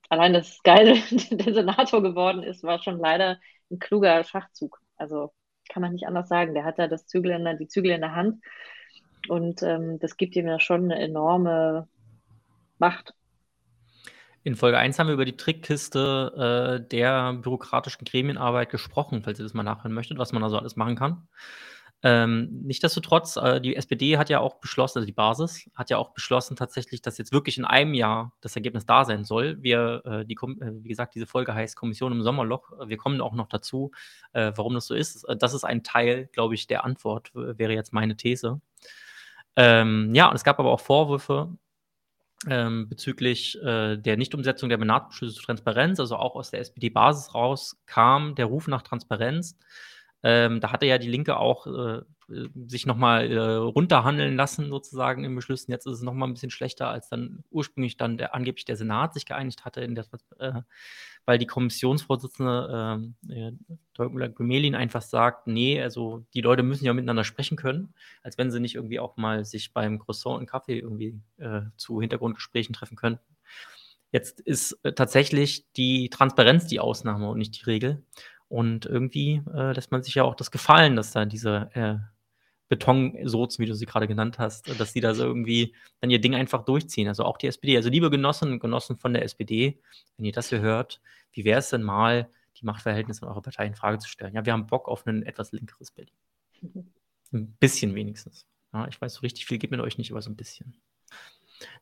allein 0.09 0.33
das 0.33 0.61
Geil, 0.63 0.95
der 1.31 1.53
Senator 1.53 2.01
geworden 2.03 2.43
ist, 2.43 2.63
war 2.63 2.81
schon 2.81 2.99
leider 2.99 3.39
ein 3.71 3.79
kluger 3.79 4.23
Schachzug. 4.23 4.79
Also 4.97 5.31
kann 5.69 5.81
man 5.81 5.93
nicht 5.93 6.07
anders 6.07 6.27
sagen. 6.29 6.53
Der 6.55 6.65
hat 6.65 6.79
da 6.79 6.87
das 6.87 7.05
Zügel 7.07 7.31
in 7.31 7.45
der, 7.45 7.53
die 7.55 7.67
Zügel 7.67 7.91
in 7.91 8.01
der 8.01 8.15
Hand. 8.15 8.43
Und 9.29 9.61
ähm, 9.63 9.99
das 9.99 10.17
gibt 10.17 10.35
ihm 10.35 10.47
ja 10.47 10.59
schon 10.59 10.85
eine 10.85 10.99
enorme 10.99 11.87
Macht. 12.79 13.13
In 14.49 14.55
Folge 14.55 14.79
1 14.79 14.97
haben 14.97 15.05
wir 15.05 15.13
über 15.13 15.25
die 15.25 15.37
Trickkiste 15.37 16.79
äh, 16.81 16.87
der 16.89 17.33
bürokratischen 17.33 18.03
Gremienarbeit 18.03 18.71
gesprochen, 18.71 19.21
falls 19.21 19.37
ihr 19.37 19.43
das 19.43 19.53
mal 19.53 19.61
nachhören 19.61 19.93
möchtet, 19.93 20.17
was 20.17 20.31
man 20.31 20.41
also 20.41 20.57
alles 20.57 20.75
machen 20.75 20.95
kann. 20.95 21.27
Ähm, 22.01 22.49
Nichtsdestotrotz, 22.63 23.35
äh, 23.37 23.61
die 23.61 23.75
SPD 23.75 24.17
hat 24.17 24.31
ja 24.31 24.39
auch 24.39 24.55
beschlossen, 24.55 24.97
also 24.97 25.05
die 25.05 25.11
Basis 25.11 25.69
hat 25.75 25.91
ja 25.91 25.99
auch 25.99 26.15
beschlossen 26.15 26.55
tatsächlich, 26.55 27.03
dass 27.03 27.19
jetzt 27.19 27.31
wirklich 27.31 27.59
in 27.59 27.65
einem 27.65 27.93
Jahr 27.93 28.33
das 28.41 28.55
Ergebnis 28.55 28.87
da 28.87 29.05
sein 29.05 29.23
soll. 29.23 29.61
Wir, 29.61 30.01
äh, 30.03 30.25
die, 30.25 30.33
äh, 30.33 30.83
wie 30.83 30.89
gesagt, 30.89 31.13
diese 31.13 31.27
Folge 31.27 31.53
heißt 31.53 31.75
Kommission 31.75 32.11
im 32.11 32.23
Sommerloch. 32.23 32.71
Wir 32.87 32.97
kommen 32.97 33.21
auch 33.21 33.35
noch 33.35 33.49
dazu, 33.49 33.91
äh, 34.33 34.51
warum 34.55 34.73
das 34.73 34.87
so 34.87 34.95
ist. 34.95 35.27
Das 35.37 35.53
ist 35.53 35.63
ein 35.63 35.83
Teil, 35.83 36.27
glaube 36.33 36.55
ich, 36.55 36.65
der 36.65 36.85
Antwort, 36.85 37.29
wäre 37.35 37.73
jetzt 37.73 37.93
meine 37.93 38.17
These. 38.17 38.61
Ähm, 39.55 40.15
ja, 40.15 40.27
und 40.27 40.35
es 40.35 40.43
gab 40.43 40.57
aber 40.57 40.71
auch 40.71 40.79
Vorwürfe 40.79 41.55
ähm, 42.47 42.87
bezüglich 42.87 43.61
äh, 43.61 43.97
der 43.97 44.17
Nichtumsetzung 44.17 44.69
der 44.69 44.77
Benachrichtigungen 44.77 45.33
zur 45.33 45.43
Transparenz, 45.43 45.99
also 45.99 46.15
auch 46.15 46.35
aus 46.35 46.51
der 46.51 46.61
SPD-Basis 46.61 47.33
raus, 47.33 47.77
kam 47.85 48.35
der 48.35 48.45
Ruf 48.45 48.67
nach 48.67 48.81
Transparenz. 48.81 49.57
Ähm, 50.21 50.59
da 50.59 50.71
hatte 50.71 50.85
ja 50.85 50.97
die 50.97 51.07
Linke 51.09 51.37
auch 51.37 51.67
äh, 51.67 52.01
sich 52.67 52.85
nochmal 52.85 53.31
äh, 53.31 53.39
runterhandeln 53.39 54.35
lassen, 54.35 54.69
sozusagen 54.69 55.23
im 55.23 55.35
Beschlüssen. 55.35 55.71
Jetzt 55.71 55.87
ist 55.87 55.95
es 55.95 56.01
nochmal 56.01 56.27
ein 56.27 56.33
bisschen 56.33 56.51
schlechter, 56.51 56.89
als 56.89 57.09
dann 57.09 57.43
ursprünglich 57.49 57.97
dann 57.97 58.17
der, 58.17 58.35
angeblich 58.35 58.65
der 58.65 58.75
Senat 58.75 59.13
sich 59.13 59.25
geeinigt 59.25 59.65
hatte, 59.65 59.87
der, 59.87 60.05
äh, 60.37 60.61
weil 61.25 61.37
die 61.37 61.47
Kommissionsvorsitzende 61.47 63.11
äh, 63.29 64.29
Gemelin 64.29 64.75
einfach 64.75 65.01
sagt, 65.01 65.47
nee, 65.47 65.81
also 65.81 66.25
die 66.33 66.41
Leute 66.41 66.63
müssen 66.63 66.85
ja 66.85 66.93
miteinander 66.93 67.23
sprechen 67.23 67.57
können, 67.57 67.93
als 68.21 68.37
wenn 68.37 68.51
sie 68.51 68.59
nicht 68.59 68.75
irgendwie 68.75 68.99
auch 68.99 69.17
mal 69.17 69.45
sich 69.45 69.73
beim 69.73 69.99
Croissant 69.99 70.39
und 70.39 70.47
Kaffee 70.47 70.79
irgendwie 70.79 71.19
äh, 71.37 71.61
zu 71.77 72.01
Hintergrundgesprächen 72.01 72.73
treffen 72.73 72.97
könnten. 72.97 73.23
Jetzt 74.11 74.39
ist 74.39 74.79
äh, 74.83 74.93
tatsächlich 74.93 75.71
die 75.73 76.09
Transparenz 76.09 76.67
die 76.67 76.79
Ausnahme 76.79 77.29
und 77.29 77.37
nicht 77.37 77.59
die 77.59 77.65
Regel. 77.65 78.03
Und 78.49 78.87
irgendwie 78.87 79.41
äh, 79.53 79.73
lässt 79.73 79.91
man 79.91 80.03
sich 80.03 80.15
ja 80.15 80.23
auch 80.23 80.35
das 80.35 80.51
gefallen, 80.51 80.95
dass 80.95 81.11
da 81.11 81.25
diese 81.25 81.69
äh, 81.73 81.97
Betonsozen, 82.67 83.63
wie 83.63 83.67
du 83.67 83.75
sie 83.75 83.85
gerade 83.85 84.07
genannt 84.07 84.39
hast, 84.39 84.79
dass 84.79 84.93
die 84.93 85.01
da 85.01 85.13
so 85.13 85.23
irgendwie 85.23 85.75
dann 86.01 86.09
ihr 86.09 86.19
Ding 86.19 86.35
einfach 86.35 86.65
durchziehen. 86.65 87.07
Also 87.07 87.23
auch 87.25 87.37
die 87.37 87.47
SPD. 87.47 87.77
Also 87.77 87.89
liebe 87.89 88.09
Genossinnen 88.09 88.55
und 88.55 88.59
Genossen 88.59 88.97
von 88.97 89.13
der 89.13 89.23
SPD, 89.23 89.79
wenn 90.17 90.25
ihr 90.25 90.31
das 90.31 90.49
hier 90.49 90.61
hört, 90.61 91.01
wie 91.31 91.45
wäre 91.45 91.59
es 91.59 91.69
denn 91.69 91.83
mal, 91.83 92.29
die 92.57 92.65
Machtverhältnisse 92.65 93.23
in 93.23 93.29
eurer 93.29 93.41
Partei 93.41 93.65
in 93.65 93.75
Frage 93.75 93.99
zu 93.99 94.07
stellen? 94.07 94.33
Ja, 94.33 94.45
wir 94.45 94.53
haben 94.53 94.67
Bock 94.67 94.87
auf 94.87 95.05
ein 95.05 95.23
etwas 95.23 95.51
linkeres 95.51 95.91
Berlin. 95.91 96.13
Ein 97.31 97.53
bisschen 97.59 97.95
wenigstens. 97.95 98.47
Ja, 98.73 98.87
ich 98.87 98.99
weiß, 98.99 99.15
so 99.15 99.21
richtig 99.21 99.45
viel 99.45 99.57
geht 99.57 99.71
mit 99.71 99.79
euch 99.79 99.97
nicht, 99.97 100.11
aber 100.11 100.21
so 100.21 100.29
ein 100.29 100.35
bisschen. 100.35 100.75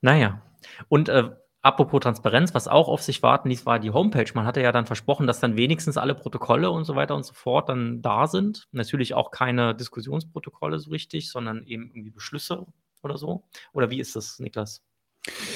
Naja, 0.02 0.42
und 0.88 1.10
äh, 1.10 1.32
Apropos 1.62 2.00
Transparenz, 2.02 2.54
was 2.54 2.68
auch 2.68 2.88
auf 2.88 3.02
sich 3.04 3.22
warten 3.24 3.50
ließ, 3.50 3.66
war 3.66 3.80
die 3.80 3.92
Homepage. 3.92 4.32
Man 4.34 4.46
hatte 4.46 4.62
ja 4.62 4.72
dann 4.72 4.86
versprochen, 4.86 5.28
dass 5.28 5.40
dann 5.40 5.58
wenigstens 5.58 5.98
alle 5.98 6.16
Protokolle 6.16 6.72
und 6.72 6.86
so 6.86 6.96
weiter 6.96 7.16
und 7.16 7.26
so 7.26 7.34
fort 7.34 7.70
dann 7.70 8.02
da 8.02 8.28
sind. 8.28 8.68
Natürlich 8.72 9.14
auch 9.16 9.32
keine 9.32 9.76
Diskussionsprotokolle 9.76 10.80
so 10.80 10.92
richtig, 10.92 11.30
sondern 11.32 11.64
eben 11.64 11.90
irgendwie 11.92 12.12
Beschlüsse 12.12 12.66
oder 13.04 13.18
so. 13.18 13.44
Oder 13.74 13.90
wie 13.90 14.00
ist 14.00 14.16
das, 14.16 14.40
Niklas? 14.40 14.87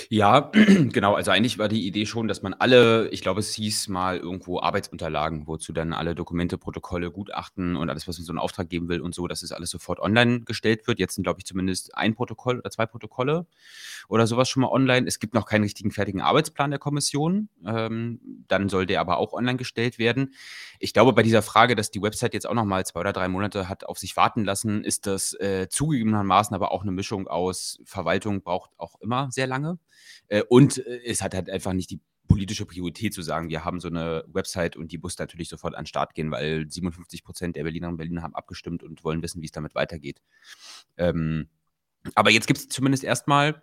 Ja, 0.10 0.52
genau. 0.92 1.14
Also 1.16 1.32
eigentlich 1.32 1.58
war 1.58 1.68
die 1.68 1.88
Idee 1.88 2.06
schon, 2.06 2.28
dass 2.28 2.42
man 2.42 2.54
alle, 2.54 3.08
ich 3.10 3.22
glaube, 3.22 3.40
es 3.40 3.54
hieß 3.54 3.88
mal 3.88 4.18
irgendwo 4.18 4.60
Arbeitsunterlagen, 4.60 5.48
wozu 5.48 5.74
dann 5.74 5.94
alle 5.94 6.16
Dokumente, 6.16 6.58
Protokolle, 6.58 7.12
Gutachten 7.12 7.76
und 7.76 7.90
alles, 7.90 8.08
was 8.08 8.18
man 8.18 8.26
so 8.26 8.32
einen 8.32 8.40
Auftrag 8.40 8.70
geben 8.70 8.90
will 8.90 9.02
und 9.02 9.16
so, 9.16 9.28
dass 9.28 9.44
es 9.44 9.52
alles 9.52 9.70
sofort 9.70 10.00
online 10.00 10.42
gestellt 10.42 10.88
wird. 10.88 11.00
Jetzt 11.00 11.16
sind, 11.16 11.24
glaube 11.24 11.40
ich, 11.40 11.46
zumindest 11.46 11.96
ein 11.96 12.16
Protokoll 12.16 12.60
oder 12.60 12.70
zwei 12.72 12.86
Protokolle 12.86 13.46
oder 14.08 14.28
sowas 14.28 14.50
schon 14.50 14.62
mal 14.62 14.70
online. 14.70 15.08
Es 15.08 15.20
gibt 15.20 15.34
noch 15.34 15.46
keinen 15.46 15.64
richtigen 15.64 15.92
fertigen 15.92 16.22
Arbeitsplan 16.22 16.72
der 16.72 16.80
Kommission. 16.80 17.50
Ähm, 17.66 18.20
dann 18.48 18.70
soll 18.70 18.86
der 18.86 19.02
aber 19.02 19.18
auch 19.18 19.34
online 19.34 19.58
gestellt 19.58 20.00
werden. 20.00 20.34
Ich 20.80 20.94
glaube, 20.94 21.14
bei 21.14 21.24
dieser 21.24 21.42
Frage, 21.42 21.76
dass 21.76 21.92
die 21.92 22.02
Website 22.02 22.34
jetzt 22.34 22.48
auch 22.48 22.54
noch 22.54 22.66
mal 22.66 22.86
zwei 22.86 23.00
oder 23.02 23.14
drei 23.14 23.28
Monate 23.28 23.70
hat 23.70 23.86
auf 23.86 23.98
sich 23.98 24.18
warten 24.18 24.44
lassen, 24.44 24.84
ist 24.84 25.08
das 25.08 25.34
äh, 25.40 25.68
zugegebenermaßen 25.70 26.56
aber 26.56 26.72
auch 26.72 26.82
eine 26.82 26.92
Mischung 26.92 27.28
aus 27.28 27.80
Verwaltung 27.86 28.42
braucht 28.42 28.72
auch 28.78 29.00
immer 29.00 29.30
sehr 29.32 29.48
lange 29.48 29.61
lange. 29.62 29.80
Äh, 30.28 30.44
und 30.50 30.86
äh, 30.86 31.02
es 31.06 31.22
hat 31.22 31.34
halt 31.34 31.50
einfach 31.50 31.74
nicht 31.74 31.90
die 31.92 32.00
politische 32.28 32.66
Priorität 32.66 33.14
zu 33.14 33.22
sagen, 33.22 33.50
wir 33.50 33.66
haben 33.66 33.80
so 33.80 33.90
eine 33.90 34.24
Website 34.28 34.78
und 34.78 34.92
die 34.92 34.98
muss 34.98 35.18
natürlich 35.18 35.50
sofort 35.50 35.76
an 35.76 35.84
den 35.84 35.88
Start 35.88 36.14
gehen, 36.14 36.32
weil 36.32 36.70
57 36.70 37.24
Prozent 37.24 37.56
der 37.56 37.64
Berlinerinnen 37.64 37.96
und 37.96 37.98
Berliner 37.98 38.22
haben 38.22 38.36
abgestimmt 38.36 38.84
und 38.84 39.04
wollen 39.04 39.22
wissen, 39.22 39.42
wie 39.42 39.48
es 39.48 39.52
damit 39.52 39.76
weitergeht. 39.76 40.22
Ähm, 40.98 41.50
aber 42.16 42.32
jetzt 42.32 42.48
gibt 42.48 42.60
es 42.60 42.68
zumindest 42.68 43.04
erstmal 43.04 43.62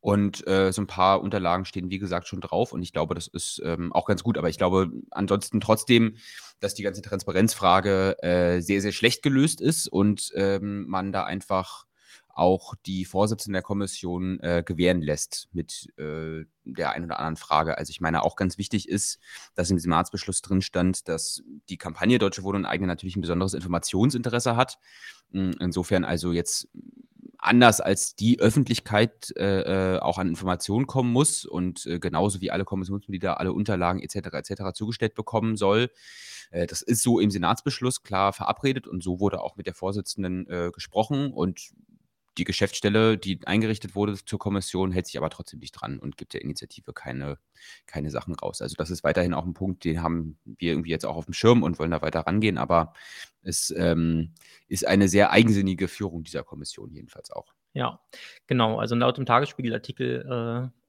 und 0.00 0.46
äh, 0.46 0.72
so 0.72 0.82
ein 0.82 0.86
paar 0.86 1.20
Unterlagen 1.20 1.64
stehen, 1.64 1.90
wie 1.90 1.98
gesagt, 1.98 2.28
schon 2.28 2.40
drauf 2.40 2.72
und 2.72 2.82
ich 2.82 2.92
glaube, 2.92 3.14
das 3.14 3.26
ist 3.26 3.60
ähm, 3.64 3.92
auch 3.92 4.06
ganz 4.06 4.22
gut. 4.22 4.38
Aber 4.38 4.48
ich 4.48 4.58
glaube 4.58 4.90
ansonsten 5.10 5.60
trotzdem, 5.60 6.16
dass 6.60 6.74
die 6.74 6.82
ganze 6.82 7.02
Transparenzfrage 7.02 8.22
äh, 8.22 8.60
sehr, 8.60 8.82
sehr 8.82 8.92
schlecht 8.92 9.22
gelöst 9.22 9.60
ist 9.60 9.88
und 9.88 10.30
ähm, 10.36 10.86
man 10.86 11.12
da 11.12 11.24
einfach 11.24 11.86
auch 12.34 12.74
die 12.86 13.04
Vorsitzende 13.04 13.56
der 13.56 13.62
Kommission 13.62 14.40
äh, 14.40 14.62
gewähren 14.64 15.02
lässt 15.02 15.48
mit 15.52 15.92
äh, 15.98 16.44
der 16.64 16.92
einen 16.92 17.06
oder 17.06 17.18
anderen 17.18 17.36
Frage. 17.36 17.78
Also 17.78 17.90
ich 17.90 18.00
meine, 18.00 18.22
auch 18.22 18.36
ganz 18.36 18.58
wichtig 18.58 18.88
ist, 18.88 19.18
dass 19.54 19.70
im 19.70 19.78
Senatsbeschluss 19.78 20.42
drin 20.42 20.62
stand, 20.62 21.08
dass 21.08 21.42
die 21.68 21.78
Kampagne 21.78 22.18
Deutsche 22.18 22.42
Wohnen 22.42 22.64
und 22.64 22.66
Eigene 22.66 22.86
natürlich 22.86 23.16
ein 23.16 23.22
besonderes 23.22 23.54
Informationsinteresse 23.54 24.56
hat. 24.56 24.78
Hm, 25.32 25.54
insofern 25.60 26.04
also 26.04 26.32
jetzt 26.32 26.68
anders 27.42 27.80
als 27.80 28.14
die 28.14 28.38
Öffentlichkeit 28.38 29.32
äh, 29.36 29.96
äh, 29.96 29.98
auch 29.98 30.18
an 30.18 30.28
Informationen 30.28 30.86
kommen 30.86 31.12
muss 31.12 31.44
und 31.44 31.84
äh, 31.86 31.98
genauso 31.98 32.40
wie 32.40 32.52
alle 32.52 32.64
Kommissionsmitglieder 32.64 33.40
alle 33.40 33.52
Unterlagen 33.52 34.00
etc. 34.00 34.28
etc. 34.32 34.62
zugestellt 34.74 35.14
bekommen 35.14 35.56
soll. 35.56 35.90
Äh, 36.52 36.66
das 36.66 36.82
ist 36.82 37.02
so 37.02 37.18
im 37.18 37.32
Senatsbeschluss 37.32 38.04
klar 38.04 38.32
verabredet 38.32 38.86
und 38.86 39.02
so 39.02 39.18
wurde 39.18 39.40
auch 39.40 39.56
mit 39.56 39.66
der 39.66 39.74
Vorsitzenden 39.74 40.46
äh, 40.48 40.70
gesprochen 40.72 41.32
und 41.32 41.72
die 42.38 42.44
Geschäftsstelle, 42.44 43.18
die 43.18 43.40
eingerichtet 43.46 43.94
wurde 43.94 44.16
zur 44.24 44.38
Kommission, 44.38 44.92
hält 44.92 45.06
sich 45.06 45.18
aber 45.18 45.30
trotzdem 45.30 45.60
nicht 45.60 45.72
dran 45.72 45.98
und 45.98 46.16
gibt 46.16 46.34
der 46.34 46.42
Initiative 46.42 46.92
keine, 46.92 47.38
keine 47.86 48.10
Sachen 48.10 48.34
raus. 48.34 48.62
Also 48.62 48.74
das 48.76 48.90
ist 48.90 49.04
weiterhin 49.04 49.34
auch 49.34 49.44
ein 49.44 49.54
Punkt, 49.54 49.84
den 49.84 50.02
haben 50.02 50.38
wir 50.44 50.72
irgendwie 50.72 50.90
jetzt 50.90 51.04
auch 51.04 51.16
auf 51.16 51.26
dem 51.26 51.34
Schirm 51.34 51.62
und 51.62 51.78
wollen 51.78 51.90
da 51.90 52.02
weiter 52.02 52.20
rangehen, 52.20 52.58
aber 52.58 52.94
es 53.42 53.72
ähm, 53.76 54.34
ist 54.68 54.86
eine 54.86 55.08
sehr 55.08 55.30
eigensinnige 55.30 55.88
Führung 55.88 56.24
dieser 56.24 56.42
Kommission 56.42 56.92
jedenfalls 56.92 57.30
auch. 57.30 57.52
Ja, 57.74 58.00
genau. 58.46 58.78
Also 58.78 58.94
laut 58.94 59.18
dem 59.18 59.26
Tagesspiegelartikel 59.26 60.70
äh 60.70 60.81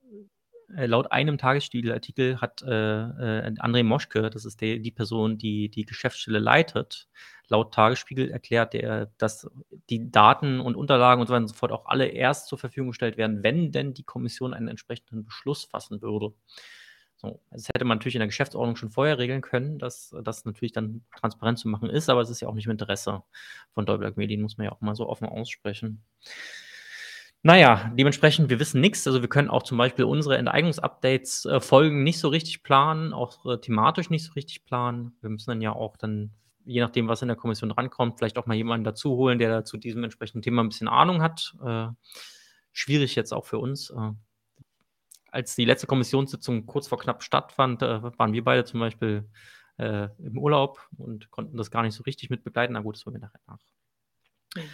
laut 0.75 1.11
einem 1.11 1.37
Tagesspiegelartikel 1.37 2.41
hat 2.41 2.61
äh, 2.63 2.69
äh, 2.69 3.53
André 3.59 3.83
Moschke, 3.83 4.29
das 4.29 4.45
ist 4.45 4.61
der, 4.61 4.79
die 4.79 4.91
Person, 4.91 5.37
die 5.37 5.69
die 5.69 5.85
Geschäftsstelle 5.85 6.39
leitet, 6.39 7.07
laut 7.47 7.73
Tagesspiegel 7.73 8.31
erklärt 8.31 8.73
er, 8.73 9.11
dass 9.17 9.49
die 9.89 10.11
Daten 10.11 10.59
und 10.59 10.75
Unterlagen 10.75 11.21
und 11.21 11.27
so 11.27 11.33
weiter 11.33 11.43
und 11.43 11.47
so 11.49 11.55
fort 11.55 11.71
auch 11.71 11.85
alle 11.85 12.07
erst 12.07 12.47
zur 12.47 12.57
Verfügung 12.57 12.89
gestellt 12.89 13.17
werden, 13.17 13.43
wenn 13.43 13.71
denn 13.71 13.93
die 13.93 14.03
Kommission 14.03 14.53
einen 14.53 14.67
entsprechenden 14.67 15.25
Beschluss 15.25 15.65
fassen 15.65 16.01
würde. 16.01 16.33
So, 17.15 17.39
das 17.51 17.69
hätte 17.69 17.85
man 17.85 17.99
natürlich 17.99 18.15
in 18.15 18.19
der 18.19 18.27
Geschäftsordnung 18.27 18.75
schon 18.75 18.91
vorher 18.91 19.17
regeln 19.17 19.41
können, 19.41 19.79
dass 19.79 20.13
das 20.23 20.43
natürlich 20.43 20.73
dann 20.73 21.05
transparent 21.17 21.57
zu 21.57 21.69
machen 21.69 21.89
ist, 21.89 22.09
aber 22.09 22.21
es 22.21 22.29
ist 22.29 22.41
ja 22.41 22.49
auch 22.49 22.53
nicht 22.53 22.65
im 22.65 22.71
Interesse 22.71 23.23
von 23.73 23.85
Dolberg 23.85 24.17
Medien, 24.17 24.41
muss 24.41 24.57
man 24.57 24.65
ja 24.65 24.71
auch 24.71 24.81
mal 24.81 24.95
so 24.95 25.07
offen 25.07 25.27
aussprechen. 25.27 26.03
Naja, 27.45 27.91
dementsprechend, 27.93 28.49
wir 28.49 28.59
wissen 28.59 28.79
nichts. 28.79 29.05
Also 29.05 29.21
wir 29.21 29.27
können 29.27 29.49
auch 29.49 29.63
zum 29.63 29.77
Beispiel 29.77 30.05
unsere 30.05 30.37
Enteignungsupdates 30.37 31.43
äh, 31.43 31.59
Folgen 31.59 32.01
nicht 32.03 32.17
so 32.17 32.29
richtig 32.29 32.63
planen, 32.63 33.11
auch 33.11 33.45
äh, 33.45 33.57
thematisch 33.59 34.09
nicht 34.09 34.23
so 34.23 34.31
richtig 34.31 34.63
planen. 34.63 35.17
Wir 35.19 35.29
müssen 35.29 35.49
dann 35.49 35.61
ja 35.61 35.73
auch 35.73 35.97
dann, 35.97 36.31
je 36.63 36.79
nachdem, 36.79 37.09
was 37.09 37.21
in 37.21 37.27
der 37.27 37.35
Kommission 37.35 37.71
rankommt, 37.71 38.17
vielleicht 38.17 38.37
auch 38.37 38.45
mal 38.45 38.55
jemanden 38.55 38.85
dazu 38.85 39.17
holen, 39.17 39.39
der 39.39 39.65
zu 39.65 39.75
diesem 39.75 40.05
entsprechenden 40.05 40.41
Thema 40.41 40.63
ein 40.63 40.69
bisschen 40.69 40.87
Ahnung 40.87 41.21
hat. 41.21 41.53
Äh, 41.61 41.87
schwierig 42.71 43.15
jetzt 43.15 43.33
auch 43.33 43.45
für 43.45 43.59
uns. 43.59 43.89
Äh, 43.89 44.11
als 45.29 45.55
die 45.55 45.65
letzte 45.65 45.87
Kommissionssitzung 45.87 46.65
kurz 46.65 46.87
vor 46.87 46.97
knapp 46.97 47.23
stattfand, 47.23 47.81
äh, 47.81 48.01
waren 48.17 48.31
wir 48.31 48.43
beide 48.45 48.63
zum 48.63 48.79
Beispiel 48.79 49.29
äh, 49.77 50.07
im 50.17 50.37
Urlaub 50.37 50.87
und 50.97 51.29
konnten 51.29 51.57
das 51.57 51.71
gar 51.71 51.83
nicht 51.83 51.95
so 51.95 52.03
richtig 52.03 52.29
mit 52.29 52.45
begleiten. 52.45 52.71
Na 52.71 52.79
gut, 52.79 52.95
das 52.95 53.05
wollen 53.05 53.15
wir 53.15 53.21
nachher 53.21 53.41
nach. 53.47 53.59
Mhm. 54.55 54.69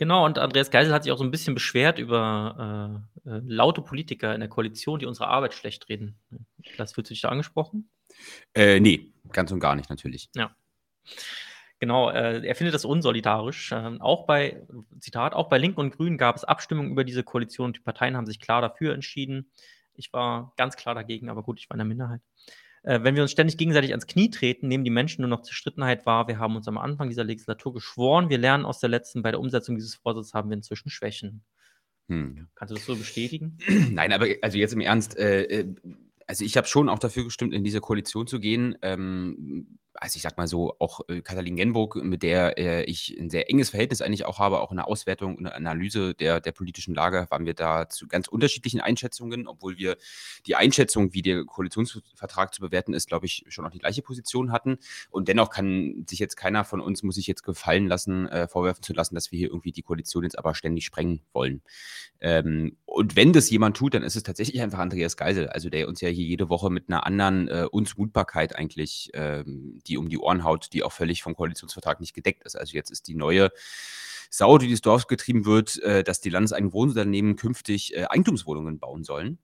Genau, 0.00 0.24
und 0.24 0.38
Andreas 0.38 0.70
Geisel 0.70 0.94
hat 0.94 1.02
sich 1.02 1.12
auch 1.12 1.18
so 1.18 1.24
ein 1.24 1.30
bisschen 1.30 1.52
beschwert 1.52 1.98
über 1.98 3.04
äh, 3.26 3.28
äh, 3.28 3.42
laute 3.44 3.82
Politiker 3.82 4.34
in 4.34 4.40
der 4.40 4.48
Koalition, 4.48 4.98
die 4.98 5.04
unsere 5.04 5.28
Arbeit 5.28 5.52
schlecht 5.52 5.90
reden. 5.90 6.18
Das 6.78 6.94
fühlt 6.94 7.06
sich 7.06 7.20
da 7.20 7.28
angesprochen? 7.28 7.90
Äh, 8.54 8.80
nee, 8.80 9.12
ganz 9.30 9.52
und 9.52 9.60
gar 9.60 9.76
nicht, 9.76 9.90
natürlich. 9.90 10.30
Ja. 10.34 10.56
Genau, 11.80 12.08
äh, 12.08 12.40
er 12.46 12.54
findet 12.54 12.74
das 12.74 12.86
unsolidarisch. 12.86 13.72
Äh, 13.72 13.98
auch 14.00 14.24
bei, 14.24 14.62
Zitat, 15.00 15.34
auch 15.34 15.50
bei 15.50 15.58
Linken 15.58 15.80
und 15.80 15.94
Grünen 15.94 16.16
gab 16.16 16.34
es 16.34 16.44
Abstimmungen 16.44 16.92
über 16.92 17.04
diese 17.04 17.22
Koalition 17.22 17.66
und 17.66 17.76
die 17.76 17.82
Parteien 17.82 18.16
haben 18.16 18.24
sich 18.24 18.40
klar 18.40 18.62
dafür 18.62 18.94
entschieden. 18.94 19.50
Ich 19.92 20.14
war 20.14 20.54
ganz 20.56 20.76
klar 20.76 20.94
dagegen, 20.94 21.28
aber 21.28 21.42
gut, 21.42 21.60
ich 21.60 21.68
war 21.68 21.74
in 21.74 21.80
der 21.80 21.86
Minderheit. 21.86 22.22
Äh, 22.82 23.02
wenn 23.02 23.14
wir 23.14 23.22
uns 23.22 23.32
ständig 23.32 23.58
gegenseitig 23.58 23.90
ans 23.90 24.06
Knie 24.06 24.30
treten, 24.30 24.68
nehmen 24.68 24.84
die 24.84 24.90
Menschen 24.90 25.22
nur 25.22 25.28
noch 25.28 25.42
Zerstrittenheit 25.42 26.06
wahr. 26.06 26.28
Wir 26.28 26.38
haben 26.38 26.56
uns 26.56 26.68
am 26.68 26.78
Anfang 26.78 27.08
dieser 27.08 27.24
Legislatur 27.24 27.74
geschworen, 27.74 28.30
wir 28.30 28.38
lernen 28.38 28.64
aus 28.64 28.80
der 28.80 28.88
letzten, 28.88 29.22
bei 29.22 29.30
der 29.30 29.40
Umsetzung 29.40 29.76
dieses 29.76 29.94
Vorsatzes 29.94 30.34
haben 30.34 30.50
wir 30.50 30.56
inzwischen 30.56 30.90
Schwächen. 30.90 31.42
Hm. 32.08 32.48
Kannst 32.54 32.72
du 32.72 32.76
das 32.76 32.86
so 32.86 32.96
bestätigen? 32.96 33.58
Nein, 33.92 34.12
aber 34.12 34.26
also 34.42 34.58
jetzt 34.58 34.72
im 34.72 34.80
Ernst, 34.80 35.16
äh, 35.16 35.42
äh 35.42 35.74
also 36.26 36.44
ich 36.44 36.56
habe 36.56 36.68
schon 36.68 36.88
auch 36.88 37.00
dafür 37.00 37.24
gestimmt, 37.24 37.52
in 37.52 37.64
diese 37.64 37.80
Koalition 37.80 38.28
zu 38.28 38.38
gehen. 38.38 38.78
Ähm, 38.82 39.78
also 40.00 40.16
ich 40.16 40.22
sag 40.22 40.38
mal 40.38 40.48
so, 40.48 40.74
auch 40.78 41.02
äh, 41.08 41.20
Katalin 41.20 41.56
Genburg, 41.56 41.96
mit 41.96 42.22
der 42.22 42.58
äh, 42.58 42.84
ich 42.84 43.16
ein 43.20 43.28
sehr 43.28 43.50
enges 43.50 43.68
Verhältnis 43.68 44.00
eigentlich 44.00 44.24
auch 44.24 44.38
habe, 44.38 44.60
auch 44.60 44.70
in 44.70 44.78
der 44.78 44.88
Auswertung, 44.88 45.44
der 45.44 45.54
Analyse 45.54 46.14
der, 46.14 46.40
der 46.40 46.52
politischen 46.52 46.94
Lage, 46.94 47.26
waren 47.28 47.44
wir 47.44 47.52
da 47.52 47.88
zu 47.88 48.08
ganz 48.08 48.26
unterschiedlichen 48.26 48.80
Einschätzungen, 48.80 49.46
obwohl 49.46 49.76
wir 49.76 49.98
die 50.46 50.56
Einschätzung, 50.56 51.12
wie 51.12 51.20
der 51.20 51.44
Koalitionsvertrag 51.44 52.54
zu 52.54 52.62
bewerten 52.62 52.94
ist, 52.94 53.08
glaube 53.08 53.26
ich, 53.26 53.44
schon 53.48 53.66
auch 53.66 53.70
die 53.70 53.78
gleiche 53.78 54.00
Position 54.00 54.52
hatten. 54.52 54.78
Und 55.10 55.28
dennoch 55.28 55.50
kann 55.50 56.06
sich 56.08 56.18
jetzt 56.18 56.36
keiner 56.36 56.64
von 56.64 56.80
uns, 56.80 57.02
muss 57.02 57.16
sich 57.16 57.26
jetzt 57.26 57.42
gefallen 57.42 57.86
lassen, 57.86 58.26
äh, 58.28 58.48
vorwerfen 58.48 58.82
zu 58.82 58.94
lassen, 58.94 59.14
dass 59.14 59.30
wir 59.30 59.38
hier 59.38 59.48
irgendwie 59.48 59.72
die 59.72 59.82
Koalition 59.82 60.24
jetzt 60.24 60.38
aber 60.38 60.54
ständig 60.54 60.86
sprengen 60.86 61.20
wollen. 61.34 61.60
Ähm, 62.20 62.78
und 62.86 63.16
wenn 63.16 63.34
das 63.34 63.50
jemand 63.50 63.76
tut, 63.76 63.94
dann 63.94 64.02
ist 64.02 64.16
es 64.16 64.22
tatsächlich 64.22 64.62
einfach 64.62 64.78
Andreas 64.78 65.18
Geisel, 65.18 65.48
also 65.48 65.68
der 65.68 65.88
uns 65.88 66.00
ja 66.00 66.08
hier 66.08 66.24
jede 66.24 66.48
Woche 66.48 66.70
mit 66.70 66.88
einer 66.88 67.06
anderen 67.06 67.48
äh, 67.48 67.66
Unzumutbarkeit 67.70 68.56
eigentlich 68.56 69.10
ähm, 69.12 69.78
die 69.90 69.98
um 69.98 70.08
die 70.08 70.18
Ohren 70.18 70.44
haut, 70.44 70.72
die 70.72 70.82
auch 70.82 70.92
völlig 70.92 71.22
vom 71.22 71.34
Koalitionsvertrag 71.34 72.00
nicht 72.00 72.14
gedeckt 72.14 72.44
ist. 72.44 72.56
Also 72.56 72.74
jetzt 72.74 72.90
ist 72.90 73.08
die 73.08 73.14
neue 73.14 73.50
Sau, 74.30 74.58
die 74.58 74.68
durchs 74.68 74.80
Dorf 74.80 75.08
getrieben 75.08 75.44
wird, 75.44 75.82
äh, 75.82 76.04
dass 76.04 76.20
die 76.20 76.30
landeseigenen 76.30 76.72
Wohnunternehmen 76.72 77.34
künftig 77.34 77.96
äh, 77.96 78.04
Eigentumswohnungen 78.04 78.78
bauen 78.78 79.02
sollen. 79.02 79.38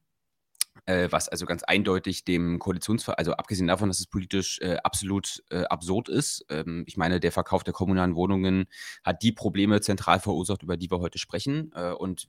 Äh, 0.84 1.08
was 1.10 1.28
also 1.28 1.44
ganz 1.46 1.64
eindeutig 1.64 2.24
dem 2.24 2.60
Koalitionsvertrag, 2.60 3.18
also 3.18 3.32
abgesehen 3.32 3.66
davon, 3.66 3.88
dass 3.88 3.98
es 3.98 4.06
politisch 4.06 4.60
absolut 4.84 5.42
absurd 5.50 6.08
ist. 6.08 6.46
Ähm, 6.48 6.84
ich 6.86 6.96
meine, 6.96 7.18
der 7.18 7.32
Verkauf 7.32 7.64
der 7.64 7.74
kommunalen 7.74 8.14
Wohnungen 8.14 8.66
hat 9.02 9.22
die 9.22 9.32
Probleme 9.32 9.80
zentral 9.80 10.20
verursacht, 10.20 10.62
über 10.62 10.76
die 10.76 10.90
wir 10.90 11.00
heute 11.00 11.18
sprechen. 11.18 11.72
Und 11.72 12.28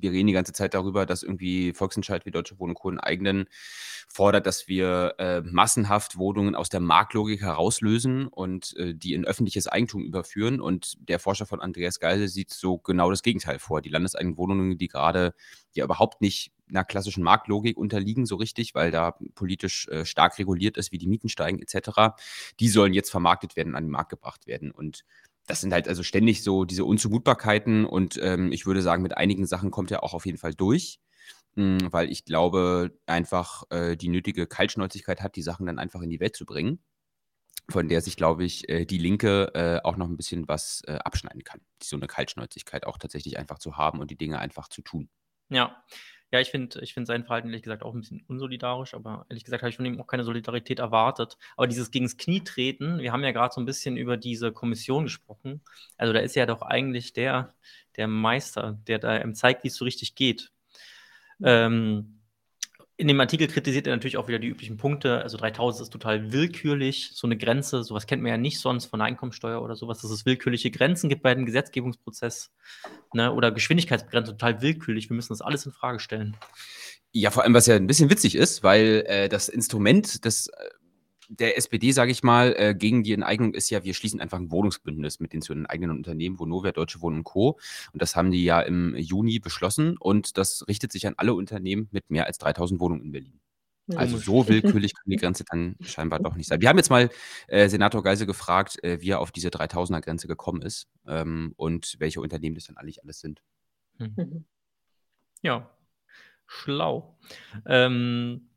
wir 0.00 0.12
reden 0.12 0.26
die 0.26 0.32
ganze 0.32 0.52
Zeit 0.52 0.74
darüber, 0.74 1.06
dass 1.06 1.22
irgendwie 1.22 1.72
Volksentscheid 1.72 2.26
wie 2.26 2.30
Deutsche 2.30 2.58
Wohnen 2.58 2.74
Co. 2.74 2.92
eigenen 2.98 3.46
fordert, 4.08 4.46
dass 4.46 4.68
wir 4.68 5.14
äh, 5.18 5.42
massenhaft 5.42 6.16
Wohnungen 6.16 6.54
aus 6.54 6.70
der 6.70 6.80
Marktlogik 6.80 7.42
herauslösen 7.42 8.26
und 8.26 8.74
äh, 8.76 8.94
die 8.94 9.12
in 9.12 9.24
öffentliches 9.24 9.68
Eigentum 9.68 10.02
überführen. 10.02 10.60
Und 10.60 10.96
der 11.08 11.18
Forscher 11.18 11.46
von 11.46 11.60
Andreas 11.60 12.00
Geisel 12.00 12.28
sieht 12.28 12.50
so 12.50 12.78
genau 12.78 13.10
das 13.10 13.22
Gegenteil 13.22 13.58
vor. 13.58 13.82
Die 13.82 13.90
landeseigenen 13.90 14.38
Wohnungen, 14.38 14.78
die 14.78 14.88
gerade 14.88 15.34
ja 15.74 15.84
überhaupt 15.84 16.20
nicht 16.20 16.52
einer 16.68 16.84
klassischen 16.84 17.22
Marktlogik 17.22 17.76
unterliegen, 17.76 18.26
so 18.26 18.36
richtig, 18.36 18.74
weil 18.74 18.90
da 18.90 19.16
politisch 19.34 19.88
äh, 19.88 20.04
stark 20.04 20.38
reguliert 20.38 20.76
ist, 20.76 20.92
wie 20.92 20.98
die 20.98 21.06
Mieten 21.06 21.28
steigen 21.28 21.60
etc., 21.60 22.18
die 22.60 22.68
sollen 22.68 22.92
jetzt 22.92 23.10
vermarktet 23.10 23.56
werden, 23.56 23.74
an 23.74 23.84
den 23.84 23.90
Markt 23.90 24.10
gebracht 24.10 24.46
werden. 24.46 24.70
Und 24.70 25.04
das 25.48 25.62
sind 25.62 25.72
halt 25.72 25.88
also 25.88 26.02
ständig 26.02 26.42
so 26.44 26.64
diese 26.64 26.84
Unzumutbarkeiten 26.84 27.84
und 27.84 28.18
ähm, 28.22 28.52
ich 28.52 28.66
würde 28.66 28.82
sagen, 28.82 29.02
mit 29.02 29.16
einigen 29.16 29.46
Sachen 29.46 29.70
kommt 29.70 29.90
er 29.90 30.04
auch 30.04 30.14
auf 30.14 30.26
jeden 30.26 30.38
Fall 30.38 30.54
durch, 30.54 31.00
mh, 31.54 31.80
hm, 31.80 31.92
weil 31.92 32.10
ich 32.10 32.24
glaube, 32.24 32.96
einfach 33.06 33.64
äh, 33.70 33.96
die 33.96 34.08
nötige 34.08 34.46
Kaltschnäuzigkeit 34.46 35.22
hat, 35.22 35.36
die 35.36 35.42
Sachen 35.42 35.66
dann 35.66 35.78
einfach 35.78 36.02
in 36.02 36.10
die 36.10 36.20
Welt 36.20 36.36
zu 36.36 36.44
bringen, 36.44 36.84
von 37.70 37.88
der 37.88 38.02
sich, 38.02 38.16
glaube 38.16 38.44
ich, 38.44 38.68
äh, 38.68 38.84
die 38.84 38.98
Linke 38.98 39.52
äh, 39.54 39.80
auch 39.82 39.96
noch 39.96 40.08
ein 40.08 40.16
bisschen 40.16 40.46
was 40.48 40.82
äh, 40.86 40.92
abschneiden 40.96 41.44
kann. 41.44 41.60
So 41.82 41.96
eine 41.96 42.06
Kaltschnäuzigkeit 42.06 42.86
auch 42.86 42.98
tatsächlich 42.98 43.38
einfach 43.38 43.58
zu 43.58 43.76
haben 43.76 44.00
und 44.00 44.10
die 44.10 44.18
Dinge 44.18 44.38
einfach 44.38 44.68
zu 44.68 44.82
tun. 44.82 45.08
Ja, 45.48 45.82
ja, 46.30 46.40
ich 46.40 46.50
finde 46.50 46.80
ich 46.82 46.92
find 46.92 47.06
sein 47.06 47.24
Verhalten 47.24 47.48
ehrlich 47.48 47.62
gesagt 47.62 47.82
auch 47.82 47.94
ein 47.94 48.00
bisschen 48.00 48.22
unsolidarisch, 48.28 48.94
aber 48.94 49.24
ehrlich 49.30 49.44
gesagt 49.44 49.62
habe 49.62 49.70
ich 49.70 49.76
von 49.76 49.86
ihm 49.86 50.00
auch 50.00 50.06
keine 50.06 50.24
Solidarität 50.24 50.78
erwartet. 50.78 51.38
Aber 51.56 51.66
dieses 51.66 51.90
gegens 51.90 52.18
Knie 52.18 52.44
treten, 52.44 52.98
wir 52.98 53.12
haben 53.12 53.24
ja 53.24 53.32
gerade 53.32 53.54
so 53.54 53.60
ein 53.60 53.64
bisschen 53.66 53.96
über 53.96 54.16
diese 54.18 54.52
Kommission 54.52 55.04
gesprochen. 55.04 55.62
Also 55.96 56.12
da 56.12 56.20
ist 56.20 56.36
ja 56.36 56.44
doch 56.44 56.60
eigentlich 56.62 57.14
der, 57.14 57.54
der 57.96 58.08
Meister, 58.08 58.78
der 58.86 58.98
da 58.98 59.16
ihm 59.18 59.34
zeigt, 59.34 59.64
wie 59.64 59.68
es 59.68 59.76
so 59.76 59.84
richtig 59.86 60.14
geht. 60.14 60.52
Ähm, 61.42 62.17
in 62.98 63.06
dem 63.06 63.20
Artikel 63.20 63.46
kritisiert 63.46 63.86
er 63.86 63.94
natürlich 63.94 64.16
auch 64.16 64.26
wieder 64.26 64.40
die 64.40 64.48
üblichen 64.48 64.76
Punkte. 64.76 65.22
Also 65.22 65.38
3000 65.38 65.84
ist 65.84 65.92
total 65.92 66.32
willkürlich, 66.32 67.12
so 67.14 67.28
eine 67.28 67.36
Grenze. 67.36 67.84
Sowas 67.84 68.08
kennt 68.08 68.22
man 68.22 68.30
ja 68.30 68.36
nicht 68.36 68.58
sonst 68.58 68.86
von 68.86 68.98
der 68.98 69.06
Einkommensteuer 69.06 69.62
oder 69.62 69.76
sowas, 69.76 70.00
dass 70.00 70.10
es 70.10 70.26
willkürliche 70.26 70.72
Grenzen 70.72 71.08
gibt 71.08 71.22
bei 71.22 71.32
dem 71.32 71.46
Gesetzgebungsprozess 71.46 72.50
ne? 73.14 73.32
oder 73.32 73.52
Geschwindigkeitsbegrenzung 73.52 74.36
total 74.36 74.62
willkürlich. 74.62 75.08
Wir 75.08 75.14
müssen 75.14 75.32
das 75.32 75.42
alles 75.42 75.64
in 75.64 75.70
Frage 75.70 76.00
stellen. 76.00 76.36
Ja, 77.12 77.30
vor 77.30 77.44
allem, 77.44 77.54
was 77.54 77.66
ja 77.66 77.76
ein 77.76 77.86
bisschen 77.86 78.10
witzig 78.10 78.34
ist, 78.34 78.64
weil 78.64 79.04
äh, 79.06 79.28
das 79.28 79.48
Instrument 79.48 80.24
des 80.24 80.48
äh, 80.48 80.52
der 81.28 81.56
SPD, 81.56 81.92
sage 81.92 82.10
ich 82.10 82.22
mal, 82.22 82.54
äh, 82.56 82.74
gegen 82.74 83.02
die 83.02 83.12
Enteignung 83.12 83.54
ist 83.54 83.70
ja, 83.70 83.84
wir 83.84 83.94
schließen 83.94 84.20
einfach 84.20 84.38
ein 84.38 84.50
Wohnungsbündnis 84.50 85.20
mit 85.20 85.32
den 85.32 85.42
zu 85.42 85.54
eigenen 85.68 85.96
Unternehmen, 85.96 86.38
Vonovia, 86.38 86.72
Deutsche 86.72 87.00
Wohnen 87.00 87.18
und 87.18 87.24
Co. 87.24 87.58
Und 87.92 88.02
das 88.02 88.16
haben 88.16 88.30
die 88.30 88.44
ja 88.44 88.60
im 88.60 88.96
Juni 88.96 89.38
beschlossen 89.38 89.96
und 89.98 90.38
das 90.38 90.66
richtet 90.68 90.92
sich 90.92 91.06
an 91.06 91.14
alle 91.16 91.34
Unternehmen 91.34 91.88
mit 91.90 92.10
mehr 92.10 92.26
als 92.26 92.38
3000 92.38 92.80
Wohnungen 92.80 93.04
in 93.04 93.12
Berlin. 93.12 93.40
Also 93.96 94.18
so 94.18 94.48
willkürlich 94.48 94.94
kann 94.94 95.04
die 95.06 95.16
Grenze 95.16 95.44
dann 95.44 95.76
scheinbar 95.80 96.18
doch 96.18 96.34
nicht 96.34 96.46
sein. 96.46 96.60
Wir 96.60 96.68
haben 96.68 96.76
jetzt 96.76 96.90
mal 96.90 97.08
äh, 97.46 97.68
Senator 97.68 98.02
Geisel 98.02 98.26
gefragt, 98.26 98.82
äh, 98.84 99.00
wie 99.00 99.10
er 99.10 99.20
auf 99.20 99.32
diese 99.32 99.48
3000er-Grenze 99.48 100.28
gekommen 100.28 100.60
ist 100.60 100.88
ähm, 101.06 101.54
und 101.56 101.96
welche 101.98 102.20
Unternehmen 102.20 102.54
das 102.54 102.66
dann 102.66 102.76
eigentlich 102.76 103.02
alles 103.02 103.20
sind. 103.20 103.42
Hm. 103.96 104.12
Mhm. 104.16 104.44
Ja, 105.40 105.70
schlau. 106.46 107.18
Ähm, 107.64 108.50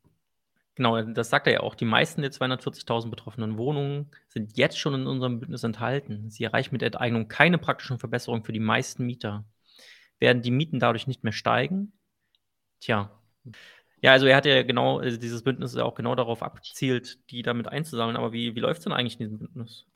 genau, 0.74 1.02
das 1.02 1.30
sagt 1.30 1.46
er 1.46 1.52
ja 1.52 1.60
auch. 1.60 1.74
Die 1.74 1.84
meisten 1.84 2.22
der 2.22 2.32
240.000 2.32 3.10
betroffenen 3.10 3.58
Wohnungen 3.58 4.10
sind 4.28 4.56
jetzt 4.56 4.78
schon 4.78 4.94
in 4.94 5.06
unserem 5.06 5.40
Bündnis 5.40 5.64
enthalten. 5.64 6.30
Sie 6.30 6.44
erreichen 6.44 6.74
mit 6.74 6.82
Enteignung 6.82 7.28
keine 7.28 7.58
praktischen 7.58 7.98
Verbesserungen 7.98 8.44
für 8.44 8.52
die 8.52 8.60
meisten 8.60 9.04
Mieter. 9.04 9.44
Werden 10.18 10.42
die 10.42 10.50
Mieten 10.50 10.78
dadurch 10.78 11.06
nicht 11.06 11.24
mehr 11.24 11.32
steigen? 11.32 11.92
Tja, 12.80 13.10
ja, 14.02 14.10
also 14.10 14.26
er 14.26 14.36
hat 14.36 14.46
ja 14.46 14.62
genau, 14.64 14.98
also 14.98 15.16
dieses 15.16 15.42
Bündnis 15.42 15.72
ist 15.72 15.78
ja 15.78 15.84
auch 15.84 15.94
genau 15.94 16.16
darauf 16.16 16.42
abgezielt, 16.42 17.18
die 17.30 17.42
damit 17.42 17.68
einzusammeln. 17.68 18.16
Aber 18.16 18.32
wie, 18.32 18.54
wie 18.56 18.60
läuft 18.60 18.78
es 18.78 18.84
denn 18.84 18.92
eigentlich 18.92 19.14
in 19.20 19.26
diesem 19.26 19.38
Bündnis? 19.38 19.86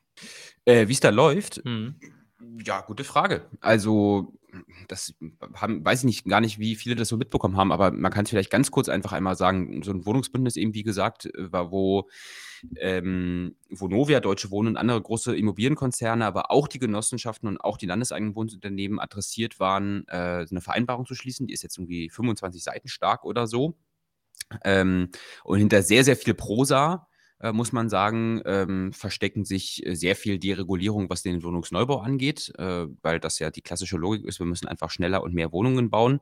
Äh, 0.64 0.86
wie 0.86 0.92
es 0.92 1.00
da 1.00 1.10
läuft? 1.10 1.64
Mhm. 1.64 1.96
Ja, 2.64 2.80
gute 2.82 3.04
Frage. 3.04 3.46
Also, 3.60 4.34
das 4.88 5.14
haben, 5.54 5.84
weiß 5.84 6.00
ich 6.00 6.04
nicht, 6.04 6.24
gar 6.26 6.40
nicht, 6.40 6.58
wie 6.58 6.76
viele 6.76 6.94
das 6.94 7.08
so 7.08 7.16
mitbekommen 7.16 7.56
haben, 7.56 7.72
aber 7.72 7.90
man 7.90 8.12
kann 8.12 8.24
es 8.24 8.30
vielleicht 8.30 8.50
ganz 8.50 8.70
kurz 8.70 8.88
einfach 8.88 9.12
einmal 9.12 9.36
sagen, 9.36 9.82
so 9.82 9.90
ein 9.90 10.06
Wohnungsbündnis 10.06 10.56
eben, 10.56 10.74
wie 10.74 10.82
gesagt, 10.82 11.28
war, 11.36 11.70
wo 11.70 12.08
ähm, 12.76 13.56
Vonovia, 13.70 14.20
Deutsche 14.20 14.50
Wohnen 14.50 14.68
und 14.68 14.76
andere 14.76 15.00
große 15.00 15.36
Immobilienkonzerne, 15.36 16.24
aber 16.24 16.50
auch 16.50 16.68
die 16.68 16.78
Genossenschaften 16.78 17.48
und 17.48 17.58
auch 17.58 17.78
die 17.78 17.86
landeseigenen 17.86 18.34
Wohnungsunternehmen 18.34 18.98
adressiert 18.98 19.60
waren, 19.60 20.04
äh, 20.08 20.46
eine 20.50 20.60
Vereinbarung 20.60 21.06
zu 21.06 21.14
schließen. 21.14 21.46
Die 21.46 21.54
ist 21.54 21.62
jetzt 21.62 21.78
irgendwie 21.78 22.10
25 22.10 22.62
Seiten 22.62 22.88
stark 22.88 23.24
oder 23.24 23.46
so. 23.46 23.76
Ähm, 24.64 25.10
und 25.44 25.58
hinter 25.58 25.82
sehr, 25.82 26.04
sehr 26.04 26.16
viel 26.16 26.34
Prosa, 26.34 27.08
äh, 27.40 27.52
muss 27.52 27.72
man 27.72 27.88
sagen, 27.88 28.40
ähm, 28.44 28.92
verstecken 28.92 29.44
sich 29.44 29.84
äh, 29.86 29.94
sehr 29.94 30.16
viel 30.16 30.38
Deregulierung, 30.38 31.10
was 31.10 31.22
den 31.22 31.42
Wohnungsneubau 31.42 31.98
angeht, 31.98 32.52
äh, 32.58 32.86
weil 33.02 33.20
das 33.20 33.38
ja 33.38 33.50
die 33.50 33.62
klassische 33.62 33.96
Logik 33.96 34.24
ist, 34.24 34.38
wir 34.38 34.46
müssen 34.46 34.68
einfach 34.68 34.90
schneller 34.90 35.22
und 35.22 35.34
mehr 35.34 35.52
Wohnungen 35.52 35.90
bauen. 35.90 36.20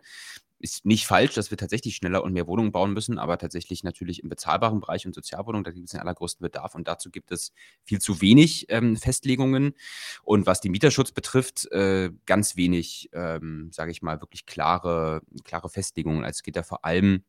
Ist 0.60 0.86
nicht 0.86 1.06
falsch, 1.06 1.34
dass 1.34 1.50
wir 1.50 1.58
tatsächlich 1.58 1.96
schneller 1.96 2.24
und 2.24 2.32
mehr 2.32 2.46
Wohnungen 2.46 2.72
bauen 2.72 2.94
müssen, 2.94 3.18
aber 3.18 3.36
tatsächlich 3.38 3.84
natürlich 3.84 4.22
im 4.22 4.30
bezahlbaren 4.30 4.80
Bereich 4.80 5.04
und 5.06 5.14
Sozialwohnungen, 5.14 5.64
da 5.64 5.72
gibt 5.72 5.84
es 5.84 5.90
den 5.90 6.00
allergrößten 6.00 6.42
Bedarf 6.42 6.74
und 6.74 6.88
dazu 6.88 7.10
gibt 7.10 7.32
es 7.32 7.52
viel 7.84 8.00
zu 8.00 8.20
wenig 8.22 8.66
ähm, 8.70 8.96
Festlegungen. 8.96 9.74
Und 10.22 10.46
was 10.46 10.62
den 10.62 10.72
Mieterschutz 10.72 11.12
betrifft, 11.12 11.70
äh, 11.70 12.10
ganz 12.24 12.56
wenig, 12.56 13.10
ähm, 13.12 13.70
sage 13.72 13.90
ich 13.90 14.00
mal, 14.00 14.20
wirklich 14.22 14.46
klare, 14.46 15.20
klare 15.44 15.68
Festlegungen. 15.68 16.24
Also 16.24 16.38
es 16.38 16.42
geht 16.42 16.56
ja 16.56 16.62
vor 16.62 16.84
allem 16.84 17.24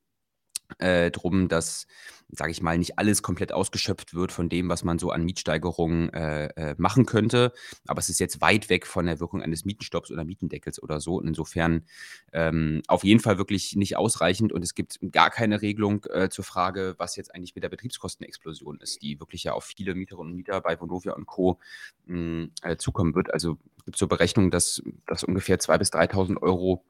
äh, 0.79 1.11
drum, 1.11 1.47
dass, 1.47 1.87
sage 2.29 2.51
ich 2.51 2.61
mal, 2.61 2.77
nicht 2.77 2.97
alles 2.99 3.21
komplett 3.21 3.51
ausgeschöpft 3.51 4.13
wird 4.13 4.31
von 4.31 4.49
dem, 4.49 4.69
was 4.69 4.83
man 4.83 4.99
so 4.99 5.11
an 5.11 5.23
Mietsteigerungen 5.23 6.11
äh, 6.13 6.47
äh, 6.55 6.75
machen 6.77 7.05
könnte. 7.05 7.53
Aber 7.87 7.99
es 7.99 8.09
ist 8.09 8.19
jetzt 8.19 8.41
weit 8.41 8.69
weg 8.69 8.85
von 8.85 9.05
der 9.05 9.19
Wirkung 9.19 9.41
eines 9.41 9.65
Mietenstopps 9.65 10.11
oder 10.11 10.23
Mietendeckels 10.23 10.81
oder 10.81 10.99
so. 10.99 11.15
Und 11.15 11.27
insofern 11.27 11.85
ähm, 12.33 12.81
auf 12.87 13.03
jeden 13.03 13.19
Fall 13.19 13.37
wirklich 13.37 13.75
nicht 13.75 13.97
ausreichend. 13.97 14.51
Und 14.51 14.63
es 14.63 14.75
gibt 14.75 14.99
gar 15.11 15.29
keine 15.29 15.61
Regelung 15.61 16.05
äh, 16.05 16.29
zur 16.29 16.45
Frage, 16.45 16.95
was 16.97 17.15
jetzt 17.15 17.33
eigentlich 17.33 17.55
mit 17.55 17.63
der 17.63 17.69
Betriebskostenexplosion 17.69 18.79
ist, 18.79 19.01
die 19.01 19.19
wirklich 19.19 19.43
ja 19.43 19.53
auf 19.53 19.65
viele 19.65 19.95
Mieterinnen 19.95 20.31
und 20.31 20.35
Mieter 20.35 20.61
bei 20.61 20.79
Vonovia 20.79 21.13
und 21.13 21.25
Co. 21.25 21.59
Mh, 22.05 22.15
hm, 22.15 22.51
äh, 22.61 22.77
zukommen 22.77 23.15
wird. 23.15 23.33
Also 23.33 23.57
gibt 23.85 23.95
es 23.95 23.99
so 23.99 24.07
Berechnungen, 24.07 24.51
dass, 24.51 24.81
dass 25.05 25.23
ungefähr 25.23 25.59
2.000 25.59 25.77
bis 25.77 25.93
3.000 25.93 26.41
Euro 26.41 26.83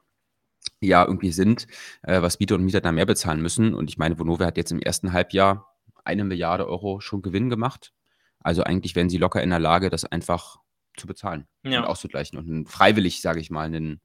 Jahr 0.81 1.07
irgendwie 1.07 1.31
sind, 1.31 1.67
äh, 2.03 2.21
was 2.21 2.39
Mieter 2.39 2.55
und 2.55 2.65
Mieter 2.65 2.81
da 2.81 2.91
mehr 2.91 3.05
bezahlen 3.05 3.41
müssen. 3.41 3.73
Und 3.73 3.89
ich 3.89 3.97
meine, 3.97 4.19
Vonovia 4.19 4.47
hat 4.47 4.57
jetzt 4.57 4.71
im 4.71 4.79
ersten 4.79 5.13
Halbjahr 5.13 5.75
eine 6.03 6.23
Milliarde 6.23 6.67
Euro 6.67 6.99
schon 6.99 7.21
Gewinn 7.21 7.49
gemacht. 7.49 7.93
Also 8.39 8.63
eigentlich 8.63 8.95
wären 8.95 9.09
sie 9.09 9.17
locker 9.17 9.41
in 9.41 9.49
der 9.49 9.59
Lage, 9.59 9.89
das 9.89 10.05
einfach 10.05 10.57
zu 10.97 11.07
bezahlen 11.07 11.47
ja. 11.63 11.79
und 11.79 11.85
auszugleichen 11.85 12.37
und 12.37 12.67
freiwillig, 12.67 13.21
sage 13.21 13.39
ich 13.39 13.49
mal, 13.49 13.65
einen 13.65 14.01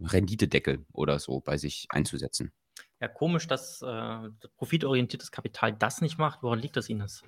Renditedeckel 0.00 0.84
oder 0.92 1.18
so 1.18 1.40
bei 1.40 1.56
sich 1.56 1.86
einzusetzen. 1.90 2.52
Ja, 3.00 3.08
komisch, 3.08 3.46
dass 3.46 3.82
äh, 3.82 4.30
profitorientiertes 4.56 5.30
Kapital 5.30 5.72
das 5.72 6.00
nicht 6.00 6.18
macht. 6.18 6.42
Woran 6.42 6.58
liegt 6.60 6.76
das, 6.76 6.88
Ines? 6.88 7.22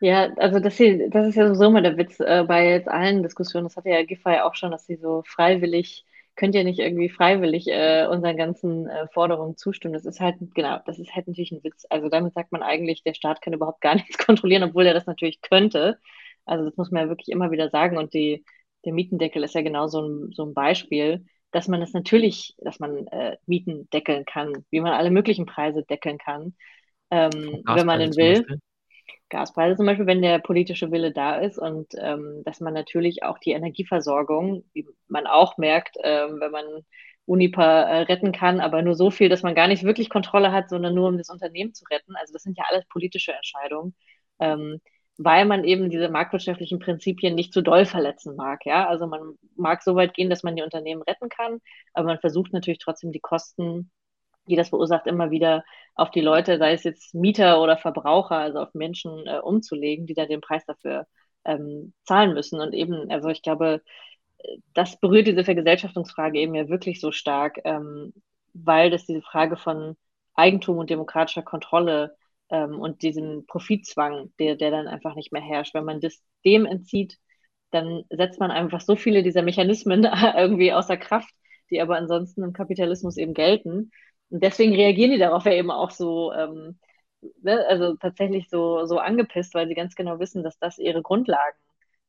Ja, 0.00 0.34
also 0.36 0.58
das, 0.58 0.76
hier, 0.76 1.08
das 1.10 1.28
ist 1.28 1.36
ja 1.36 1.54
so 1.54 1.66
immer 1.66 1.80
der 1.80 1.96
Witz 1.96 2.20
äh, 2.20 2.44
bei 2.46 2.70
jetzt 2.70 2.88
allen 2.88 3.22
Diskussionen. 3.22 3.66
Das 3.66 3.76
hatte 3.76 3.88
ja 3.88 4.04
Giffey 4.04 4.40
auch 4.40 4.54
schon, 4.54 4.70
dass 4.70 4.86
sie 4.86 4.96
so 4.96 5.22
freiwillig 5.26 6.04
könnt 6.36 6.54
ihr 6.54 6.64
nicht 6.64 6.78
irgendwie 6.78 7.08
freiwillig 7.08 7.66
äh, 7.68 8.06
unseren 8.06 8.36
ganzen 8.36 8.86
äh, 8.86 9.08
Forderungen 9.08 9.56
zustimmen. 9.56 9.94
Das 9.94 10.04
ist 10.04 10.20
halt, 10.20 10.36
genau, 10.54 10.78
das 10.84 10.98
ist 10.98 11.14
halt 11.14 11.26
natürlich 11.26 11.52
ein 11.52 11.64
Witz. 11.64 11.86
Also 11.90 12.08
damit 12.08 12.34
sagt 12.34 12.52
man 12.52 12.62
eigentlich, 12.62 13.02
der 13.02 13.14
Staat 13.14 13.40
kann 13.42 13.54
überhaupt 13.54 13.80
gar 13.80 13.94
nichts 13.96 14.18
kontrollieren, 14.18 14.62
obwohl 14.62 14.86
er 14.86 14.94
das 14.94 15.06
natürlich 15.06 15.40
könnte. 15.40 15.98
Also 16.44 16.64
das 16.64 16.76
muss 16.76 16.90
man 16.90 17.04
ja 17.04 17.08
wirklich 17.08 17.28
immer 17.28 17.50
wieder 17.50 17.70
sagen. 17.70 17.96
Und 17.98 18.14
die, 18.14 18.44
der 18.84 18.92
Mietendeckel 18.92 19.42
ist 19.42 19.54
ja 19.54 19.62
genau 19.62 19.88
so 19.88 20.02
ein, 20.02 20.32
so 20.32 20.44
ein 20.44 20.54
Beispiel, 20.54 21.24
dass 21.50 21.68
man 21.68 21.80
das 21.80 21.92
natürlich, 21.92 22.54
dass 22.58 22.78
man 22.78 23.06
äh, 23.08 23.36
Mieten 23.46 23.88
deckeln 23.90 24.24
kann, 24.26 24.52
wie 24.70 24.80
man 24.80 24.92
alle 24.92 25.10
möglichen 25.10 25.46
Preise 25.46 25.84
deckeln 25.84 26.18
kann, 26.18 26.54
ähm, 27.10 27.62
wenn 27.66 27.86
man 27.86 28.00
den 28.00 28.14
will. 28.16 28.44
Gaspreise 29.28 29.76
zum 29.76 29.86
Beispiel, 29.86 30.06
wenn 30.06 30.22
der 30.22 30.38
politische 30.38 30.90
Wille 30.92 31.12
da 31.12 31.36
ist 31.36 31.58
und 31.58 31.94
ähm, 31.98 32.42
dass 32.44 32.60
man 32.60 32.74
natürlich 32.74 33.22
auch 33.22 33.38
die 33.38 33.52
Energieversorgung, 33.52 34.64
wie 34.72 34.86
man 35.08 35.26
auch 35.26 35.58
merkt, 35.58 35.96
ähm, 36.02 36.38
wenn 36.40 36.50
man 36.52 36.64
Unipa 37.26 37.82
äh, 37.82 38.02
retten 38.02 38.32
kann, 38.32 38.60
aber 38.60 38.82
nur 38.82 38.94
so 38.94 39.10
viel, 39.10 39.28
dass 39.28 39.42
man 39.42 39.54
gar 39.54 39.66
nicht 39.68 39.82
wirklich 39.82 40.10
Kontrolle 40.10 40.52
hat, 40.52 40.70
sondern 40.70 40.94
nur 40.94 41.08
um 41.08 41.18
das 41.18 41.28
Unternehmen 41.28 41.74
zu 41.74 41.84
retten. 41.90 42.14
Also 42.16 42.32
das 42.32 42.42
sind 42.42 42.56
ja 42.56 42.64
alles 42.68 42.86
politische 42.86 43.32
Entscheidungen, 43.32 43.94
ähm, 44.38 44.80
weil 45.18 45.44
man 45.44 45.64
eben 45.64 45.90
diese 45.90 46.08
marktwirtschaftlichen 46.08 46.78
Prinzipien 46.78 47.34
nicht 47.34 47.52
zu 47.52 47.62
doll 47.62 47.84
verletzen 47.84 48.36
mag. 48.36 48.64
Ja, 48.64 48.86
also 48.86 49.06
man 49.08 49.34
mag 49.56 49.82
so 49.82 49.96
weit 49.96 50.14
gehen, 50.14 50.30
dass 50.30 50.44
man 50.44 50.54
die 50.56 50.62
Unternehmen 50.62 51.02
retten 51.02 51.28
kann, 51.28 51.58
aber 51.94 52.06
man 52.06 52.20
versucht 52.20 52.52
natürlich 52.52 52.78
trotzdem 52.78 53.10
die 53.12 53.20
Kosten 53.20 53.90
die 54.48 54.56
das 54.56 54.70
verursacht, 54.70 55.06
immer 55.06 55.30
wieder 55.30 55.64
auf 55.94 56.10
die 56.10 56.20
Leute, 56.20 56.58
sei 56.58 56.72
es 56.72 56.84
jetzt 56.84 57.14
Mieter 57.14 57.60
oder 57.62 57.76
Verbraucher, 57.76 58.36
also 58.36 58.60
auf 58.60 58.74
Menschen 58.74 59.26
äh, 59.26 59.38
umzulegen, 59.38 60.06
die 60.06 60.14
dann 60.14 60.28
den 60.28 60.40
Preis 60.40 60.64
dafür 60.66 61.06
ähm, 61.44 61.94
zahlen 62.04 62.34
müssen. 62.34 62.60
Und 62.60 62.74
eben, 62.74 63.10
also 63.10 63.28
ich 63.28 63.42
glaube, 63.42 63.82
das 64.74 64.98
berührt 65.00 65.26
diese 65.26 65.44
Vergesellschaftungsfrage 65.44 66.38
eben 66.38 66.54
ja 66.54 66.68
wirklich 66.68 67.00
so 67.00 67.12
stark, 67.12 67.58
ähm, 67.64 68.12
weil 68.52 68.90
das 68.90 69.06
diese 69.06 69.22
Frage 69.22 69.56
von 69.56 69.96
Eigentum 70.34 70.78
und 70.78 70.90
demokratischer 70.90 71.42
Kontrolle 71.42 72.16
ähm, 72.50 72.78
und 72.80 73.02
diesem 73.02 73.46
Profitzwang, 73.46 74.32
der, 74.38 74.56
der 74.56 74.70
dann 74.70 74.88
einfach 74.88 75.14
nicht 75.14 75.32
mehr 75.32 75.42
herrscht, 75.42 75.74
wenn 75.74 75.84
man 75.84 76.00
das 76.00 76.22
dem 76.44 76.66
entzieht, 76.66 77.18
dann 77.70 78.04
setzt 78.10 78.40
man 78.40 78.50
einfach 78.50 78.80
so 78.80 78.96
viele 78.96 79.22
dieser 79.22 79.42
Mechanismen 79.42 80.04
irgendwie 80.36 80.72
außer 80.72 80.96
Kraft, 80.96 81.34
die 81.70 81.80
aber 81.80 81.96
ansonsten 81.96 82.42
im 82.44 82.52
Kapitalismus 82.52 83.16
eben 83.16 83.34
gelten. 83.34 83.90
Und 84.30 84.42
deswegen 84.42 84.74
reagieren 84.74 85.12
die 85.12 85.18
darauf 85.18 85.44
ja 85.44 85.52
eben 85.52 85.70
auch 85.70 85.90
so, 85.90 86.32
ähm, 86.32 86.78
ne, 87.42 87.64
also 87.68 87.94
tatsächlich 87.96 88.48
so, 88.48 88.86
so 88.86 88.98
angepisst, 88.98 89.54
weil 89.54 89.68
sie 89.68 89.74
ganz 89.74 89.94
genau 89.94 90.18
wissen, 90.18 90.42
dass 90.42 90.58
das 90.58 90.78
ihre 90.78 91.02
Grundlagen 91.02 91.56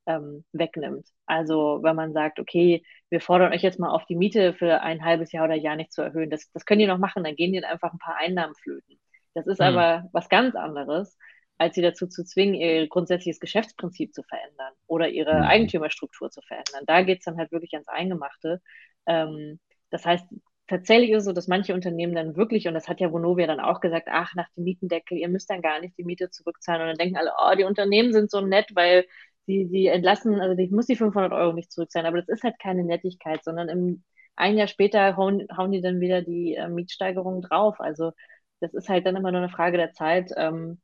ähm, 0.08 0.46
wegnimmt. 0.54 1.08
Also 1.26 1.80
wenn 1.84 1.96
man 1.96 2.14
sagt, 2.14 2.40
okay, 2.40 2.84
wir 3.10 3.22
fordern 3.22 3.54
euch 3.54 3.62
jetzt 3.62 3.80
mal 3.80 3.92
auf 3.92 4.06
die 4.06 4.16
Miete 4.16 4.54
für 4.54 4.82
ein 4.82 5.04
halbes 5.04 5.32
Jahr 5.32 5.46
oder 5.46 5.56
Jahr 5.56 5.76
nicht 5.76 5.94
zu 5.94 6.02
erhöhen, 6.02 6.30
das, 6.30 6.52
das 6.54 6.66
können 6.66 6.80
die 6.80 6.88
noch 6.88 6.98
machen, 6.98 7.24
dann 7.24 7.36
gehen 7.36 7.54
die 7.54 7.64
einfach 7.64 7.94
ein 7.94 8.00
paar 8.00 8.16
Einnahmen 8.18 8.56
flöten. 8.56 9.00
Das 9.34 9.48
ist 9.48 9.60
mhm. 9.60 9.66
aber 9.66 10.10
was 10.14 10.30
ganz 10.30 10.56
anderes, 10.56 11.18
als 11.58 11.76
sie 11.76 11.82
dazu 11.82 12.08
zu 12.08 12.24
zwingen, 12.24 12.56
ihr 12.56 12.88
grundsätzliches 12.88 13.40
Geschäftsprinzip 13.40 14.14
zu 14.14 14.24
verändern 14.24 14.74
oder 14.88 15.10
ihre 15.10 15.36
mhm. 15.36 15.44
Eigentümerstruktur 15.44 16.30
zu 16.32 16.42
verändern. 16.42 16.84
Da 16.86 17.02
geht 17.02 17.20
es 17.20 17.26
dann 17.26 17.38
halt 17.38 17.52
wirklich 17.52 17.74
ans 17.74 17.88
Eingemachte. 17.88 18.62
Ähm, 19.06 19.60
das 19.90 20.06
heißt, 20.06 20.26
tatsächlich 20.68 21.12
ist 21.12 21.20
es 21.20 21.26
so, 21.26 21.34
dass 21.34 21.48
manche 21.48 21.74
Unternehmen 21.74 22.16
dann 22.16 22.36
wirklich, 22.36 22.68
und 22.68 22.74
das 22.74 22.88
hat 22.88 23.00
ja 23.00 23.12
Vonovia 23.12 23.48
dann 23.48 23.60
auch 23.60 23.80
gesagt, 23.82 24.08
ach, 24.12 24.34
nach 24.36 24.50
dem 24.56 24.64
Mietendeckel, 24.66 25.18
ihr 25.18 25.30
müsst 25.30 25.50
dann 25.50 25.62
gar 25.62 25.80
nicht 25.80 25.98
die 25.98 26.04
Miete 26.04 26.30
zurückzahlen. 26.30 26.82
Und 26.82 26.88
dann 26.90 26.98
denken 26.98 27.18
alle, 27.18 27.32
oh, 27.40 27.56
die 27.56 27.64
Unternehmen 27.64 28.14
sind 28.14 28.32
so 28.32 28.42
nett, 28.42 28.76
weil 28.76 29.06
sie, 29.46 29.68
sie 29.68 29.88
entlassen, 29.88 30.40
also 30.42 30.58
ich 30.62 30.72
muss 30.72 30.88
die 30.88 30.96
500 30.96 31.32
Euro 31.34 31.54
nicht 31.54 31.72
zurückzahlen. 31.72 32.08
Aber 32.08 32.18
das 32.18 32.30
ist 32.30 32.44
halt 32.44 32.60
keine 32.60 32.84
Nettigkeit, 32.84 33.44
sondern 33.44 33.70
im, 33.70 34.04
ein 34.36 34.58
Jahr 34.58 34.68
später 34.68 35.18
hauen, 35.18 35.48
hauen 35.56 35.72
die 35.72 35.82
dann 35.82 36.00
wieder 36.02 36.22
die 36.22 36.56
äh, 36.56 36.68
Mietsteigerung 36.70 37.42
drauf. 37.42 37.80
Also 37.80 38.12
das 38.60 38.74
ist 38.74 38.90
halt 38.90 39.06
dann 39.06 39.16
immer 39.16 39.32
nur 39.32 39.42
eine 39.42 39.50
Frage 39.50 39.78
der 39.78 39.94
Zeit, 39.94 40.32
ähm, 40.38 40.82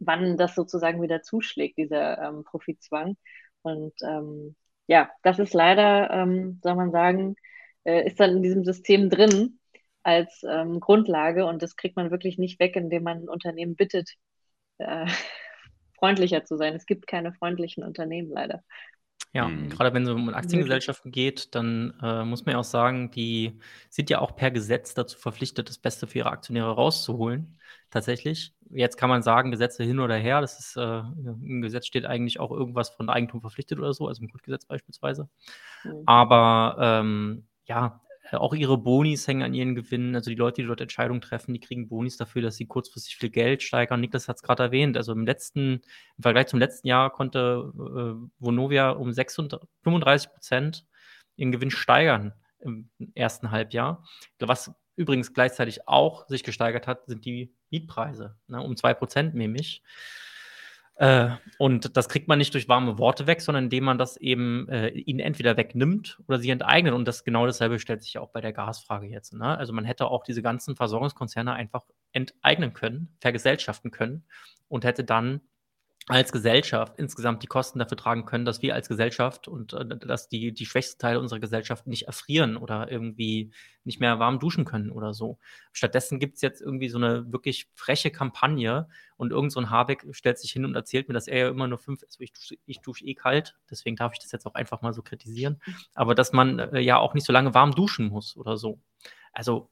wann 0.00 0.36
das 0.36 0.54
sozusagen 0.54 1.02
wieder 1.02 1.22
zuschlägt, 1.22 1.78
dieser 1.78 2.18
ähm, 2.22 2.44
Profitzwang. 2.44 3.16
Und 3.62 3.94
ähm, 4.02 4.56
ja, 4.86 5.10
das 5.22 5.38
ist 5.38 5.54
leider, 5.54 6.10
ähm, 6.10 6.60
soll 6.62 6.74
man 6.76 6.90
sagen, 6.92 7.36
äh, 7.84 8.06
ist 8.06 8.20
dann 8.20 8.36
in 8.36 8.42
diesem 8.42 8.64
System 8.64 9.10
drin 9.10 9.58
als 10.02 10.42
ähm, 10.48 10.80
Grundlage 10.80 11.44
und 11.46 11.62
das 11.62 11.76
kriegt 11.76 11.96
man 11.96 12.10
wirklich 12.10 12.38
nicht 12.38 12.58
weg, 12.58 12.76
indem 12.76 13.02
man 13.02 13.18
ein 13.18 13.28
Unternehmen 13.28 13.76
bittet, 13.76 14.14
äh, 14.78 15.06
freundlicher 15.98 16.44
zu 16.44 16.56
sein. 16.56 16.74
Es 16.74 16.86
gibt 16.86 17.06
keine 17.06 17.32
freundlichen 17.32 17.84
Unternehmen 17.84 18.30
leider. 18.30 18.62
Ja, 19.32 19.46
mhm. 19.46 19.68
gerade 19.68 19.94
wenn 19.94 20.02
es 20.02 20.08
um 20.08 20.28
Aktiengesellschaften 20.30 21.12
geht, 21.12 21.54
dann 21.54 21.94
äh, 22.02 22.24
muss 22.24 22.44
man 22.44 22.54
ja 22.54 22.58
auch 22.58 22.64
sagen, 22.64 23.12
die 23.12 23.60
sind 23.88 24.10
ja 24.10 24.18
auch 24.18 24.34
per 24.34 24.50
Gesetz 24.50 24.94
dazu 24.94 25.18
verpflichtet, 25.18 25.68
das 25.68 25.78
Beste 25.78 26.08
für 26.08 26.18
ihre 26.18 26.30
Aktionäre 26.30 26.74
rauszuholen. 26.74 27.56
tatsächlich. 27.90 28.54
Jetzt 28.70 28.96
kann 28.96 29.10
man 29.10 29.22
sagen, 29.22 29.50
Gesetze 29.50 29.84
hin 29.84 30.00
oder 30.00 30.16
her. 30.16 30.40
Das 30.40 30.58
ist, 30.58 30.76
äh, 30.76 31.00
im 31.00 31.60
Gesetz 31.60 31.86
steht 31.86 32.06
eigentlich 32.06 32.40
auch 32.40 32.50
irgendwas 32.50 32.90
von 32.90 33.08
Eigentum 33.08 33.40
verpflichtet 33.40 33.78
oder 33.78 33.92
so, 33.92 34.08
also 34.08 34.22
im 34.22 34.28
Grundgesetz 34.28 34.64
beispielsweise. 34.64 35.28
Mhm. 35.84 36.02
Aber 36.06 36.76
ähm, 36.80 37.46
ja, 37.70 38.00
auch 38.32 38.52
ihre 38.52 38.78
Bonis 38.78 39.26
hängen 39.28 39.42
an 39.42 39.54
ihren 39.54 39.74
Gewinnen. 39.76 40.14
Also 40.14 40.30
die 40.30 40.36
Leute, 40.36 40.60
die 40.60 40.66
dort 40.66 40.80
Entscheidungen 40.80 41.20
treffen, 41.20 41.54
die 41.54 41.60
kriegen 41.60 41.88
Bonis 41.88 42.16
dafür, 42.16 42.42
dass 42.42 42.56
sie 42.56 42.66
kurzfristig 42.66 43.16
viel 43.16 43.30
Geld 43.30 43.62
steigern. 43.62 44.00
Niklas 44.00 44.28
hat 44.28 44.36
es 44.36 44.42
gerade 44.42 44.64
erwähnt. 44.64 44.96
Also 44.96 45.12
im 45.12 45.24
letzten, 45.24 45.80
im 46.16 46.22
Vergleich 46.22 46.48
zum 46.48 46.58
letzten 46.58 46.88
Jahr 46.88 47.10
konnte 47.10 47.72
äh, 47.74 48.28
Vonovia 48.38 48.90
um 48.90 49.12
36, 49.12 49.68
35 49.82 50.32
Prozent 50.32 50.86
ihren 51.36 51.52
Gewinn 51.52 51.70
steigern 51.70 52.34
im 52.58 52.90
ersten 53.14 53.50
Halbjahr. 53.52 54.04
Was 54.40 54.72
übrigens 54.96 55.32
gleichzeitig 55.32 55.88
auch 55.88 56.26
sich 56.28 56.42
gesteigert 56.42 56.86
hat, 56.86 57.06
sind 57.06 57.24
die 57.24 57.54
Mietpreise. 57.70 58.36
Ne, 58.48 58.60
um 58.60 58.76
2 58.76 58.94
Prozent 58.94 59.34
nämlich. 59.34 59.82
Äh, 61.00 61.30
und 61.56 61.96
das 61.96 62.10
kriegt 62.10 62.28
man 62.28 62.36
nicht 62.36 62.52
durch 62.52 62.68
warme 62.68 62.98
Worte 62.98 63.26
weg, 63.26 63.40
sondern 63.40 63.64
indem 63.64 63.84
man 63.84 63.96
das 63.96 64.18
eben 64.18 64.68
äh, 64.68 64.88
ihnen 64.88 65.18
entweder 65.18 65.56
wegnimmt 65.56 66.20
oder 66.28 66.38
sie 66.38 66.50
enteignet. 66.50 66.92
Und 66.92 67.08
das 67.08 67.24
genau 67.24 67.46
dasselbe 67.46 67.78
stellt 67.78 68.02
sich 68.02 68.12
ja 68.12 68.20
auch 68.20 68.28
bei 68.28 68.42
der 68.42 68.52
Gasfrage 68.52 69.06
jetzt. 69.06 69.32
Ne? 69.32 69.56
Also 69.56 69.72
man 69.72 69.86
hätte 69.86 70.08
auch 70.08 70.24
diese 70.24 70.42
ganzen 70.42 70.76
Versorgungskonzerne 70.76 71.54
einfach 71.54 71.84
enteignen 72.12 72.74
können, 72.74 73.16
vergesellschaften 73.18 73.90
können 73.90 74.24
und 74.68 74.84
hätte 74.84 75.02
dann 75.02 75.40
als 76.06 76.32
Gesellschaft 76.32 76.94
insgesamt 76.96 77.42
die 77.42 77.46
Kosten 77.46 77.78
dafür 77.78 77.96
tragen 77.96 78.24
können, 78.24 78.44
dass 78.44 78.62
wir 78.62 78.74
als 78.74 78.88
Gesellschaft 78.88 79.48
und 79.48 79.74
äh, 79.74 79.86
dass 79.86 80.28
die, 80.28 80.52
die 80.52 80.66
schwächsten 80.66 80.98
Teile 80.98 81.20
unserer 81.20 81.40
Gesellschaft 81.40 81.86
nicht 81.86 82.06
erfrieren 82.06 82.56
oder 82.56 82.90
irgendwie 82.90 83.52
nicht 83.84 84.00
mehr 84.00 84.18
warm 84.18 84.38
duschen 84.38 84.64
können 84.64 84.90
oder 84.90 85.14
so. 85.14 85.38
Stattdessen 85.72 86.18
gibt 86.18 86.36
es 86.36 86.42
jetzt 86.42 86.60
irgendwie 86.62 86.88
so 86.88 86.98
eine 86.98 87.30
wirklich 87.32 87.68
freche 87.74 88.10
Kampagne 88.10 88.88
und 89.16 89.30
irgend 89.30 89.52
so 89.52 89.60
ein 89.60 89.70
Habeck 89.70 90.06
stellt 90.12 90.38
sich 90.38 90.52
hin 90.52 90.64
und 90.64 90.74
erzählt 90.74 91.08
mir, 91.08 91.14
dass 91.14 91.28
er 91.28 91.38
ja 91.38 91.48
immer 91.48 91.68
nur 91.68 91.78
fünf, 91.78 92.02
also 92.02 92.20
ich 92.20 92.32
dusche, 92.32 92.56
ich 92.66 92.80
dusche 92.80 93.04
eh 93.04 93.14
kalt, 93.14 93.58
deswegen 93.70 93.96
darf 93.96 94.12
ich 94.14 94.18
das 94.18 94.32
jetzt 94.32 94.46
auch 94.46 94.54
einfach 94.54 94.82
mal 94.82 94.92
so 94.92 95.02
kritisieren, 95.02 95.60
aber 95.94 96.14
dass 96.14 96.32
man 96.32 96.58
äh, 96.58 96.80
ja 96.80 96.98
auch 96.98 97.14
nicht 97.14 97.26
so 97.26 97.32
lange 97.32 97.54
warm 97.54 97.72
duschen 97.72 98.08
muss 98.08 98.36
oder 98.36 98.56
so. 98.56 98.80
Also, 99.32 99.70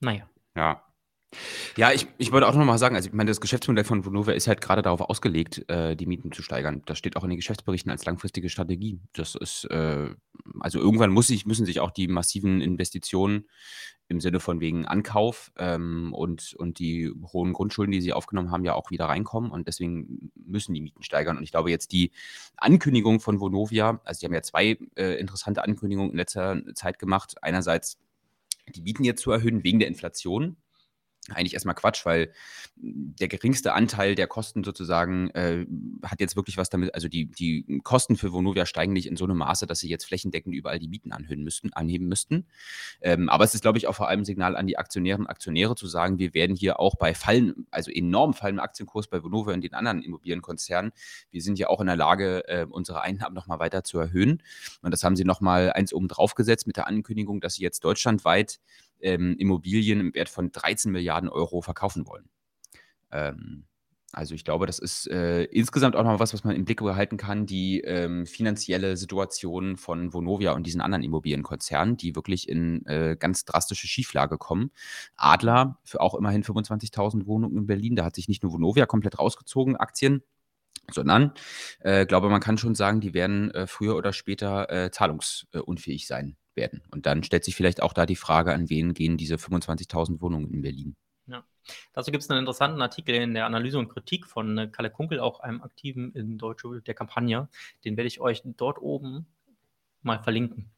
naja. 0.00 0.28
Ja, 0.56 0.84
ja, 1.76 1.92
ich, 1.92 2.06
ich 2.18 2.32
wollte 2.32 2.46
auch 2.46 2.54
noch 2.54 2.64
mal 2.64 2.78
sagen, 2.78 2.96
also 2.96 3.08
ich 3.08 3.14
meine, 3.14 3.30
das 3.30 3.40
Geschäftsmodell 3.40 3.84
von 3.84 4.04
Vonovia 4.04 4.34
ist 4.34 4.48
halt 4.48 4.60
gerade 4.60 4.82
darauf 4.82 5.00
ausgelegt, 5.00 5.68
äh, 5.68 5.96
die 5.96 6.06
Mieten 6.06 6.32
zu 6.32 6.42
steigern. 6.42 6.82
Das 6.86 6.98
steht 6.98 7.16
auch 7.16 7.24
in 7.24 7.30
den 7.30 7.36
Geschäftsberichten 7.36 7.90
als 7.90 8.04
langfristige 8.04 8.48
Strategie. 8.48 9.00
Das 9.12 9.34
ist, 9.34 9.64
äh, 9.66 10.10
also 10.60 10.78
irgendwann 10.78 11.10
muss 11.10 11.28
sich, 11.28 11.46
müssen 11.46 11.66
sich 11.66 11.80
auch 11.80 11.90
die 11.90 12.08
massiven 12.08 12.60
Investitionen 12.60 13.46
im 14.08 14.20
Sinne 14.20 14.38
von 14.38 14.60
wegen 14.60 14.86
Ankauf 14.86 15.50
ähm, 15.56 16.12
und, 16.12 16.54
und 16.54 16.78
die 16.78 17.10
hohen 17.32 17.52
Grundschulden, 17.54 17.92
die 17.92 18.02
sie 18.02 18.12
aufgenommen 18.12 18.50
haben, 18.50 18.64
ja 18.64 18.74
auch 18.74 18.90
wieder 18.90 19.06
reinkommen 19.06 19.50
und 19.50 19.66
deswegen 19.66 20.30
müssen 20.34 20.74
die 20.74 20.82
Mieten 20.82 21.02
steigern. 21.02 21.38
Und 21.38 21.42
ich 21.42 21.50
glaube 21.50 21.70
jetzt 21.70 21.92
die 21.92 22.10
Ankündigung 22.56 23.20
von 23.20 23.40
Vonovia, 23.40 24.00
also 24.04 24.18
sie 24.18 24.26
haben 24.26 24.34
ja 24.34 24.42
zwei 24.42 24.78
äh, 24.96 25.18
interessante 25.18 25.64
Ankündigungen 25.64 26.10
in 26.10 26.18
letzter 26.18 26.60
Zeit 26.74 26.98
gemacht. 26.98 27.36
Einerseits 27.42 27.98
die 28.68 28.82
Mieten 28.82 29.04
jetzt 29.04 29.22
zu 29.22 29.30
erhöhen 29.30 29.64
wegen 29.64 29.78
der 29.78 29.88
Inflation 29.88 30.56
eigentlich 31.30 31.54
erstmal 31.54 31.74
Quatsch, 31.74 32.04
weil 32.04 32.32
der 32.76 33.28
geringste 33.28 33.72
Anteil 33.72 34.14
der 34.14 34.26
Kosten 34.26 34.62
sozusagen 34.62 35.30
äh, 35.30 35.64
hat 36.04 36.20
jetzt 36.20 36.36
wirklich 36.36 36.58
was 36.58 36.68
damit, 36.68 36.94
also 36.94 37.08
die, 37.08 37.26
die 37.26 37.80
Kosten 37.82 38.16
für 38.16 38.32
Vonovia 38.32 38.66
steigen 38.66 38.92
nicht 38.92 39.06
in 39.06 39.16
so 39.16 39.24
einem 39.24 39.38
Maße, 39.38 39.66
dass 39.66 39.78
sie 39.78 39.88
jetzt 39.88 40.04
flächendeckend 40.04 40.54
überall 40.54 40.78
die 40.78 40.88
Mieten 40.88 41.12
anhöhen 41.12 41.42
müssten, 41.42 41.72
anheben 41.72 42.08
müssten. 42.08 42.46
Ähm, 43.00 43.28
aber 43.28 43.44
es 43.44 43.54
ist, 43.54 43.62
glaube 43.62 43.78
ich, 43.78 43.86
auch 43.86 43.94
vor 43.94 44.08
allem 44.08 44.20
ein 44.20 44.24
Signal 44.24 44.56
an 44.56 44.66
die 44.66 44.76
Aktionärinnen 44.76 45.26
und 45.26 45.30
Aktionäre 45.30 45.76
zu 45.76 45.86
sagen, 45.86 46.18
wir 46.18 46.34
werden 46.34 46.56
hier 46.56 46.78
auch 46.78 46.96
bei 46.96 47.14
Fallen, 47.14 47.66
also 47.70 47.90
enorm 47.90 48.34
fallendem 48.34 48.62
Aktienkurs 48.62 49.06
bei 49.06 49.22
Vonovia 49.22 49.54
und 49.54 49.62
den 49.62 49.74
anderen 49.74 50.02
Immobilienkonzernen, 50.02 50.92
wir 51.30 51.40
sind 51.40 51.58
ja 51.58 51.68
auch 51.68 51.80
in 51.80 51.86
der 51.86 51.96
Lage, 51.96 52.46
äh, 52.48 52.66
unsere 52.68 53.00
Einnahmen 53.00 53.34
nochmal 53.34 53.60
weiter 53.60 53.84
zu 53.84 53.98
erhöhen. 53.98 54.42
Und 54.82 54.90
das 54.90 55.02
haben 55.04 55.16
sie 55.16 55.24
nochmal 55.24 55.72
eins 55.72 55.94
oben 55.94 56.08
drauf 56.08 56.34
gesetzt 56.34 56.66
mit 56.66 56.76
der 56.76 56.86
Ankündigung, 56.86 57.40
dass 57.40 57.54
sie 57.54 57.62
jetzt 57.62 57.84
deutschlandweit 57.84 58.60
ähm, 59.04 59.36
Immobilien 59.38 60.00
im 60.00 60.14
Wert 60.14 60.28
von 60.28 60.50
13 60.50 60.90
Milliarden 60.90 61.28
Euro 61.28 61.60
verkaufen 61.60 62.06
wollen. 62.06 62.28
Ähm, 63.12 63.66
also 64.12 64.34
ich 64.34 64.44
glaube, 64.44 64.66
das 64.66 64.78
ist 64.78 65.08
äh, 65.08 65.42
insgesamt 65.44 65.96
auch 65.96 66.04
noch 66.04 66.20
was, 66.20 66.32
was 66.32 66.44
man 66.44 66.54
im 66.54 66.64
Blick 66.64 66.80
behalten 66.80 67.16
kann, 67.16 67.46
die 67.46 67.80
ähm, 67.80 68.26
finanzielle 68.26 68.96
Situation 68.96 69.76
von 69.76 70.12
Vonovia 70.12 70.52
und 70.52 70.66
diesen 70.66 70.80
anderen 70.80 71.02
Immobilienkonzernen, 71.02 71.96
die 71.96 72.14
wirklich 72.14 72.48
in 72.48 72.86
äh, 72.86 73.16
ganz 73.18 73.44
drastische 73.44 73.88
Schieflage 73.88 74.38
kommen. 74.38 74.70
Adler 75.16 75.80
für 75.84 76.00
auch 76.00 76.14
immerhin 76.14 76.44
25.000 76.44 77.26
Wohnungen 77.26 77.58
in 77.58 77.66
Berlin, 77.66 77.96
da 77.96 78.04
hat 78.04 78.14
sich 78.14 78.28
nicht 78.28 78.42
nur 78.44 78.52
Vonovia 78.52 78.86
komplett 78.86 79.18
rausgezogen, 79.18 79.76
Aktien, 79.76 80.22
sondern 80.92 81.32
äh, 81.80 82.06
glaube, 82.06 82.28
man 82.30 82.40
kann 82.40 82.56
schon 82.56 82.76
sagen, 82.76 83.00
die 83.00 83.14
werden 83.14 83.50
äh, 83.50 83.66
früher 83.66 83.96
oder 83.96 84.12
später 84.12 84.70
äh, 84.70 84.90
zahlungsunfähig 84.92 86.06
sein 86.06 86.36
werden. 86.56 86.82
Und 86.90 87.06
dann 87.06 87.22
stellt 87.22 87.44
sich 87.44 87.56
vielleicht 87.56 87.82
auch 87.82 87.92
da 87.92 88.06
die 88.06 88.16
Frage, 88.16 88.52
an 88.52 88.70
wen 88.70 88.94
gehen 88.94 89.16
diese 89.16 89.36
25.000 89.36 90.20
Wohnungen 90.20 90.52
in 90.52 90.62
Berlin. 90.62 90.96
Ja. 91.26 91.44
Dazu 91.92 92.10
gibt 92.10 92.22
es 92.22 92.30
einen 92.30 92.40
interessanten 92.40 92.82
Artikel 92.82 93.14
in 93.14 93.34
der 93.34 93.46
Analyse 93.46 93.78
und 93.78 93.88
Kritik 93.88 94.26
von 94.26 94.58
äh, 94.58 94.68
Kalle 94.68 94.90
Kunkel, 94.90 95.20
auch 95.20 95.40
einem 95.40 95.62
Aktiven 95.62 96.12
in 96.12 96.38
Deutsche 96.38 96.82
der 96.82 96.94
Kampagne. 96.94 97.48
Den 97.84 97.96
werde 97.96 98.08
ich 98.08 98.20
euch 98.20 98.42
dort 98.44 98.80
oben 98.80 99.26
mal 100.02 100.22
verlinken. 100.22 100.70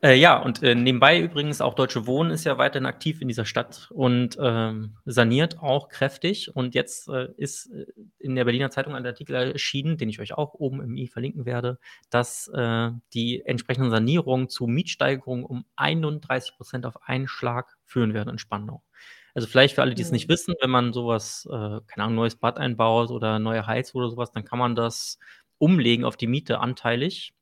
Äh, 0.00 0.14
ja, 0.14 0.36
und 0.40 0.62
äh, 0.62 0.76
nebenbei 0.76 1.20
übrigens 1.20 1.60
auch 1.60 1.74
Deutsche 1.74 2.06
Wohnen 2.06 2.30
ist 2.30 2.44
ja 2.44 2.56
weiterhin 2.56 2.86
aktiv 2.86 3.20
in 3.20 3.26
dieser 3.26 3.44
Stadt 3.44 3.88
und 3.90 4.38
ähm, 4.40 4.96
saniert 5.04 5.58
auch 5.58 5.88
kräftig. 5.88 6.54
Und 6.54 6.76
jetzt 6.76 7.08
äh, 7.08 7.28
ist 7.36 7.66
äh, 7.72 7.86
in 8.20 8.36
der 8.36 8.44
Berliner 8.44 8.70
Zeitung 8.70 8.94
ein 8.94 9.04
Artikel 9.04 9.34
erschienen, 9.34 9.96
den 9.96 10.08
ich 10.08 10.20
euch 10.20 10.34
auch 10.34 10.54
oben 10.54 10.80
im 10.82 10.94
i 10.96 11.08
verlinken 11.08 11.46
werde, 11.46 11.80
dass 12.10 12.46
äh, 12.54 12.90
die 13.12 13.42
entsprechenden 13.44 13.90
Sanierungen 13.90 14.48
zu 14.48 14.68
Mietsteigerungen 14.68 15.44
um 15.44 15.64
31 15.74 16.54
Prozent 16.56 16.86
auf 16.86 17.02
einen 17.02 17.26
Schlag 17.26 17.76
führen 17.84 18.14
werden 18.14 18.28
in 18.28 18.38
Spandau. 18.38 18.84
Also 19.34 19.48
vielleicht 19.48 19.74
für 19.74 19.82
alle, 19.82 19.96
die 19.96 20.02
es 20.02 20.12
nicht 20.12 20.28
mhm. 20.28 20.32
wissen, 20.32 20.54
wenn 20.60 20.70
man 20.70 20.92
sowas, 20.92 21.44
äh, 21.50 21.80
keine 21.88 22.04
Ahnung, 22.04 22.14
neues 22.14 22.36
Bad 22.36 22.58
einbaut 22.58 23.10
oder 23.10 23.40
neue 23.40 23.66
Heizung 23.66 24.00
oder 24.00 24.10
sowas, 24.10 24.30
dann 24.30 24.44
kann 24.44 24.60
man 24.60 24.76
das 24.76 25.18
umlegen 25.58 26.04
auf 26.04 26.16
die 26.16 26.28
Miete 26.28 26.60
anteilig 26.60 27.34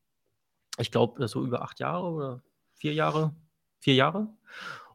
ich 0.79 0.91
glaube, 0.91 1.27
so 1.29 1.45
über 1.45 1.63
acht 1.63 1.81
Jahre 1.81 2.07
oder 2.09 2.43
vier 2.75 2.93
Jahre, 2.93 3.35
vier 3.81 3.95
Jahre. 3.95 4.29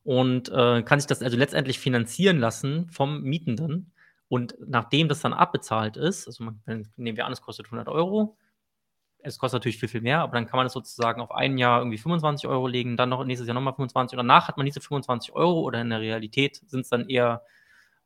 Und 0.04 0.50
äh, 0.50 0.84
kann 0.84 1.00
sich 1.00 1.08
das 1.08 1.22
also 1.22 1.38
letztendlich 1.38 1.80
finanzieren 1.80 2.40
lassen 2.40 2.90
vom 2.90 3.22
Mietenden. 3.22 3.94
Und 4.28 4.56
nachdem 4.66 5.10
das 5.10 5.22
dann 5.22 5.34
abbezahlt 5.34 5.98
ist, 5.98 6.28
also 6.28 6.44
man, 6.44 6.62
nehmen 6.96 7.18
wir 7.18 7.26
an, 7.26 7.34
es 7.34 7.42
kostet 7.42 7.68
100 7.68 7.88
Euro, 7.90 8.38
es 9.24 9.38
kostet 9.38 9.60
natürlich 9.60 9.78
viel, 9.78 9.90
viel 9.90 10.02
mehr, 10.02 10.22
aber 10.22 10.34
dann 10.34 10.48
kann 10.48 10.58
man 10.58 10.66
das 10.66 10.74
sozusagen 10.74 11.22
auf 11.22 11.32
ein 11.32 11.58
Jahr 11.58 11.80
irgendwie 11.80 11.98
25 11.98 12.48
Euro 12.48 12.68
legen, 12.68 12.98
dann 12.98 13.10
noch 13.10 13.24
nächstes 13.26 13.48
Jahr 13.48 13.54
nochmal 13.54 13.74
25 13.74 14.18
und 14.18 14.26
danach 14.26 14.48
hat 14.48 14.58
man 14.58 14.66
diese 14.66 14.82
25 14.82 15.34
Euro 15.34 15.62
oder 15.62 15.82
in 15.82 15.90
der 15.90 16.00
Realität 16.00 16.62
sind 16.66 16.82
es 16.82 16.90
dann 16.90 17.08
eher 17.10 17.44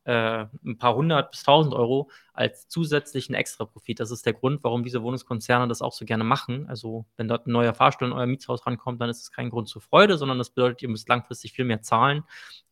äh, 0.06 0.45
ein 0.64 0.77
paar 0.77 0.95
hundert 0.95 1.32
bis 1.32 1.44
tausend 1.44 1.73
Euro 1.73 2.10
als 2.34 2.68
zusätzlichen 2.68 3.36
Extraprofit. 3.36 3.99
Das 3.99 4.11
ist 4.11 4.26
der 4.26 4.34
Grund, 4.34 4.64
warum 4.64 4.84
diese 4.84 5.03
Wohnungskonzerne 5.03 5.68
das 5.68 5.82
auch 5.82 5.94
so 5.94 6.06
gerne 6.06 6.23
machen. 6.23 6.68
Also, 6.69 7.06
wenn 7.18 7.27
dort 7.27 7.48
ein 7.48 7.52
neuer 7.52 7.73
Fahrstuhl 7.73 8.07
in 8.07 8.14
euer 8.14 8.27
Mietshaus 8.27 8.65
rankommt, 8.65 9.02
dann 9.02 9.10
ist 9.10 9.22
es 9.22 9.32
kein 9.32 9.49
Grund 9.49 9.68
zur 9.68 9.82
Freude, 9.82 10.18
sondern 10.18 10.38
das 10.38 10.52
bedeutet, 10.52 10.82
ihr 10.84 10.90
müsst 10.90 11.10
langfristig 11.10 11.53
viel 11.53 11.65
mehr 11.65 11.82
zahlen. 11.82 12.23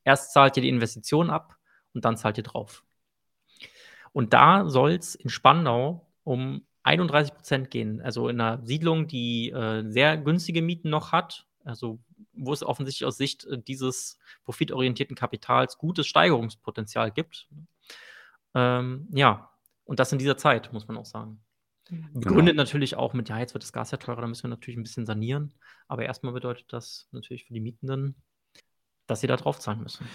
Erst 0.04 0.34
zahlt 0.34 0.58
ihr 0.58 0.64
die 0.64 0.70
Investition 0.70 1.30
ab 1.30 1.58
und 1.94 2.06
dann 2.06 2.18
zahlt 2.18 2.38
ihr 2.38 2.44
drauf. 2.44 2.84
Und 4.12 4.34
da 4.34 4.70
soll 4.70 4.92
es 4.92 5.16
in 5.16 5.30
Spandau 5.30 6.08
um 6.24 6.66
31 6.84 7.34
Prozent 7.34 7.72
gehen. 7.72 8.02
Also 8.02 8.30
in 8.30 8.40
einer 8.40 8.64
Siedlung, 8.64 9.08
die 9.08 9.50
äh, 9.50 9.84
sehr 9.90 10.18
günstige 10.18 10.62
Mieten 10.62 10.90
noch 10.90 11.12
hat, 11.12 11.48
also 11.64 12.00
wo 12.34 12.54
es 12.54 12.64
offensichtlich 12.64 13.06
aus 13.06 13.18
Sicht 13.18 13.46
äh, 13.46 13.58
dieses 13.62 14.20
profitorientierten 14.44 15.16
Kapitals 15.16 15.78
gutes 15.78 16.08
Steigerungspotenzial 16.08 17.12
gibt. 17.12 17.48
Ähm, 18.54 19.08
ja, 19.12 19.52
und 19.86 20.00
das 20.00 20.12
in 20.12 20.20
dieser 20.20 20.38
Zeit, 20.38 20.72
muss 20.74 20.88
man 20.88 20.98
auch 20.98 21.06
sagen. 21.06 21.44
Mhm. 21.90 22.14
Begründet 22.14 22.54
genau. 22.54 22.64
natürlich 22.64 22.96
auch 22.96 23.14
mit, 23.14 23.30
ja, 23.30 23.40
jetzt 23.40 23.54
wird 23.54 23.64
das 23.64 23.74
Gas 23.74 23.92
ja 23.92 23.98
teurer, 23.98 24.22
da 24.22 24.28
müssen 24.28 24.44
wir 24.44 24.50
natürlich 24.50 24.78
ein 24.78 24.84
bisschen 24.84 25.06
sanieren. 25.06 25.54
Aber 25.88 26.04
erstmal 26.06 26.34
bedeutet 26.34 26.72
das 26.72 27.08
natürlich 27.12 27.46
für 27.46 27.54
die 27.54 27.60
Mietenden, 27.60 28.16
dass 29.08 29.22
sie 29.22 29.28
da 29.28 29.36
drauf 29.36 29.60
zahlen 29.60 29.82
müssen. 29.82 30.08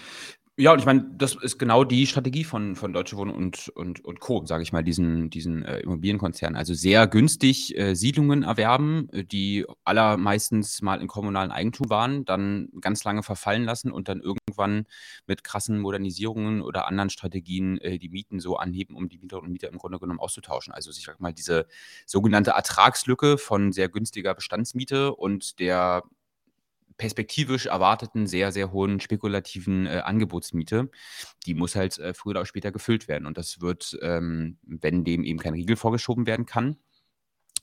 Ja, 0.61 0.73
und 0.73 0.79
ich 0.79 0.85
meine, 0.85 1.09
das 1.17 1.35
ist 1.35 1.57
genau 1.57 1.85
die 1.85 2.05
Strategie 2.05 2.43
von, 2.43 2.75
von 2.75 2.91
Deutsche 2.91 3.15
Wohnen 3.15 3.33
und, 3.33 3.69
und, 3.69 4.03
und 4.03 4.19
Co., 4.19 4.45
sage 4.45 4.61
ich 4.61 4.73
mal, 4.73 4.83
diesen, 4.83 5.29
diesen 5.29 5.63
äh, 5.63 5.79
Immobilienkonzernen. 5.79 6.57
Also 6.57 6.73
sehr 6.73 7.07
günstig 7.07 7.77
äh, 7.77 7.95
Siedlungen 7.95 8.43
erwerben, 8.43 9.07
äh, 9.13 9.23
die 9.23 9.65
allermeistens 9.85 10.81
mal 10.81 10.99
in 10.99 11.07
kommunalen 11.07 11.51
Eigentum 11.51 11.89
waren, 11.89 12.25
dann 12.25 12.67
ganz 12.81 13.05
lange 13.05 13.23
verfallen 13.23 13.63
lassen 13.63 13.89
und 13.89 14.09
dann 14.09 14.19
irgendwann 14.19 14.85
mit 15.27 15.45
krassen 15.45 15.79
Modernisierungen 15.79 16.61
oder 16.61 16.89
anderen 16.89 17.09
Strategien 17.09 17.77
äh, 17.77 17.97
die 17.97 18.09
Mieten 18.09 18.41
so 18.41 18.57
anheben, 18.57 18.97
um 18.97 19.07
die 19.07 19.17
Mieterinnen 19.17 19.47
und 19.47 19.53
Mieter 19.53 19.69
im 19.69 19.77
Grunde 19.77 19.97
genommen 19.97 20.19
auszutauschen. 20.19 20.73
Also 20.73 20.91
ich 20.91 21.05
sag 21.05 21.21
mal, 21.21 21.31
diese 21.31 21.67
sogenannte 22.05 22.51
Ertragslücke 22.51 23.37
von 23.37 23.71
sehr 23.71 23.87
günstiger 23.87 24.35
Bestandsmiete 24.35 25.15
und 25.15 25.57
der 25.61 26.03
perspektivisch 26.99 27.65
erwarteten 27.65 28.27
sehr, 28.27 28.51
sehr 28.51 28.71
hohen 28.71 28.99
spekulativen 28.99 29.87
äh, 29.87 30.01
Angebotsmiete. 30.03 30.91
Die 31.47 31.55
muss 31.55 31.75
halt 31.75 31.97
äh, 31.97 32.13
früher 32.13 32.31
oder 32.31 32.45
später 32.45 32.71
gefüllt 32.71 33.07
werden. 33.07 33.25
Und 33.25 33.39
das 33.39 33.61
wird, 33.61 33.97
ähm, 34.03 34.59
wenn 34.61 35.03
dem 35.03 35.23
eben 35.23 35.39
kein 35.39 35.53
Riegel 35.53 35.77
vorgeschoben 35.77 36.27
werden 36.27 36.45
kann, 36.45 36.77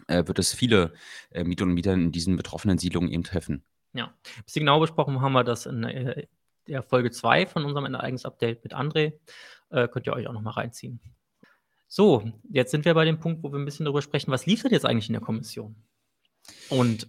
äh, 0.08 0.26
wird 0.26 0.40
es 0.40 0.52
viele 0.52 0.94
äh, 1.30 1.44
Mieter 1.44 1.64
und 1.64 1.74
Mieter 1.74 1.92
in 1.92 2.10
diesen 2.10 2.36
betroffenen 2.36 2.78
Siedlungen 2.78 3.10
eben 3.12 3.22
treffen. 3.22 3.62
Ja, 3.92 4.06
ein 4.06 4.44
bisschen 4.44 4.60
genau 4.60 4.80
besprochen 4.80 5.20
haben 5.20 5.32
wir 5.32 5.44
das 5.44 5.66
in 5.66 5.84
äh, 5.84 6.26
der 6.66 6.82
Folge 6.82 7.10
2 7.10 7.46
von 7.46 7.64
unserem 7.64 7.94
Ereignis-Update 7.94 8.64
mit 8.64 8.74
André. 8.74 9.12
Äh, 9.70 9.86
könnt 9.88 10.06
ihr 10.06 10.14
euch 10.14 10.26
auch 10.26 10.32
nochmal 10.32 10.54
reinziehen. 10.54 11.00
So, 11.88 12.32
jetzt 12.50 12.70
sind 12.72 12.84
wir 12.84 12.94
bei 12.94 13.04
dem 13.04 13.20
Punkt, 13.20 13.42
wo 13.42 13.52
wir 13.52 13.58
ein 13.58 13.64
bisschen 13.64 13.84
darüber 13.84 14.02
sprechen, 14.02 14.32
was 14.32 14.46
lief 14.46 14.62
denn 14.62 14.72
jetzt 14.72 14.86
eigentlich 14.86 15.08
in 15.08 15.12
der 15.12 15.22
Kommission? 15.22 15.76
Und 16.68 17.08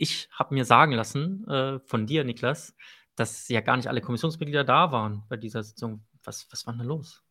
ich 0.00 0.30
habe 0.32 0.54
mir 0.54 0.64
sagen 0.64 0.92
lassen 0.92 1.46
äh, 1.46 1.78
von 1.80 2.06
dir, 2.06 2.24
Niklas, 2.24 2.74
dass 3.16 3.48
ja 3.48 3.60
gar 3.60 3.76
nicht 3.76 3.86
alle 3.86 4.00
Kommissionsmitglieder 4.00 4.64
da 4.64 4.92
waren 4.92 5.24
bei 5.28 5.36
dieser 5.36 5.62
Sitzung. 5.62 6.06
Was, 6.24 6.46
was 6.50 6.66
war 6.66 6.72
denn 6.72 6.80
da 6.80 6.86
los? 6.86 7.22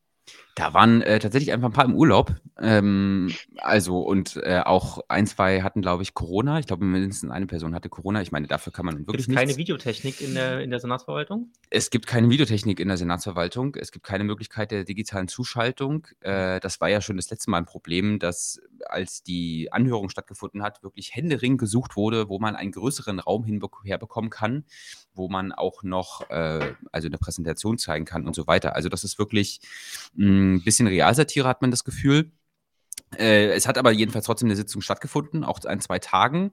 Da 0.55 0.73
waren 0.73 1.01
äh, 1.01 1.19
tatsächlich 1.19 1.53
einfach 1.53 1.69
ein 1.69 1.73
paar 1.73 1.85
im 1.85 1.95
Urlaub. 1.95 2.35
Ähm, 2.59 3.33
also, 3.57 4.01
und 4.01 4.35
äh, 4.43 4.59
auch 4.59 4.99
ein, 5.07 5.25
zwei 5.25 5.61
hatten, 5.61 5.81
glaube 5.81 6.03
ich, 6.03 6.13
Corona. 6.13 6.59
Ich 6.59 6.67
glaube, 6.67 6.83
mindestens 6.83 7.31
eine 7.31 7.45
Person 7.45 7.73
hatte 7.73 7.87
Corona. 7.87 8.21
Ich 8.21 8.33
meine, 8.33 8.47
dafür 8.47 8.73
kann 8.73 8.85
man 8.85 9.07
wirklich 9.07 9.27
Gibt's 9.27 9.39
keine 9.39 9.55
Videotechnik 9.55 10.19
in 10.19 10.33
der, 10.33 10.59
in 10.59 10.69
der 10.69 10.81
Senatsverwaltung? 10.81 11.51
Es 11.69 11.89
gibt 11.89 12.07
keine 12.07 12.29
Videotechnik 12.29 12.81
in 12.81 12.89
der 12.89 12.97
Senatsverwaltung. 12.97 13.75
Es 13.75 13.93
gibt 13.93 14.05
keine 14.05 14.25
Möglichkeit 14.25 14.71
der 14.71 14.83
digitalen 14.83 15.29
Zuschaltung. 15.29 16.07
Äh, 16.19 16.59
das 16.59 16.81
war 16.81 16.89
ja 16.89 16.99
schon 16.99 17.15
das 17.15 17.29
letzte 17.29 17.51
Mal 17.51 17.59
ein 17.59 17.65
Problem, 17.65 18.19
dass 18.19 18.59
als 18.85 19.23
die 19.23 19.71
Anhörung 19.71 20.09
stattgefunden 20.09 20.61
hat, 20.61 20.83
wirklich 20.83 21.15
händeringend 21.15 21.59
gesucht 21.59 21.95
wurde, 21.95 22.27
wo 22.27 22.39
man 22.39 22.57
einen 22.57 22.73
größeren 22.73 23.19
Raum 23.19 23.45
herbekommen 23.83 24.29
kann, 24.29 24.65
wo 25.19 25.29
man 25.29 25.51
auch 25.51 25.83
noch 25.83 26.27
äh, 26.31 26.73
also 26.91 27.07
eine 27.07 27.19
Präsentation 27.19 27.77
zeigen 27.77 28.05
kann 28.05 28.25
und 28.25 28.35
so 28.35 28.47
weiter. 28.47 28.75
Also 28.75 28.89
das 28.89 29.03
ist 29.03 29.19
wirklich 29.19 29.61
ein 30.17 30.55
hm, 30.55 30.63
bisschen 30.63 30.87
Realsatire, 30.87 31.47
hat 31.47 31.61
man 31.61 31.69
das 31.69 31.83
Gefühl. 31.83 32.31
Äh, 33.17 33.51
es 33.51 33.67
hat 33.67 33.77
aber 33.77 33.91
jedenfalls 33.91 34.25
trotzdem 34.25 34.47
eine 34.47 34.55
Sitzung 34.55 34.81
stattgefunden, 34.81 35.43
auch 35.43 35.59
ein, 35.65 35.81
zwei 35.81 35.99
Tagen. 35.99 36.51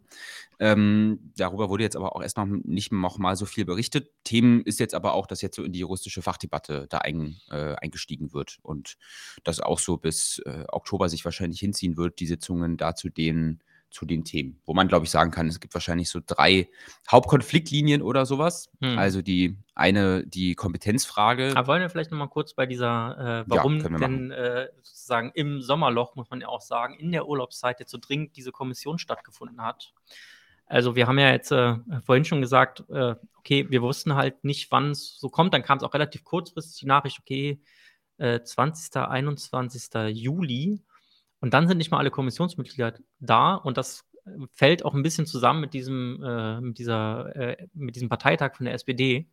Ähm, 0.58 1.32
darüber 1.36 1.68
wurde 1.68 1.84
jetzt 1.84 1.96
aber 1.96 2.16
auch 2.16 2.22
erst 2.22 2.38
noch 2.38 2.46
nicht 2.46 2.92
noch 2.92 3.18
mal 3.18 3.36
so 3.36 3.44
viel 3.44 3.64
berichtet. 3.66 4.10
Themen 4.24 4.62
ist 4.62 4.80
jetzt 4.80 4.94
aber 4.94 5.12
auch, 5.12 5.26
dass 5.26 5.42
jetzt 5.42 5.56
so 5.56 5.64
in 5.64 5.72
die 5.72 5.80
juristische 5.80 6.22
Fachdebatte 6.22 6.86
da 6.88 6.98
ein, 6.98 7.36
äh, 7.50 7.74
eingestiegen 7.74 8.32
wird 8.32 8.58
und 8.62 8.96
das 9.44 9.60
auch 9.60 9.78
so 9.78 9.98
bis 9.98 10.40
äh, 10.46 10.64
Oktober 10.68 11.08
sich 11.08 11.24
wahrscheinlich 11.24 11.60
hinziehen 11.60 11.96
wird, 11.96 12.20
die 12.20 12.26
Sitzungen 12.26 12.78
dazu 12.78 13.10
den 13.10 13.60
zu 13.90 14.04
den 14.04 14.24
Themen, 14.24 14.60
wo 14.64 14.74
man, 14.74 14.88
glaube 14.88 15.04
ich, 15.04 15.10
sagen 15.10 15.30
kann, 15.30 15.48
es 15.48 15.60
gibt 15.60 15.72
wahrscheinlich 15.74 16.10
so 16.10 16.20
drei 16.24 16.68
Hauptkonfliktlinien 17.10 18.02
oder 18.02 18.26
sowas. 18.26 18.70
Hm. 18.82 18.98
Also 18.98 19.22
die 19.22 19.56
eine, 19.74 20.26
die 20.26 20.54
Kompetenzfrage. 20.54 21.52
Aber 21.54 21.68
wollen 21.68 21.82
wir 21.82 21.90
vielleicht 21.90 22.10
nochmal 22.10 22.28
kurz 22.28 22.54
bei 22.54 22.66
dieser, 22.66 23.44
äh, 23.46 23.50
warum 23.50 23.78
ja, 23.78 23.88
denn 23.88 24.30
äh, 24.30 24.68
sozusagen 24.82 25.30
im 25.34 25.62
Sommerloch, 25.62 26.14
muss 26.14 26.30
man 26.30 26.40
ja 26.40 26.48
auch 26.48 26.60
sagen, 26.60 26.94
in 26.94 27.12
der 27.12 27.26
Urlaubszeit 27.26 27.80
jetzt 27.80 27.90
so 27.90 27.98
dringend 27.98 28.36
diese 28.36 28.52
Kommission 28.52 28.98
stattgefunden 28.98 29.62
hat. 29.62 29.94
Also 30.66 30.96
wir 30.96 31.06
haben 31.06 31.18
ja 31.18 31.30
jetzt 31.30 31.52
äh, 31.52 31.76
vorhin 32.04 32.24
schon 32.24 32.40
gesagt, 32.40 32.84
äh, 32.90 33.14
okay, 33.38 33.66
wir 33.70 33.82
wussten 33.82 34.14
halt 34.14 34.42
nicht, 34.44 34.70
wann 34.72 34.90
es 34.90 35.16
so 35.18 35.28
kommt. 35.28 35.54
Dann 35.54 35.62
kam 35.62 35.78
es 35.78 35.84
auch 35.84 35.94
relativ 35.94 36.24
kurzfristig 36.24 36.80
die 36.80 36.86
Nachricht, 36.86 37.20
okay, 37.20 37.60
20., 38.18 38.94
äh, 38.96 38.98
21. 39.00 39.90
Juli. 40.08 40.82
Und 41.40 41.54
dann 41.54 41.68
sind 41.68 41.78
nicht 41.78 41.90
mal 41.90 41.98
alle 41.98 42.10
Kommissionsmitglieder 42.10 42.94
da 43.20 43.54
und 43.54 43.76
das 43.76 44.04
äh, 44.24 44.30
fällt 44.52 44.84
auch 44.84 44.94
ein 44.94 45.02
bisschen 45.02 45.26
zusammen 45.26 45.60
mit 45.60 45.74
diesem, 45.74 46.22
äh, 46.22 46.60
mit 46.60 46.78
dieser, 46.78 47.34
äh, 47.36 47.66
mit 47.74 47.96
diesem 47.96 48.08
Parteitag 48.08 48.56
von 48.56 48.66
der 48.66 48.74
SPD, 48.74 49.28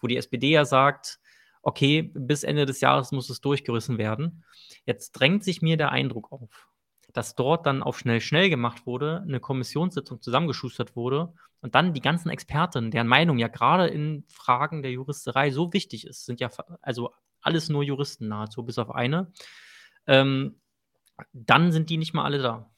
wo 0.00 0.06
die 0.06 0.16
SPD 0.16 0.50
ja 0.50 0.64
sagt, 0.64 1.18
okay, 1.62 2.02
bis 2.14 2.44
Ende 2.44 2.66
des 2.66 2.80
Jahres 2.80 3.10
muss 3.10 3.28
es 3.28 3.40
durchgerissen 3.40 3.98
werden. 3.98 4.44
Jetzt 4.84 5.12
drängt 5.12 5.42
sich 5.42 5.62
mir 5.62 5.76
der 5.76 5.90
Eindruck 5.90 6.30
auf, 6.30 6.68
dass 7.12 7.34
dort 7.34 7.66
dann 7.66 7.82
auf 7.82 7.98
schnell 7.98 8.20
schnell 8.20 8.50
gemacht 8.50 8.86
wurde, 8.86 9.22
eine 9.22 9.40
Kommissionssitzung 9.40 10.20
zusammengeschustert 10.22 10.94
wurde 10.94 11.32
und 11.60 11.74
dann 11.74 11.92
die 11.92 12.00
ganzen 12.00 12.28
Experten, 12.28 12.92
deren 12.92 13.08
Meinung 13.08 13.38
ja 13.38 13.48
gerade 13.48 13.88
in 13.88 14.24
Fragen 14.28 14.82
der 14.82 14.92
Juristerei 14.92 15.50
so 15.50 15.72
wichtig 15.72 16.06
ist, 16.06 16.26
sind 16.26 16.40
ja 16.40 16.50
also 16.82 17.12
alles 17.40 17.68
nur 17.68 17.82
Juristen 17.82 18.28
nahezu, 18.28 18.62
bis 18.62 18.78
auf 18.78 18.90
eine, 18.90 19.32
ähm, 20.06 20.60
dann 21.32 21.72
sind 21.72 21.90
die 21.90 21.96
nicht 21.96 22.14
mal 22.14 22.24
alle 22.24 22.38
da. 22.38 22.70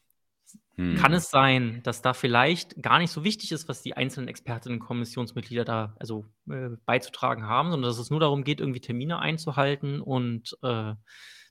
Hm. 0.77 0.95
Kann 0.97 1.13
es 1.13 1.29
sein, 1.29 1.81
dass 1.83 2.03
da 2.03 2.15
vielleicht 2.15 2.81
gar 2.81 2.99
nicht 2.99 3.11
so 3.11 3.25
wichtig 3.25 3.51
ist, 3.51 3.69
was 3.69 3.83
die 3.83 3.97
einzelnen 3.97 4.29
Expertinnen 4.29 4.79
und 4.81 4.87
Kommissionsmitglieder 4.87 5.65
da 5.65 5.97
also 5.99 6.25
äh, 6.49 6.71
beizutragen 6.87 7.47
haben, 7.47 7.71
sondern 7.71 7.91
dass 7.91 7.99
es 7.99 8.11
nur 8.11 8.21
darum 8.21 8.45
geht, 8.45 8.61
irgendwie 8.61 8.81
Termine 8.81 9.19
einzuhalten 9.19 10.01
und 10.01 10.57
äh, 10.63 10.95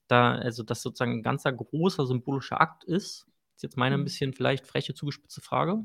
da, 0.07 0.35
also 0.35 0.63
dass 0.63 0.81
sozusagen 0.81 1.19
ein 1.19 1.23
ganzer 1.23 1.51
großer 1.51 2.07
symbolischer 2.07 2.61
Akt 2.61 2.85
ist? 2.85 3.27
Ist 3.55 3.63
jetzt 3.63 3.77
meine 3.77 3.95
ein 3.95 3.99
hm. 3.99 4.05
bisschen 4.05 4.33
vielleicht 4.33 4.65
freche, 4.65 4.93
zugespitzte 4.93 5.41
Frage. 5.41 5.83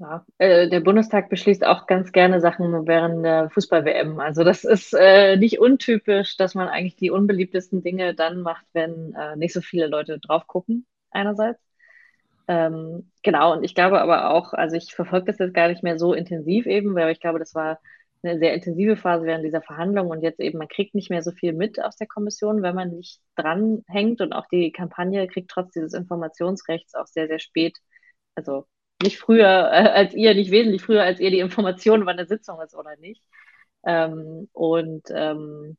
Ja, 0.00 0.24
äh, 0.38 0.68
der 0.68 0.78
Bundestag 0.80 1.28
beschließt 1.28 1.66
auch 1.66 1.86
ganz 1.86 2.12
gerne 2.12 2.40
Sachen 2.40 2.86
während 2.86 3.24
der 3.24 3.50
Fußball-WM. 3.50 4.20
Also 4.20 4.44
das 4.44 4.62
ist 4.64 4.94
äh, 4.94 5.36
nicht 5.36 5.58
untypisch, 5.58 6.36
dass 6.36 6.54
man 6.54 6.68
eigentlich 6.68 6.94
die 6.94 7.10
unbeliebtesten 7.10 7.82
Dinge 7.82 8.14
dann 8.14 8.40
macht, 8.42 8.64
wenn 8.74 9.12
äh, 9.14 9.34
nicht 9.36 9.52
so 9.52 9.60
viele 9.60 9.88
Leute 9.88 10.20
drauf 10.20 10.46
gucken, 10.46 10.86
einerseits. 11.10 11.60
Ähm, 12.48 13.10
genau, 13.22 13.52
und 13.54 13.64
ich 13.64 13.74
glaube 13.74 14.00
aber 14.00 14.30
auch, 14.30 14.52
also 14.54 14.76
ich 14.76 14.94
verfolge 14.94 15.26
das 15.26 15.38
jetzt 15.38 15.54
gar 15.54 15.68
nicht 15.68 15.82
mehr 15.82 15.98
so 15.98 16.14
intensiv 16.14 16.66
eben, 16.66 16.94
weil 16.94 17.10
ich 17.12 17.20
glaube, 17.20 17.38
das 17.40 17.54
war 17.54 17.80
eine 18.22 18.38
sehr 18.38 18.54
intensive 18.54 18.96
Phase 18.96 19.26
während 19.26 19.44
dieser 19.44 19.62
Verhandlungen 19.62 20.10
und 20.10 20.22
jetzt 20.22 20.40
eben, 20.40 20.58
man 20.58 20.68
kriegt 20.68 20.94
nicht 20.94 21.10
mehr 21.10 21.22
so 21.22 21.32
viel 21.32 21.52
mit 21.52 21.82
aus 21.82 21.96
der 21.96 22.06
Kommission, 22.08 22.62
wenn 22.62 22.74
man 22.74 22.90
nicht 22.90 23.20
dranhängt 23.36 24.20
und 24.20 24.32
auch 24.32 24.46
die 24.48 24.72
Kampagne 24.72 25.26
kriegt 25.28 25.50
trotz 25.50 25.72
dieses 25.72 25.94
Informationsrechts 25.94 26.94
auch 26.94 27.06
sehr, 27.06 27.28
sehr 27.28 27.38
spät, 27.40 27.78
also 28.36 28.66
nicht 29.02 29.18
früher 29.18 29.46
äh, 29.72 29.88
als 29.90 30.14
ihr, 30.14 30.34
nicht 30.34 30.50
wesentlich 30.50 30.82
früher 30.82 31.02
als 31.02 31.20
ihr 31.20 31.30
die 31.30 31.40
Informationen, 31.40 32.06
wann 32.06 32.18
eine 32.18 32.26
Sitzung 32.26 32.60
ist 32.60 32.74
oder 32.74 32.96
nicht. 32.96 33.22
Ähm, 33.84 34.48
und 34.52 35.04
ähm, 35.14 35.76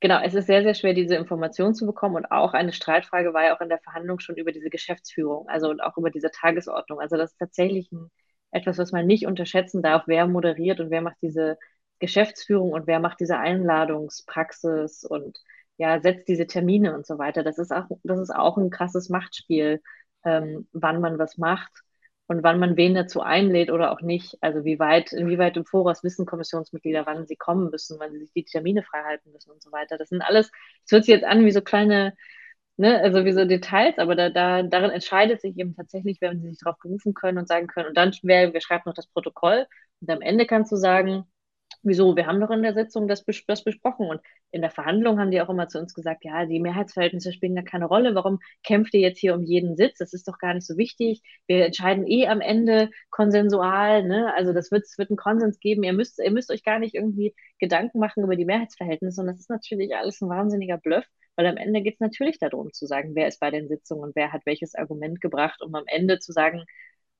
genau, 0.00 0.20
es 0.22 0.34
ist 0.34 0.46
sehr, 0.46 0.62
sehr 0.62 0.74
schwer, 0.74 0.94
diese 0.94 1.16
Informationen 1.16 1.74
zu 1.74 1.86
bekommen. 1.86 2.16
Und 2.16 2.26
auch 2.26 2.54
eine 2.54 2.72
Streitfrage 2.72 3.34
war 3.34 3.44
ja 3.44 3.56
auch 3.56 3.60
in 3.60 3.68
der 3.68 3.80
Verhandlung 3.80 4.20
schon 4.20 4.36
über 4.36 4.52
diese 4.52 4.70
Geschäftsführung, 4.70 5.48
also 5.48 5.68
und 5.70 5.80
auch 5.82 5.96
über 5.98 6.10
diese 6.10 6.30
Tagesordnung. 6.30 7.00
Also 7.00 7.16
das 7.16 7.32
ist 7.32 7.38
tatsächlich 7.38 7.90
ein, 7.92 8.10
etwas, 8.52 8.78
was 8.78 8.92
man 8.92 9.06
nicht 9.06 9.26
unterschätzen 9.26 9.82
darf, 9.82 10.04
wer 10.06 10.26
moderiert 10.28 10.80
und 10.80 10.90
wer 10.90 11.02
macht 11.02 11.16
diese 11.22 11.58
Geschäftsführung 11.98 12.72
und 12.72 12.86
wer 12.86 13.00
macht 13.00 13.20
diese 13.20 13.38
Einladungspraxis 13.38 15.04
und 15.04 15.38
ja, 15.76 16.00
setzt 16.00 16.28
diese 16.28 16.46
Termine 16.46 16.94
und 16.94 17.06
so 17.06 17.18
weiter. 17.18 17.42
Das 17.42 17.58
ist 17.58 17.72
auch, 17.72 17.86
das 18.04 18.20
ist 18.20 18.30
auch 18.30 18.56
ein 18.56 18.70
krasses 18.70 19.08
Machtspiel, 19.08 19.82
ähm, 20.24 20.68
wann 20.72 21.00
man 21.00 21.18
was 21.18 21.36
macht 21.38 21.72
und 22.26 22.42
wann 22.42 22.58
man 22.58 22.76
wen 22.76 22.94
dazu 22.94 23.20
einlädt 23.20 23.70
oder 23.70 23.92
auch 23.92 24.00
nicht. 24.00 24.36
Also 24.40 24.64
wie 24.64 24.78
weit, 24.78 25.12
inwieweit 25.12 25.56
im 25.56 25.64
Voraus 25.66 26.02
wissen 26.04 26.26
Kommissionsmitglieder, 26.26 27.06
wann 27.06 27.26
sie 27.26 27.36
kommen 27.36 27.70
müssen, 27.70 27.98
wann 28.00 28.12
sie 28.12 28.20
sich 28.20 28.32
die 28.32 28.44
Termine 28.44 28.82
freihalten 28.82 29.32
müssen 29.32 29.50
und 29.50 29.62
so 29.62 29.72
weiter. 29.72 29.98
Das 29.98 30.08
sind 30.08 30.22
alles, 30.22 30.50
es 30.84 30.92
hört 30.92 31.04
sich 31.04 31.14
jetzt 31.14 31.24
an 31.24 31.44
wie 31.44 31.50
so 31.52 31.60
kleine, 31.60 32.14
ne, 32.76 33.00
also 33.00 33.24
wie 33.24 33.32
so 33.32 33.44
Details, 33.44 33.98
aber 33.98 34.14
da, 34.16 34.30
da, 34.30 34.62
darin 34.62 34.90
entscheidet 34.90 35.40
sich 35.40 35.56
eben 35.58 35.74
tatsächlich, 35.76 36.20
wenn 36.20 36.40
sie 36.40 36.48
sich 36.50 36.58
darauf 36.60 36.78
berufen 36.80 37.14
können 37.14 37.38
und 37.38 37.48
sagen 37.48 37.66
können, 37.66 37.88
und 37.88 37.96
dann 37.96 38.12
wer, 38.22 38.52
wer 38.52 38.60
schreibt 38.60 38.86
noch 38.86 38.94
das 38.94 39.06
Protokoll 39.08 39.66
und 40.00 40.10
am 40.10 40.22
Ende 40.22 40.46
kannst 40.46 40.72
du 40.72 40.76
sagen, 40.76 41.24
wieso, 41.84 42.16
wir 42.16 42.26
haben 42.26 42.40
doch 42.40 42.50
in 42.50 42.62
der 42.62 42.74
Sitzung 42.74 43.06
das, 43.08 43.24
das, 43.46 43.64
besprochen. 43.64 44.08
Und 44.08 44.20
in 44.50 44.62
der 44.62 44.70
Verhandlung 44.70 45.20
haben 45.20 45.30
die 45.30 45.40
auch 45.40 45.50
immer 45.50 45.68
zu 45.68 45.78
uns 45.78 45.94
gesagt, 45.94 46.24
ja, 46.24 46.46
die 46.46 46.60
Mehrheitsverhältnisse 46.60 47.32
spielen 47.32 47.54
da 47.54 47.62
keine 47.62 47.86
Rolle. 47.86 48.14
Warum 48.14 48.40
kämpft 48.64 48.94
ihr 48.94 49.00
jetzt 49.00 49.18
hier 49.18 49.34
um 49.34 49.44
jeden 49.44 49.76
Sitz? 49.76 49.98
Das 49.98 50.12
ist 50.12 50.26
doch 50.26 50.38
gar 50.38 50.54
nicht 50.54 50.66
so 50.66 50.76
wichtig. 50.76 51.22
Wir 51.46 51.66
entscheiden 51.66 52.06
eh 52.06 52.26
am 52.26 52.40
Ende 52.40 52.90
konsensual. 53.10 54.04
Ne? 54.04 54.34
Also 54.34 54.52
das 54.52 54.70
wird, 54.72 54.86
wird 54.96 55.10
einen 55.10 55.16
Konsens 55.16 55.60
geben. 55.60 55.82
Ihr 55.84 55.92
müsst, 55.92 56.18
ihr 56.18 56.30
müsst 56.30 56.50
euch 56.50 56.64
gar 56.64 56.78
nicht 56.78 56.94
irgendwie 56.94 57.34
Gedanken 57.58 57.98
machen 57.98 58.24
über 58.24 58.36
die 58.36 58.46
Mehrheitsverhältnisse. 58.46 59.20
Und 59.20 59.28
das 59.28 59.40
ist 59.40 59.50
natürlich 59.50 59.94
alles 59.94 60.20
ein 60.20 60.28
wahnsinniger 60.28 60.78
Bluff. 60.78 61.04
Weil 61.36 61.46
am 61.46 61.56
Ende 61.56 61.82
geht 61.82 61.94
es 61.94 62.00
natürlich 62.00 62.38
darum 62.38 62.72
zu 62.72 62.86
sagen, 62.86 63.14
wer 63.14 63.26
ist 63.26 63.40
bei 63.40 63.50
den 63.50 63.68
Sitzungen 63.68 64.04
und 64.04 64.16
wer 64.16 64.32
hat 64.32 64.42
welches 64.46 64.76
Argument 64.76 65.20
gebracht, 65.20 65.62
um 65.62 65.74
am 65.74 65.84
Ende 65.88 66.20
zu 66.20 66.30
sagen, 66.32 66.64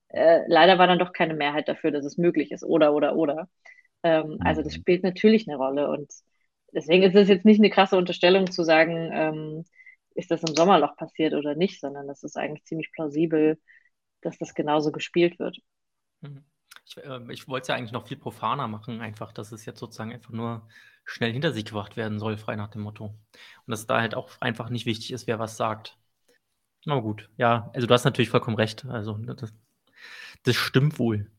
äh, 0.09 0.43
leider 0.47 0.79
war 0.79 0.87
dann 0.87 1.01
doch 1.01 1.13
keine 1.13 1.35
Mehrheit 1.35 1.69
dafür, 1.69 1.91
dass 1.91 2.05
es 2.05 2.17
möglich 2.17 2.53
ist, 2.53 2.65
oder, 2.65 2.95
oder, 2.95 3.17
oder. 3.17 3.49
Ähm, 4.05 4.37
also 4.41 4.63
das 4.63 4.75
mhm. 4.75 4.81
spielt 4.81 5.03
natürlich 5.03 5.49
eine 5.49 5.57
Rolle 5.57 5.91
und 5.91 6.13
deswegen 6.73 7.03
ist 7.03 7.17
es 7.17 7.29
jetzt 7.29 7.45
nicht 7.45 7.59
eine 7.59 7.71
krasse 7.71 7.97
Unterstellung 7.97 8.51
zu 8.51 8.63
sagen, 8.63 9.11
ähm, 9.13 9.65
ist 10.15 10.31
das 10.31 10.43
im 10.43 10.55
Sommerloch 10.55 10.97
passiert 10.97 11.35
oder 11.35 11.57
nicht, 11.57 11.81
sondern 11.81 12.07
das 12.07 12.23
ist 12.23 12.37
eigentlich 12.37 12.65
ziemlich 12.65 12.93
plausibel, 12.93 13.59
dass 14.21 14.39
das 14.39 14.55
genauso 14.55 14.93
gespielt 14.93 15.39
wird. 15.39 15.59
Mhm. 16.21 16.45
Ich, 16.87 16.97
äh, 16.99 17.33
ich 17.33 17.49
wollte 17.49 17.63
es 17.63 17.69
ja 17.69 17.75
eigentlich 17.77 17.93
noch 17.93 18.07
viel 18.07 18.19
profaner 18.19 18.69
machen, 18.69 19.01
einfach, 19.01 19.33
dass 19.33 19.53
es 19.53 19.65
jetzt 19.65 19.81
sozusagen 19.81 20.13
einfach 20.13 20.33
nur 20.33 20.69
schnell 21.05 21.33
hinter 21.33 21.53
sich 21.53 21.65
gebracht 21.65 21.97
werden 21.97 22.19
soll, 22.19 22.37
frei 22.37 22.57
nach 22.57 22.69
dem 22.69 22.83
Motto. 22.83 23.07
Und 23.07 23.71
dass 23.71 23.87
da 23.87 24.01
halt 24.01 24.15
auch 24.15 24.31
einfach 24.41 24.69
nicht 24.71 24.87
wichtig 24.87 25.13
ist, 25.13 25.27
wer 25.27 25.39
was 25.39 25.57
sagt. 25.57 25.99
Aber 26.87 27.03
gut, 27.03 27.31
ja, 27.39 27.71
also 27.75 27.87
du 27.87 27.95
hast 27.95 28.05
natürlich 28.05 28.29
vollkommen 28.29 28.57
recht. 28.57 28.85
Also 28.87 29.15
das, 29.15 29.55
das 30.43 30.57
stimmt 30.57 30.99
wohl. 30.99 31.31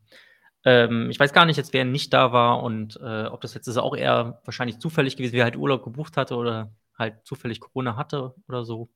Ähm, 0.66 1.10
ich 1.12 1.20
weiß 1.20 1.32
gar 1.32 1.46
nicht 1.46 1.58
jetzt, 1.58 1.74
wer 1.74 1.86
nicht 1.86 2.12
da 2.14 2.32
war 2.34 2.64
und 2.64 3.00
äh, 3.02 3.26
ob 3.26 3.42
das 3.42 3.54
jetzt 3.54 3.68
ist 3.68 3.78
auch 3.78 3.96
eher 3.96 4.42
wahrscheinlich 4.44 4.80
zufällig 4.80 5.16
gewesen, 5.16 5.34
wer 5.34 5.44
halt 5.44 5.56
Urlaub 5.56 5.84
gebucht 5.84 6.18
hatte 6.18 6.36
oder 6.36 6.74
halt 6.98 7.26
zufällig 7.26 7.60
Corona 7.60 7.96
hatte 7.96 8.34
oder 8.48 8.66
so. 8.66 8.90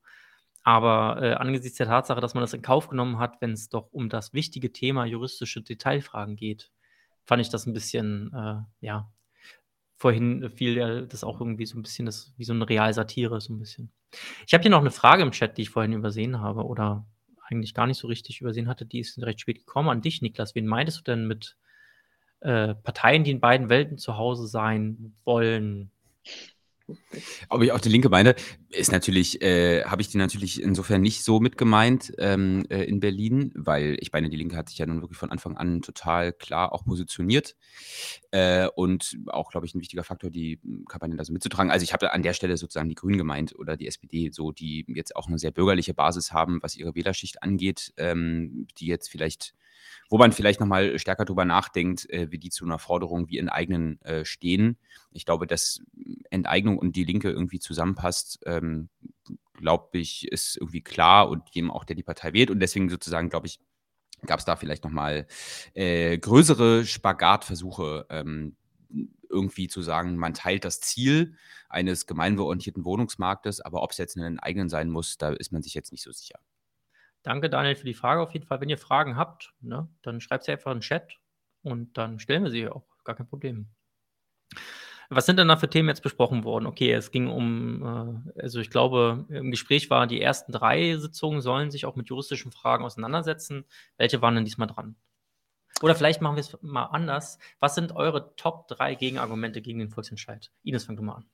Aber 0.63 1.21
äh, 1.21 1.33
angesichts 1.33 1.77
der 1.77 1.87
Tatsache, 1.87 2.19
dass 2.19 2.33
man 2.33 2.41
das 2.41 2.53
in 2.53 2.61
Kauf 2.61 2.89
genommen 2.89 3.19
hat, 3.19 3.39
wenn 3.39 3.51
es 3.51 3.69
doch 3.69 3.91
um 3.91 4.09
das 4.09 4.33
wichtige 4.33 4.73
Thema 4.73 5.05
juristische 5.05 5.61
Detailfragen 5.61 6.35
geht, 6.35 6.71
fand 7.25 7.41
ich 7.41 7.49
das 7.49 7.65
ein 7.65 7.73
bisschen, 7.73 8.33
äh, 8.33 8.85
ja, 8.85 9.11
vorhin 9.97 10.49
fiel 10.49 10.77
ja 10.77 11.01
das 11.01 11.23
auch 11.23 11.39
irgendwie 11.39 11.65
so 11.65 11.77
ein 11.77 11.83
bisschen 11.83 12.05
das, 12.05 12.33
wie 12.37 12.45
so 12.45 12.53
eine 12.53 12.67
Realsatire, 12.67 13.39
so 13.41 13.53
ein 13.53 13.59
bisschen. 13.59 13.91
Ich 14.47 14.53
habe 14.53 14.63
hier 14.63 14.71
noch 14.71 14.79
eine 14.79 14.91
Frage 14.91 15.23
im 15.23 15.31
Chat, 15.31 15.57
die 15.57 15.63
ich 15.63 15.69
vorhin 15.69 15.93
übersehen 15.93 16.41
habe 16.41 16.65
oder 16.65 17.05
eigentlich 17.49 17.73
gar 17.73 17.87
nicht 17.87 17.97
so 17.97 18.07
richtig 18.07 18.41
übersehen 18.41 18.67
hatte, 18.67 18.85
die 18.85 18.99
ist 18.99 19.21
recht 19.21 19.41
spät 19.41 19.59
gekommen. 19.59 19.89
An 19.89 20.01
dich, 20.01 20.21
Niklas. 20.21 20.55
Wen 20.55 20.67
meintest 20.67 20.99
du 20.99 21.03
denn 21.03 21.27
mit 21.27 21.55
äh, 22.41 22.75
Parteien, 22.75 23.23
die 23.23 23.31
in 23.31 23.39
beiden 23.39 23.69
Welten 23.69 23.97
zu 23.97 24.17
Hause 24.17 24.47
sein 24.47 25.15
wollen? 25.25 25.91
Ob 27.49 27.61
ich 27.61 27.71
auch 27.71 27.79
die 27.79 27.89
Linke 27.89 28.09
meine, 28.09 28.35
ist 28.69 28.91
natürlich, 28.91 29.41
äh, 29.41 29.83
habe 29.83 30.01
ich 30.01 30.09
die 30.09 30.17
natürlich 30.17 30.61
insofern 30.61 31.01
nicht 31.01 31.23
so 31.23 31.39
mitgemeint 31.39 32.13
ähm, 32.17 32.65
äh, 32.69 32.83
in 32.83 32.99
Berlin, 32.99 33.51
weil 33.55 33.97
ich 33.99 34.11
meine, 34.11 34.29
die 34.29 34.37
Linke 34.37 34.55
hat 34.55 34.69
sich 34.69 34.77
ja 34.77 34.85
nun 34.85 35.01
wirklich 35.01 35.17
von 35.17 35.31
Anfang 35.31 35.57
an 35.57 35.81
total 35.81 36.33
klar 36.33 36.73
auch 36.73 36.85
positioniert 36.85 37.55
äh, 38.31 38.67
und 38.75 39.17
auch, 39.27 39.51
glaube 39.51 39.65
ich, 39.65 39.75
ein 39.75 39.81
wichtiger 39.81 40.03
Faktor, 40.03 40.29
die 40.29 40.59
Kampagne 40.87 41.15
da 41.15 41.23
so 41.23 41.33
mitzutragen. 41.33 41.71
Also 41.71 41.83
ich 41.83 41.93
habe 41.93 42.11
an 42.11 42.23
der 42.23 42.33
Stelle 42.33 42.57
sozusagen 42.57 42.89
die 42.89 42.95
Grünen 42.95 43.17
gemeint 43.17 43.57
oder 43.57 43.77
die 43.77 43.87
SPD, 43.87 44.29
so 44.31 44.51
die 44.51 44.85
jetzt 44.87 45.15
auch 45.15 45.27
eine 45.27 45.39
sehr 45.39 45.51
bürgerliche 45.51 45.93
Basis 45.93 46.31
haben, 46.31 46.59
was 46.61 46.75
ihre 46.75 46.95
Wählerschicht 46.95 47.43
angeht, 47.43 47.93
ähm, 47.97 48.67
die 48.77 48.87
jetzt 48.87 49.09
vielleicht 49.09 49.53
wo 50.09 50.17
man 50.17 50.31
vielleicht 50.31 50.59
nochmal 50.59 50.97
stärker 50.99 51.25
drüber 51.25 51.45
nachdenkt, 51.45 52.09
äh, 52.09 52.31
wie 52.31 52.39
die 52.39 52.49
zu 52.49 52.65
einer 52.65 52.79
Forderung 52.79 53.29
wie 53.29 53.37
Enteignen 53.37 54.01
äh, 54.01 54.25
stehen. 54.25 54.77
Ich 55.11 55.25
glaube, 55.25 55.47
dass 55.47 55.81
Enteignung 56.29 56.77
und 56.77 56.95
die 56.95 57.03
Linke 57.03 57.29
irgendwie 57.29 57.59
zusammenpasst, 57.59 58.39
ähm, 58.45 58.89
glaube 59.53 59.99
ich, 59.99 60.27
ist 60.31 60.57
irgendwie 60.57 60.81
klar 60.81 61.29
und 61.29 61.49
jedem 61.51 61.71
auch, 61.71 61.83
der 61.83 61.95
die 61.95 62.03
Partei 62.03 62.33
wählt. 62.33 62.49
Und 62.49 62.59
deswegen 62.59 62.89
sozusagen, 62.89 63.29
glaube 63.29 63.47
ich, 63.47 63.59
gab 64.25 64.39
es 64.39 64.45
da 64.45 64.55
vielleicht 64.55 64.83
nochmal 64.83 65.27
äh, 65.73 66.17
größere 66.17 66.85
Spagatversuche, 66.85 68.05
ähm, 68.09 68.55
irgendwie 69.29 69.67
zu 69.67 69.81
sagen, 69.81 70.17
man 70.17 70.33
teilt 70.33 70.65
das 70.65 70.81
Ziel 70.81 71.35
eines 71.69 72.07
gemeinwohlorientierten 72.07 72.83
Wohnungsmarktes, 72.83 73.61
aber 73.61 73.83
ob 73.83 73.91
es 73.91 73.97
jetzt 73.97 74.17
einen 74.17 74.39
eigenen 74.39 74.69
sein 74.69 74.89
muss, 74.89 75.17
da 75.17 75.29
ist 75.29 75.51
man 75.51 75.61
sich 75.61 75.75
jetzt 75.75 75.91
nicht 75.91 76.03
so 76.03 76.11
sicher. 76.11 76.39
Danke, 77.29 77.47
Daniel, 77.47 77.75
für 77.75 77.85
die 77.85 77.93
Frage 77.93 78.21
auf 78.21 78.31
jeden 78.31 78.47
Fall. 78.47 78.59
Wenn 78.59 78.69
ihr 78.69 78.79
Fragen 78.79 79.15
habt, 79.15 79.53
ne, 79.61 79.87
dann 80.01 80.19
schreibt 80.19 80.45
sie 80.45 80.51
einfach 80.51 80.71
in 80.71 80.77
den 80.77 80.81
Chat 80.81 81.19
und 81.61 81.95
dann 81.95 82.17
stellen 82.17 82.41
wir 82.41 82.49
sie 82.49 82.67
auch. 82.67 82.87
Gar 83.03 83.17
kein 83.17 83.27
Problem. 83.27 83.69
Was 85.11 85.27
sind 85.27 85.37
denn 85.37 85.47
da 85.47 85.55
für 85.55 85.69
Themen 85.69 85.89
jetzt 85.89 86.01
besprochen 86.01 86.43
worden? 86.43 86.65
Okay, 86.65 86.91
es 86.91 87.11
ging 87.11 87.27
um, 87.27 88.25
äh, 88.35 88.41
also 88.41 88.59
ich 88.59 88.71
glaube, 88.71 89.27
im 89.29 89.51
Gespräch 89.51 89.91
war, 89.91 90.07
die 90.07 90.19
ersten 90.19 90.51
drei 90.51 90.97
Sitzungen 90.97 91.41
sollen 91.41 91.69
sich 91.69 91.85
auch 91.85 91.95
mit 91.95 92.09
juristischen 92.09 92.51
Fragen 92.51 92.83
auseinandersetzen. 92.83 93.65
Welche 93.97 94.23
waren 94.23 94.33
denn 94.33 94.45
diesmal 94.45 94.67
dran? 94.67 94.95
Oder 95.83 95.93
vielleicht 95.93 96.21
machen 96.21 96.35
wir 96.35 96.41
es 96.41 96.57
mal 96.63 96.85
anders. 96.85 97.37
Was 97.59 97.75
sind 97.75 97.95
eure 97.95 98.35
Top 98.37 98.67
drei 98.69 98.95
Gegenargumente 98.95 99.61
gegen 99.61 99.77
den 99.77 99.91
Volksentscheid? 99.91 100.51
Ines, 100.63 100.85
fang 100.85 100.95
du 100.95 101.03
mal 101.03 101.17
an. 101.17 101.29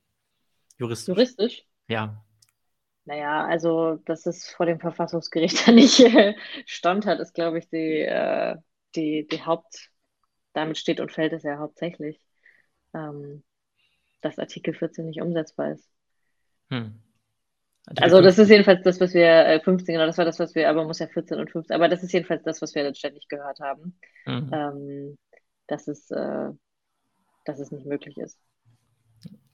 Juristisch. 0.77 1.15
Juristisch? 1.15 1.65
Ja. 1.87 2.21
Naja, 3.05 3.45
also, 3.45 3.97
dass 4.05 4.25
es 4.25 4.49
vor 4.49 4.65
dem 4.65 4.79
Verfassungsgericht 4.79 5.67
da 5.67 5.71
nicht 5.71 5.99
äh, 5.99 6.35
stand 6.65 7.05
hat, 7.05 7.19
ist, 7.19 7.33
glaube 7.33 7.59
ich, 7.59 7.69
die, 7.69 8.01
äh, 8.01 8.55
die, 8.95 9.27
die 9.27 9.43
Haupt, 9.43 9.89
damit 10.53 10.77
steht 10.77 10.99
und 10.99 11.11
fällt 11.11 11.33
es 11.33 11.43
ja 11.43 11.57
hauptsächlich, 11.57 12.19
ähm, 12.93 13.43
dass 14.21 14.39
Artikel 14.39 14.73
14 14.73 15.05
nicht 15.05 15.21
umsetzbar 15.21 15.71
ist. 15.73 15.87
Hm. 16.69 16.99
Also 17.97 18.19
das 18.21 18.39
ist 18.39 18.49
jedenfalls 18.49 18.81
das, 18.81 18.99
was 18.99 19.13
wir, 19.13 19.27
äh, 19.27 19.59
15, 19.59 19.93
genau, 19.93 20.07
das 20.07 20.17
war 20.17 20.25
das, 20.25 20.39
was 20.39 20.55
wir, 20.55 20.67
aber 20.67 20.85
muss 20.85 20.97
ja 20.97 21.07
14 21.07 21.39
und 21.39 21.51
15, 21.51 21.75
aber 21.75 21.87
das 21.87 22.01
ist 22.01 22.11
jedenfalls 22.11 22.41
das, 22.41 22.59
was 22.63 22.73
wir 22.73 22.83
dann 22.83 22.95
ständig 22.95 23.27
gehört 23.27 23.59
haben, 23.59 23.99
mhm. 24.25 24.49
ähm, 24.51 25.17
dass, 25.67 25.87
es, 25.87 26.09
äh, 26.09 26.49
dass 27.43 27.59
es 27.59 27.71
nicht 27.71 27.85
möglich 27.85 28.17
ist. 28.17 28.39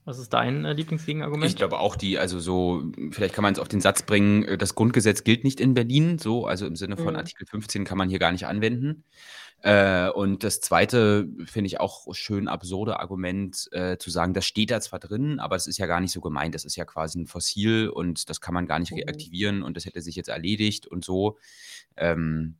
Was 0.04 0.18
ist 0.18 0.32
dein 0.32 0.64
äh, 0.64 0.72
Lieblingsgegenargument? 0.72 1.48
Ich 1.48 1.56
glaube 1.56 1.78
auch 1.78 1.94
die, 1.94 2.18
also 2.18 2.40
so, 2.40 2.82
vielleicht 3.12 3.34
kann 3.34 3.42
man 3.42 3.52
es 3.52 3.60
auf 3.60 3.68
den 3.68 3.80
Satz 3.80 4.02
bringen, 4.02 4.44
äh, 4.44 4.58
das 4.58 4.74
Grundgesetz 4.74 5.22
gilt 5.22 5.44
nicht 5.44 5.60
in 5.60 5.74
Berlin, 5.74 6.18
so, 6.18 6.46
also 6.46 6.66
im 6.66 6.74
Sinne 6.74 6.96
von 6.96 7.14
mhm. 7.14 7.16
Artikel 7.16 7.46
15 7.46 7.84
kann 7.84 7.98
man 7.98 8.08
hier 8.08 8.18
gar 8.18 8.32
nicht 8.32 8.46
anwenden. 8.46 9.04
Äh, 9.62 10.08
und 10.08 10.42
das 10.42 10.60
zweite 10.60 11.28
finde 11.44 11.68
ich 11.68 11.78
auch 11.78 12.12
schön 12.14 12.48
absurde 12.48 12.98
Argument, 12.98 13.68
äh, 13.70 13.96
zu 13.96 14.10
sagen, 14.10 14.34
das 14.34 14.44
steht 14.44 14.72
da 14.72 14.80
zwar 14.80 14.98
drin, 14.98 15.38
aber 15.38 15.54
es 15.54 15.68
ist 15.68 15.78
ja 15.78 15.86
gar 15.86 16.00
nicht 16.00 16.10
so 16.10 16.20
gemeint. 16.20 16.56
Das 16.56 16.64
ist 16.64 16.74
ja 16.74 16.84
quasi 16.84 17.20
ein 17.20 17.26
Fossil 17.26 17.88
und 17.88 18.28
das 18.28 18.40
kann 18.40 18.54
man 18.54 18.66
gar 18.66 18.80
nicht 18.80 18.90
mhm. 18.90 18.98
reaktivieren 18.98 19.62
und 19.62 19.76
das 19.76 19.84
hätte 19.84 20.02
sich 20.02 20.16
jetzt 20.16 20.28
erledigt 20.28 20.88
und 20.88 21.04
so. 21.04 21.38
Ähm, 21.96 22.56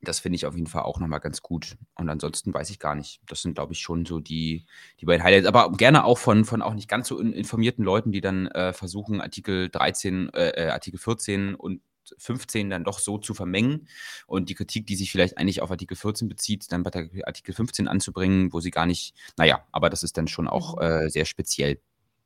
das 0.00 0.20
finde 0.20 0.36
ich 0.36 0.46
auf 0.46 0.54
jeden 0.54 0.66
Fall 0.66 0.82
auch 0.82 1.00
nochmal 1.00 1.20
ganz 1.20 1.42
gut. 1.42 1.76
Und 1.94 2.08
ansonsten 2.08 2.52
weiß 2.52 2.70
ich 2.70 2.78
gar 2.78 2.94
nicht. 2.94 3.20
Das 3.26 3.42
sind, 3.42 3.54
glaube 3.54 3.72
ich, 3.72 3.80
schon 3.80 4.04
so 4.06 4.20
die, 4.20 4.66
die 5.00 5.06
beiden 5.06 5.22
Highlights. 5.22 5.46
Aber 5.46 5.72
gerne 5.72 6.04
auch 6.04 6.18
von, 6.18 6.44
von 6.44 6.62
auch 6.62 6.74
nicht 6.74 6.88
ganz 6.88 7.08
so 7.08 7.18
informierten 7.18 7.84
Leuten, 7.84 8.12
die 8.12 8.20
dann 8.20 8.46
äh, 8.48 8.72
versuchen, 8.72 9.20
Artikel 9.20 9.68
13, 9.70 10.30
äh, 10.34 10.48
äh, 10.50 10.68
Artikel 10.68 10.98
14 10.98 11.54
und 11.54 11.80
15 12.18 12.68
dann 12.68 12.84
doch 12.84 12.98
so 12.98 13.16
zu 13.16 13.32
vermengen 13.32 13.88
und 14.26 14.50
die 14.50 14.54
Kritik, 14.54 14.86
die 14.86 14.96
sich 14.96 15.10
vielleicht 15.10 15.38
eigentlich 15.38 15.62
auf 15.62 15.70
Artikel 15.70 15.96
14 15.96 16.28
bezieht, 16.28 16.70
dann 16.70 16.82
bei 16.82 16.90
Artikel 17.24 17.54
15 17.54 17.88
anzubringen, 17.88 18.52
wo 18.52 18.60
sie 18.60 18.70
gar 18.70 18.84
nicht, 18.84 19.14
naja, 19.38 19.64
aber 19.72 19.88
das 19.88 20.02
ist 20.02 20.18
dann 20.18 20.28
schon 20.28 20.46
auch 20.46 20.76
mhm. 20.76 20.82
äh, 20.82 21.10
sehr 21.10 21.24
speziell. 21.24 21.80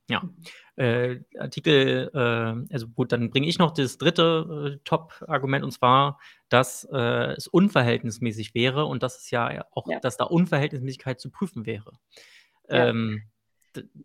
Ja, 0.09 0.23
äh, 0.77 1.21
Artikel, 1.39 2.11
äh, 2.15 2.73
also 2.73 2.89
gut, 2.89 3.13
dann 3.13 3.31
bringe 3.31 3.47
ich 3.47 3.59
noch 3.59 3.73
das 3.73 3.99
dritte 3.99 4.77
äh, 4.77 4.81
Top-Argument 4.85 5.65
und 5.65 5.73
zwar, 5.73 6.19
dass 6.49 6.89
äh, 6.91 7.33
es 7.33 7.47
unverhältnismäßig 7.47 8.55
wäre 8.55 8.87
und 8.87 9.03
dass 9.03 9.19
es 9.19 9.31
ja 9.31 9.65
auch, 9.73 9.87
ja. 9.89 10.01
dass 10.01 10.17
da 10.17 10.25
Unverhältnismäßigkeit 10.25 11.21
zu 11.21 11.31
prüfen 11.31 11.67
wäre. 11.67 11.93
Ja. 12.69 12.89
Ähm, 12.89 13.23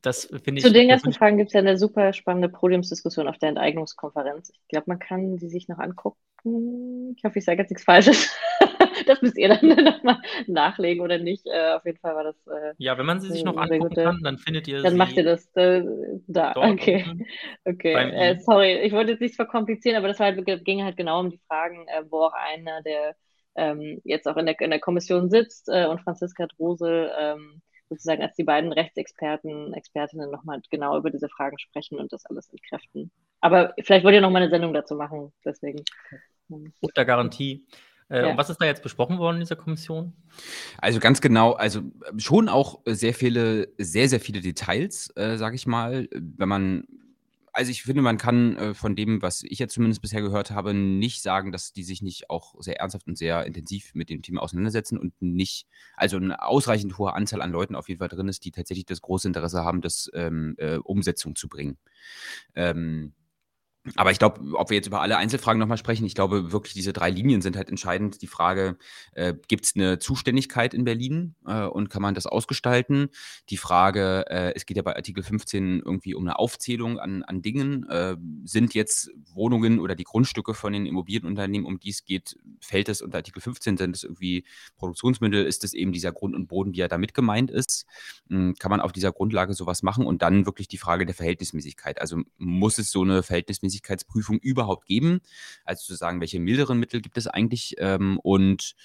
das 0.01 0.25
finde 0.25 0.59
ich. 0.59 0.63
Zu 0.63 0.71
den 0.73 0.89
ganzen 0.89 1.13
Fragen 1.13 1.37
gibt 1.37 1.49
es 1.49 1.53
ja 1.53 1.59
eine 1.59 1.77
super 1.77 2.11
spannende 2.13 2.49
Podiumsdiskussion 2.49 3.27
auf 3.27 3.37
der 3.37 3.49
Enteignungskonferenz. 3.49 4.49
Ich 4.49 4.67
glaube, 4.67 4.85
man 4.87 4.99
kann 4.99 5.37
die 5.37 5.49
sich 5.49 5.67
noch 5.67 5.79
angucken. 5.79 7.13
Ich 7.15 7.23
hoffe, 7.23 7.39
ich 7.39 7.45
sage 7.45 7.61
jetzt 7.61 7.69
nichts 7.69 7.85
Falsches. 7.85 8.35
das 9.07 9.21
müsst 9.21 9.37
ihr 9.37 9.49
dann 9.49 9.67
nochmal 9.83 10.17
nachlegen 10.47 11.03
oder 11.03 11.17
nicht. 11.17 11.45
Äh, 11.45 11.73
auf 11.73 11.85
jeden 11.85 11.99
Fall 11.99 12.15
war 12.15 12.23
das. 12.23 12.35
Äh, 12.47 12.73
ja, 12.77 12.97
wenn 12.97 13.05
man 13.05 13.19
sie 13.19 13.29
sich 13.31 13.43
noch 13.43 13.57
angucken 13.57 13.89
gute, 13.89 14.03
kann, 14.03 14.19
dann 14.23 14.37
findet 14.37 14.67
ihr 14.67 14.81
dann 14.81 14.97
macht 14.97 15.15
ihr 15.17 15.23
das 15.23 15.45
äh, 15.55 15.83
da. 16.27 16.53
Okay. 16.55 17.05
Okay. 17.65 17.93
Äh, 17.93 18.39
sorry, 18.39 18.79
ich 18.79 18.91
wollte 18.91 19.11
jetzt 19.11 19.21
nichts 19.21 19.37
verkomplizieren, 19.37 19.97
aber 19.97 20.07
das 20.07 20.19
war 20.19 20.27
halt, 20.27 20.65
ging 20.65 20.83
halt 20.83 20.97
genau 20.97 21.21
um 21.21 21.29
die 21.29 21.39
Fragen, 21.47 21.87
äh, 21.87 22.03
wo 22.09 22.23
auch 22.23 22.33
einer, 22.33 22.81
der 22.81 23.15
ähm, 23.55 24.01
jetzt 24.03 24.27
auch 24.27 24.35
in 24.37 24.45
der, 24.45 24.59
in 24.59 24.69
der 24.69 24.79
Kommission 24.79 25.29
sitzt 25.29 25.69
äh, 25.69 25.85
und 25.85 26.01
Franziska 26.01 26.47
Drosel. 26.47 27.11
Ähm, 27.17 27.61
sozusagen 27.89 28.21
als 28.21 28.35
die 28.35 28.43
beiden 28.43 28.73
Rechtsexperten, 28.73 29.73
Expertinnen 29.73 30.31
nochmal 30.31 30.61
genau 30.69 30.97
über 30.97 31.09
diese 31.09 31.29
Fragen 31.29 31.59
sprechen 31.59 31.99
und 31.99 32.11
das 32.11 32.25
alles 32.25 32.49
entkräften. 32.49 33.11
Aber 33.41 33.73
vielleicht 33.81 34.03
wollt 34.03 34.15
ihr 34.15 34.21
nochmal 34.21 34.41
eine 34.41 34.51
Sendung 34.51 34.73
dazu 34.73 34.95
machen, 34.95 35.31
deswegen. 35.45 35.83
Unter 36.81 37.05
Garantie. 37.05 37.65
Äh, 38.13 38.27
ja. 38.27 38.37
Was 38.37 38.51
ist 38.51 38.61
da 38.61 38.65
jetzt 38.65 38.83
besprochen 38.83 39.17
worden 39.17 39.37
in 39.37 39.39
dieser 39.39 39.55
Kommission? 39.55 40.13
Also 40.77 40.99
ganz 40.99 41.19
genau, 41.19 41.53
also 41.53 41.81
schon 42.17 42.47
auch 42.47 42.79
sehr 42.85 43.15
viele, 43.15 43.69
sehr, 43.79 44.07
sehr 44.07 44.19
viele 44.19 44.39
Details, 44.39 45.11
äh, 45.15 45.37
sage 45.37 45.55
ich 45.55 45.65
mal. 45.65 46.07
Wenn 46.11 46.47
man, 46.47 46.83
also 47.53 47.71
ich 47.71 47.81
finde, 47.81 48.03
man 48.03 48.19
kann 48.19 48.55
äh, 48.55 48.73
von 48.75 48.95
dem, 48.95 49.23
was 49.23 49.41
ich 49.41 49.57
jetzt 49.57 49.73
zumindest 49.73 50.03
bisher 50.03 50.21
gehört 50.21 50.51
habe, 50.51 50.75
nicht 50.75 51.23
sagen, 51.23 51.51
dass 51.51 51.73
die 51.73 51.81
sich 51.81 52.03
nicht 52.03 52.29
auch 52.29 52.53
sehr 52.59 52.79
ernsthaft 52.79 53.07
und 53.07 53.17
sehr 53.17 53.47
intensiv 53.47 53.95
mit 53.95 54.11
dem 54.11 54.21
Thema 54.21 54.43
auseinandersetzen 54.43 54.99
und 54.99 55.19
nicht, 55.19 55.65
also 55.95 56.17
eine 56.17 56.39
ausreichend 56.43 56.99
hohe 56.99 57.13
Anzahl 57.13 57.41
an 57.41 57.51
Leuten 57.51 57.75
auf 57.75 57.89
jeden 57.89 57.97
Fall 57.97 58.09
drin 58.09 58.27
ist, 58.27 58.45
die 58.45 58.51
tatsächlich 58.51 58.85
das 58.85 59.01
große 59.01 59.27
Interesse 59.27 59.63
haben, 59.63 59.81
das 59.81 60.11
ähm, 60.13 60.53
äh, 60.59 60.77
Umsetzung 60.77 61.35
zu 61.35 61.49
bringen. 61.49 61.79
Ähm, 62.53 63.13
aber 63.97 64.11
ich 64.11 64.19
glaube, 64.19 64.39
ob 64.53 64.69
wir 64.69 64.77
jetzt 64.77 64.87
über 64.87 65.01
alle 65.01 65.17
Einzelfragen 65.17 65.59
nochmal 65.59 65.77
sprechen, 65.77 66.05
ich 66.05 66.15
glaube 66.15 66.53
wirklich, 66.53 66.73
diese 66.73 66.93
drei 66.93 67.09
Linien 67.09 67.41
sind 67.41 67.57
halt 67.57 67.67
entscheidend. 67.67 68.21
Die 68.21 68.27
Frage, 68.27 68.77
äh, 69.11 69.33
gibt 69.49 69.65
es 69.65 69.75
eine 69.75 69.99
Zuständigkeit 69.99 70.73
in 70.73 70.85
Berlin 70.85 71.35
äh, 71.45 71.65
und 71.65 71.89
kann 71.89 72.01
man 72.01 72.13
das 72.13 72.25
ausgestalten? 72.25 73.09
Die 73.49 73.57
Frage, 73.57 74.25
äh, 74.29 74.53
es 74.55 74.65
geht 74.65 74.77
ja 74.77 74.83
bei 74.83 74.95
Artikel 74.95 75.21
15 75.21 75.81
irgendwie 75.83 76.15
um 76.15 76.23
eine 76.23 76.39
Aufzählung 76.39 76.97
an, 76.97 77.23
an 77.23 77.41
Dingen. 77.41 77.85
Äh, 77.89 78.15
sind 78.45 78.73
jetzt 78.73 79.11
Wohnungen 79.33 79.79
oder 79.79 79.95
die 79.95 80.05
Grundstücke 80.05 80.53
von 80.53 80.71
den 80.71 80.85
Immobilienunternehmen, 80.85 81.67
um 81.67 81.77
die 81.77 81.89
es 81.89 82.05
geht, 82.05 82.37
fällt 82.61 82.87
es 82.87 83.01
unter 83.01 83.17
Artikel 83.17 83.41
15? 83.41 83.75
Sind 83.75 83.97
es 83.97 84.05
irgendwie 84.05 84.45
Produktionsmittel? 84.77 85.45
Ist 85.45 85.65
es 85.65 85.73
eben 85.73 85.91
dieser 85.91 86.13
Grund 86.13 86.35
und 86.35 86.47
Boden, 86.47 86.73
wie 86.73 86.79
er 86.79 86.87
damit 86.87 87.13
gemeint 87.13 87.51
ist? 87.51 87.85
Hm, 88.29 88.55
kann 88.57 88.69
man 88.69 88.79
auf 88.79 88.93
dieser 88.93 89.11
Grundlage 89.11 89.53
sowas 89.53 89.83
machen? 89.83 90.05
Und 90.05 90.21
dann 90.21 90.45
wirklich 90.45 90.69
die 90.69 90.77
Frage 90.77 91.05
der 91.05 91.15
Verhältnismäßigkeit. 91.15 91.99
Also 91.99 92.21
muss 92.37 92.77
es 92.77 92.89
so 92.89 93.01
eine 93.01 93.23
Verhältnismäßigkeit 93.23 93.72
Verhältnismäßigkeitsprüfung 93.73 94.39
überhaupt 94.39 94.85
geben. 94.85 95.21
Also 95.65 95.85
zu 95.85 95.95
sagen, 95.95 96.21
welche 96.21 96.39
milderen 96.39 96.79
Mittel 96.79 97.01
gibt 97.01 97.17
es 97.17 97.27
eigentlich 97.27 97.75
ähm, 97.79 98.19
und 98.21 98.75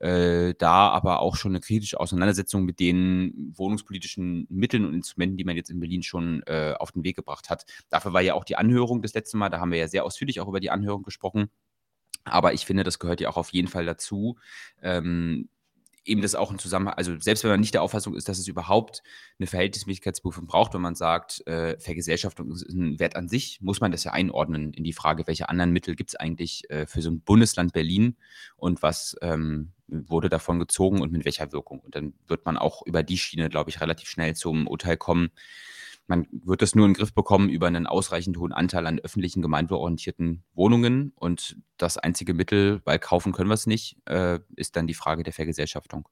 äh, 0.00 0.54
da 0.58 0.88
aber 0.88 1.20
auch 1.20 1.36
schon 1.36 1.52
eine 1.52 1.60
kritische 1.60 2.00
Auseinandersetzung 2.00 2.64
mit 2.64 2.80
den 2.80 3.52
wohnungspolitischen 3.56 4.46
Mitteln 4.50 4.84
und 4.84 4.94
Instrumenten, 4.94 5.36
die 5.36 5.44
man 5.44 5.56
jetzt 5.56 5.70
in 5.70 5.80
Berlin 5.80 6.02
schon 6.02 6.42
äh, 6.46 6.74
auf 6.78 6.92
den 6.92 7.04
Weg 7.04 7.16
gebracht 7.16 7.48
hat. 7.50 7.64
Dafür 7.88 8.12
war 8.12 8.20
ja 8.20 8.34
auch 8.34 8.44
die 8.44 8.56
Anhörung 8.56 9.02
das 9.02 9.14
letzte 9.14 9.36
Mal, 9.36 9.48
da 9.48 9.60
haben 9.60 9.70
wir 9.70 9.78
ja 9.78 9.88
sehr 9.88 10.04
ausführlich 10.04 10.40
auch 10.40 10.48
über 10.48 10.60
die 10.60 10.70
Anhörung 10.70 11.02
gesprochen. 11.02 11.50
Aber 12.24 12.54
ich 12.54 12.64
finde, 12.64 12.84
das 12.84 12.98
gehört 12.98 13.20
ja 13.20 13.28
auch 13.28 13.36
auf 13.36 13.52
jeden 13.52 13.68
Fall 13.68 13.84
dazu, 13.84 14.38
ähm, 14.82 15.50
eben 16.04 16.22
das 16.22 16.34
auch 16.34 16.50
in 16.50 16.58
Zusammenhang, 16.58 16.94
also 16.96 17.18
selbst 17.18 17.44
wenn 17.44 17.50
man 17.50 17.60
nicht 17.60 17.74
der 17.74 17.82
Auffassung 17.82 18.14
ist, 18.14 18.28
dass 18.28 18.38
es 18.38 18.48
überhaupt 18.48 19.02
eine 19.38 19.46
Verhältnismäßigkeitsprüfung 19.46 20.46
braucht, 20.46 20.74
wenn 20.74 20.80
man 20.80 20.94
sagt, 20.94 21.46
äh, 21.46 21.78
Vergesellschaftung 21.78 22.50
ist 22.52 22.68
ein 22.68 22.98
Wert 22.98 23.16
an 23.16 23.28
sich, 23.28 23.60
muss 23.60 23.80
man 23.80 23.90
das 23.90 24.04
ja 24.04 24.12
einordnen 24.12 24.72
in 24.72 24.84
die 24.84 24.92
Frage, 24.92 25.26
welche 25.26 25.48
anderen 25.48 25.72
Mittel 25.72 25.96
gibt 25.96 26.10
es 26.10 26.16
eigentlich 26.16 26.68
äh, 26.70 26.86
für 26.86 27.02
so 27.02 27.10
ein 27.10 27.20
Bundesland 27.20 27.72
Berlin 27.72 28.16
und 28.56 28.82
was 28.82 29.16
ähm, 29.22 29.72
wurde 29.86 30.28
davon 30.28 30.58
gezogen 30.58 31.00
und 31.00 31.12
mit 31.12 31.24
welcher 31.24 31.52
Wirkung. 31.52 31.80
Und 31.80 31.94
dann 31.94 32.14
wird 32.26 32.44
man 32.44 32.56
auch 32.56 32.82
über 32.86 33.02
die 33.02 33.18
Schiene, 33.18 33.48
glaube 33.48 33.70
ich, 33.70 33.80
relativ 33.80 34.08
schnell 34.08 34.34
zum 34.34 34.66
Urteil 34.66 34.96
kommen, 34.96 35.30
man 36.06 36.26
wird 36.30 36.62
das 36.62 36.74
nur 36.74 36.86
in 36.86 36.92
den 36.92 36.98
Griff 36.98 37.14
bekommen 37.14 37.48
über 37.48 37.66
einen 37.66 37.86
ausreichend 37.86 38.36
hohen 38.36 38.52
Anteil 38.52 38.86
an 38.86 38.98
öffentlichen, 38.98 39.42
gemeinwohlorientierten 39.42 40.44
Wohnungen. 40.52 41.12
Und 41.16 41.56
das 41.78 41.96
einzige 41.96 42.34
Mittel, 42.34 42.82
weil 42.84 42.98
kaufen 42.98 43.32
können 43.32 43.48
wir 43.48 43.54
es 43.54 43.66
nicht, 43.66 43.96
äh, 44.06 44.40
ist 44.56 44.76
dann 44.76 44.86
die 44.86 44.94
Frage 44.94 45.22
der 45.22 45.32
Vergesellschaftung. 45.32 46.08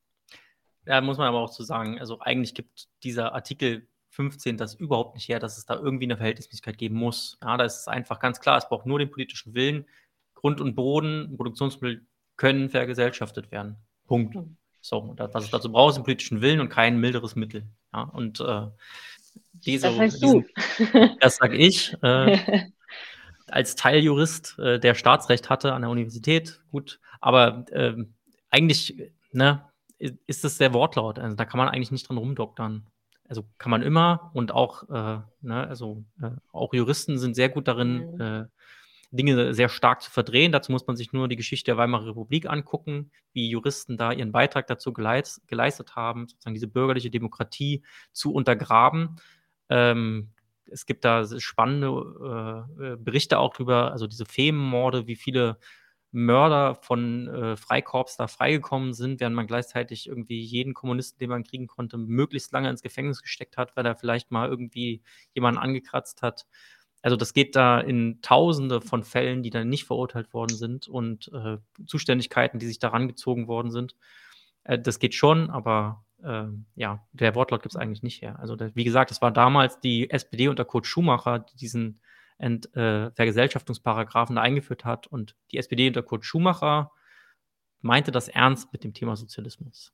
Ja, 0.86 1.00
muss 1.00 1.18
man 1.18 1.28
aber 1.28 1.40
auch 1.40 1.50
zu 1.50 1.62
so 1.62 1.66
sagen, 1.66 1.98
also 2.00 2.20
eigentlich 2.20 2.54
gibt 2.54 2.88
dieser 3.04 3.34
Artikel 3.34 3.86
15 4.10 4.56
das 4.56 4.74
überhaupt 4.74 5.14
nicht 5.14 5.28
her, 5.28 5.38
dass 5.38 5.58
es 5.58 5.64
da 5.64 5.74
irgendwie 5.74 6.04
eine 6.04 6.16
Verhältnismäßigkeit 6.16 6.76
geben 6.76 6.96
muss. 6.96 7.38
Ja, 7.42 7.56
da 7.56 7.64
ist 7.64 7.80
es 7.80 7.88
einfach 7.88 8.18
ganz 8.18 8.40
klar, 8.40 8.58
es 8.58 8.68
braucht 8.68 8.86
nur 8.86 8.98
den 8.98 9.10
politischen 9.10 9.54
Willen. 9.54 9.86
Grund 10.34 10.60
und 10.60 10.74
Boden, 10.74 11.34
Produktionsmittel 11.36 12.06
können 12.36 12.68
vergesellschaftet 12.68 13.50
werden. 13.50 13.76
Punkt. 14.06 14.36
So, 14.80 15.14
was 15.16 15.44
es 15.44 15.50
dazu 15.50 15.70
braucht, 15.70 15.92
ist 15.92 15.96
einen 15.96 16.04
politischen 16.04 16.40
Willen 16.40 16.60
und 16.60 16.68
kein 16.68 16.98
milderes 16.98 17.36
Mittel. 17.36 17.68
Ja, 17.94 18.02
und 18.02 18.40
äh, 18.40 18.66
diese, 19.52 19.88
das 19.88 19.98
heißt 19.98 20.22
diesen, 20.22 20.46
du. 20.90 21.16
Das 21.20 21.36
sage 21.36 21.56
ich. 21.56 21.96
Äh, 22.02 22.38
als 23.46 23.74
Teiljurist, 23.76 24.58
äh, 24.58 24.78
der 24.80 24.94
Staatsrecht 24.94 25.50
hatte 25.50 25.72
an 25.72 25.82
der 25.82 25.90
Universität, 25.90 26.60
gut, 26.70 27.00
aber 27.20 27.66
äh, 27.70 27.94
eigentlich 28.50 29.12
ne, 29.32 29.64
ist 29.98 30.44
es 30.44 30.58
sehr 30.58 30.74
Wortlaut. 30.74 31.18
Also 31.18 31.36
da 31.36 31.44
kann 31.44 31.58
man 31.58 31.68
eigentlich 31.68 31.90
nicht 31.90 32.08
dran 32.08 32.18
rumdoktern. 32.18 32.86
Also 33.28 33.44
kann 33.58 33.70
man 33.70 33.82
immer 33.82 34.30
und 34.34 34.52
auch, 34.52 34.88
äh, 34.90 35.20
ne, 35.40 35.66
also 35.68 36.04
äh, 36.20 36.30
auch 36.52 36.74
Juristen 36.74 37.18
sind 37.18 37.34
sehr 37.34 37.48
gut 37.48 37.68
darin, 37.68 38.14
mhm. 38.14 38.20
Äh, 38.20 38.44
Dinge 39.12 39.54
sehr 39.54 39.68
stark 39.68 40.02
zu 40.02 40.10
verdrehen. 40.10 40.52
Dazu 40.52 40.72
muss 40.72 40.86
man 40.86 40.96
sich 40.96 41.12
nur 41.12 41.28
die 41.28 41.36
Geschichte 41.36 41.66
der 41.66 41.76
Weimarer 41.76 42.08
Republik 42.08 42.48
angucken, 42.48 43.10
wie 43.32 43.48
Juristen 43.48 43.96
da 43.96 44.10
ihren 44.12 44.32
Beitrag 44.32 44.66
dazu 44.66 44.92
geleistet 44.92 45.94
haben, 45.94 46.26
sozusagen 46.28 46.54
diese 46.54 46.66
bürgerliche 46.66 47.10
Demokratie 47.10 47.82
zu 48.12 48.32
untergraben. 48.32 49.16
Ähm, 49.68 50.30
es 50.66 50.86
gibt 50.86 51.04
da 51.04 51.26
spannende 51.38 52.66
äh, 52.80 52.96
Berichte 52.96 53.38
auch 53.38 53.54
drüber, 53.54 53.92
also 53.92 54.06
diese 54.06 54.24
Femenmorde, 54.24 55.06
wie 55.06 55.16
viele 55.16 55.58
Mörder 56.12 56.74
von 56.74 57.26
äh, 57.28 57.56
Freikorps 57.56 58.16
da 58.16 58.28
freigekommen 58.28 58.92
sind, 58.92 59.20
während 59.20 59.34
man 59.34 59.46
gleichzeitig 59.46 60.08
irgendwie 60.08 60.40
jeden 60.40 60.74
Kommunisten, 60.74 61.18
den 61.18 61.30
man 61.30 61.42
kriegen 61.42 61.66
konnte, 61.66 61.96
möglichst 61.96 62.52
lange 62.52 62.68
ins 62.68 62.82
Gefängnis 62.82 63.22
gesteckt 63.22 63.56
hat, 63.56 63.76
weil 63.76 63.86
er 63.86 63.96
vielleicht 63.96 64.30
mal 64.30 64.48
irgendwie 64.48 65.02
jemanden 65.34 65.58
angekratzt 65.58 66.20
hat. 66.22 66.46
Also 67.02 67.16
das 67.16 67.34
geht 67.34 67.56
da 67.56 67.80
in 67.80 68.20
Tausende 68.22 68.80
von 68.80 69.02
Fällen, 69.02 69.42
die 69.42 69.50
dann 69.50 69.68
nicht 69.68 69.84
verurteilt 69.84 70.32
worden 70.32 70.56
sind 70.56 70.88
und 70.88 71.30
äh, 71.34 71.58
Zuständigkeiten, 71.84 72.60
die 72.60 72.66
sich 72.66 72.78
daran 72.78 73.08
gezogen 73.08 73.48
worden 73.48 73.72
sind. 73.72 73.96
Äh, 74.64 74.78
das 74.78 75.00
geht 75.00 75.14
schon, 75.14 75.50
aber 75.50 76.04
äh, 76.22 76.44
ja, 76.76 77.04
der 77.12 77.34
Wortlaut 77.34 77.62
gibt 77.62 77.74
es 77.74 77.80
eigentlich 77.80 78.04
nicht 78.04 78.22
her. 78.22 78.38
Also, 78.38 78.56
der, 78.56 78.74
wie 78.74 78.84
gesagt, 78.84 79.10
es 79.10 79.20
war 79.20 79.32
damals 79.32 79.80
die 79.80 80.10
SPD 80.10 80.48
unter 80.48 80.64
Kurt 80.64 80.86
Schumacher, 80.86 81.40
die 81.40 81.56
diesen 81.56 82.00
Ent, 82.38 82.74
äh, 82.76 83.10
Vergesellschaftungsparagraphen 83.10 84.36
da 84.36 84.42
eingeführt 84.42 84.84
hat. 84.84 85.06
Und 85.08 85.36
die 85.50 85.58
SPD 85.58 85.88
unter 85.88 86.02
Kurt 86.02 86.24
Schumacher 86.24 86.92
meinte 87.80 88.12
das 88.12 88.28
ernst 88.28 88.72
mit 88.72 88.84
dem 88.84 88.94
Thema 88.94 89.16
Sozialismus. 89.16 89.92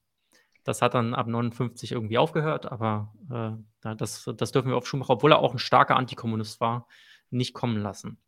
Das 0.68 0.82
hat 0.82 0.92
dann 0.92 1.14
ab 1.14 1.26
59 1.26 1.92
irgendwie 1.92 2.18
aufgehört, 2.18 2.70
aber 2.70 3.10
äh, 3.32 3.94
das, 3.96 4.30
das 4.36 4.52
dürfen 4.52 4.68
wir 4.68 4.76
auf 4.76 4.86
Schumacher, 4.86 5.14
obwohl 5.14 5.32
er 5.32 5.38
auch 5.38 5.54
ein 5.54 5.58
starker 5.58 5.96
Antikommunist 5.96 6.60
war, 6.60 6.86
nicht 7.30 7.54
kommen 7.54 7.78
lassen. 7.78 8.18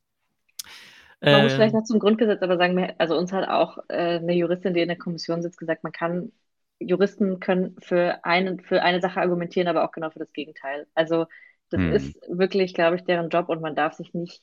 Man 1.21 1.43
muss 1.43 1.53
vielleicht 1.53 1.75
ähm, 1.75 1.81
noch 1.81 1.87
zum 1.87 1.99
Grundgesetz 1.99 2.41
aber 2.41 2.57
sagen, 2.57 2.95
also 2.97 3.15
uns 3.19 3.31
hat 3.31 3.47
auch 3.47 3.77
äh, 3.89 4.17
eine 4.17 4.33
Juristin, 4.33 4.73
die 4.73 4.81
in 4.81 4.89
der 4.89 4.97
Kommission 4.97 5.43
sitzt, 5.43 5.59
gesagt, 5.59 5.85
man 5.85 5.93
kann 5.93 6.33
Juristen 6.79 7.41
können 7.41 7.77
für 7.79 8.25
eine, 8.25 8.57
für 8.63 8.81
eine 8.81 9.03
Sache 9.03 9.21
argumentieren, 9.21 9.69
aber 9.69 9.85
auch 9.85 9.93
genau 9.93 10.09
für 10.09 10.21
das 10.21 10.33
Gegenteil. 10.33 10.87
Also 10.95 11.27
das 11.69 11.79
hm. 11.79 11.93
ist 11.93 12.19
wirklich, 12.27 12.73
glaube 12.73 12.97
ich, 12.97 13.05
deren 13.05 13.29
Job 13.29 13.51
und 13.51 13.61
man 13.61 13.77
darf 13.77 13.93
sich 13.93 14.15
nicht, 14.15 14.43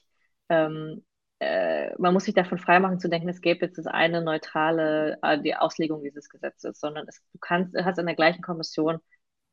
ähm, 0.50 1.04
äh, 1.40 1.92
man 1.98 2.14
muss 2.14 2.26
sich 2.26 2.34
davon 2.34 2.58
freimachen 2.58 3.00
zu 3.00 3.10
denken, 3.10 3.30
es 3.30 3.42
gäbe 3.42 3.66
jetzt 3.66 3.78
das 3.78 3.88
eine 3.88 4.22
neutrale, 4.22 5.20
äh, 5.22 5.40
die 5.42 5.56
Auslegung 5.56 6.04
dieses 6.04 6.30
Gesetzes, 6.30 6.80
sondern 6.80 7.06
es, 7.08 7.22
du 7.32 7.40
kannst, 7.40 7.76
hast 7.76 8.00
in 8.00 8.08
der 8.08 8.16
gleichen 8.16 8.42
Kommission 8.42 9.00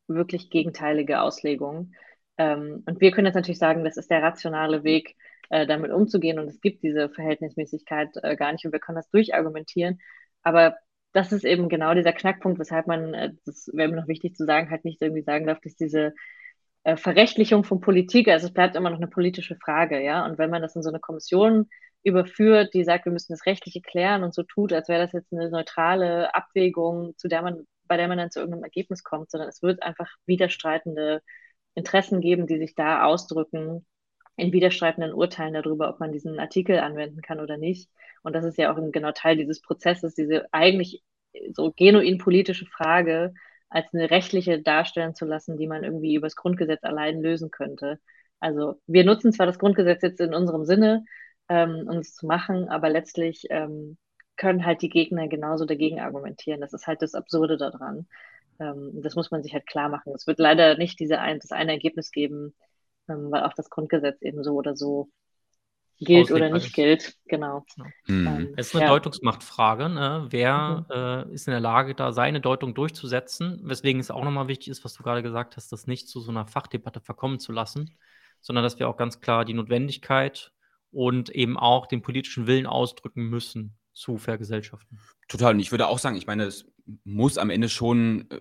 wirklich 0.07 0.49
gegenteilige 0.49 1.21
Auslegungen. 1.21 1.95
Ähm, 2.37 2.83
und 2.85 3.01
wir 3.01 3.11
können 3.11 3.27
jetzt 3.27 3.35
natürlich 3.35 3.59
sagen, 3.59 3.83
das 3.83 3.97
ist 3.97 4.09
der 4.11 4.23
rationale 4.23 4.83
Weg, 4.83 5.15
äh, 5.49 5.67
damit 5.67 5.91
umzugehen 5.91 6.39
und 6.39 6.47
es 6.47 6.59
gibt 6.61 6.83
diese 6.83 7.09
Verhältnismäßigkeit 7.09 8.09
äh, 8.23 8.35
gar 8.35 8.51
nicht 8.51 8.65
und 8.65 8.71
wir 8.71 8.79
können 8.79 8.97
das 8.97 9.09
durchargumentieren. 9.11 9.99
Aber 10.41 10.75
das 11.13 11.31
ist 11.31 11.45
eben 11.45 11.69
genau 11.69 11.93
dieser 11.93 12.13
Knackpunkt, 12.13 12.59
weshalb 12.59 12.87
man, 12.87 13.13
äh, 13.13 13.33
das 13.45 13.69
wäre 13.73 13.89
mir 13.89 13.95
noch 13.97 14.07
wichtig 14.07 14.35
zu 14.35 14.45
sagen, 14.45 14.69
halt 14.69 14.85
nicht 14.85 15.01
irgendwie 15.01 15.23
sagen 15.23 15.45
darf, 15.47 15.59
dass 15.61 15.75
diese 15.75 16.13
äh, 16.85 16.97
Verrechtlichung 16.97 17.63
von 17.63 17.81
Politik, 17.81 18.27
also 18.27 18.47
es 18.47 18.53
bleibt 18.53 18.75
immer 18.75 18.91
noch 18.91 18.97
eine 18.97 19.07
politische 19.07 19.55
Frage, 19.57 20.01
ja. 20.03 20.25
Und 20.25 20.37
wenn 20.37 20.51
man 20.51 20.61
das 20.61 20.75
in 20.75 20.83
so 20.83 20.89
eine 20.89 20.99
Kommission 20.99 21.67
überführt, 22.03 22.73
die 22.75 22.83
sagt, 22.83 23.05
wir 23.05 23.11
müssen 23.11 23.33
das 23.33 23.47
Rechtliche 23.47 23.81
klären 23.81 24.23
und 24.23 24.35
so 24.35 24.43
tut, 24.43 24.71
als 24.71 24.87
wäre 24.87 25.01
das 25.01 25.11
jetzt 25.11 25.33
eine 25.33 25.49
neutrale 25.49 26.33
Abwägung, 26.35 27.15
zu 27.17 27.27
der 27.27 27.41
man, 27.41 27.65
bei 27.85 27.97
der 27.97 28.07
man 28.07 28.19
dann 28.19 28.29
zu 28.31 28.39
irgendeinem 28.39 28.65
Ergebnis 28.65 29.03
kommt, 29.03 29.31
sondern 29.31 29.49
es 29.49 29.63
wird 29.63 29.81
einfach 29.81 30.07
widerstreitende 30.27 31.23
Interessen 31.73 32.21
geben, 32.21 32.45
die 32.45 32.59
sich 32.59 32.75
da 32.75 33.03
ausdrücken 33.03 33.85
in 34.37 34.53
widerstreitenden 34.53 35.13
Urteilen 35.13 35.53
darüber, 35.55 35.89
ob 35.89 35.99
man 35.99 36.11
diesen 36.11 36.39
Artikel 36.39 36.77
anwenden 36.79 37.21
kann 37.21 37.39
oder 37.39 37.57
nicht. 37.57 37.89
Und 38.21 38.33
das 38.33 38.45
ist 38.45 38.59
ja 38.59 38.71
auch 38.71 38.77
genau 38.91 39.11
Teil 39.11 39.37
dieses 39.37 39.61
Prozesses, 39.61 40.13
diese 40.13 40.45
eigentlich 40.53 41.03
so 41.51 41.73
genuin 41.75 42.19
politische 42.19 42.67
Frage 42.67 43.33
als 43.69 43.87
eine 43.93 44.09
rechtliche 44.11 44.61
darstellen 44.61 45.15
zu 45.15 45.25
lassen, 45.25 45.57
die 45.57 45.67
man 45.67 45.83
irgendwie 45.83 46.15
übers 46.15 46.35
Grundgesetz 46.35 46.83
allein 46.83 47.21
lösen 47.21 47.51
könnte. 47.51 47.99
Also 48.39 48.75
wir 48.87 49.03
nutzen 49.05 49.33
zwar 49.33 49.45
das 49.45 49.59
Grundgesetz 49.59 50.01
jetzt 50.03 50.19
in 50.19 50.33
unserem 50.33 50.65
Sinne, 50.65 51.05
ähm, 51.49 51.87
um 51.89 51.97
es 51.97 52.13
zu 52.15 52.25
machen, 52.27 52.69
aber 52.69 52.89
letztlich 52.89 53.45
ähm, 53.49 53.97
können 54.37 54.65
halt 54.65 54.81
die 54.81 54.89
Gegner 54.89 55.27
genauso 55.27 55.65
dagegen 55.65 55.99
argumentieren. 55.99 56.61
Das 56.61 56.73
ist 56.73 56.87
halt 56.87 57.01
das 57.01 57.15
Absurde 57.15 57.57
daran. 57.57 58.07
Ähm, 58.59 58.91
das 59.01 59.15
muss 59.15 59.31
man 59.31 59.43
sich 59.43 59.53
halt 59.53 59.67
klar 59.67 59.89
machen. 59.89 60.13
Es 60.15 60.27
wird 60.27 60.39
leider 60.39 60.77
nicht 60.77 60.99
diese 60.99 61.19
ein, 61.19 61.39
das 61.39 61.51
eine 61.51 61.71
Ergebnis 61.71 62.11
geben, 62.11 62.53
ähm, 63.09 63.31
weil 63.31 63.43
auch 63.43 63.53
das 63.53 63.69
Grundgesetz 63.69 64.21
eben 64.21 64.43
so 64.43 64.53
oder 64.55 64.75
so 64.75 65.09
gilt 65.99 66.31
oder 66.31 66.49
nicht 66.49 66.73
gilt. 66.73 67.15
Genau. 67.27 67.65
Mhm. 68.07 68.27
Ähm, 68.27 68.53
es 68.57 68.67
ist 68.67 68.75
eine 68.75 68.85
ja. 68.85 68.89
Deutungsmachtfrage. 68.89 69.89
Ne? 69.89 70.27
Wer 70.29 70.85
mhm. 70.89 71.31
äh, 71.31 71.33
ist 71.33 71.47
in 71.47 71.51
der 71.51 71.59
Lage, 71.59 71.95
da 71.95 72.11
seine 72.11 72.41
Deutung 72.41 72.73
durchzusetzen? 72.73 73.61
Weswegen 73.63 73.99
es 73.99 74.11
auch 74.11 74.23
nochmal 74.23 74.47
wichtig 74.47 74.69
ist, 74.69 74.83
was 74.83 74.93
du 74.93 75.03
gerade 75.03 75.23
gesagt 75.23 75.57
hast, 75.57 75.71
das 75.71 75.87
nicht 75.87 76.07
zu 76.07 76.19
so 76.19 76.31
einer 76.31 76.47
Fachdebatte 76.47 76.99
verkommen 76.99 77.39
zu 77.39 77.51
lassen, 77.51 77.95
sondern 78.41 78.63
dass 78.63 78.79
wir 78.79 78.89
auch 78.89 78.97
ganz 78.97 79.21
klar 79.21 79.45
die 79.45 79.53
Notwendigkeit 79.53 80.51
und 80.91 81.29
eben 81.29 81.57
auch 81.57 81.87
den 81.87 82.01
politischen 82.01 82.47
Willen 82.47 82.67
ausdrücken 82.67 83.23
müssen 83.29 83.77
zu 83.93 84.17
vergesellschaften. 84.17 84.99
Total. 85.27 85.53
Und 85.53 85.59
ich 85.59 85.71
würde 85.71 85.87
auch 85.87 85.99
sagen, 85.99 86.17
ich 86.17 86.27
meine, 86.27 86.43
es 86.43 86.65
muss 87.03 87.37
am 87.37 87.49
Ende 87.49 87.69
schon 87.69 88.29
äh, 88.29 88.39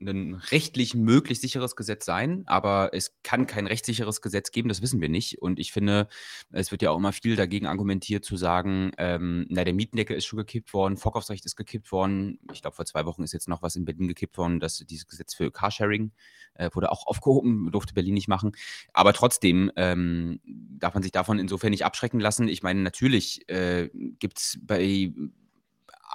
ein 0.00 0.34
rechtlich 0.34 0.94
möglich 0.94 1.40
sicheres 1.40 1.74
Gesetz 1.74 2.04
sein, 2.04 2.42
aber 2.46 2.90
es 2.92 3.16
kann 3.22 3.46
kein 3.46 3.66
rechtssicheres 3.66 4.20
Gesetz 4.20 4.50
geben, 4.50 4.68
das 4.68 4.82
wissen 4.82 5.00
wir 5.00 5.08
nicht. 5.08 5.40
Und 5.40 5.58
ich 5.58 5.72
finde, 5.72 6.08
es 6.52 6.70
wird 6.70 6.82
ja 6.82 6.90
auch 6.90 6.98
immer 6.98 7.12
viel 7.12 7.36
dagegen 7.36 7.66
argumentiert, 7.66 8.24
zu 8.24 8.36
sagen, 8.36 8.92
ähm, 8.98 9.46
na, 9.48 9.64
der 9.64 9.74
Mietendeckel 9.74 10.16
ist 10.16 10.26
schon 10.26 10.38
gekippt 10.38 10.74
worden, 10.74 10.96
Vorkaufsrecht 10.96 11.46
ist 11.46 11.56
gekippt 11.56 11.90
worden. 11.92 12.38
Ich 12.52 12.62
glaube, 12.62 12.76
vor 12.76 12.84
zwei 12.84 13.06
Wochen 13.06 13.22
ist 13.22 13.32
jetzt 13.32 13.48
noch 13.48 13.62
was 13.62 13.76
in 13.76 13.84
Berlin 13.84 14.08
gekippt 14.08 14.36
worden, 14.36 14.60
dass 14.60 14.78
dieses 14.78 15.06
Gesetz 15.06 15.34
für 15.34 15.50
Carsharing 15.50 16.12
äh, 16.54 16.70
wurde 16.74 16.92
auch 16.92 17.06
aufgehoben, 17.06 17.70
durfte 17.70 17.94
Berlin 17.94 18.14
nicht 18.14 18.28
machen. 18.28 18.52
Aber 18.92 19.12
trotzdem 19.12 19.70
ähm, 19.76 20.40
darf 20.44 20.94
man 20.94 21.02
sich 21.02 21.12
davon 21.12 21.38
insofern 21.38 21.70
nicht 21.70 21.84
abschrecken 21.84 22.20
lassen. 22.20 22.48
Ich 22.48 22.62
meine, 22.62 22.80
natürlich 22.80 23.48
äh, 23.48 23.88
gibt 24.18 24.38
es 24.38 24.58
bei 24.62 25.12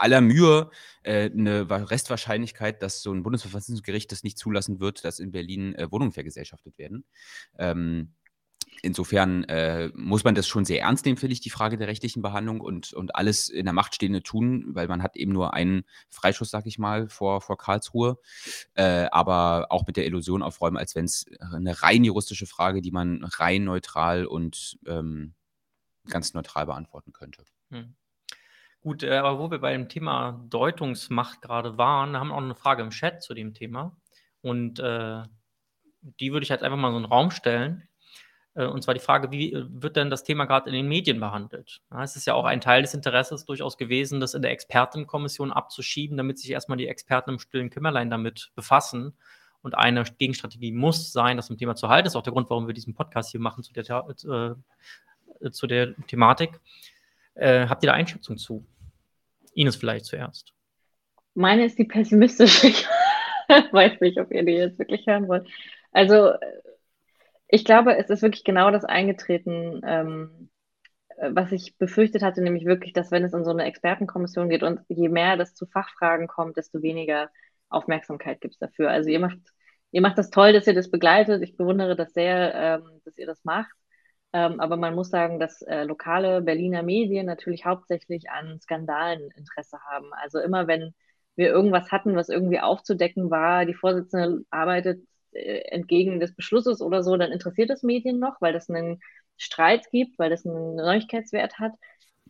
aller 0.02 0.22
Mühe 0.22 0.70
äh, 1.04 1.30
eine 1.30 1.70
Restwahrscheinlichkeit, 1.70 2.82
dass 2.82 3.02
so 3.02 3.14
ein 3.14 3.24
Bundesverfassungsgericht 3.24 4.12
das 4.12 4.24
nicht 4.24 4.38
zulassen 4.38 4.80
wird, 4.80 5.04
dass 5.06 5.20
in 5.20 5.32
Berlin 5.32 5.76
äh, 5.76 5.92
Wohnungen 5.92 6.12
vergesellschaftet 6.12 6.78
werden. 6.78 7.06
Ähm, 7.58 8.14
insofern 8.82 9.44
äh, 9.46 9.90
muss 9.94 10.24
man 10.24 10.36
das 10.36 10.48
schon 10.48 10.66
sehr 10.66 10.82
ernst 10.82 11.06
nehmen, 11.06 11.18
finde 11.18 11.34
ich, 11.34 11.42
die 11.42 11.50
Frage 11.50 11.78
der 11.78 11.88
rechtlichen 11.88 12.22
Behandlung 12.22 12.62
und, 12.62 12.94
und 12.94 13.16
alles 13.16 13.50
in 13.50 13.66
der 13.66 13.74
Macht 13.74 13.96
Stehende 13.96 14.24
tun, 14.24 14.66
weil 14.70 14.88
man 14.88 15.04
hat 15.04 15.16
eben 15.16 15.32
nur 15.32 15.54
einen 15.54 15.84
Freischuss, 16.10 16.50
sag 16.50 16.66
ich 16.66 16.80
mal, 16.80 17.08
vor, 17.10 17.42
vor 17.42 17.58
Karlsruhe. 17.58 18.18
Äh, 18.74 19.08
aber 19.12 19.68
auch 19.70 19.86
mit 19.88 19.98
der 19.98 20.06
Illusion 20.06 20.44
aufräumen, 20.44 20.78
als 20.78 20.96
wenn 20.96 21.06
es 21.06 21.26
eine 21.54 21.82
rein 21.84 22.04
juristische 22.04 22.48
Frage, 22.48 22.82
die 22.82 22.92
man 22.92 23.24
rein 23.24 23.64
neutral 23.64 24.26
und 24.26 24.80
ähm, 24.88 25.34
ganz 26.10 26.34
neutral 26.34 26.66
beantworten 26.66 27.14
könnte. 27.14 27.46
Hm. 27.70 27.96
Gut, 28.82 29.04
äh, 29.04 29.18
aber 29.18 29.40
wo 29.40 29.52
wir 29.52 29.60
bei 29.60 29.74
dem 29.74 29.90
Thema 29.90 30.44
Deutungsmacht 30.50 31.42
gerade 31.42 31.78
waren, 31.78 32.18
haben 32.18 32.30
wir 32.30 32.36
auch 32.36 32.42
eine 32.42 32.56
Frage 32.56 32.82
im 32.82 32.90
Chat 32.90 33.22
zu 33.22 33.34
dem 33.34 33.54
Thema. 33.54 33.96
Und 34.42 34.80
äh, 34.80 35.22
die 36.20 36.32
würde 36.32 36.44
ich 36.44 36.50
jetzt 36.50 36.64
einfach 36.64 36.78
mal 36.78 36.92
so 36.92 36.98
in 36.98 37.04
den 37.04 37.12
Raum 37.12 37.30
stellen. 37.30 37.88
Äh, 38.56 38.66
und 38.66 38.84
zwar 38.84 38.96
die 38.96 39.00
Frage, 39.00 39.32
wie 39.32 39.54
äh, 39.54 39.66
wird 39.70 39.96
denn 39.96 40.10
das 40.10 40.24
Thema 40.24 40.46
gerade 40.46 40.70
in 40.70 40.76
den 40.76 40.88
Medien 40.88 41.20
behandelt? 41.20 41.82
Ja, 41.92 42.04
es 42.04 42.16
ist 42.16 42.26
ja 42.26 42.34
auch 42.34 42.46
ein 42.46 42.60
Teil 42.60 42.82
des 42.82 42.94
Interesses 42.94 43.46
durchaus 43.46 43.78
gewesen, 43.78 44.20
das 44.20 44.34
in 44.34 44.42
der 44.42 44.52
Expertenkommission 44.52 45.52
abzuschieben, 45.52 46.18
damit 46.18 46.40
sich 46.40 46.50
erstmal 46.50 46.78
die 46.78 46.88
Experten 46.88 47.32
im 47.32 47.40
stillen 47.40 47.70
Kümmerlein 47.70 48.10
damit 48.10 48.52
befassen. 48.56 49.16
Und 49.62 49.76
eine 49.76 50.04
Gegenstrategie 50.04 50.72
muss 50.72 51.12
sein, 51.12 51.38
das 51.38 51.48
zum 51.48 51.58
Thema 51.58 51.76
zu 51.76 51.88
halten. 51.88 52.06
Das 52.06 52.14
ist 52.14 52.18
auch 52.18 52.24
der 52.24 52.34
Grund, 52.34 52.50
warum 52.50 52.66
wir 52.66 52.74
diesen 52.74 52.96
Podcast 52.96 53.30
hier 53.30 53.40
machen 53.40 53.64
zu 53.64 53.74
der, 53.74 54.56
äh, 55.40 55.52
zu 55.52 55.68
der 55.68 55.96
Thematik. 56.08 56.60
Äh, 57.36 57.68
habt 57.68 57.84
ihr 57.84 57.88
da 57.88 57.94
Einschätzung 57.94 58.38
zu? 58.38 58.66
Ines 59.54 59.76
vielleicht 59.76 60.06
zuerst. 60.06 60.54
Meine 61.34 61.66
ist 61.66 61.78
die 61.78 61.86
pessimistische. 61.86 62.74
Ich 63.54 63.74
weiß 63.74 64.00
nicht, 64.00 64.18
ob 64.18 64.32
ihr 64.32 64.46
die 64.46 64.54
jetzt 64.54 64.80
wirklich 64.80 65.06
hören 65.08 65.28
wollt. 65.28 65.46
Also 65.92 66.32
ich 67.50 67.66
glaube, 67.66 67.98
es 67.98 68.10
ist 68.10 68.22
wirklich 68.22 68.46
genau 68.46 68.72
das 68.72 68.86
eingetreten, 68.86 69.82
ähm, 69.84 70.50
was 71.18 71.52
ich 71.52 71.78
befürchtet 71.78 72.24
hatte, 72.24 72.42
nämlich 72.42 72.66
wirklich, 72.66 72.94
dass 72.94 73.12
wenn 73.12 73.26
es 73.26 73.34
in 73.34 73.44
so 73.44 73.52
eine 73.52 73.66
Expertenkommission 73.66 74.50
geht 74.50 74.64
und 74.64 74.80
je 74.88 75.10
mehr 75.10 75.36
das 75.36 75.54
zu 75.54 75.66
Fachfragen 75.68 76.28
kommt, 76.28 76.56
desto 76.56 76.82
weniger 76.82 77.30
Aufmerksamkeit 77.70 78.42
gibt 78.42 78.54
es 78.54 78.60
dafür. 78.60 78.90
Also 78.90 79.10
ihr 79.10 79.20
macht, 79.20 79.38
ihr 79.92 80.02
macht 80.02 80.18
das 80.18 80.30
toll, 80.30 80.54
dass 80.54 80.66
ihr 80.66 80.74
das 80.74 80.90
begleitet. 80.90 81.44
Ich 81.44 81.58
bewundere 81.58 81.96
das 81.96 82.14
sehr, 82.14 82.54
ähm, 82.56 83.02
dass 83.04 83.18
ihr 83.18 83.28
das 83.28 83.44
macht. 83.44 83.72
Ähm, 84.34 84.60
aber 84.60 84.78
man 84.78 84.96
muss 84.96 85.10
sagen, 85.10 85.40
dass 85.40 85.62
äh, 85.64 85.84
lokale 85.84 86.42
Berliner 86.42 86.84
Medien 86.84 87.26
natürlich 87.26 87.66
hauptsächlich 87.66 88.30
an 88.30 88.60
Skandalen 88.62 89.30
Interesse 89.32 89.80
haben. 89.90 90.14
Also 90.14 90.40
immer 90.40 90.68
wenn 90.68 90.94
wir 91.36 91.50
irgendwas 91.50 91.92
hatten, 91.92 92.16
was 92.16 92.30
irgendwie 92.30 92.60
aufzudecken 92.60 93.30
war, 93.30 93.66
die 93.66 93.74
Vorsitzende 93.74 94.46
arbeitet 94.50 95.06
äh, 95.34 95.60
entgegen 95.72 96.20
des 96.20 96.36
Beschlusses 96.36 96.82
oder 96.82 97.04
so, 97.04 97.18
dann 97.18 97.32
interessiert 97.32 97.70
das 97.70 97.84
Medien 97.84 98.20
noch, 98.20 98.42
weil 98.42 98.54
das 98.54 98.70
einen 98.70 99.00
Streit 99.38 99.90
gibt, 99.92 100.20
weil 100.20 100.30
das 100.30 100.46
einen 100.46 100.76
Neuigkeitswert 100.76 101.60
hat. 101.60 101.74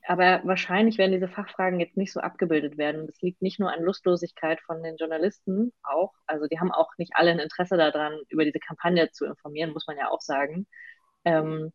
Aber 0.07 0.41
wahrscheinlich 0.45 0.97
werden 0.97 1.11
diese 1.11 1.27
Fachfragen 1.27 1.79
jetzt 1.79 1.97
nicht 1.97 2.11
so 2.11 2.21
abgebildet 2.21 2.77
werden. 2.77 3.05
Das 3.05 3.21
liegt 3.21 3.41
nicht 3.41 3.59
nur 3.59 3.71
an 3.71 3.83
Lustlosigkeit 3.83 4.59
von 4.61 4.81
den 4.81 4.97
Journalisten 4.97 5.73
auch. 5.83 6.13
Also 6.25 6.47
die 6.47 6.59
haben 6.59 6.71
auch 6.71 6.89
nicht 6.97 7.11
alle 7.15 7.31
ein 7.31 7.39
Interesse 7.39 7.77
daran, 7.77 8.19
über 8.29 8.43
diese 8.45 8.59
Kampagne 8.59 9.11
zu 9.11 9.25
informieren, 9.25 9.73
muss 9.73 9.85
man 9.87 9.97
ja 9.97 10.09
auch 10.09 10.21
sagen. 10.21 10.65
Ähm, 11.25 11.71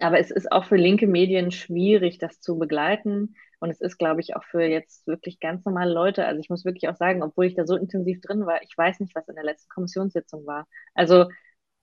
aber 0.00 0.18
es 0.18 0.30
ist 0.30 0.50
auch 0.52 0.64
für 0.64 0.76
linke 0.76 1.06
Medien 1.06 1.50
schwierig, 1.50 2.18
das 2.18 2.40
zu 2.40 2.58
begleiten. 2.58 3.34
Und 3.58 3.70
es 3.70 3.80
ist, 3.80 3.98
glaube 3.98 4.20
ich, 4.20 4.36
auch 4.36 4.44
für 4.44 4.62
jetzt 4.62 5.06
wirklich 5.06 5.40
ganz 5.40 5.64
normale 5.64 5.92
Leute. 5.92 6.26
Also 6.26 6.40
ich 6.40 6.50
muss 6.50 6.64
wirklich 6.64 6.88
auch 6.88 6.96
sagen, 6.96 7.22
obwohl 7.22 7.46
ich 7.46 7.54
da 7.54 7.66
so 7.66 7.76
intensiv 7.76 8.20
drin 8.20 8.44
war, 8.46 8.62
ich 8.62 8.76
weiß 8.76 9.00
nicht, 9.00 9.14
was 9.14 9.28
in 9.28 9.34
der 9.34 9.44
letzten 9.44 9.68
Kommissionssitzung 9.70 10.46
war. 10.46 10.66
Also 10.94 11.26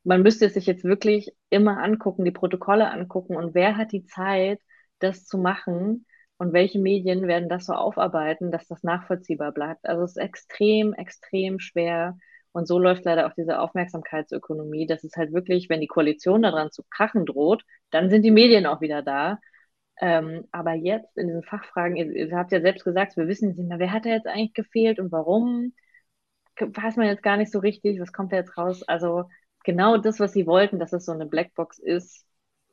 man 0.04 0.22
müsste 0.22 0.46
es 0.46 0.54
sich 0.54 0.66
jetzt 0.66 0.84
wirklich 0.84 1.34
immer 1.50 1.82
angucken, 1.82 2.26
die 2.26 2.32
Protokolle 2.32 2.92
angucken 2.92 3.36
und 3.36 3.56
wer 3.56 3.78
hat 3.78 3.92
die 3.92 4.06
Zeit, 4.06 4.60
das 5.00 5.26
zu 5.26 5.38
machen 5.38 6.06
und 6.38 6.54
welche 6.54 6.80
Medien 6.80 7.28
werden 7.28 7.50
das 7.50 7.66
so 7.66 7.74
aufarbeiten, 7.74 8.52
dass 8.52 8.68
das 8.68 8.84
nachvollziehbar 8.84 9.52
bleibt. 9.54 9.86
Also 9.88 10.04
es 10.04 10.12
ist 10.12 10.18
extrem, 10.18 10.94
extrem 10.94 11.60
schwer. 11.60 12.18
Und 12.54 12.68
so 12.68 12.80
läuft 12.80 13.06
leider 13.06 13.28
auch 13.28 13.34
diese 13.34 13.60
Aufmerksamkeitsökonomie. 13.60 14.88
Das 14.88 15.04
ist 15.04 15.18
halt 15.18 15.34
wirklich, 15.34 15.70
wenn 15.70 15.82
die 15.82 15.88
Koalition 15.88 16.44
daran 16.44 16.72
zu 16.72 16.84
krachen 16.90 17.26
droht, 17.26 17.64
dann 17.92 18.10
sind 18.10 18.24
die 18.24 18.32
Medien 18.32 18.66
auch 18.66 18.82
wieder 18.82 19.02
da. 19.02 19.40
Ähm, 20.02 20.46
aber 20.52 20.74
jetzt 20.74 21.18
in 21.18 21.28
diesen 21.28 21.44
Fachfragen, 21.44 21.96
ihr, 21.98 22.12
ihr, 22.12 22.36
habt 22.38 22.52
ja 22.52 22.62
selbst 22.62 22.84
gesagt, 22.84 23.18
wir 23.18 23.28
wissen 23.28 23.50
nicht 23.50 23.60
mehr, 23.60 23.80
wer 23.80 23.92
hat 23.92 24.06
da 24.06 24.10
jetzt 24.10 24.28
eigentlich 24.28 24.54
gefehlt 24.54 25.00
und 25.00 25.12
warum, 25.12 25.74
weiß 26.60 26.98
man 26.98 27.08
jetzt 27.08 27.24
gar 27.24 27.38
nicht 27.38 27.52
so 27.52 27.60
richtig, 27.60 28.00
was 28.00 28.14
kommt 28.14 28.32
da 28.32 28.38
jetzt 28.38 28.58
raus. 28.58 28.84
Also 28.84 29.30
genau 29.64 29.98
das, 29.98 30.20
was 30.20 30.34
sie 30.34 30.48
wollten, 30.48 30.80
dass 30.80 30.94
es 30.94 31.06
so 31.06 31.12
eine 31.12 31.26
Blackbox 31.26 31.80
ist, 31.80 32.26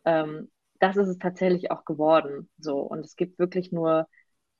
ähm, 0.04 0.50
das 0.80 0.96
ist 0.96 1.08
es 1.08 1.18
tatsächlich 1.18 1.70
auch 1.70 1.84
geworden. 1.84 2.50
So. 2.58 2.80
Und 2.80 3.00
es 3.00 3.16
gibt 3.16 3.38
wirklich 3.38 3.72
nur 3.72 4.08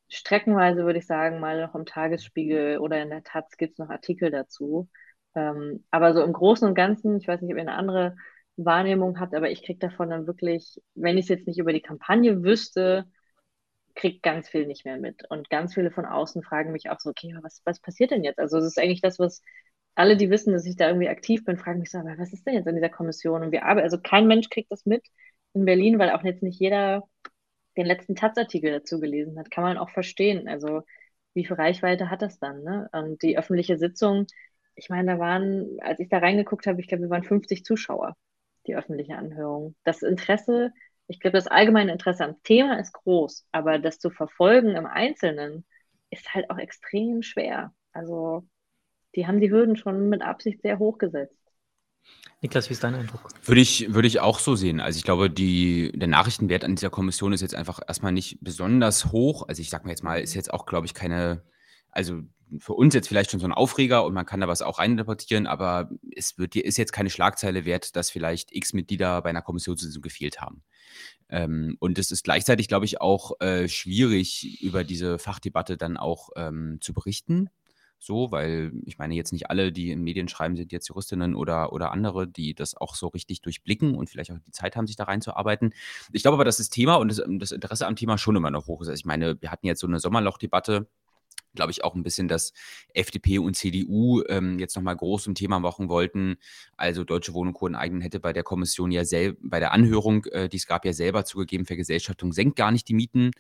streckenweise, 0.09 0.85
würde 0.85 0.99
ich 0.99 1.07
sagen, 1.07 1.41
mal 1.41 1.61
noch 1.63 1.75
im 1.75 1.87
Tagesspiegel 1.87 2.79
oder 2.79 3.03
in 3.03 3.11
der 3.11 3.23
Taz 3.23 3.57
gibt 3.57 3.73
es 3.73 3.79
noch 3.79 3.91
Artikel 3.91 4.31
dazu. 4.31 4.89
Ähm, 5.35 5.85
aber 5.91 6.15
so 6.15 6.23
im 6.23 6.33
Großen 6.33 6.67
und 6.67 6.75
Ganzen, 6.75 7.17
ich 7.19 7.29
weiß 7.29 7.41
nicht, 7.41 7.53
ob 7.53 7.57
ihr 7.57 7.63
eine 7.63 7.75
andere 7.75 8.17
Wahrnehmung 8.57 9.21
habt, 9.21 9.35
aber 9.35 9.51
ich 9.51 9.65
kriege 9.65 9.79
davon 9.79 10.11
dann 10.11 10.27
wirklich, 10.27 10.81
wenn 10.95 11.17
ich 11.19 11.25
es 11.25 11.29
jetzt 11.31 11.47
nicht 11.47 11.59
über 11.59 11.73
die 11.73 11.81
Kampagne 11.81 12.43
wüsste, 12.43 13.07
kriege 13.95 14.21
ganz 14.21 14.49
viel 14.49 14.67
nicht 14.67 14.85
mehr 14.85 14.99
mit. 14.99 15.29
Und 15.31 15.51
ganz 15.51 15.75
viele 15.75 15.91
von 15.91 16.07
außen 16.07 16.43
fragen 16.43 16.73
mich 16.73 16.91
auch 16.91 17.01
so, 17.01 17.11
okay, 17.11 17.35
was, 17.43 17.63
was 17.65 17.81
passiert 17.81 18.11
denn 18.11 18.25
jetzt? 18.25 18.39
Also 18.39 18.59
es 18.59 18.65
ist 18.65 18.79
eigentlich 18.79 19.03
das, 19.03 19.19
was 19.19 19.43
alle, 19.95 20.17
die 20.17 20.31
wissen, 20.31 20.53
dass 20.53 20.67
ich 20.67 20.77
da 20.77 20.89
irgendwie 20.89 21.09
aktiv 21.09 21.45
bin, 21.45 21.59
fragen 21.59 21.81
mich 21.81 21.91
so, 21.91 21.99
aber 21.99 22.17
was 22.19 22.33
ist 22.33 22.47
denn 22.47 22.55
jetzt 22.55 22.67
in 22.67 22.77
dieser 22.77 22.89
Kommission? 22.89 23.43
Und 23.43 23.53
wir 23.53 23.65
arbeiten, 23.65 23.85
also 23.85 23.99
kein 24.01 24.27
Mensch 24.27 24.49
kriegt 24.49 24.71
das 24.73 24.87
mit 24.87 25.07
in 25.53 25.65
Berlin, 25.65 25.99
weil 25.99 26.11
auch 26.11 26.25
jetzt 26.25 26.43
nicht 26.43 26.61
jeder 26.61 27.03
den 27.77 27.87
letzten 27.87 28.15
Taz-Artikel 28.17 28.71
dazu 28.73 29.01
gelesen 29.01 29.39
hat. 29.39 29.51
Kann 29.51 29.65
man 29.65 29.79
auch 29.79 29.91
verstehen. 29.91 30.49
Also 30.49 30.83
wie 31.35 31.45
viel 31.45 31.57
Reichweite 31.57 32.11
hat 32.11 32.23
das 32.23 32.39
dann? 32.39 32.63
Ne? 32.63 32.89
Und 32.93 33.23
die 33.23 33.39
öffentliche 33.39 33.79
Sitzung, 33.79 34.27
ich 34.81 34.89
meine, 34.89 35.13
da 35.13 35.19
waren, 35.19 35.79
als 35.81 36.01
ich 36.01 36.09
da 36.09 36.19
reingeguckt 36.19 36.67
habe, 36.67 36.81
ich 36.81 36.89
glaube, 36.89 37.03
wir 37.03 37.11
waren 37.11 37.23
50 37.23 37.65
Zuschauer 37.65 38.17
die 38.67 38.75
öffentliche 38.75 39.17
Anhörung. 39.17 39.75
Das 39.85 40.03
Interesse, 40.03 40.73
ich 41.07 41.21
glaube, 41.21 41.37
das 41.37 41.47
allgemeine 41.47 41.93
Interesse 41.93 42.25
am 42.25 42.43
Thema 42.45 42.79
ist 42.79 42.93
groß, 42.95 43.47
aber 43.53 43.79
das 43.79 43.99
zu 43.99 44.11
verfolgen 44.11 44.77
im 44.77 44.87
Einzelnen 44.87 45.67
ist 46.09 46.33
halt 46.35 46.51
auch 46.51 46.59
extrem 46.59 47.23
schwer. 47.23 47.75
Also 47.93 48.49
die 49.15 49.27
haben 49.27 49.41
die 49.41 49.51
Hürden 49.51 49.77
schon 49.77 50.09
mit 50.09 50.23
Absicht 50.23 50.63
sehr 50.63 50.79
hoch 50.79 50.97
gesetzt. 50.97 51.37
Niklas, 52.41 52.71
wie 52.71 52.73
ist 52.73 52.83
dein 52.83 52.95
Eindruck? 52.95 53.29
Würde 53.45 53.61
ich, 53.61 53.93
würde 53.93 54.09
ich 54.09 54.21
auch 54.21 54.39
so 54.39 54.57
sehen. 54.57 54.81
Also 54.81 54.97
ich 54.97 55.05
glaube, 55.05 55.29
die, 55.29 55.93
der 55.95 56.09
Nachrichtenwert 56.09 56.65
an 56.65 56.75
dieser 56.75 56.89
Kommission 56.89 57.35
ist 57.35 57.43
jetzt 57.43 57.55
einfach 57.55 57.81
erstmal 57.87 58.13
nicht 58.13 58.39
besonders 58.41 59.13
hoch. 59.13 59.47
Also 59.47 59.61
ich 59.61 59.69
sag 59.69 59.85
mal 59.85 59.91
jetzt 59.91 60.03
mal, 60.03 60.21
ist 60.21 60.33
jetzt 60.33 60.55
auch, 60.55 60.65
glaube 60.65 60.87
ich, 60.87 60.95
keine, 60.95 61.43
also 61.91 62.23
für 62.59 62.75
uns 62.75 62.95
jetzt 62.95 63.09
vielleicht 63.09 63.31
schon 63.31 63.41
so 63.41 63.47
ein 63.47 63.53
Aufreger 63.53 64.05
und 64.05 64.15
man 64.15 64.27
kann 64.27 64.41
da 64.41 64.49
was 64.49 64.63
auch 64.63 64.79
reininterpretieren, 64.79 65.47
aber 65.47 65.91
es 66.15 66.39
wird, 66.39 66.57
ist 66.57 66.79
jetzt 66.79 66.93
keine 66.93 67.11
Schlagzeile 67.11 67.65
wert, 67.65 67.97
dass 67.97 68.11
vielleicht 68.11 68.55
x 68.55 68.73
Mitglieder 68.73 69.23
bei 69.23 69.31
einer 69.31 69.43
Kommissionssitzung 69.43 70.03
gefehlt 70.03 70.41
haben. 70.41 70.63
Ähm, 71.29 71.77
und 71.79 71.99
es 71.99 72.11
ist 72.11 72.25
gleichzeitig, 72.25 72.69
glaube 72.69 72.85
ich, 72.85 73.01
auch 73.01 73.41
äh, 73.41 73.69
schwierig, 73.69 74.63
über 74.63 74.85
diese 74.85 75.19
Fachdebatte 75.19 75.77
dann 75.77 75.97
auch 75.97 76.31
ähm, 76.37 76.79
zu 76.81 76.93
berichten. 76.93 77.51
So, 78.03 78.31
weil 78.33 78.73
ich 78.87 78.97
meine, 78.97 79.15
jetzt 79.15 79.31
nicht 79.31 79.51
alle, 79.51 79.73
die 79.73 79.91
in 79.91 80.03
Medien 80.03 80.27
schreiben, 80.27 80.57
sind 80.57 80.73
jetzt 80.73 80.89
Juristinnen 80.89 81.35
oder, 81.35 81.75
oder 81.75 81.93
andere, 81.93 82.27
die 82.27 82.55
das 82.55 82.75
auch 82.75 82.95
so 82.95 83.09
richtig 83.09 83.43
durchblicken 83.43 83.95
und 83.95 84.09
vielleicht 84.09 84.33
auch 84.33 84.39
die 84.39 84.53
Zeit 84.53 84.75
haben, 84.75 84.87
sich 84.87 84.97
da 84.97 85.05
reinzuarbeiten. 85.05 85.75
Ich 86.11 86.23
glaube 86.23 86.37
aber, 86.37 86.47
dass 86.47 86.57
das 86.57 86.71
Thema 86.71 86.95
und 86.95 87.09
das, 87.09 87.23
das 87.29 87.53
Interesse 87.53 87.87
am 87.87 87.97
Thema 87.97 88.17
schon 88.17 88.37
immer 88.37 88.51
noch 88.51 88.69
hoch 88.69 88.81
ist. 88.81 88.89
Also 88.89 88.99
ich 88.99 89.05
meine, 89.05 89.41
wir 89.43 89.51
hatten 89.51 89.67
jetzt 89.67 89.81
so 89.81 89.87
eine 89.87 90.01
Sommerlochdebatte 90.01 90.89
glaube 91.55 91.73
ich, 91.73 91.85
auch 91.85 91.95
ein 91.95 92.03
bisschen, 92.03 92.29
dass 92.29 92.53
FDP 92.95 93.39
und 93.39 93.57
CDU 93.57 94.23
ähm, 94.29 94.59
jetzt 94.59 94.77
nochmal 94.77 94.97
groß 94.97 95.25
zum 95.25 95.35
Thema 95.35 95.61
machen 95.61 95.89
wollten. 95.89 96.37
Also 96.77 97.05
Deutsche 97.05 97.35
Wohnung 97.35 97.55
Co. 97.55 97.69
hätte 97.69 98.21
bei 98.21 98.33
der 98.33 98.43
Kommission 98.43 98.91
ja 98.91 99.05
selber, 99.05 99.39
bei 99.43 99.61
der 99.61 99.73
Anhörung, 99.73 100.25
äh, 100.27 100.49
die 100.49 100.57
es 100.57 100.67
gab, 100.67 100.85
ja 100.85 100.93
selber 100.93 101.25
zugegeben, 101.25 101.67
Vergesellschaftung 101.67 102.33
senkt 102.33 102.57
gar 102.57 102.71
nicht 102.71 102.89
die 102.89 102.95
Mieten, 102.95 103.31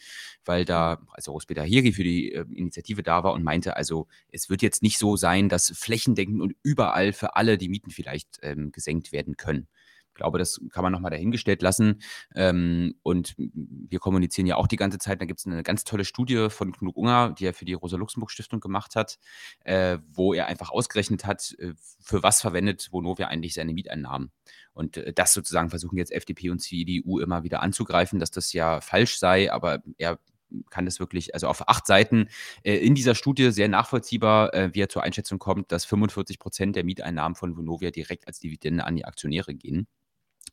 weil 0.45 0.65
da, 0.65 1.01
also 1.12 1.32
Rospeter 1.32 1.65
Heri 1.65 1.93
für 1.93 2.05
die 2.05 2.32
äh, 2.32 2.45
Initiative 2.53 3.03
da 3.03 3.24
war 3.24 3.32
und 3.32 3.45
meinte, 3.45 3.77
also 3.77 4.07
es 4.31 4.51
wird 4.51 4.62
jetzt 4.62 4.82
nicht 4.82 4.99
so 4.99 5.16
sein, 5.16 5.49
dass 5.49 5.70
flächendeckend 5.77 6.41
und 6.41 6.55
überall 6.62 7.12
für 7.12 7.37
alle 7.37 7.59
die 7.59 7.69
Mieten 7.69 7.91
vielleicht 7.91 8.39
ähm, 8.43 8.73
gesenkt 8.73 9.12
werden 9.12 9.37
können 9.37 9.69
glaube, 10.20 10.38
das 10.38 10.60
kann 10.70 10.82
man 10.82 10.92
nochmal 10.92 11.10
dahingestellt 11.10 11.62
lassen. 11.62 12.02
Ähm, 12.34 12.94
und 13.02 13.34
wir 13.36 13.98
kommunizieren 13.98 14.47
ja 14.47 14.56
auch 14.56 14.66
die 14.66 14.76
ganze 14.76 14.98
Zeit. 14.98 15.20
Da 15.20 15.24
gibt 15.24 15.40
es 15.40 15.47
eine 15.47 15.62
ganz 15.62 15.84
tolle 15.84 16.05
Studie 16.05 16.48
von 16.51 16.72
Knut 16.72 16.94
Unger, 16.94 17.34
die 17.38 17.47
er 17.47 17.55
für 17.55 17.64
die 17.64 17.72
Rosa-Luxemburg-Stiftung 17.72 18.60
gemacht 18.60 18.97
hat, 18.97 19.18
äh, 19.64 19.98
wo 20.12 20.34
er 20.34 20.47
einfach 20.47 20.70
ausgerechnet 20.70 21.24
hat, 21.24 21.56
äh, 21.59 21.72
für 22.01 22.22
was 22.22 22.40
verwendet 22.40 22.88
Vonovia 22.92 23.28
eigentlich 23.28 23.55
seine 23.55 23.72
Mieteinnahmen. 23.72 24.30
Und 24.74 24.98
äh, 24.98 25.12
das 25.12 25.32
sozusagen 25.32 25.70
versuchen 25.70 25.97
jetzt 25.97 26.12
FDP 26.12 26.51
und 26.51 26.60
CDU 26.60 27.18
immer 27.18 27.42
wieder 27.42 27.62
anzugreifen, 27.62 28.18
dass 28.20 28.30
das 28.30 28.52
ja 28.52 28.80
falsch 28.80 29.18
sei, 29.18 29.51
aber 29.51 29.82
er 29.97 30.18
kann 30.70 30.84
das 30.84 31.01
wirklich, 31.01 31.34
also 31.34 31.48
auf 31.48 31.68
acht 31.68 31.86
Seiten 31.86 32.28
äh, 32.62 32.76
in 32.76 32.94
dieser 32.94 33.14
Studie 33.14 33.51
sehr 33.52 33.68
nachvollziehbar, 33.68 34.55
äh, 34.55 34.70
wie 34.74 34.80
er 34.82 34.88
zur 34.88 35.02
Einschätzung 35.02 35.38
kommt, 35.38 35.72
dass 35.72 35.84
45 35.84 36.38
Prozent 36.38 36.76
der 36.76 36.84
Mieteinnahmen 36.84 37.34
von 37.36 37.56
Vonovia 37.56 37.90
direkt 37.90 38.26
als 38.26 38.40
Dividende 38.40 38.84
an 38.84 38.97
die 38.97 39.05
Aktionäre 39.05 39.55
gehen. 39.55 39.86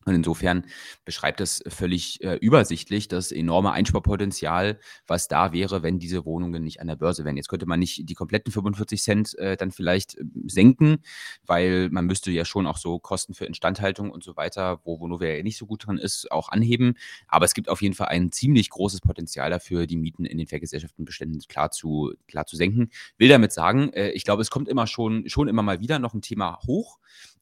Und 0.07 0.15
insofern 0.15 0.65
beschreibt 1.03 1.41
es 1.41 1.61
völlig 1.67 2.23
äh, 2.23 2.35
übersichtlich 2.35 3.09
das 3.09 3.33
enorme 3.33 3.73
Einsparpotenzial, 3.73 4.79
was 5.05 5.27
da 5.27 5.51
wäre, 5.51 5.83
wenn 5.83 5.99
diese 5.99 6.23
Wohnungen 6.23 6.63
nicht 6.63 6.79
an 6.79 6.87
der 6.87 6.95
Börse 6.95 7.25
wären. 7.25 7.35
Jetzt 7.35 7.49
könnte 7.49 7.65
man 7.65 7.81
nicht 7.81 8.09
die 8.09 8.13
kompletten 8.13 8.53
45 8.53 9.03
Cent 9.03 9.37
äh, 9.37 9.57
dann 9.57 9.71
vielleicht 9.71 10.15
äh, 10.15 10.23
senken, 10.45 10.99
weil 11.45 11.89
man 11.89 12.05
müsste 12.05 12.31
ja 12.31 12.45
schon 12.45 12.67
auch 12.67 12.77
so 12.77 12.99
Kosten 12.99 13.33
für 13.33 13.43
Instandhaltung 13.43 14.09
und 14.09 14.23
so 14.23 14.37
weiter, 14.37 14.79
wo 14.85 15.01
Vonovia 15.01 15.35
ja 15.35 15.43
nicht 15.43 15.57
so 15.57 15.65
gut 15.65 15.85
dran 15.85 15.97
ist, 15.97 16.31
auch 16.31 16.47
anheben. 16.47 16.93
Aber 17.27 17.43
es 17.43 17.53
gibt 17.53 17.67
auf 17.67 17.81
jeden 17.81 17.93
Fall 17.93 18.07
ein 18.07 18.31
ziemlich 18.31 18.69
großes 18.69 19.01
Potenzial 19.01 19.49
dafür, 19.49 19.87
die 19.87 19.97
Mieten 19.97 20.23
in 20.23 20.37
den 20.37 20.47
Vergesellschaftenbeständen 20.47 21.41
klar 21.49 21.71
zu, 21.71 22.13
klar 22.29 22.45
zu 22.45 22.55
senken. 22.55 22.91
Will 23.17 23.27
damit 23.27 23.51
sagen, 23.51 23.91
äh, 23.91 24.11
ich 24.11 24.23
glaube, 24.23 24.41
es 24.41 24.49
kommt 24.49 24.69
immer 24.69 24.87
schon, 24.87 25.27
schon 25.27 25.49
immer 25.49 25.63
mal 25.63 25.81
wieder 25.81 25.99
noch 25.99 26.13
ein 26.13 26.21
Thema 26.21 26.59
hoch. 26.65 26.97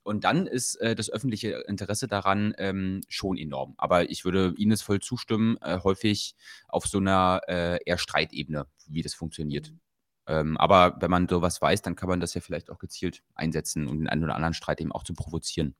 Und 0.05 0.23
dann 0.23 0.45
ist 0.45 0.75
äh, 0.75 0.93
das 0.93 1.09
öffentliche 1.09 1.63
Interesse 1.67 2.07
daran 2.07 2.53
ähm, 2.59 3.01
schon 3.09 3.37
enorm. 3.37 3.73
Aber 3.77 4.07
ich 4.11 4.23
würde 4.23 4.53
Ines 4.55 4.83
voll 4.83 4.99
zustimmen, 4.99 5.57
äh, 5.61 5.79
häufig 5.83 6.35
auf 6.67 6.85
so 6.85 6.99
einer 6.99 7.41
äh, 7.47 7.79
eher 7.83 7.97
Streitebene, 7.97 8.67
wie 8.85 9.01
das 9.01 9.15
funktioniert. 9.15 9.71
Mhm. 9.71 9.79
Ähm, 10.27 10.57
aber 10.57 10.97
wenn 10.99 11.09
man 11.09 11.27
sowas 11.27 11.59
weiß, 11.59 11.81
dann 11.81 11.95
kann 11.95 12.07
man 12.07 12.19
das 12.19 12.35
ja 12.35 12.41
vielleicht 12.41 12.69
auch 12.69 12.77
gezielt 12.77 13.23
einsetzen, 13.33 13.87
um 13.87 13.97
den 13.97 14.07
einen 14.07 14.23
oder 14.23 14.35
anderen 14.35 14.53
Streit 14.53 14.79
eben 14.79 14.91
auch 14.91 15.03
zu 15.03 15.15
provozieren. 15.15 15.73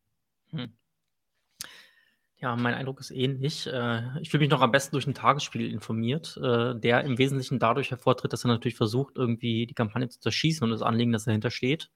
Hm. 0.49 0.73
Ja, 2.37 2.55
mein 2.55 2.73
Eindruck 2.73 2.99
ist 3.01 3.11
ähnlich. 3.11 3.67
Äh, 3.67 4.01
ich 4.21 4.31
fühle 4.31 4.41
mich 4.41 4.49
noch 4.49 4.61
am 4.61 4.71
besten 4.71 4.95
durch 4.95 5.05
einen 5.05 5.13
Tagesspiegel 5.13 5.71
informiert, 5.71 6.35
äh, 6.41 6.73
der 6.73 7.03
im 7.03 7.19
Wesentlichen 7.19 7.59
dadurch 7.59 7.91
hervortritt, 7.91 8.33
dass 8.33 8.43
er 8.43 8.47
natürlich 8.47 8.75
versucht, 8.75 9.17
irgendwie 9.17 9.67
die 9.67 9.75
Kampagne 9.75 10.09
zu 10.09 10.19
zerschießen 10.19 10.63
und 10.63 10.71
das 10.71 10.81
Anliegen, 10.81 11.11
das 11.11 11.25
dahinter 11.25 11.51
steht 11.51 11.91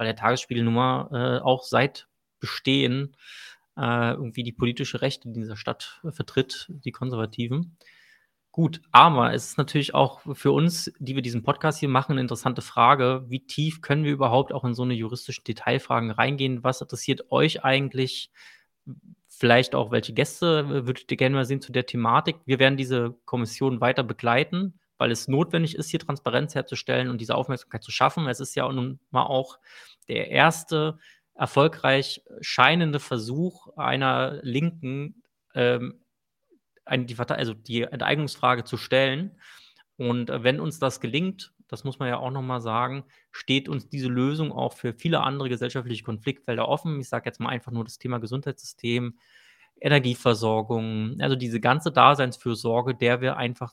weil 0.00 0.06
der 0.06 0.16
Tagesspiegel 0.16 0.64
nun 0.64 0.72
mal 0.72 1.08
äh, 1.12 1.42
auch 1.42 1.62
seit 1.62 2.08
Bestehen 2.38 3.14
äh, 3.76 4.12
irgendwie 4.12 4.42
die 4.42 4.52
politische 4.52 5.02
Rechte 5.02 5.28
in 5.28 5.34
dieser 5.34 5.58
Stadt 5.58 6.00
äh, 6.02 6.10
vertritt, 6.10 6.68
die 6.70 6.90
Konservativen. 6.90 7.76
Gut, 8.50 8.80
aber 8.92 9.34
es 9.34 9.50
ist 9.50 9.58
natürlich 9.58 9.92
auch 9.94 10.22
für 10.32 10.52
uns, 10.52 10.90
die 10.98 11.16
wir 11.16 11.22
diesen 11.22 11.42
Podcast 11.42 11.80
hier 11.80 11.90
machen, 11.90 12.12
eine 12.12 12.22
interessante 12.22 12.62
Frage, 12.62 13.26
wie 13.28 13.44
tief 13.46 13.82
können 13.82 14.04
wir 14.04 14.12
überhaupt 14.12 14.54
auch 14.54 14.64
in 14.64 14.72
so 14.72 14.84
eine 14.84 14.94
juristische 14.94 15.42
Detailfragen 15.42 16.10
reingehen? 16.10 16.64
Was 16.64 16.80
interessiert 16.80 17.30
euch 17.30 17.62
eigentlich? 17.62 18.30
Vielleicht 19.28 19.74
auch, 19.74 19.90
welche 19.90 20.14
Gäste 20.14 20.60
äh, 20.60 20.86
würdet 20.86 21.10
ihr 21.10 21.18
gerne 21.18 21.36
mal 21.36 21.44
sehen 21.44 21.60
zu 21.60 21.72
der 21.72 21.84
Thematik? 21.84 22.36
Wir 22.46 22.58
werden 22.58 22.78
diese 22.78 23.18
Kommission 23.26 23.82
weiter 23.82 24.02
begleiten 24.02 24.79
weil 25.00 25.10
es 25.10 25.28
notwendig 25.28 25.76
ist, 25.76 25.88
hier 25.88 25.98
Transparenz 25.98 26.54
herzustellen 26.54 27.08
und 27.08 27.22
diese 27.22 27.34
Aufmerksamkeit 27.34 27.82
zu 27.82 27.90
schaffen. 27.90 28.28
Es 28.28 28.38
ist 28.38 28.54
ja 28.54 28.70
nun 28.70 29.00
mal 29.10 29.22
auch 29.22 29.58
der 30.08 30.30
erste 30.30 30.98
erfolgreich 31.34 32.22
scheinende 32.42 33.00
Versuch 33.00 33.74
einer 33.78 34.40
Linken, 34.42 35.22
ähm, 35.54 36.04
die, 36.92 37.16
also 37.18 37.54
die 37.54 37.80
Enteignungsfrage 37.82 38.64
zu 38.64 38.76
stellen. 38.76 39.38
Und 39.96 40.28
äh, 40.28 40.44
wenn 40.44 40.60
uns 40.60 40.78
das 40.78 41.00
gelingt, 41.00 41.54
das 41.66 41.82
muss 41.82 41.98
man 41.98 42.10
ja 42.10 42.18
auch 42.18 42.30
nochmal 42.30 42.60
sagen, 42.60 43.04
steht 43.32 43.70
uns 43.70 43.88
diese 43.88 44.08
Lösung 44.08 44.52
auch 44.52 44.74
für 44.74 44.92
viele 44.92 45.22
andere 45.22 45.48
gesellschaftliche 45.48 46.04
Konfliktfelder 46.04 46.68
offen. 46.68 47.00
Ich 47.00 47.08
sage 47.08 47.24
jetzt 47.24 47.40
mal 47.40 47.48
einfach 47.48 47.72
nur 47.72 47.84
das 47.84 47.98
Thema 47.98 48.18
Gesundheitssystem, 48.18 49.18
Energieversorgung, 49.80 51.16
also 51.20 51.36
diese 51.36 51.58
ganze 51.58 51.90
Daseinsfürsorge, 51.90 52.94
der 52.94 53.22
wir 53.22 53.38
einfach 53.38 53.72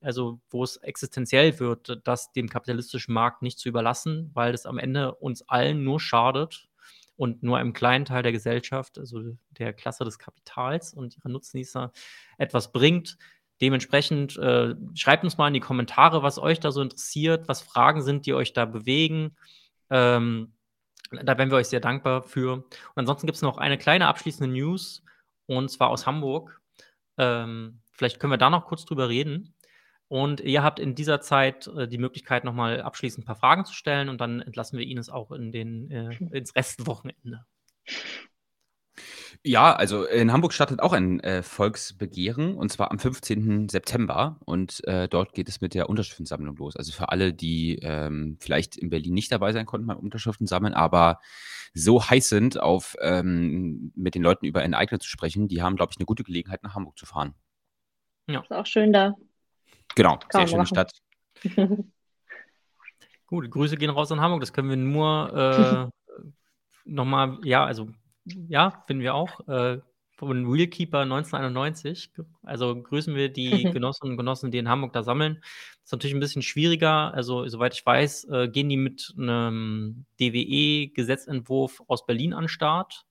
also 0.00 0.40
wo 0.50 0.64
es 0.64 0.76
existenziell 0.78 1.58
wird, 1.58 2.00
das 2.04 2.32
dem 2.32 2.48
kapitalistischen 2.48 3.14
Markt 3.14 3.42
nicht 3.42 3.58
zu 3.58 3.68
überlassen, 3.68 4.30
weil 4.34 4.54
es 4.54 4.66
am 4.66 4.78
Ende 4.78 5.14
uns 5.14 5.48
allen 5.48 5.84
nur 5.84 6.00
schadet 6.00 6.68
und 7.16 7.42
nur 7.42 7.58
einem 7.58 7.72
kleinen 7.72 8.04
Teil 8.04 8.22
der 8.22 8.32
Gesellschaft, 8.32 8.98
also 8.98 9.20
der 9.50 9.72
Klasse 9.72 10.04
des 10.04 10.18
Kapitals 10.18 10.94
und 10.94 11.16
ihrer 11.16 11.28
Nutznießer, 11.28 11.92
etwas 12.38 12.72
bringt. 12.72 13.18
Dementsprechend 13.60 14.36
äh, 14.36 14.74
schreibt 14.94 15.22
uns 15.22 15.38
mal 15.38 15.48
in 15.48 15.54
die 15.54 15.60
Kommentare, 15.60 16.22
was 16.22 16.38
euch 16.38 16.58
da 16.58 16.72
so 16.72 16.82
interessiert, 16.82 17.46
was 17.46 17.62
Fragen 17.62 18.02
sind, 18.02 18.26
die 18.26 18.34
euch 18.34 18.52
da 18.52 18.64
bewegen. 18.64 19.36
Ähm, 19.90 20.54
da 21.10 21.38
wären 21.38 21.50
wir 21.50 21.58
euch 21.58 21.68
sehr 21.68 21.80
dankbar 21.80 22.22
für. 22.22 22.54
Und 22.54 22.66
ansonsten 22.96 23.26
gibt 23.26 23.36
es 23.36 23.42
noch 23.42 23.58
eine 23.58 23.78
kleine 23.78 24.08
abschließende 24.08 24.52
News, 24.52 25.04
und 25.46 25.70
zwar 25.70 25.90
aus 25.90 26.06
Hamburg. 26.06 26.60
Ähm, 27.16 27.80
vielleicht 27.92 28.18
können 28.18 28.32
wir 28.32 28.38
da 28.38 28.50
noch 28.50 28.66
kurz 28.66 28.84
drüber 28.84 29.08
reden. 29.08 29.54
Und 30.08 30.40
ihr 30.40 30.62
habt 30.62 30.78
in 30.78 30.94
dieser 30.94 31.20
Zeit 31.20 31.66
äh, 31.66 31.88
die 31.88 31.98
Möglichkeit, 31.98 32.44
nochmal 32.44 32.82
abschließend 32.82 33.24
ein 33.24 33.26
paar 33.26 33.36
Fragen 33.36 33.64
zu 33.64 33.74
stellen 33.74 34.08
und 34.08 34.20
dann 34.20 34.40
entlassen 34.40 34.78
wir 34.78 34.86
Ines 34.86 35.08
auch 35.08 35.32
in 35.32 35.50
den, 35.50 35.90
äh, 35.90 36.14
ins 36.32 36.54
Restwochenende. 36.54 37.46
Ja, 39.46 39.74
also 39.74 40.04
in 40.04 40.32
Hamburg 40.32 40.54
startet 40.54 40.80
auch 40.80 40.92
ein 40.92 41.20
äh, 41.20 41.42
Volksbegehren 41.42 42.54
und 42.54 42.70
zwar 42.70 42.90
am 42.90 42.98
15. 42.98 43.68
September 43.68 44.40
und 44.46 44.82
äh, 44.86 45.06
dort 45.06 45.34
geht 45.34 45.50
es 45.50 45.60
mit 45.60 45.74
der 45.74 45.90
Unterschriftensammlung 45.90 46.56
los. 46.56 46.76
Also 46.76 46.92
für 46.92 47.10
alle, 47.10 47.34
die 47.34 47.78
ähm, 47.82 48.38
vielleicht 48.40 48.76
in 48.76 48.88
Berlin 48.88 49.12
nicht 49.12 49.32
dabei 49.32 49.52
sein 49.52 49.66
konnten 49.66 49.86
beim 49.86 49.98
Unterschriften 49.98 50.46
sammeln, 50.46 50.72
aber 50.72 51.20
so 51.74 52.08
heiß 52.08 52.28
sind, 52.28 52.58
auf 52.58 52.96
ähm, 53.00 53.92
mit 53.96 54.14
den 54.14 54.22
Leuten 54.22 54.46
über 54.46 54.62
Enteigner 54.62 55.00
zu 55.00 55.08
sprechen, 55.08 55.48
die 55.48 55.60
haben, 55.60 55.76
glaube 55.76 55.92
ich, 55.92 55.98
eine 55.98 56.06
gute 56.06 56.24
Gelegenheit, 56.24 56.62
nach 56.62 56.74
Hamburg 56.74 56.96
zu 56.96 57.04
fahren. 57.04 57.34
Ja. 58.28 58.40
Ist 58.40 58.52
auch 58.52 58.66
schön 58.66 58.92
da. 58.92 59.14
Genau, 59.94 60.18
Kann 60.28 60.46
sehr 60.46 60.48
schöne 60.48 60.66
Stadt. 60.66 60.92
Gut, 63.26 63.50
Grüße 63.50 63.76
gehen 63.76 63.90
raus 63.90 64.12
an 64.12 64.20
Hamburg. 64.20 64.40
Das 64.40 64.52
können 64.52 64.68
wir 64.68 64.76
nur 64.76 65.90
äh, 65.92 66.30
nochmal, 66.84 67.38
ja, 67.42 67.64
also 67.64 67.88
ja, 68.24 68.82
finden 68.86 69.02
wir 69.02 69.14
auch. 69.14 69.46
Äh, 69.48 69.80
von 70.16 70.46
Realkeeper 70.46 71.00
1991. 71.00 72.12
Also 72.42 72.80
grüßen 72.80 73.14
wir 73.14 73.28
die 73.28 73.64
Genossinnen 73.72 74.12
und 74.12 74.16
Genossen, 74.16 74.50
die 74.50 74.58
in 74.58 74.68
Hamburg 74.68 74.92
da 74.92 75.02
sammeln. 75.02 75.38
Das 75.40 75.86
ist 75.86 75.92
natürlich 75.92 76.14
ein 76.14 76.20
bisschen 76.20 76.42
schwieriger. 76.42 77.12
Also, 77.12 77.46
soweit 77.48 77.74
ich 77.74 77.84
weiß, 77.84 78.24
äh, 78.30 78.48
gehen 78.48 78.68
die 78.68 78.76
mit 78.76 79.12
einem 79.18 80.06
DWE-Gesetzentwurf 80.20 81.82
aus 81.88 82.06
Berlin 82.06 82.32
an 82.32 82.44
den 82.44 82.48
Start 82.48 83.06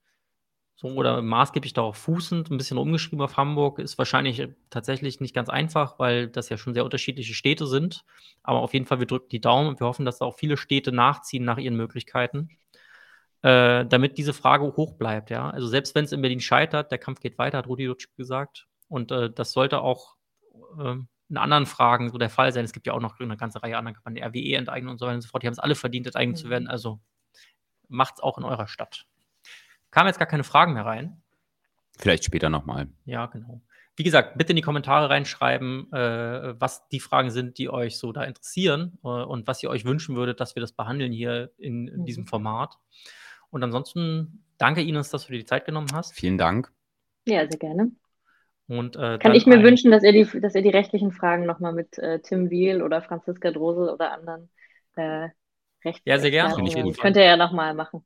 so 0.83 0.89
oder 0.89 1.21
maßgeblich 1.21 1.73
darauf 1.73 1.95
fußend, 1.95 2.51
ein 2.51 2.57
bisschen 2.57 2.77
umgeschrieben 2.77 3.21
auf 3.21 3.37
Hamburg, 3.37 3.79
ist 3.79 3.97
wahrscheinlich 3.97 4.49
tatsächlich 4.69 5.21
nicht 5.21 5.33
ganz 5.33 5.49
einfach, 5.49 5.97
weil 5.97 6.27
das 6.27 6.49
ja 6.49 6.57
schon 6.57 6.73
sehr 6.73 6.83
unterschiedliche 6.83 7.33
Städte 7.33 7.67
sind. 7.67 8.03
Aber 8.43 8.59
auf 8.59 8.73
jeden 8.73 8.85
Fall, 8.85 8.99
wir 8.99 9.07
drücken 9.07 9.29
die 9.29 9.39
Daumen 9.39 9.69
und 9.69 9.79
wir 9.79 9.87
hoffen, 9.87 10.05
dass 10.05 10.19
da 10.19 10.25
auch 10.25 10.37
viele 10.37 10.57
Städte 10.57 10.91
nachziehen 10.91 11.45
nach 11.45 11.57
ihren 11.57 11.77
Möglichkeiten, 11.77 12.49
äh, 13.43 13.85
damit 13.85 14.17
diese 14.17 14.33
Frage 14.33 14.65
hoch 14.75 14.95
bleibt. 14.95 15.29
Ja? 15.29 15.49
Also 15.49 15.67
selbst 15.67 15.95
wenn 15.95 16.03
es 16.03 16.11
in 16.11 16.21
Berlin 16.21 16.41
scheitert, 16.41 16.91
der 16.91 16.99
Kampf 16.99 17.21
geht 17.21 17.37
weiter, 17.37 17.59
hat 17.59 17.67
Rudi 17.67 17.85
Lutsch 17.85 18.09
gesagt. 18.17 18.67
Und 18.89 19.11
äh, 19.11 19.31
das 19.31 19.53
sollte 19.53 19.79
auch 19.79 20.17
äh, 20.77 20.95
in 21.29 21.37
anderen 21.37 21.65
Fragen 21.65 22.11
so 22.11 22.17
der 22.17 22.29
Fall 22.29 22.51
sein. 22.51 22.65
Es 22.65 22.73
gibt 22.73 22.87
ja 22.87 22.93
auch 22.93 22.99
noch 22.99 23.19
eine 23.21 23.37
ganze 23.37 23.63
Reihe 23.63 23.77
anderer 23.77 23.95
Kampagnen, 23.95 24.23
RWE 24.23 24.57
enteignen 24.57 24.91
und 24.91 24.97
so 24.97 25.05
weiter 25.05 25.15
und 25.15 25.21
so 25.21 25.29
fort. 25.29 25.43
Die 25.43 25.47
haben 25.47 25.53
es 25.53 25.59
alle 25.59 25.75
verdient, 25.75 26.07
enteignet 26.07 26.37
mhm. 26.37 26.41
zu 26.41 26.49
werden. 26.49 26.67
Also 26.67 26.99
macht 27.87 28.15
es 28.15 28.19
auch 28.21 28.37
in 28.37 28.43
eurer 28.43 28.67
Stadt. 28.67 29.07
Kamen 29.93 30.07
jetzt 30.07 30.17
gar 30.17 30.27
keine 30.27 30.43
Fragen 30.43 30.73
mehr 30.73 30.85
rein. 30.85 31.21
Vielleicht 31.99 32.23
später 32.23 32.49
nochmal. 32.49 32.87
Ja, 33.05 33.27
genau. 33.27 33.61
Wie 33.95 34.03
gesagt, 34.03 34.39
bitte 34.39 34.53
in 34.53 34.55
die 34.55 34.63
Kommentare 34.63 35.11
reinschreiben, 35.11 35.93
äh, 35.93 36.59
was 36.59 36.87
die 36.87 36.99
Fragen 36.99 37.29
sind, 37.29 37.59
die 37.59 37.69
euch 37.69 37.99
so 37.99 38.11
da 38.11 38.23
interessieren 38.23 38.97
äh, 39.03 39.07
und 39.07 39.45
was 39.45 39.61
ihr 39.61 39.69
euch 39.69 39.85
wünschen 39.85 40.15
würdet, 40.15 40.39
dass 40.39 40.55
wir 40.55 40.61
das 40.61 40.71
behandeln 40.71 41.11
hier 41.11 41.51
in, 41.59 41.87
in 41.87 41.99
mhm. 41.99 42.05
diesem 42.05 42.25
Format. 42.25 42.79
Und 43.51 43.61
ansonsten 43.61 44.43
danke 44.57 44.81
Ines, 44.81 45.11
dass 45.11 45.27
du 45.27 45.33
dir 45.33 45.37
die 45.37 45.45
Zeit 45.45 45.65
genommen 45.65 45.89
hast. 45.93 46.15
Vielen 46.15 46.39
Dank. 46.39 46.71
Ja, 47.27 47.47
sehr 47.47 47.59
gerne. 47.59 47.91
Und, 48.67 48.95
äh, 48.95 49.19
Kann 49.19 49.35
ich 49.35 49.45
mir 49.45 49.59
ein... 49.59 49.63
wünschen, 49.63 49.91
dass 49.91 50.01
ihr, 50.01 50.11
die, 50.11 50.41
dass 50.41 50.55
ihr 50.55 50.63
die 50.63 50.69
rechtlichen 50.69 51.11
Fragen 51.11 51.45
nochmal 51.45 51.73
mit 51.73 51.99
äh, 51.99 52.19
Tim 52.19 52.49
Wiel 52.49 52.81
oder 52.81 53.03
Franziska 53.03 53.51
Drosel 53.51 53.89
oder 53.89 54.11
anderen 54.11 54.49
äh, 54.95 55.29
Rechts 55.85 56.01
Ja, 56.05 56.17
sehr 56.17 56.31
gerne. 56.31 56.55
Könnt 56.99 57.15
ihr 57.15 57.23
ja 57.23 57.37
nochmal 57.37 57.75
machen. 57.75 58.03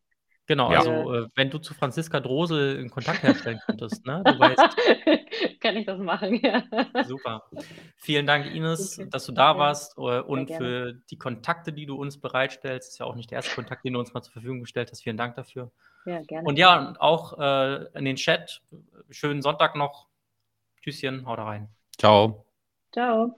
Genau, 0.48 0.72
ja. 0.72 0.80
also 0.80 1.14
äh, 1.14 1.28
wenn 1.36 1.49
du 1.49 1.60
zu 1.60 1.74
Franziska 1.74 2.22
Drosel 2.22 2.80
in 2.80 2.90
Kontakt 2.90 3.22
herstellen 3.22 3.60
könntest, 3.65 4.06
ne? 4.06 4.24
Du 4.26 4.40
weißt. 4.40 4.60
Kann 5.60 5.76
ich 5.76 5.86
das 5.86 5.99
machen, 5.99 6.40
ja. 6.41 6.64
Super. 7.06 7.44
Vielen 7.98 8.26
Dank, 8.26 8.45
Ines, 8.56 8.98
okay. 8.98 9.10
dass 9.10 9.26
du 9.26 9.34
da 9.34 9.57
warst 9.57 9.98
äh, 9.98 10.22
und 10.22 10.49
für 10.49 10.94
die 11.11 11.18
Kontakte, 11.18 11.74
die 11.74 11.86
du 11.86 11.95
uns 11.95 12.18
bereitstellst. 12.18 12.88
Das 12.88 12.94
ist 12.94 12.99
ja 12.99 13.06
auch 13.06 13.15
nicht 13.15 13.30
der 13.30 13.38
erste 13.38 13.56
Kontakt, 13.56 13.84
den 13.84 13.94
du 13.94 13.99
uns 13.99 14.14
mal 14.14 14.22
zur 14.22 14.32
Verfügung 14.32 14.61
gestellt 14.61 14.90
hast. 14.90 15.03
Vielen 15.03 15.18
Dank 15.18 15.36
dafür. 15.36 15.72
Ja, 16.06 16.22
gerne. 16.22 16.48
Und 16.48 16.57
ja, 16.57 16.94
auch 16.99 17.38
äh, 17.38 17.86
in 17.98 18.06
den 18.06 18.15
Chat. 18.15 18.61
Schönen 19.10 19.41
Sonntag 19.41 19.76
noch. 19.76 20.07
Tschüsschen, 20.82 21.26
haut 21.26 21.40
rein. 21.40 21.68
Ciao. 21.98 22.45
Ciao. 22.94 23.38